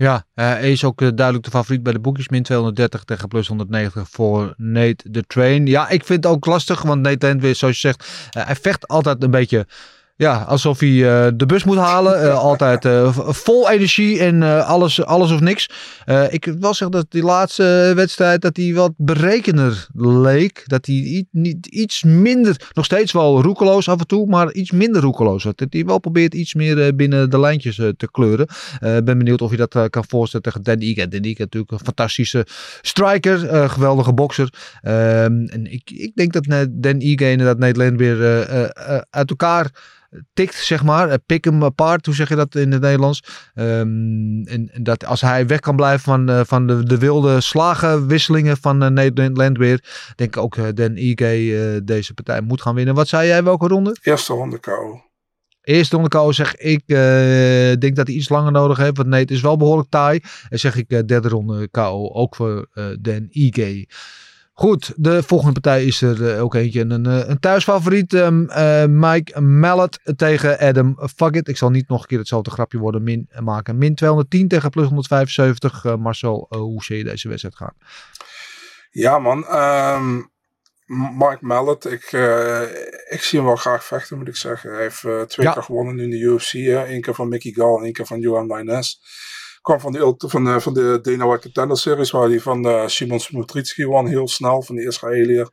Ja, 0.00 0.14
uh, 0.14 0.44
hij 0.44 0.72
is 0.72 0.84
ook 0.84 1.00
uh, 1.00 1.08
duidelijk 1.14 1.44
de 1.44 1.50
favoriet 1.50 1.82
bij 1.82 1.92
de 1.92 1.98
boekjes. 1.98 2.28
Min 2.28 2.42
230 2.42 3.04
tegen 3.04 3.28
plus 3.28 3.48
190 3.48 4.08
voor 4.10 4.54
Nate 4.56 5.10
the 5.10 5.24
Train. 5.26 5.66
Ja, 5.66 5.88
ik 5.88 6.04
vind 6.04 6.24
het 6.24 6.32
ook 6.32 6.46
lastig, 6.46 6.82
want 6.82 7.02
Nate 7.02 7.26
Landweer, 7.26 7.54
zoals 7.54 7.80
je 7.80 7.88
zegt, 7.88 8.30
uh, 8.36 8.46
hij 8.46 8.56
vecht 8.56 8.88
altijd 8.88 9.22
een 9.22 9.30
beetje 9.30 9.66
ja, 10.20 10.42
alsof 10.42 10.80
hij 10.80 10.88
uh, 10.88 11.26
de 11.34 11.46
bus 11.46 11.64
moet 11.64 11.76
halen. 11.76 12.24
Uh, 12.24 12.38
altijd 12.50 12.84
uh, 12.84 13.18
vol 13.28 13.70
energie 13.70 14.18
en 14.18 14.42
alles, 14.66 15.04
alles 15.04 15.30
of 15.30 15.40
niks. 15.40 15.68
ik 16.30 16.44
wil 16.44 16.74
zeggen 16.74 16.90
dat 16.90 17.06
die 17.08 17.22
laatste 17.22 17.92
wedstrijd 17.94 18.42
dat 18.42 18.56
hij 18.56 18.74
wat 18.74 18.92
berekener 18.96 19.86
leek. 19.94 20.62
Dat 20.66 20.86
hij 20.86 21.26
niet, 21.30 21.66
iets 21.66 22.02
minder, 22.02 22.70
nog 22.72 22.84
steeds 22.84 23.12
wel 23.12 23.42
roekeloos 23.42 23.88
af 23.88 23.98
en 23.98 24.06
toe, 24.06 24.26
maar 24.26 24.52
iets 24.52 24.70
minder 24.70 25.02
roekeloos. 25.02 25.42
Dat 25.42 25.66
hij 25.70 25.84
wel 25.84 25.98
probeert 25.98 26.34
iets 26.34 26.54
meer 26.54 26.96
binnen 26.96 27.30
de 27.30 27.40
lijntjes 27.40 27.76
te 27.76 28.08
kleuren. 28.10 28.46
ben 28.80 29.18
benieuwd 29.18 29.42
of 29.42 29.50
je 29.50 29.66
dat 29.66 29.90
kan 29.90 30.04
voorstellen 30.08 30.46
tegen 30.46 30.62
Dan 30.62 30.80
Ige. 30.80 31.08
Dan 31.08 31.20
natuurlijk 31.38 31.72
een 31.72 31.78
fantastische 31.78 32.46
striker, 32.80 33.68
geweldige 33.70 34.12
bokser. 34.12 34.52
Ehm, 34.82 35.46
en 35.46 35.72
ik, 35.72 35.90
ik 35.90 36.12
denk 36.14 36.32
dat 36.32 36.68
Dan 36.70 37.00
Ige 37.00 37.30
inderdaad 37.30 37.58
Nederland 37.58 37.98
weer 37.98 38.18
uit 39.10 39.30
elkaar 39.30 39.70
tikt, 40.32 40.54
zeg 40.54 40.84
maar. 40.84 41.08
Eh, 41.08 41.16
pick 41.26 41.44
hem 41.44 41.64
apart, 41.64 42.06
hoe 42.06 42.14
zeg 42.14 42.28
je 42.28 42.34
dat 42.34 42.54
in 42.54 42.72
het 42.72 42.80
Nederlands? 42.80 43.22
Um, 43.54 44.46
en, 44.46 44.70
dat 44.82 45.04
als 45.04 45.20
hij 45.20 45.46
weg 45.46 45.60
kan 45.60 45.76
blijven 45.76 46.00
van, 46.00 46.30
uh, 46.30 46.40
van 46.44 46.66
de, 46.66 46.82
de 46.82 46.98
wilde 46.98 47.40
slagenwisselingen 47.40 48.56
van 48.56 48.82
uh, 48.82 48.88
Nederland 48.88 49.36
Landweer, 49.36 49.84
denk 50.16 50.36
ik 50.36 50.42
ook 50.42 50.56
uh, 50.56 50.68
Den 50.74 50.96
IG 50.96 51.14
deze 51.84 52.14
partij 52.14 52.40
moet 52.40 52.62
gaan 52.62 52.74
winnen. 52.74 52.94
Wat 52.94 53.08
zei 53.08 53.26
jij, 53.26 53.44
welke 53.44 53.66
ronde? 53.66 53.96
Eerste 54.02 54.32
ronde 54.32 54.58
KO. 54.58 55.02
Eerste 55.62 55.94
ronde 55.94 56.08
KO 56.08 56.32
zeg 56.32 56.56
ik, 56.56 56.86
denk 57.80 57.96
dat 57.96 58.06
hij 58.06 58.16
iets 58.16 58.28
langer 58.28 58.52
nodig 58.52 58.76
heeft, 58.76 58.96
want 58.96 59.08
nee, 59.08 59.20
het 59.20 59.30
is 59.30 59.40
wel 59.40 59.56
behoorlijk 59.56 59.90
taai. 59.90 60.20
En 60.48 60.58
zeg 60.58 60.76
ik 60.76 60.88
derde 60.88 61.28
ronde 61.28 61.68
KO, 61.68 62.10
ook 62.12 62.36
voor 62.36 62.68
Den 63.00 63.28
IG. 63.30 63.86
Goed, 64.60 64.92
de 64.96 65.22
volgende 65.22 65.60
partij 65.60 65.84
is 65.84 66.02
er 66.02 66.20
uh, 66.20 66.42
ook 66.42 66.54
eentje. 66.54 66.80
Een, 66.80 67.06
eh, 67.06 67.28
een 67.28 67.40
thuisfavoriet. 67.40 68.12
Um, 68.12 68.50
uh, 68.50 68.84
Mike 68.84 69.40
Mallet 69.40 70.00
tegen 70.16 70.58
Adam 70.58 70.98
Fuck 71.16 71.34
it. 71.34 71.48
Ik 71.48 71.56
zal 71.56 71.70
niet 71.70 71.88
nog 71.88 72.00
een 72.00 72.06
keer 72.06 72.18
hetzelfde 72.18 72.50
grapje 72.50 72.78
worden 72.78 73.02
min 73.02 73.28
maken. 73.38 73.78
Min 73.78 73.94
210 73.94 74.48
tegen 74.48 74.70
plus 74.70 74.86
175. 74.86 75.84
Uh, 75.84 75.96
Marcel, 75.96 76.46
hoe 76.48 76.82
zie 76.82 76.96
je 76.96 77.04
deze 77.04 77.28
wedstrijd 77.28 77.56
gaan? 77.56 77.74
Ja 78.90 79.18
man, 79.18 79.54
um, 79.54 80.30
Mike 81.18 81.38
Mallet. 81.40 81.84
Ik, 81.84 82.12
ik 83.08 83.22
zie 83.22 83.38
hem 83.38 83.48
wel 83.48 83.56
graag 83.56 83.84
vechten 83.84 84.18
moet 84.18 84.28
ik 84.28 84.36
zeggen. 84.36 84.72
Hij 84.72 84.82
heeft 84.82 85.30
twee 85.30 85.46
ja. 85.46 85.52
keer 85.52 85.62
gewonnen 85.62 85.98
in 85.98 86.10
de 86.10 86.18
UFC. 86.18 86.52
Eén 86.52 87.00
keer 87.00 87.14
van 87.14 87.28
Mickey 87.28 87.52
Gall 87.52 87.76
en 87.76 87.84
één 87.84 87.92
keer 87.92 88.06
van 88.06 88.20
Johan 88.20 88.46
Maines 88.46 89.00
kwam 89.60 89.80
van 89.80 89.92
de, 89.92 90.14
van 90.16 90.44
de, 90.44 90.60
van 90.60 90.74
de 90.74 90.98
Dana 91.02 91.26
White 91.26 91.42
Contender 91.42 91.76
Series, 91.76 92.10
waar 92.10 92.28
hij 92.28 92.40
van 92.40 92.66
uh, 92.66 92.86
Simon 92.86 93.20
Smotritsky 93.20 93.84
won, 93.84 94.06
heel 94.06 94.28
snel, 94.28 94.62
van 94.62 94.74
de 94.74 94.84
Israëliër. 94.86 95.50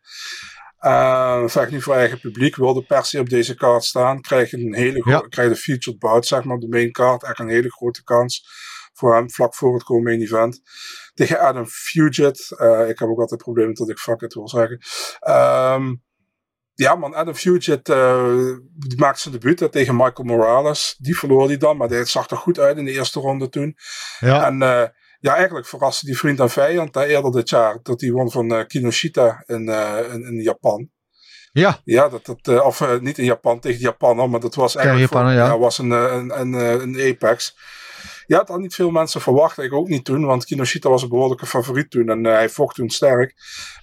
Uh, 0.82 1.48
vecht 1.48 1.72
nu 1.72 1.82
voor 1.82 1.96
eigen 1.96 2.20
publiek, 2.20 2.56
wilde 2.56 2.86
per 2.86 3.06
se 3.06 3.20
op 3.20 3.30
deze 3.30 3.56
kaart 3.56 3.84
staan. 3.84 4.22
Krijgt 4.22 4.54
een 4.54 4.74
hele 4.74 5.02
ja. 5.06 5.20
krijgt 5.20 5.52
een 5.52 5.58
featured 5.58 6.00
bout, 6.00 6.26
zeg 6.26 6.44
maar, 6.44 6.56
op 6.56 6.62
de 6.62 6.68
main 6.68 6.92
kaart. 6.92 7.24
Echt 7.24 7.40
een 7.40 7.50
hele 7.50 7.72
grote 7.72 8.04
kans 8.04 8.46
voor 8.94 9.16
hem, 9.16 9.32
vlak 9.32 9.56
voor 9.56 9.74
het 9.74 9.90
main 10.04 10.22
event. 10.22 10.62
Tegen 11.14 11.40
Adam 11.40 11.66
Fugit. 11.66 12.56
Uh, 12.58 12.90
ik 12.90 13.00
heb 13.00 13.10
ook 13.10 13.20
altijd 13.20 13.42
problemen 13.42 13.74
dat 13.74 13.90
ik 13.90 13.98
fuck 13.98 14.22
it 14.22 14.34
wil 14.34 14.50
zeggen. 14.50 14.80
Um, 15.28 16.06
ja, 16.78 16.96
man, 16.96 17.16
Adam 17.16 17.36
Fugit 17.36 17.90
uh, 17.90 18.56
die 18.74 18.98
maakte 18.98 19.20
zijn 19.20 19.34
debuut 19.34 19.72
tegen 19.72 19.96
Michael 19.96 20.24
Morales. 20.24 20.96
Die 20.98 21.18
verloor 21.18 21.48
hij 21.48 21.58
dan, 21.58 21.78
maar 21.78 21.90
hij 21.90 22.06
zag 22.06 22.30
er 22.30 22.38
goed 22.38 22.60
uit 22.60 22.78
in 22.78 22.86
de 22.86 22.92
eerste 22.92 23.20
ronde 23.20 23.50
toen. 23.50 23.78
Ja. 24.20 24.46
En 24.46 24.54
uh, 24.54 24.84
ja, 25.20 25.36
eigenlijk 25.36 25.68
verraste 25.68 26.06
die 26.06 26.18
vriend 26.18 26.40
en 26.40 26.50
vijand 26.50 26.96
hè, 26.96 27.06
eerder 27.06 27.32
dit 27.32 27.50
jaar. 27.50 27.80
Dat 27.84 28.02
hij 28.02 28.12
won 28.12 28.32
van 28.32 28.54
uh, 28.54 28.66
Kinoshita 28.66 29.44
in, 29.46 29.70
in, 30.12 30.24
in, 30.24 30.42
Japan. 30.42 30.90
Ja. 31.52 31.82
Ja, 31.84 32.10
dat, 32.10 32.26
dat, 32.42 32.62
of 32.62 33.00
niet 33.00 33.18
in 33.18 33.26
Japan 33.26 33.60
tegen 33.60 33.80
Japan, 33.80 34.30
maar 34.30 34.40
dat 34.40 34.56
was 34.56 34.76
eigenlijk 34.76 35.12
ja. 35.12 35.58
was 35.58 35.78
een, 35.78 35.92
een, 35.92 36.40
een, 36.40 36.54
een 36.54 37.12
Apex. 37.12 37.56
Dat 38.28 38.48
had 38.48 38.60
niet 38.60 38.76
veel 38.76 38.92
mensen 38.92 39.22
verwacht. 39.22 39.58
Ik 39.58 39.74
ook 39.74 39.88
niet 39.88 40.06
toen, 40.06 40.26
want 40.26 40.46
Kinoshita 40.46 40.90
was 40.90 41.02
een 41.02 41.10
behoorlijke 41.10 41.46
favoriet 41.46 41.90
toen. 41.92 42.10
En 42.10 42.26
uh, 42.26 42.32
hij 42.32 42.50
vocht 42.50 42.76
toen 42.76 42.90
sterk. 42.90 43.36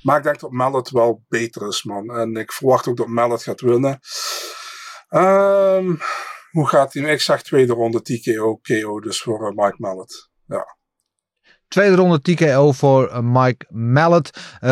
Maar 0.03 0.17
ik 0.17 0.23
denk 0.23 0.41
dat 0.41 0.51
Mallet 0.51 0.91
wel 0.91 1.25
beter 1.29 1.69
is, 1.69 1.85
man. 1.85 2.17
En 2.17 2.37
ik 2.37 2.53
verwacht 2.53 2.89
ook 2.89 2.97
dat 2.97 3.07
Mallet 3.07 3.43
gaat 3.43 3.61
winnen. 3.61 4.01
Um, 5.11 5.99
hoe 6.51 6.69
gaat 6.69 6.93
hij? 6.93 7.13
Ik 7.13 7.21
zeg 7.21 7.43
tweede 7.43 7.73
ronde 7.73 8.03
TKO, 8.03 8.57
KO, 8.57 9.01
dus 9.01 9.23
voor 9.23 9.53
uh, 9.53 9.65
Mike 9.65 9.77
Mallet. 9.79 10.31
Ja. 10.47 10.77
Tweede 11.69 11.97
ronde 11.97 12.21
TKO 12.21 12.73
voor 12.73 13.11
uh, 13.11 13.19
Mike 13.23 13.67
Mallet. 13.69 14.31
Uh, 14.65 14.71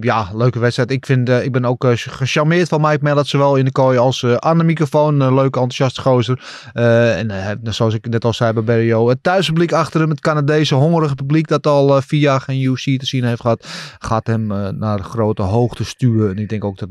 ja, 0.00 0.28
leuke 0.34 0.58
wedstrijd. 0.58 0.90
Ik, 0.90 1.06
vind, 1.06 1.28
uh, 1.28 1.44
ik 1.44 1.52
ben 1.52 1.64
ook 1.64 1.84
gecharmeerd 1.88 2.68
van 2.68 2.80
Mike 2.80 3.02
Mallet. 3.02 3.26
Zowel 3.26 3.56
in 3.56 3.64
de 3.64 3.72
kooi 3.72 3.98
als 3.98 4.24
aan 4.24 4.58
de 4.58 4.64
microfoon. 4.64 5.20
Een 5.20 5.34
leuke, 5.34 5.60
enthousiaste 5.60 6.00
gozer. 6.00 6.44
en 6.72 7.60
zoals 7.62 7.94
ik 7.94 8.08
net 8.08 8.24
al 8.24 8.32
zei 8.32 8.52
bij 8.52 8.64
Berrio. 8.64 9.08
Het 9.08 9.22
thuispubliek 9.22 9.72
achter 9.72 10.00
hem. 10.00 10.10
Het 10.10 10.20
Canadese 10.20 10.74
hongerige 10.74 11.14
publiek 11.14 11.48
dat 11.48 11.66
al 11.66 12.02
vier 12.02 12.20
jaar 12.20 12.40
geen 12.40 12.62
UC 12.62 12.98
te 12.98 13.06
zien 13.06 13.24
heeft 13.24 13.40
gehad. 13.40 13.66
Gaat 13.98 14.26
hem 14.26 14.46
naar 14.78 14.98
grote 14.98 15.42
hoogte 15.42 15.84
stuwen. 15.84 16.30
En 16.30 16.38
ik 16.38 16.48
denk 16.48 16.64
ook 16.64 16.78
dat 16.78 16.90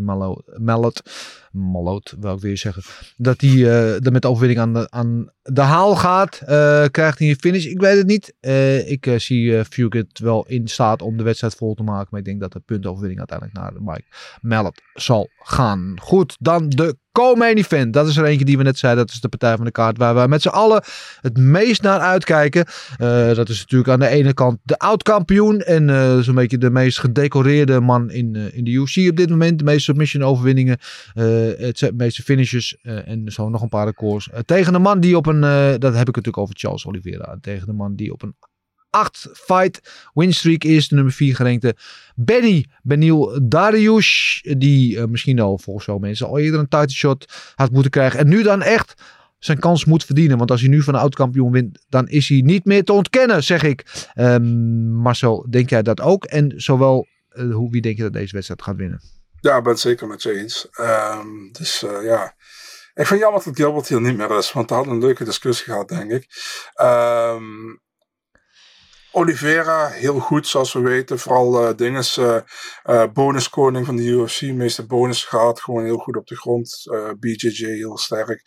Mallet 0.57 1.01
Malloot, 1.55 2.15
wil 2.19 2.33
ik 2.33 2.39
weer 2.39 2.57
zeggen. 2.57 2.83
Dat 3.17 3.41
hij 3.41 3.49
uh, 3.49 4.05
er 4.05 4.11
met 4.11 4.21
de 4.21 4.27
overwinning 4.27 4.59
aan 4.59 4.73
de, 4.73 4.91
aan 4.91 5.29
de 5.41 5.61
haal 5.61 5.95
gaat. 5.95 6.41
Uh, 6.41 6.85
krijgt 6.91 7.19
hij 7.19 7.29
een 7.29 7.39
finish? 7.39 7.65
Ik 7.65 7.79
weet 7.79 7.97
het 7.97 8.07
niet. 8.07 8.33
Uh, 8.41 8.91
ik 8.91 9.13
zie 9.17 9.43
uh, 9.43 9.63
Fugit 9.69 10.19
wel 10.19 10.45
in 10.47 10.67
staat 10.67 11.01
om 11.01 11.17
de 11.17 11.23
wedstrijd 11.23 11.55
vol 11.55 11.73
te 11.73 11.83
maken. 11.83 12.07
Maar 12.09 12.19
ik 12.19 12.25
denk 12.25 12.39
dat 12.39 12.53
de 12.53 12.59
puntoverwinning 12.59 13.19
uiteindelijk 13.19 13.57
naar 13.57 13.93
Mike 13.93 14.05
Mallet 14.41 14.81
zal 14.93 15.29
gaan. 15.37 15.97
Goed, 16.01 16.35
dan 16.39 16.69
de 16.69 16.97
Co-main 17.15 17.57
event. 17.57 17.93
Dat 17.93 18.07
is 18.07 18.17
er 18.17 18.25
eentje 18.25 18.45
die 18.45 18.57
we 18.57 18.63
net 18.63 18.77
zeiden. 18.77 19.05
Dat 19.05 19.15
is 19.15 19.21
de 19.21 19.29
partij 19.29 19.55
van 19.55 19.65
de 19.65 19.71
kaart 19.71 19.97
waar 19.97 20.15
we 20.15 20.27
met 20.27 20.41
z'n 20.41 20.47
allen 20.47 20.83
het 21.21 21.37
meest 21.37 21.81
naar 21.81 21.99
uitkijken. 21.99 22.65
Uh, 23.01 23.33
dat 23.33 23.49
is 23.49 23.59
natuurlijk 23.59 23.89
aan 23.89 23.99
de 23.99 24.07
ene 24.07 24.33
kant 24.33 24.57
de 24.63 24.77
oud-kampioen. 24.77 25.59
En 25.61 25.87
uh, 25.87 26.17
zo'n 26.17 26.35
beetje 26.35 26.57
de 26.57 26.69
meest 26.69 26.99
gedecoreerde 26.99 27.79
man 27.79 28.11
in, 28.11 28.33
uh, 28.33 28.57
in 28.57 28.63
de 28.63 28.71
UFC 28.71 29.09
op 29.09 29.17
dit 29.17 29.29
moment. 29.29 29.59
De 29.59 29.65
meeste 29.65 29.81
submission 29.81 30.23
overwinningen. 30.23 30.77
het 31.13 31.91
meeste 31.93 32.23
finishes. 32.23 32.77
en 32.83 33.23
zo 33.25 33.49
nog 33.49 33.61
een 33.61 33.69
paar 33.69 33.85
records. 33.85 34.29
tegen 34.45 34.73
de 34.73 34.79
man 34.79 34.99
die 34.99 35.17
op 35.17 35.25
een... 35.25 35.41
dat 35.79 35.93
heb 35.93 36.07
ik 36.07 36.15
natuurlijk 36.15 36.37
over 36.37 36.55
Charles 36.57 36.85
Oliveira. 36.85 37.37
Tegen 37.41 37.67
de 37.67 37.73
man 37.73 37.95
die 37.95 38.11
op 38.11 38.21
een 38.21 38.35
8 38.95 39.29
fight 39.33 40.09
winstreak 40.13 40.63
is. 40.63 40.87
De 40.87 40.95
nummer 40.95 41.13
4 41.13 41.35
gerenkte 41.35 41.75
Benny 42.15 42.65
Benil 42.83 43.39
Darius. 43.43 44.41
Die 44.57 44.95
uh, 44.95 45.03
misschien 45.05 45.39
al 45.39 45.57
volgens 45.57 45.85
wel 45.85 45.97
mensen 45.97 46.27
al 46.27 46.39
eerder 46.39 46.59
een 46.59 46.67
title 46.67 46.95
shot 46.95 47.25
had 47.55 47.71
moeten 47.71 47.91
krijgen. 47.91 48.19
En 48.19 48.27
nu 48.27 48.43
dan 48.43 48.61
echt 48.61 48.93
zijn 49.39 49.59
kans 49.59 49.85
moet 49.85 50.05
verdienen. 50.05 50.37
Want 50.37 50.51
als 50.51 50.61
hij 50.61 50.69
nu 50.69 50.81
van 50.81 50.93
de 50.93 50.99
oud-kampioen 50.99 51.51
wint, 51.51 51.85
dan 51.89 52.07
is 52.07 52.29
hij 52.29 52.41
niet 52.41 52.65
meer 52.65 52.83
te 52.83 52.93
ontkennen, 52.93 53.43
zeg 53.43 53.63
ik. 53.63 54.07
Um, 54.15 54.91
Marcel, 54.91 55.45
denk 55.49 55.69
jij 55.69 55.81
dat 55.81 56.01
ook? 56.01 56.25
En 56.25 56.53
zowel, 56.55 57.07
uh, 57.33 57.53
hoe, 57.53 57.71
wie 57.71 57.81
denk 57.81 57.97
je 57.97 58.03
dat 58.03 58.13
deze 58.13 58.33
wedstrijd 58.33 58.61
gaat 58.61 58.75
winnen? 58.75 59.01
Ja, 59.39 59.61
ben 59.61 59.71
het 59.71 59.81
zeker 59.81 60.07
met 60.07 60.21
je 60.21 60.39
eens. 60.39 60.67
Um, 60.79 61.49
dus 61.51 61.83
uh, 61.83 62.03
ja, 62.03 62.35
ik 62.93 63.05
vind 63.05 63.19
jammer 63.19 63.43
dat 63.43 63.55
Gilbert 63.55 63.87
hier 63.87 64.01
niet 64.01 64.17
meer 64.17 64.37
is, 64.37 64.51
want 64.51 64.69
we 64.69 64.75
hadden 64.75 64.93
een 64.93 64.99
leuke 64.99 65.23
discussie 65.23 65.65
gehad, 65.65 65.87
denk 65.87 66.11
ik. 66.11 66.27
Um, 66.81 67.83
Oliveira, 69.15 69.87
heel 69.87 70.19
goed 70.19 70.47
zoals 70.47 70.73
we 70.73 70.79
weten. 70.79 71.19
Vooral 71.19 71.69
uh, 71.69 71.75
dinges, 71.75 72.17
uh, 72.17 72.37
uh, 72.85 73.03
bonuskoning 73.13 73.85
van 73.85 73.95
de 73.95 74.03
UFC. 74.03 74.41
Meeste 74.41 74.85
bonus 74.85 75.23
gehad. 75.23 75.61
Gewoon 75.61 75.83
heel 75.83 75.97
goed 75.97 76.15
op 76.15 76.27
de 76.27 76.35
grond. 76.35 76.83
BJJ 77.19 77.65
heel 77.65 77.97
sterk. 77.97 78.41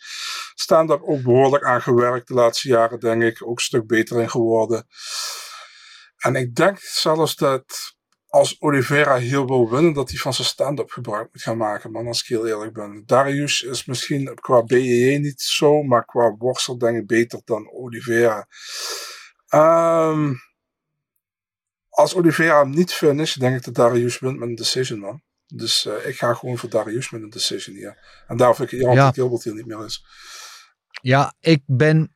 Staan 0.53 0.87
daar 0.87 1.01
ook 1.01 1.21
behoorlijk 1.21 1.63
aan 1.63 1.81
gewerkt 1.81 2.27
de 2.27 2.33
laatste 2.33 2.67
jaren, 2.67 2.99
denk 2.99 3.23
ik. 3.23 3.47
Ook 3.47 3.57
een 3.57 3.63
stuk 3.63 3.87
beter 3.87 4.21
in 4.21 4.29
geworden. 4.29 4.87
En 6.17 6.35
ik 6.35 6.55
denk 6.55 6.79
zelfs 6.79 7.35
dat 7.35 7.95
als 8.27 8.61
Oliveira 8.61 9.15
heel 9.15 9.47
wil 9.47 9.69
winnen, 9.69 9.93
dat 9.93 10.09
hij 10.09 10.17
van 10.17 10.33
zijn 10.33 10.47
stand-up 10.47 10.91
gebruik 10.91 11.29
moet 11.31 11.41
gaan 11.41 11.57
maken, 11.57 11.91
man, 11.91 12.07
als 12.07 12.21
ik 12.21 12.27
heel 12.27 12.47
eerlijk 12.47 12.73
ben. 12.73 13.03
Darius 13.05 13.61
is 13.61 13.85
misschien 13.85 14.35
qua 14.35 14.63
BJJ 14.63 15.17
niet 15.17 15.41
zo, 15.41 15.83
maar 15.83 16.05
qua 16.05 16.35
worstel 16.37 16.77
denk 16.77 16.97
ik 16.97 17.07
beter 17.07 17.41
dan 17.45 17.71
Oliveira. 17.71 18.47
Ehm, 19.47 20.33
als 21.99 22.15
Oliveira 22.15 22.59
hem 22.59 22.69
niet 22.69 22.93
finisht, 22.93 23.39
denk 23.39 23.55
ik 23.55 23.63
dat 23.63 23.75
Darius 23.75 24.19
wint 24.19 24.39
met 24.39 24.49
een 24.49 24.55
decision, 24.55 24.99
man. 24.99 25.21
Dus 25.45 25.85
eh, 25.85 26.07
ik 26.07 26.15
ga 26.17 26.33
gewoon 26.33 26.57
voor 26.57 26.69
Darius 26.69 27.09
met 27.09 27.21
een 27.21 27.29
decision 27.29 27.75
hier. 27.75 28.23
En 28.27 28.37
daar 28.37 28.55
vind 28.55 28.71
ik 28.71 28.79
Jan 28.79 28.93
Ja. 28.93 29.11
Gilbert 29.11 29.43
hier 29.43 29.53
niet 29.53 29.65
meer 29.65 29.85
is. 29.85 30.05
Ja, 31.01 31.33
ik 31.39 31.61
ben 31.65 32.15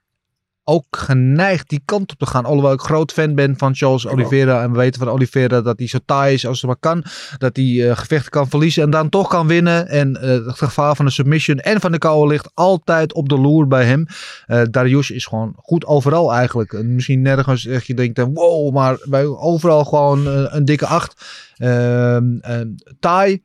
ook 0.63 0.85
geneigd 0.89 1.69
die 1.69 1.81
kant 1.85 2.11
op 2.11 2.17
te 2.17 2.25
gaan. 2.25 2.45
Alhoewel 2.45 2.73
ik 2.73 2.79
groot 2.79 3.11
fan 3.11 3.35
ben 3.35 3.57
van 3.57 3.75
Charles 3.75 4.07
Oliveira. 4.07 4.61
En 4.63 4.71
we 4.71 4.77
weten 4.77 4.99
van 4.99 5.09
Oliveira 5.09 5.61
dat 5.61 5.77
hij 5.77 5.87
zo 5.87 5.97
taai 6.05 6.33
is 6.33 6.47
als 6.47 6.61
het 6.61 6.65
maar 6.65 6.79
kan. 6.79 7.03
Dat 7.37 7.55
hij 7.55 7.89
eh, 7.89 7.97
gevechten 7.97 8.31
kan 8.31 8.49
verliezen 8.49 8.83
en 8.83 8.89
dan 8.89 9.09
toch 9.09 9.27
kan 9.27 9.47
winnen. 9.47 9.87
En 9.87 10.21
eh, 10.21 10.29
het 10.29 10.57
gevaar 10.57 10.95
van 10.95 11.05
een 11.05 11.11
submission 11.11 11.57
en 11.57 11.79
van 11.79 11.91
de 11.91 11.97
KO 11.97 12.27
ligt 12.27 12.51
altijd 12.53 13.13
op 13.13 13.29
de 13.29 13.39
loer 13.39 13.67
bij 13.67 13.85
hem. 13.85 14.05
Eh 14.45 14.61
Darius 14.71 15.11
is 15.11 15.25
gewoon 15.25 15.53
goed 15.57 15.85
overal 15.85 16.33
eigenlijk. 16.33 16.73
En 16.73 16.95
misschien 16.95 17.21
nergens 17.21 17.65
echt 17.65 17.87
je 17.87 17.93
denkt, 17.93 18.19
wow, 18.19 18.73
maar 18.73 18.97
bij 19.03 19.25
overal 19.25 19.85
gewoon 19.85 20.25
een 20.27 20.65
dikke 20.65 20.85
acht. 20.85 21.25
Ehm 21.57 22.37
eh, 22.41 22.59
taai, 22.99 23.43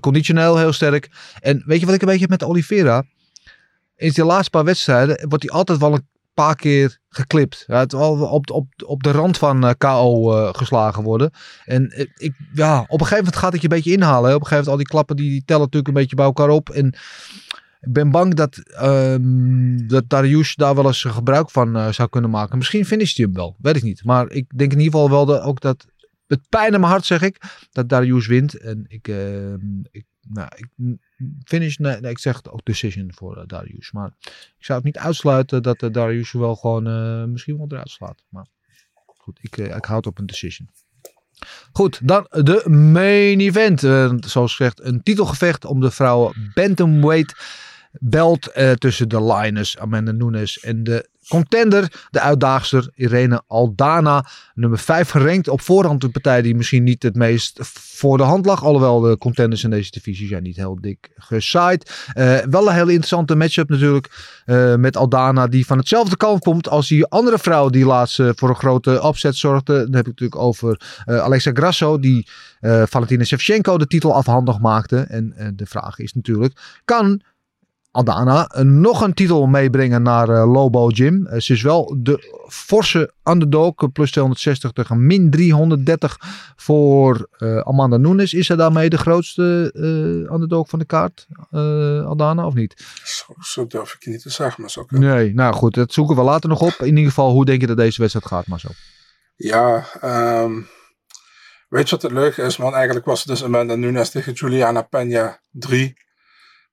conditioneel 0.00 0.58
heel 0.58 0.72
sterk. 0.72 1.10
En 1.40 1.62
weet 1.66 1.80
je 1.80 1.86
wat 1.86 1.94
ik 1.94 2.00
een 2.00 2.06
beetje 2.06 2.22
heb 2.22 2.40
met 2.40 2.44
Oliveira? 2.44 3.04
is 3.96 4.14
de 4.14 4.24
laatste 4.24 4.50
paar 4.50 4.64
wedstrijden 4.64 5.28
wordt 5.28 5.44
hij 5.44 5.52
altijd 5.52 5.78
wel 5.78 5.92
een 5.92 6.06
paar 6.34 6.56
keer 6.56 6.98
geklipt. 7.08 7.64
Hij 7.66 7.76
had 7.76 7.92
wel 7.92 8.28
op, 8.28 8.50
op, 8.50 8.66
op 8.86 9.02
de 9.02 9.10
rand 9.10 9.38
van 9.38 9.66
eh, 9.66 9.72
KO 9.78 10.32
eh, 10.32 10.48
geslagen 10.52 11.02
worden. 11.02 11.30
En 11.64 11.90
eh, 11.90 12.06
ik, 12.16 12.34
ja, 12.54 12.80
op 12.80 13.00
een 13.00 13.06
gegeven 13.06 13.16
moment 13.16 13.36
gaat 13.36 13.52
het 13.52 13.60
je 13.60 13.68
een 13.68 13.76
beetje 13.76 13.92
inhalen. 13.92 14.28
Hè. 14.28 14.34
Op 14.34 14.40
een 14.40 14.46
gegeven 14.46 14.64
moment 14.64 14.70
al 14.70 14.76
die 14.76 14.86
klappen 14.86 15.16
die, 15.16 15.30
die 15.30 15.44
tellen 15.44 15.62
natuurlijk 15.62 15.88
een 15.88 16.00
beetje 16.00 16.16
bij 16.16 16.24
elkaar 16.24 16.48
op. 16.48 16.70
En 16.70 16.86
ik 17.80 17.92
ben 17.92 18.10
bang 18.10 18.34
dat, 18.34 18.56
ehm 18.56 19.86
dat 19.86 20.08
Darius 20.08 20.54
daar 20.54 20.74
wel 20.74 20.86
eens 20.86 21.02
gebruik 21.02 21.50
van 21.50 21.94
zou 21.94 22.08
kunnen 22.08 22.30
maken. 22.30 22.58
Misschien 22.58 22.84
finisht 22.84 23.16
hij 23.16 23.26
hem 23.26 23.34
wel, 23.34 23.56
weet 23.58 23.76
ik 23.76 23.82
niet. 23.82 24.04
Maar 24.04 24.30
ik 24.30 24.58
denk 24.58 24.72
in 24.72 24.78
ieder 24.78 24.92
geval 24.92 25.10
wel 25.10 25.26
dat, 25.26 25.42
ook 25.42 25.60
dat, 25.60 25.86
het 26.26 26.48
pijn 26.48 26.72
in 26.72 26.80
mijn 26.80 26.92
hart 26.92 27.04
zeg 27.04 27.22
ik, 27.22 27.40
dat 27.72 27.88
Darius 27.88 28.26
wint. 28.26 28.58
En 28.58 28.84
ik, 28.88 29.08
ehm, 29.08 29.80
ik, 29.90 30.04
nou, 30.28 30.48
ik 30.56 30.96
finish, 31.44 31.76
nee, 31.76 32.00
ik 32.00 32.18
zeg 32.18 32.36
het 32.36 32.50
ook 32.50 32.64
decision 32.64 33.12
voor 33.14 33.36
eh, 33.36 33.46
Darius. 33.46 33.92
Maar 33.92 34.12
ik 34.58 34.64
zou 34.64 34.78
het 34.78 34.86
niet 34.86 34.98
uitsluiten 34.98 35.62
dat 35.62 35.82
uh, 35.82 35.92
Darius 35.92 36.32
wel 36.32 36.56
gewoon 36.56 36.86
eh, 36.86 37.24
misschien 37.24 37.56
wel 37.56 37.66
eruit 37.68 37.90
slaat. 37.90 38.22
Maar 38.28 38.46
goed, 39.06 39.38
ik, 39.40 39.56
ik 39.56 39.84
houd 39.84 40.06
op 40.06 40.18
een 40.18 40.26
decision. 40.26 40.68
Goed, 41.72 42.00
dan 42.08 42.26
de 42.30 42.70
main 42.70 43.40
event. 43.40 43.80
Zoals 44.26 44.56
gezegd, 44.56 44.80
een 44.84 45.02
titelgevecht 45.02 45.64
om 45.64 45.80
de 45.80 45.90
vrouwen 45.90 46.50
bantamweight 46.54 47.34
belt 47.92 48.52
tussen 48.78 49.08
de 49.08 49.24
Lioness, 49.24 49.78
Amanda 49.78 50.12
Nunes 50.12 50.60
en 50.60 50.84
de 50.84 51.08
contender, 51.28 52.06
de 52.10 52.20
uitdaagster 52.20 52.88
Irene 52.94 53.42
Aldana. 53.46 54.26
Nummer 54.54 54.78
5 54.78 55.10
gerankt 55.10 55.48
op 55.48 55.60
voorhand 55.60 56.02
een 56.02 56.10
partij 56.10 56.42
die 56.42 56.54
misschien 56.54 56.82
niet 56.82 57.02
het 57.02 57.16
meest 57.16 57.58
voor 57.94 58.16
de 58.16 58.22
hand 58.22 58.46
lag. 58.46 58.64
Alhoewel 58.64 59.00
de 59.00 59.18
contenders 59.18 59.64
in 59.64 59.70
deze 59.70 59.90
divisie 59.90 60.28
zijn 60.28 60.42
niet 60.42 60.56
heel 60.56 60.78
dik 60.80 61.10
gesaaid. 61.16 62.06
Eh, 62.12 62.38
wel 62.38 62.68
een 62.68 62.74
hele 62.74 62.90
interessante 62.90 63.34
matchup 63.34 63.68
natuurlijk 63.68 64.42
eh, 64.44 64.74
met 64.74 64.96
Aldana 64.96 65.46
die 65.46 65.66
van 65.66 65.78
hetzelfde 65.78 66.16
kant 66.16 66.42
komt 66.42 66.68
als 66.68 66.88
die 66.88 67.06
andere 67.06 67.38
vrouw 67.38 67.68
die 67.68 67.86
laatst 67.86 68.20
eh, 68.20 68.30
voor 68.34 68.48
een 68.48 68.54
grote 68.54 69.02
opzet 69.02 69.36
zorgde. 69.36 69.74
Dan 69.74 69.94
heb 69.94 70.00
ik 70.00 70.06
natuurlijk 70.06 70.40
over 70.40 70.80
Alexa 71.04 71.50
Grasso 71.54 71.98
die 71.98 72.28
Valentina 72.84 73.24
Shevchenko 73.24 73.78
de 73.78 73.86
titel 73.86 74.14
afhandig 74.14 74.58
maakte. 74.58 74.96
En 74.96 75.52
de 75.56 75.66
vraag 75.66 75.98
is 75.98 76.12
natuurlijk, 76.12 76.80
kan 76.84 77.22
Aldana 77.94 78.46
eh, 78.46 78.62
nog 78.62 79.00
een 79.00 79.14
titel 79.14 79.46
meebrengen 79.46 80.02
naar 80.02 80.28
eh, 80.28 80.52
Lobo 80.52 80.88
Gym. 80.88 81.26
Eh, 81.26 81.40
ze 81.40 81.52
is 81.52 81.62
wel 81.62 81.96
de 81.98 82.44
forse 82.48 83.12
underdog. 83.24 83.74
Plus 83.92 84.10
260 84.10 84.72
tegen 84.72 85.06
min 85.06 85.30
330 85.30 86.16
voor 86.56 87.28
Amanda 87.64 87.96
Nunes. 87.96 88.34
Is 88.34 88.46
ze 88.46 88.56
daarmee 88.56 88.88
de 88.88 88.98
grootste 88.98 89.70
underdog 90.32 90.68
van 90.68 90.78
de 90.78 90.84
kaart? 90.84 91.26
Aldana 92.06 92.46
of 92.46 92.54
niet? 92.54 92.84
Zo, 93.04 93.24
zo 93.40 93.66
durf 93.66 93.94
ik 93.94 94.04
je 94.04 94.10
niet 94.10 94.22
te 94.22 94.30
zeggen, 94.30 94.60
maar 94.60 94.70
zo. 94.70 94.84
Nee, 94.88 95.34
nou 95.34 95.54
goed. 95.54 95.74
Dat 95.74 95.92
zoeken 95.92 96.16
we 96.16 96.22
later 96.22 96.48
nog 96.48 96.60
op. 96.60 96.72
In 96.72 96.86
ieder 96.86 97.04
geval, 97.04 97.30
hoe 97.30 97.44
denk 97.44 97.60
je 97.60 97.66
dat 97.66 97.76
deze 97.76 98.00
wedstrijd 98.00 98.26
gaat, 98.26 98.46
maar 98.46 98.60
zo? 98.60 98.68
Ja, 99.36 99.86
ehm, 100.00 100.52
weet 101.68 101.88
je 101.88 101.94
wat 101.94 102.02
het 102.02 102.12
leuke 102.12 102.42
is, 102.42 102.56
man? 102.56 102.74
Eigenlijk 102.74 103.06
was 103.06 103.18
het 103.18 103.28
dus 103.28 103.44
Amanda 103.44 103.74
Nunes 103.74 104.10
tegen 104.10 104.32
Juliana 104.32 104.88
Peña 104.96 105.40
3. 105.50 106.02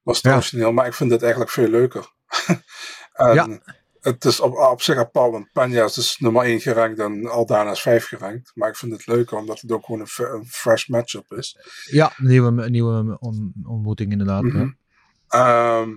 Was 0.04 0.22
traditioneel, 0.22 0.72
maar 0.72 0.86
ik 0.88 0.94
vind 0.94 1.10
dit 1.10 1.22
eigenlijk 1.22 1.52
veel 1.52 1.68
leuker. 1.68 2.12
en 3.14 3.34
Ja. 3.34 3.60
Het 4.02 4.26
is 4.26 4.40
op, 4.40 4.56
op 4.58 4.82
zich 4.82 4.98
apart, 4.98 5.32
want 5.32 5.48
Peña 5.48 5.84
is 5.84 5.94
dus 5.94 6.18
nummer 6.20 6.44
1 6.44 6.60
gerankt 6.62 7.00
en 7.00 7.30
Aldana 7.30 7.72
is 7.72 7.82
5 7.82 8.08
gerankt. 8.08 8.52
Maar 8.56 8.70
ik 8.70 8.76
vind 8.76 8.92
het 8.92 9.08
leuker 9.08 9.38
omdat 9.38 9.60
het 9.60 9.72
ook 9.72 9.86
gewoon 9.86 10.00
een, 10.02 10.34
een 10.34 10.46
fresh 10.46 10.88
matchup 10.88 11.32
is. 11.32 11.58
Ja, 11.92 12.14
nieuwe, 12.18 12.70
nieuwe 12.70 13.18
on- 13.20 13.54
ontmoeting 13.64 14.12
inderdaad. 14.12 14.44
Mhm. 14.44 14.58
ja. 14.58 14.72
Ehm, 15.28 15.90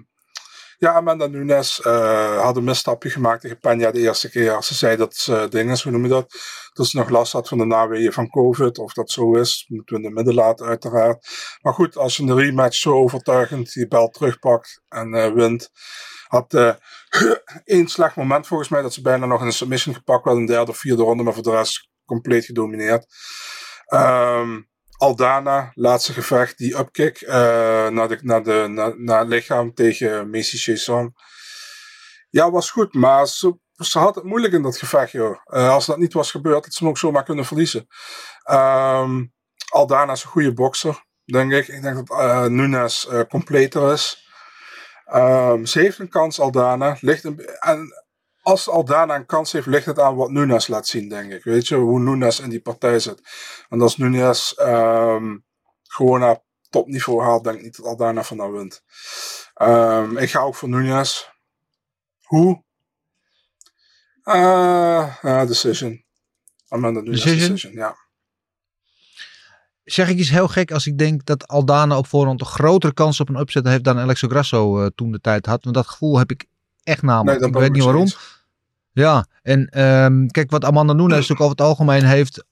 ja, 0.85 0.93
Amanda 0.93 1.27
Nunes 1.27 1.81
eh, 1.81 2.41
had 2.41 2.57
een 2.57 2.65
misstapje 2.65 3.11
gemaakt 3.11 3.41
tegen 3.41 3.57
Peña 3.57 3.93
de 3.93 4.01
eerste 4.01 4.31
keer. 4.31 4.63
Ze 4.63 4.75
zei 4.75 4.97
dat 4.97 5.15
ze 5.15 5.47
dingen, 5.51 5.81
hoe 5.83 5.93
noem 5.93 6.03
je 6.03 6.09
dat? 6.09 6.35
Dat 6.73 6.87
ze 6.87 6.97
nog 6.97 7.09
last 7.09 7.33
had 7.33 7.49
van 7.49 7.59
de 7.59 7.65
naweeën 7.65 8.13
van 8.13 8.29
COVID. 8.29 8.79
Of 8.79 8.93
dat 8.93 9.11
zo 9.11 9.35
is, 9.35 9.65
moeten 9.69 9.97
we 9.97 10.03
in 10.03 10.09
de 10.09 10.15
midden 10.15 10.35
laten 10.35 10.67
uiteraard. 10.67 11.29
Maar 11.63 11.73
goed, 11.73 11.97
als 11.97 12.17
je 12.17 12.27
de 12.27 12.35
rematch 12.35 12.77
zo 12.77 12.93
overtuigend 12.93 13.73
die 13.73 13.89
bel 13.89 14.09
terugpakt 14.09 14.83
en 14.89 15.15
eh, 15.15 15.33
wint. 15.33 15.71
Had 16.27 16.55
eh 16.55 16.75
één 17.65 17.89
slecht 17.89 18.17
moment 18.17 18.47
volgens 18.47 18.69
mij 18.69 18.83
dat 18.83 18.93
ze 18.93 19.01
bijna 19.01 19.27
nog 19.27 19.41
een 19.41 19.53
submission 19.53 19.95
gepakt 19.95 20.25
werd 20.25 20.37
de 20.37 20.47
derde 20.47 20.71
of 20.71 20.79
vierde 20.79 21.03
ronde. 21.03 21.23
Maar 21.23 21.35
voor 21.35 21.43
de 21.43 21.51
rest 21.51 21.89
compleet 22.05 22.45
gedomineerd. 22.45 23.07
Ehm, 23.87 24.61
Aldana, 25.05 25.73
laatste 25.75 26.13
gevecht, 26.13 26.59
die 26.59 26.79
upkick 26.79 27.21
eh, 27.21 27.35
naar, 27.89 28.09
de, 28.09 28.19
naar, 28.23 28.43
de, 28.43 28.93
naar, 28.97 29.19
het 29.19 29.29
lichaam 29.29 29.75
tegen 29.75 30.31
Macy 30.31 30.57
Chiasson. 30.57 31.15
Ja, 32.31 32.51
was 32.51 32.71
goed, 32.71 32.95
maar 32.95 33.27
ze, 33.27 33.59
had 33.91 34.15
het 34.15 34.25
moeilijk 34.25 34.53
in 34.53 34.63
dat 34.63 34.79
gevecht, 34.79 35.11
joh. 35.13 35.41
Eh, 35.45 35.71
als 35.71 35.87
dat 35.87 35.99
niet 35.99 36.13
was 36.13 36.31
gebeurd, 36.31 36.65
had 36.65 36.75
ze 36.75 36.79
hem 36.79 36.89
ook 36.89 36.99
zomaar 36.99 37.25
kunnen 37.25 37.45
verliezen. 37.45 37.87
Ehm, 38.43 39.25
Aldana 39.69 40.13
is 40.13 40.23
een 40.23 40.31
goede 40.31 40.53
bokser, 40.53 41.05
denk 41.25 41.53
ik. 41.53 41.69
Ik 41.69 41.83
denk 41.83 42.07
dat 42.07 42.19
eh 42.19 42.45
Nunes 42.45 43.09
completer 43.29 43.93
is. 43.93 44.29
Ehm, 45.05 45.65
ze 45.65 45.81
heeft 45.81 45.99
een 45.99 46.09
kans, 46.09 46.41
Aldana. 46.41 46.97
Ligt 47.01 47.25
een, 47.25 47.39
en 47.45 48.04
als 48.45 48.69
Aldana 48.69 49.15
een 49.15 49.27
kans 49.27 49.53
heeft, 49.53 49.67
ligt 49.67 49.87
het 49.87 49.99
aan 49.99 50.17
wat 50.17 50.31
Nunes 50.31 50.67
laat 50.67 50.87
zien, 50.87 51.09
denk 51.09 51.33
ik. 51.33 51.45
Weet 51.45 51.69
je, 51.69 51.75
hoe 51.75 52.01
Nunes 52.01 52.41
in 52.41 52.51
die 52.51 52.61
partij 52.61 52.99
zit. 52.99 53.21
En 53.69 53.81
als 53.81 53.97
Nunes 53.97 54.55
ehm, 54.55 55.37
gewoon 55.83 56.21
naar 56.21 56.39
topniveau 56.71 57.23
haalt, 57.23 57.45
denk 57.45 57.57
ik 57.57 57.63
niet 57.63 57.77
dat 57.77 57.87
Aldana 57.87 58.23
van 58.23 58.37
nou 58.37 58.53
wint. 58.53 58.83
Ehm, 59.55 60.17
ik 60.17 60.31
ga 60.31 60.41
ook 60.41 60.55
voor 60.55 60.69
Nunes. 60.69 61.31
Hoe? 62.23 62.63
Eh, 64.23 65.17
ja, 65.23 65.47
decision. 65.47 66.05
Amanda 66.69 67.01
Nunes 67.01 67.23
Decision? 67.23 67.49
decision, 67.49 67.73
ja. 67.73 67.97
Zeg 69.85 70.09
ik 70.09 70.19
iets 70.19 70.31
heel 70.31 70.49
gek 70.49 70.73
als 70.73 70.87
ik 70.87 70.99
denk 70.99 71.25
dat 71.25 71.47
Aldana 71.47 71.99
op 71.99 72.07
voorhand 72.07 72.41
een 72.41 72.47
grotere 72.47 72.95
kans 72.95 73.21
op 73.21 73.29
een 73.29 73.41
upset 73.41 73.67
heeft 73.67 73.85
dan 73.85 73.99
Alexo 73.99 74.29
Grasso 74.29 74.81
eh, 74.81 74.87
toen 74.95 75.13
de 75.13 75.21
tijd 75.21 75.47
had. 75.47 75.65
Want 75.65 75.77
dat 75.77 75.87
gevoel 75.87 76.19
heb 76.19 76.31
ik 76.31 76.47
echt 76.83 77.03
namelijk. 77.03 77.41
Nee, 77.41 77.51
dat 77.51 77.57
ik 77.57 77.67
weet 77.67 77.73
niet 77.73 77.85
waarom. 77.85 78.09
Ja, 78.95 79.27
en 79.43 79.69
ehm, 79.69 80.27
kijk 80.27 80.51
wat 80.51 80.65
Amanda 80.65 80.93
Nunes 80.93 81.11
natuurlijk 81.11 81.41
over 81.41 81.57
het 81.57 81.67
algemeen 81.67 82.05
heeft, 82.05 82.45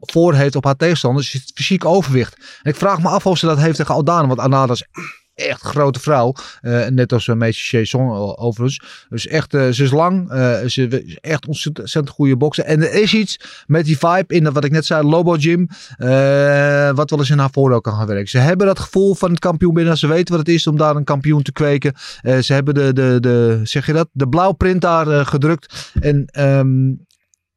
voor 0.00 0.34
heeft 0.34 0.56
op 0.56 0.64
haar 0.64 0.76
tegenstanders, 0.76 1.34
is 1.34 1.40
het 1.40 1.52
fysiek 1.54 1.84
overwicht. 1.84 2.60
En 2.62 2.70
ik 2.70 2.76
vraag 2.76 3.02
me 3.02 3.08
af 3.08 3.26
of 3.26 3.38
ze 3.38 3.46
dat 3.46 3.58
heeft 3.58 3.76
tegen 3.76 3.94
Aldana, 3.94 4.26
want 4.26 4.38
Aldana 4.38 4.72
is 4.72 4.86
echt 5.38 5.60
grote 5.62 6.00
vrouw. 6.00 6.34
Eh, 6.60 6.86
net 6.86 7.12
als 7.12 7.26
uh, 7.26 7.34
Meisje 7.36 7.76
Chasson 7.76 8.10
o- 8.10 8.34
overigens. 8.36 9.06
Dus 9.08 9.26
echt, 9.26 9.54
eh, 9.54 9.68
ze 9.68 9.82
is 9.84 9.90
lang. 9.90 10.30
eh, 10.30 10.64
ze 10.66 10.86
is 11.04 11.18
echt 11.20 11.46
ontzettend 11.46 12.08
goede 12.08 12.36
bokser. 12.36 12.64
En 12.64 12.82
er 12.82 12.94
is 13.02 13.14
iets 13.14 13.40
met 13.66 13.84
die 13.84 13.98
vibe 13.98 14.34
in 14.34 14.52
wat 14.52 14.64
ik 14.64 14.70
net 14.72 14.86
zei, 14.86 15.08
Lobo 15.08 15.32
Gym. 15.38 15.68
eh, 15.96 16.90
wat 16.94 17.10
wel 17.10 17.18
eens 17.18 17.30
in 17.30 17.38
haar 17.38 17.50
voordeel 17.52 17.80
kan 17.80 17.94
gaan 17.94 18.06
werken. 18.06 18.28
Ze 18.28 18.38
hebben 18.38 18.66
dat 18.66 18.78
gevoel 18.78 19.14
van 19.14 19.30
het 19.30 19.38
kampioen 19.38 19.74
binnen. 19.74 19.96
Ze 19.98 20.06
weten 20.06 20.36
wat 20.36 20.46
het 20.46 20.54
is 20.54 20.66
om 20.66 20.76
daar 20.76 20.96
een 20.96 21.04
kampioen 21.04 21.42
te 21.42 21.52
kweken. 21.52 21.92
Eh, 22.20 22.38
ze 22.38 22.52
hebben 22.52 22.74
de, 22.74 22.92
de, 22.92 23.16
de, 23.20 23.60
zeg 23.62 23.86
je 23.86 23.92
dat, 23.92 24.08
de 24.12 24.28
blauwprint 24.28 24.80
daar 24.80 25.08
eh, 25.08 25.26
gedrukt. 25.26 25.90
En 26.00 26.24
ehm, 26.26 26.92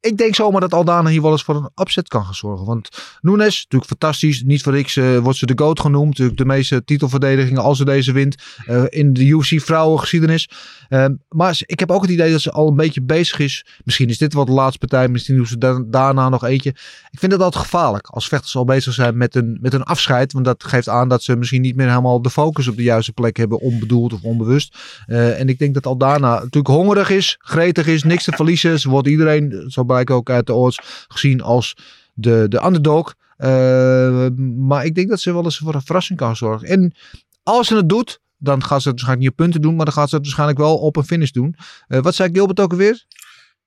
ik 0.02 0.18
denk 0.18 0.36
zomaar 0.36 0.62
dat 0.62 0.74
Aldana 0.74 1.10
hier 1.10 1.22
wel 1.22 1.32
eens 1.32 1.44
voor 1.44 1.56
een 1.56 1.70
upset 1.82 2.08
kan 2.08 2.24
gaan 2.26 2.34
zorgen. 2.36 2.66
Want 2.66 2.90
Nunes, 3.22 3.56
natuurlijk 3.64 3.90
fantastisch. 3.90 4.44
Niet 4.44 4.62
voor 4.64 4.74
niks 4.74 4.96
eh, 4.96 5.18
wordt 5.18 5.38
ze 5.38 5.46
de 5.46 5.54
GOAT 5.56 5.80
genoemd. 5.80 6.10
Natuurlijk 6.10 6.38
de 6.38 6.46
meeste 6.46 6.84
titelverdedigingen 6.84 7.62
als 7.62 7.78
ze 7.78 7.86
deze 7.86 8.12
wint. 8.12 8.36
eh, 8.66 8.84
in 8.90 9.14
de 9.14 9.26
UFC 9.26 9.62
vrouwengeschiedenis. 9.62 10.50
Ehm, 10.90 11.14
maar 11.30 11.62
ik 11.66 11.80
heb 11.80 11.92
ook 11.92 12.02
het 12.02 12.12
idee 12.12 12.32
dat 12.32 12.42
ze 12.42 12.52
al 12.52 12.68
een 12.68 12.76
beetje 12.76 13.02
bezig 13.02 13.40
is. 13.40 13.66
Misschien 13.84 14.10
is 14.10 14.18
dit 14.18 14.34
wel 14.34 14.46
de 14.46 14.52
laatste 14.52 14.78
partij. 14.88 15.08
Misschien 15.08 15.36
doen 15.36 15.48
ze 15.48 15.58
da- 15.58 15.84
daarna 15.88 16.30
nog 16.30 16.44
eentje. 16.46 16.70
Ik 17.12 17.20
vind 17.20 17.32
het 17.32 17.42
altijd 17.42 17.64
gevaarlijk. 17.64 18.08
Als 18.08 18.28
vechters 18.28 18.56
al 18.56 18.66
bezig 18.66 18.94
zijn 18.94 19.18
met 19.18 19.36
een, 19.36 19.58
met 19.62 19.74
een 19.74 19.84
afscheid. 19.84 20.34
Want 20.34 20.46
dat 20.46 20.64
geeft 20.64 20.90
aan 20.90 21.10
dat 21.10 21.24
ze 21.24 21.36
misschien 21.36 21.62
niet 21.62 21.76
meer 21.76 21.90
helemaal 21.90 22.22
de 22.22 22.30
focus 22.30 22.68
op 22.68 22.76
de 22.76 22.84
juiste 22.84 23.14
plek 23.14 23.38
hebben. 23.38 23.60
Onbedoeld 23.60 24.14
of 24.14 24.22
onbewust. 24.24 24.78
En 25.08 25.50
ik 25.50 25.60
denk 25.60 25.74
dat 25.74 25.86
Aldana 25.86 26.34
natuurlijk 26.34 26.68
hongerig 26.68 27.10
is. 27.10 27.36
Gretig 27.40 27.88
is. 27.88 28.04
Niks 28.04 28.24
te 28.24 28.32
verliezen. 28.32 28.80
Ze 28.80 28.90
wordt 28.90 29.08
iedereen, 29.08 29.64
zo 29.68 29.84
blijkt 29.92 30.12
ook 30.12 30.30
uit 30.30 30.46
de 30.46 30.54
odds, 30.54 31.06
gezien 31.08 31.42
als 31.42 31.76
de, 32.14 32.46
de 32.48 32.66
underdog. 32.66 33.16
Eh, 33.38 34.28
maar 34.58 34.86
ik 34.86 34.96
denk 34.96 35.10
dat 35.10 35.20
ze 35.20 35.34
wel 35.34 35.44
eens 35.44 35.58
voor 35.58 35.76
een 35.76 35.82
verrassing 35.82 36.20
kan 36.20 36.36
zorgen. 36.36 36.68
En 36.68 36.96
als 37.44 37.68
ze 37.68 37.76
het 37.76 37.90
doet, 37.90 38.20
dan 38.38 38.64
gaat 38.64 38.82
ze 38.82 38.90
het 38.90 39.02
waarschijnlijk 39.02 39.20
niet 39.20 39.30
op 39.30 39.36
punten 39.36 39.62
doen. 39.62 39.76
Maar 39.76 39.86
dan 39.86 39.94
gaat 39.94 40.10
ze 40.10 40.16
het 40.16 40.24
waarschijnlijk 40.24 40.60
wel 40.60 40.78
op 40.78 40.96
een 40.96 41.04
finish 41.04 41.32
doen. 41.32 41.56
Eh, 41.88 42.02
wat 42.02 42.16
zei 42.16 42.30
Gilbert 42.34 42.60
ook 42.60 42.72
alweer? 42.72 43.06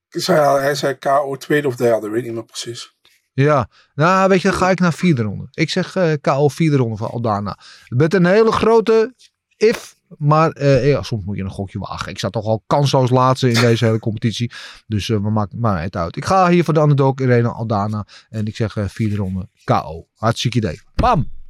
Zei, 0.09 0.61
hij 0.61 0.75
zei 0.75 0.99
KO 0.99 1.37
tweede 1.37 1.69
of 1.69 1.77
derde, 1.77 2.09
weet 2.09 2.25
niet 2.25 2.33
meer 2.33 2.45
precies. 2.45 2.93
Ja, 3.33 3.69
nou 3.95 4.29
weet 4.29 4.43
je, 4.43 4.49
dan 4.49 4.57
ga 4.57 4.71
ik 4.71 4.81
naar 4.81 4.93
vierde 4.93 5.23
ronde. 5.23 5.49
Ik 5.51 5.71
zeg 5.71 5.97
eh 5.97 6.13
KO 6.21 6.49
vierde 6.49 6.77
ronde 6.77 6.97
van 6.97 7.11
Aldana. 7.11 7.59
Met 7.89 8.15
een 8.15 8.27
hele 8.27 8.53
grote 8.53 9.15
if, 9.57 9.95
maar 10.19 10.51
eh, 10.51 10.89
ja, 10.89 11.03
soms 11.03 11.25
moet 11.25 11.37
je 11.37 11.43
een 11.43 11.51
gokje 11.51 11.79
wagen. 11.79 12.11
Ik 12.11 12.19
sta 12.19 12.31
toch 12.31 12.45
al 12.45 12.63
kansloos 12.67 13.11
laatste 13.11 13.49
in 13.49 13.61
deze 13.61 13.85
hele 13.85 13.99
competitie. 13.99 14.53
Dus 14.87 15.09
eh, 15.09 15.17
we 15.17 15.31
maken 15.31 15.61
maar 15.61 15.83
het 15.83 15.97
uit. 15.97 16.17
Ik 16.17 16.25
ga 16.25 16.49
hier 16.49 16.65
voor 16.65 16.75
de 16.75 16.81
underdog 16.81 17.19
Irene 17.19 17.49
Aldana. 17.49 18.07
En 18.29 18.47
ik 18.47 18.57
zeg 18.57 18.77
eh, 18.77 18.85
vierde 18.89 19.17
ronde 19.17 19.49
KO. 19.65 20.07
Hartstikke 20.15 20.57
idee. 20.57 20.81
Bam! 20.95 21.44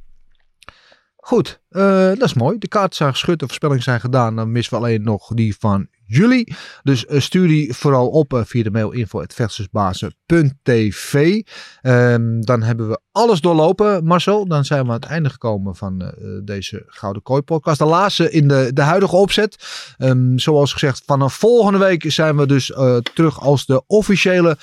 Goed, 1.25 1.59
eh, 1.69 2.07
dat 2.07 2.21
is 2.21 2.33
mooi. 2.33 2.57
De 2.57 2.67
kaarten 2.67 2.95
zijn 2.95 3.11
geschud, 3.11 3.39
de 3.39 3.45
voorspellingen 3.45 3.83
zijn 3.83 3.99
gedaan. 3.99 4.35
Dan 4.35 4.51
missen 4.51 4.73
we 4.73 4.79
alleen 4.79 5.03
nog 5.03 5.27
die 5.27 5.55
van 5.59 5.87
jullie. 6.03 6.55
Dus 6.83 7.05
eh, 7.05 7.19
stuur 7.19 7.47
die 7.47 7.73
vooral 7.73 8.09
op 8.09 8.33
eh, 8.33 8.41
via 8.43 8.63
de 8.63 8.71
mail 8.71 8.91
info.vechtersbazen.tv. 8.91 11.41
Ehm, 11.81 12.41
dan 12.41 12.61
hebben 12.61 12.89
we 12.89 12.99
alles 13.11 13.41
doorlopen, 13.41 14.03
Marcel. 14.03 14.47
Dan 14.47 14.65
zijn 14.65 14.83
we 14.83 14.87
aan 14.87 14.95
het 14.95 15.05
einde 15.05 15.29
gekomen 15.29 15.75
van 15.75 16.13
deze 16.43 16.83
Gouden 16.87 17.21
Kooi 17.21 17.41
podcast. 17.41 17.79
De 17.79 17.85
laatste 17.85 18.31
in 18.31 18.47
de, 18.47 18.71
de 18.73 18.81
huidige 18.81 19.15
opzet. 19.15 19.65
Ehm, 19.97 20.37
zoals 20.37 20.73
gezegd, 20.73 21.03
vanaf 21.05 21.33
volgende 21.33 21.79
week 21.79 22.11
zijn 22.11 22.37
we 22.37 22.47
dus 22.47 22.65
terug 23.13 23.41
als 23.41 23.65
de 23.65 23.83
officiële 23.87 24.57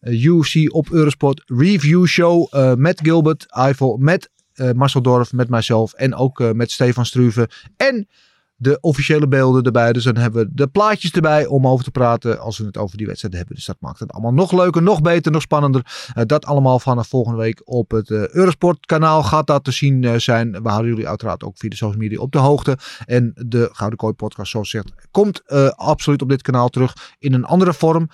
UFC 0.00 0.74
op 0.74 0.90
Eurosport 0.90 1.42
review 1.46 2.06
show. 2.06 2.74
met 2.76 3.00
Gilbert 3.02 3.46
Eiffel, 3.48 3.96
met 3.96 4.30
Marcel 4.74 5.02
Dorf, 5.02 5.32
met 5.32 5.48
mijzelf 5.48 5.92
en 5.92 6.14
ook 6.14 6.40
eh, 6.40 6.50
met 6.50 6.70
Stefan 6.70 7.06
Struve. 7.06 7.48
En 7.76 8.08
de 8.56 8.78
officiële 8.80 9.28
beelden 9.28 9.62
erbij. 9.62 9.92
Dus 9.92 10.04
dan 10.04 10.16
hebben 10.16 10.44
we 10.44 10.50
de 10.52 10.66
plaatjes 10.66 11.10
erbij 11.10 11.46
om 11.46 11.66
over 11.66 11.84
te 11.84 11.90
praten 11.90 12.40
als 12.40 12.58
we 12.58 12.64
het 12.64 12.76
over 12.76 12.96
die 12.96 13.06
wedstrijd 13.06 13.34
hebben. 13.34 13.54
Dus 13.54 13.64
dat 13.64 13.76
maakt 13.80 13.98
het 13.98 14.12
allemaal 14.12 14.32
nog 14.32 14.52
leuker, 14.52 14.82
nog 14.82 15.00
beter, 15.00 15.32
nog 15.32 15.42
spannender. 15.42 16.10
Eh, 16.14 16.24
dat 16.26 16.44
allemaal 16.44 16.78
vanaf 16.78 17.08
volgende 17.08 17.38
week 17.38 17.60
op 17.64 17.90
het 17.90 18.10
eh, 18.10 18.28
Eurosport 18.28 18.86
kanaal 18.86 19.22
gaat 19.22 19.46
dat 19.46 19.64
te 19.64 19.70
zien 19.70 20.04
eh, 20.04 20.14
zijn. 20.16 20.62
We 20.62 20.68
houden 20.68 20.90
jullie 20.90 21.08
uiteraard 21.08 21.44
ook 21.44 21.56
via 21.56 21.68
de 21.68 21.76
social 21.76 22.00
media 22.00 22.18
op 22.18 22.32
de 22.32 22.38
hoogte. 22.38 22.78
En 23.04 23.32
de 23.34 23.68
Gouden 23.72 23.98
Kooi 23.98 24.12
podcast, 24.12 24.50
zoals 24.50 24.70
gezegd, 24.70 25.08
komt 25.10 25.42
absoluut 25.76 26.22
op 26.22 26.28
dit 26.28 26.42
kanaal 26.42 26.68
terug 26.68 27.14
in 27.18 27.32
een 27.32 27.44
andere 27.44 27.74
vorm. 27.74 28.08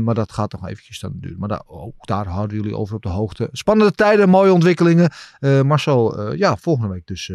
Maar 0.00 0.14
dat 0.14 0.32
gaat 0.32 0.52
nog 0.52 0.68
eventjes 0.68 1.00
dan 1.00 1.12
duren. 1.14 1.38
Maar 1.38 1.48
daar, 1.48 1.62
ook 1.66 2.06
daar 2.06 2.26
houden 2.26 2.56
jullie 2.56 2.76
over 2.76 2.94
op 2.94 3.02
de 3.02 3.08
hoogte. 3.08 3.48
Spannende 3.52 3.92
tijden, 3.92 4.28
mooie 4.28 4.52
ontwikkelingen. 4.52 5.12
Marcel, 5.40 6.32
ja, 6.32 6.56
volgende 6.56 6.92
week 6.92 7.06
dus 7.06 7.32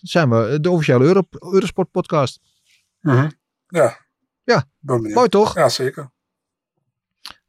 zijn 0.00 0.30
we 0.30 0.58
de 0.60 0.70
officiële 0.70 1.04
Euro 1.04 1.22
Eurosport 1.52 1.89
podcast. 1.90 2.40
Ja. 3.68 3.98
Ja, 4.44 4.64
ben 4.78 4.96
benieuwd. 4.96 5.14
mooi 5.14 5.28
toch? 5.28 5.54
Ja, 5.54 5.68
zeker. 5.68 6.12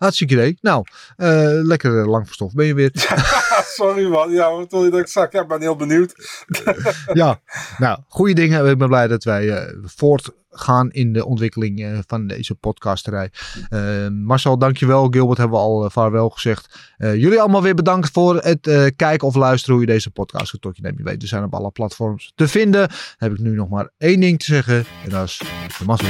Hartstikke 0.02 0.34
idee. 0.34 0.58
Nou, 0.62 0.84
eh, 1.16 1.50
lekker 1.64 2.00
eh, 2.00 2.08
lang 2.08 2.26
verstof 2.26 2.54
ben 2.54 2.66
je 2.66 2.74
weer. 2.74 2.92
Sorry 3.78 4.08
man, 4.08 4.32
ja, 4.32 4.52
wat 4.52 4.72
wil 4.72 4.84
je 4.84 4.92
dat 4.92 5.00
ik 5.00 5.08
zag? 5.08 5.32
Ja, 5.32 5.42
ik 5.42 5.48
ben 5.48 5.62
heel 5.62 5.76
benieuwd. 5.76 6.14
ja, 7.14 7.40
nou, 7.78 8.00
goede 8.08 8.34
dingen. 8.34 8.68
Ik 8.68 8.78
ben 8.78 8.88
blij 8.88 9.08
dat 9.08 9.24
wij 9.24 9.50
eh, 9.50 9.74
voortgaan 9.84 10.92
in 10.92 11.14
de 11.14 11.26
ontwikkeling 11.26 12.04
van 12.08 12.28
deze 12.28 12.56
podcasterij. 12.56 13.32
Marcel, 14.10 14.58
dankjewel. 14.58 15.08
Gilbert 15.08 15.38
hebben 15.38 15.58
we 15.58 15.64
al 15.64 15.90
vaarwel 15.90 16.30
gezegd. 16.30 16.94
Jullie 16.98 17.40
allemaal 17.40 17.62
weer 17.62 17.76
bedankt 17.76 18.10
voor 18.12 18.36
het 18.36 18.94
kijken 18.96 19.28
of 19.28 19.36
luisteren 19.36 19.76
hoe 19.76 19.86
je 19.86 19.92
deze 19.92 20.12
podcast 20.12 20.62
tot 20.62 20.76
je 20.76 20.82
neemt. 20.82 20.98
Je 20.98 21.04
weet, 21.04 21.22
we 21.22 21.28
zijn 21.28 21.44
op 21.44 21.54
alle 21.54 21.72
platforms 21.72 22.32
te 22.36 22.48
vinden. 22.48 22.88
Dan 22.88 22.98
heb 23.18 23.32
ik 23.32 23.40
nu 23.40 23.56
nog 23.56 23.70
maar 23.70 23.90
één 23.98 24.20
ding 24.20 24.40
te 24.40 24.46
zeggen. 24.46 24.86
En 25.04 25.10
dat 25.10 25.28
is 25.28 25.42
de 25.78 25.86
mazzel. 25.86 26.10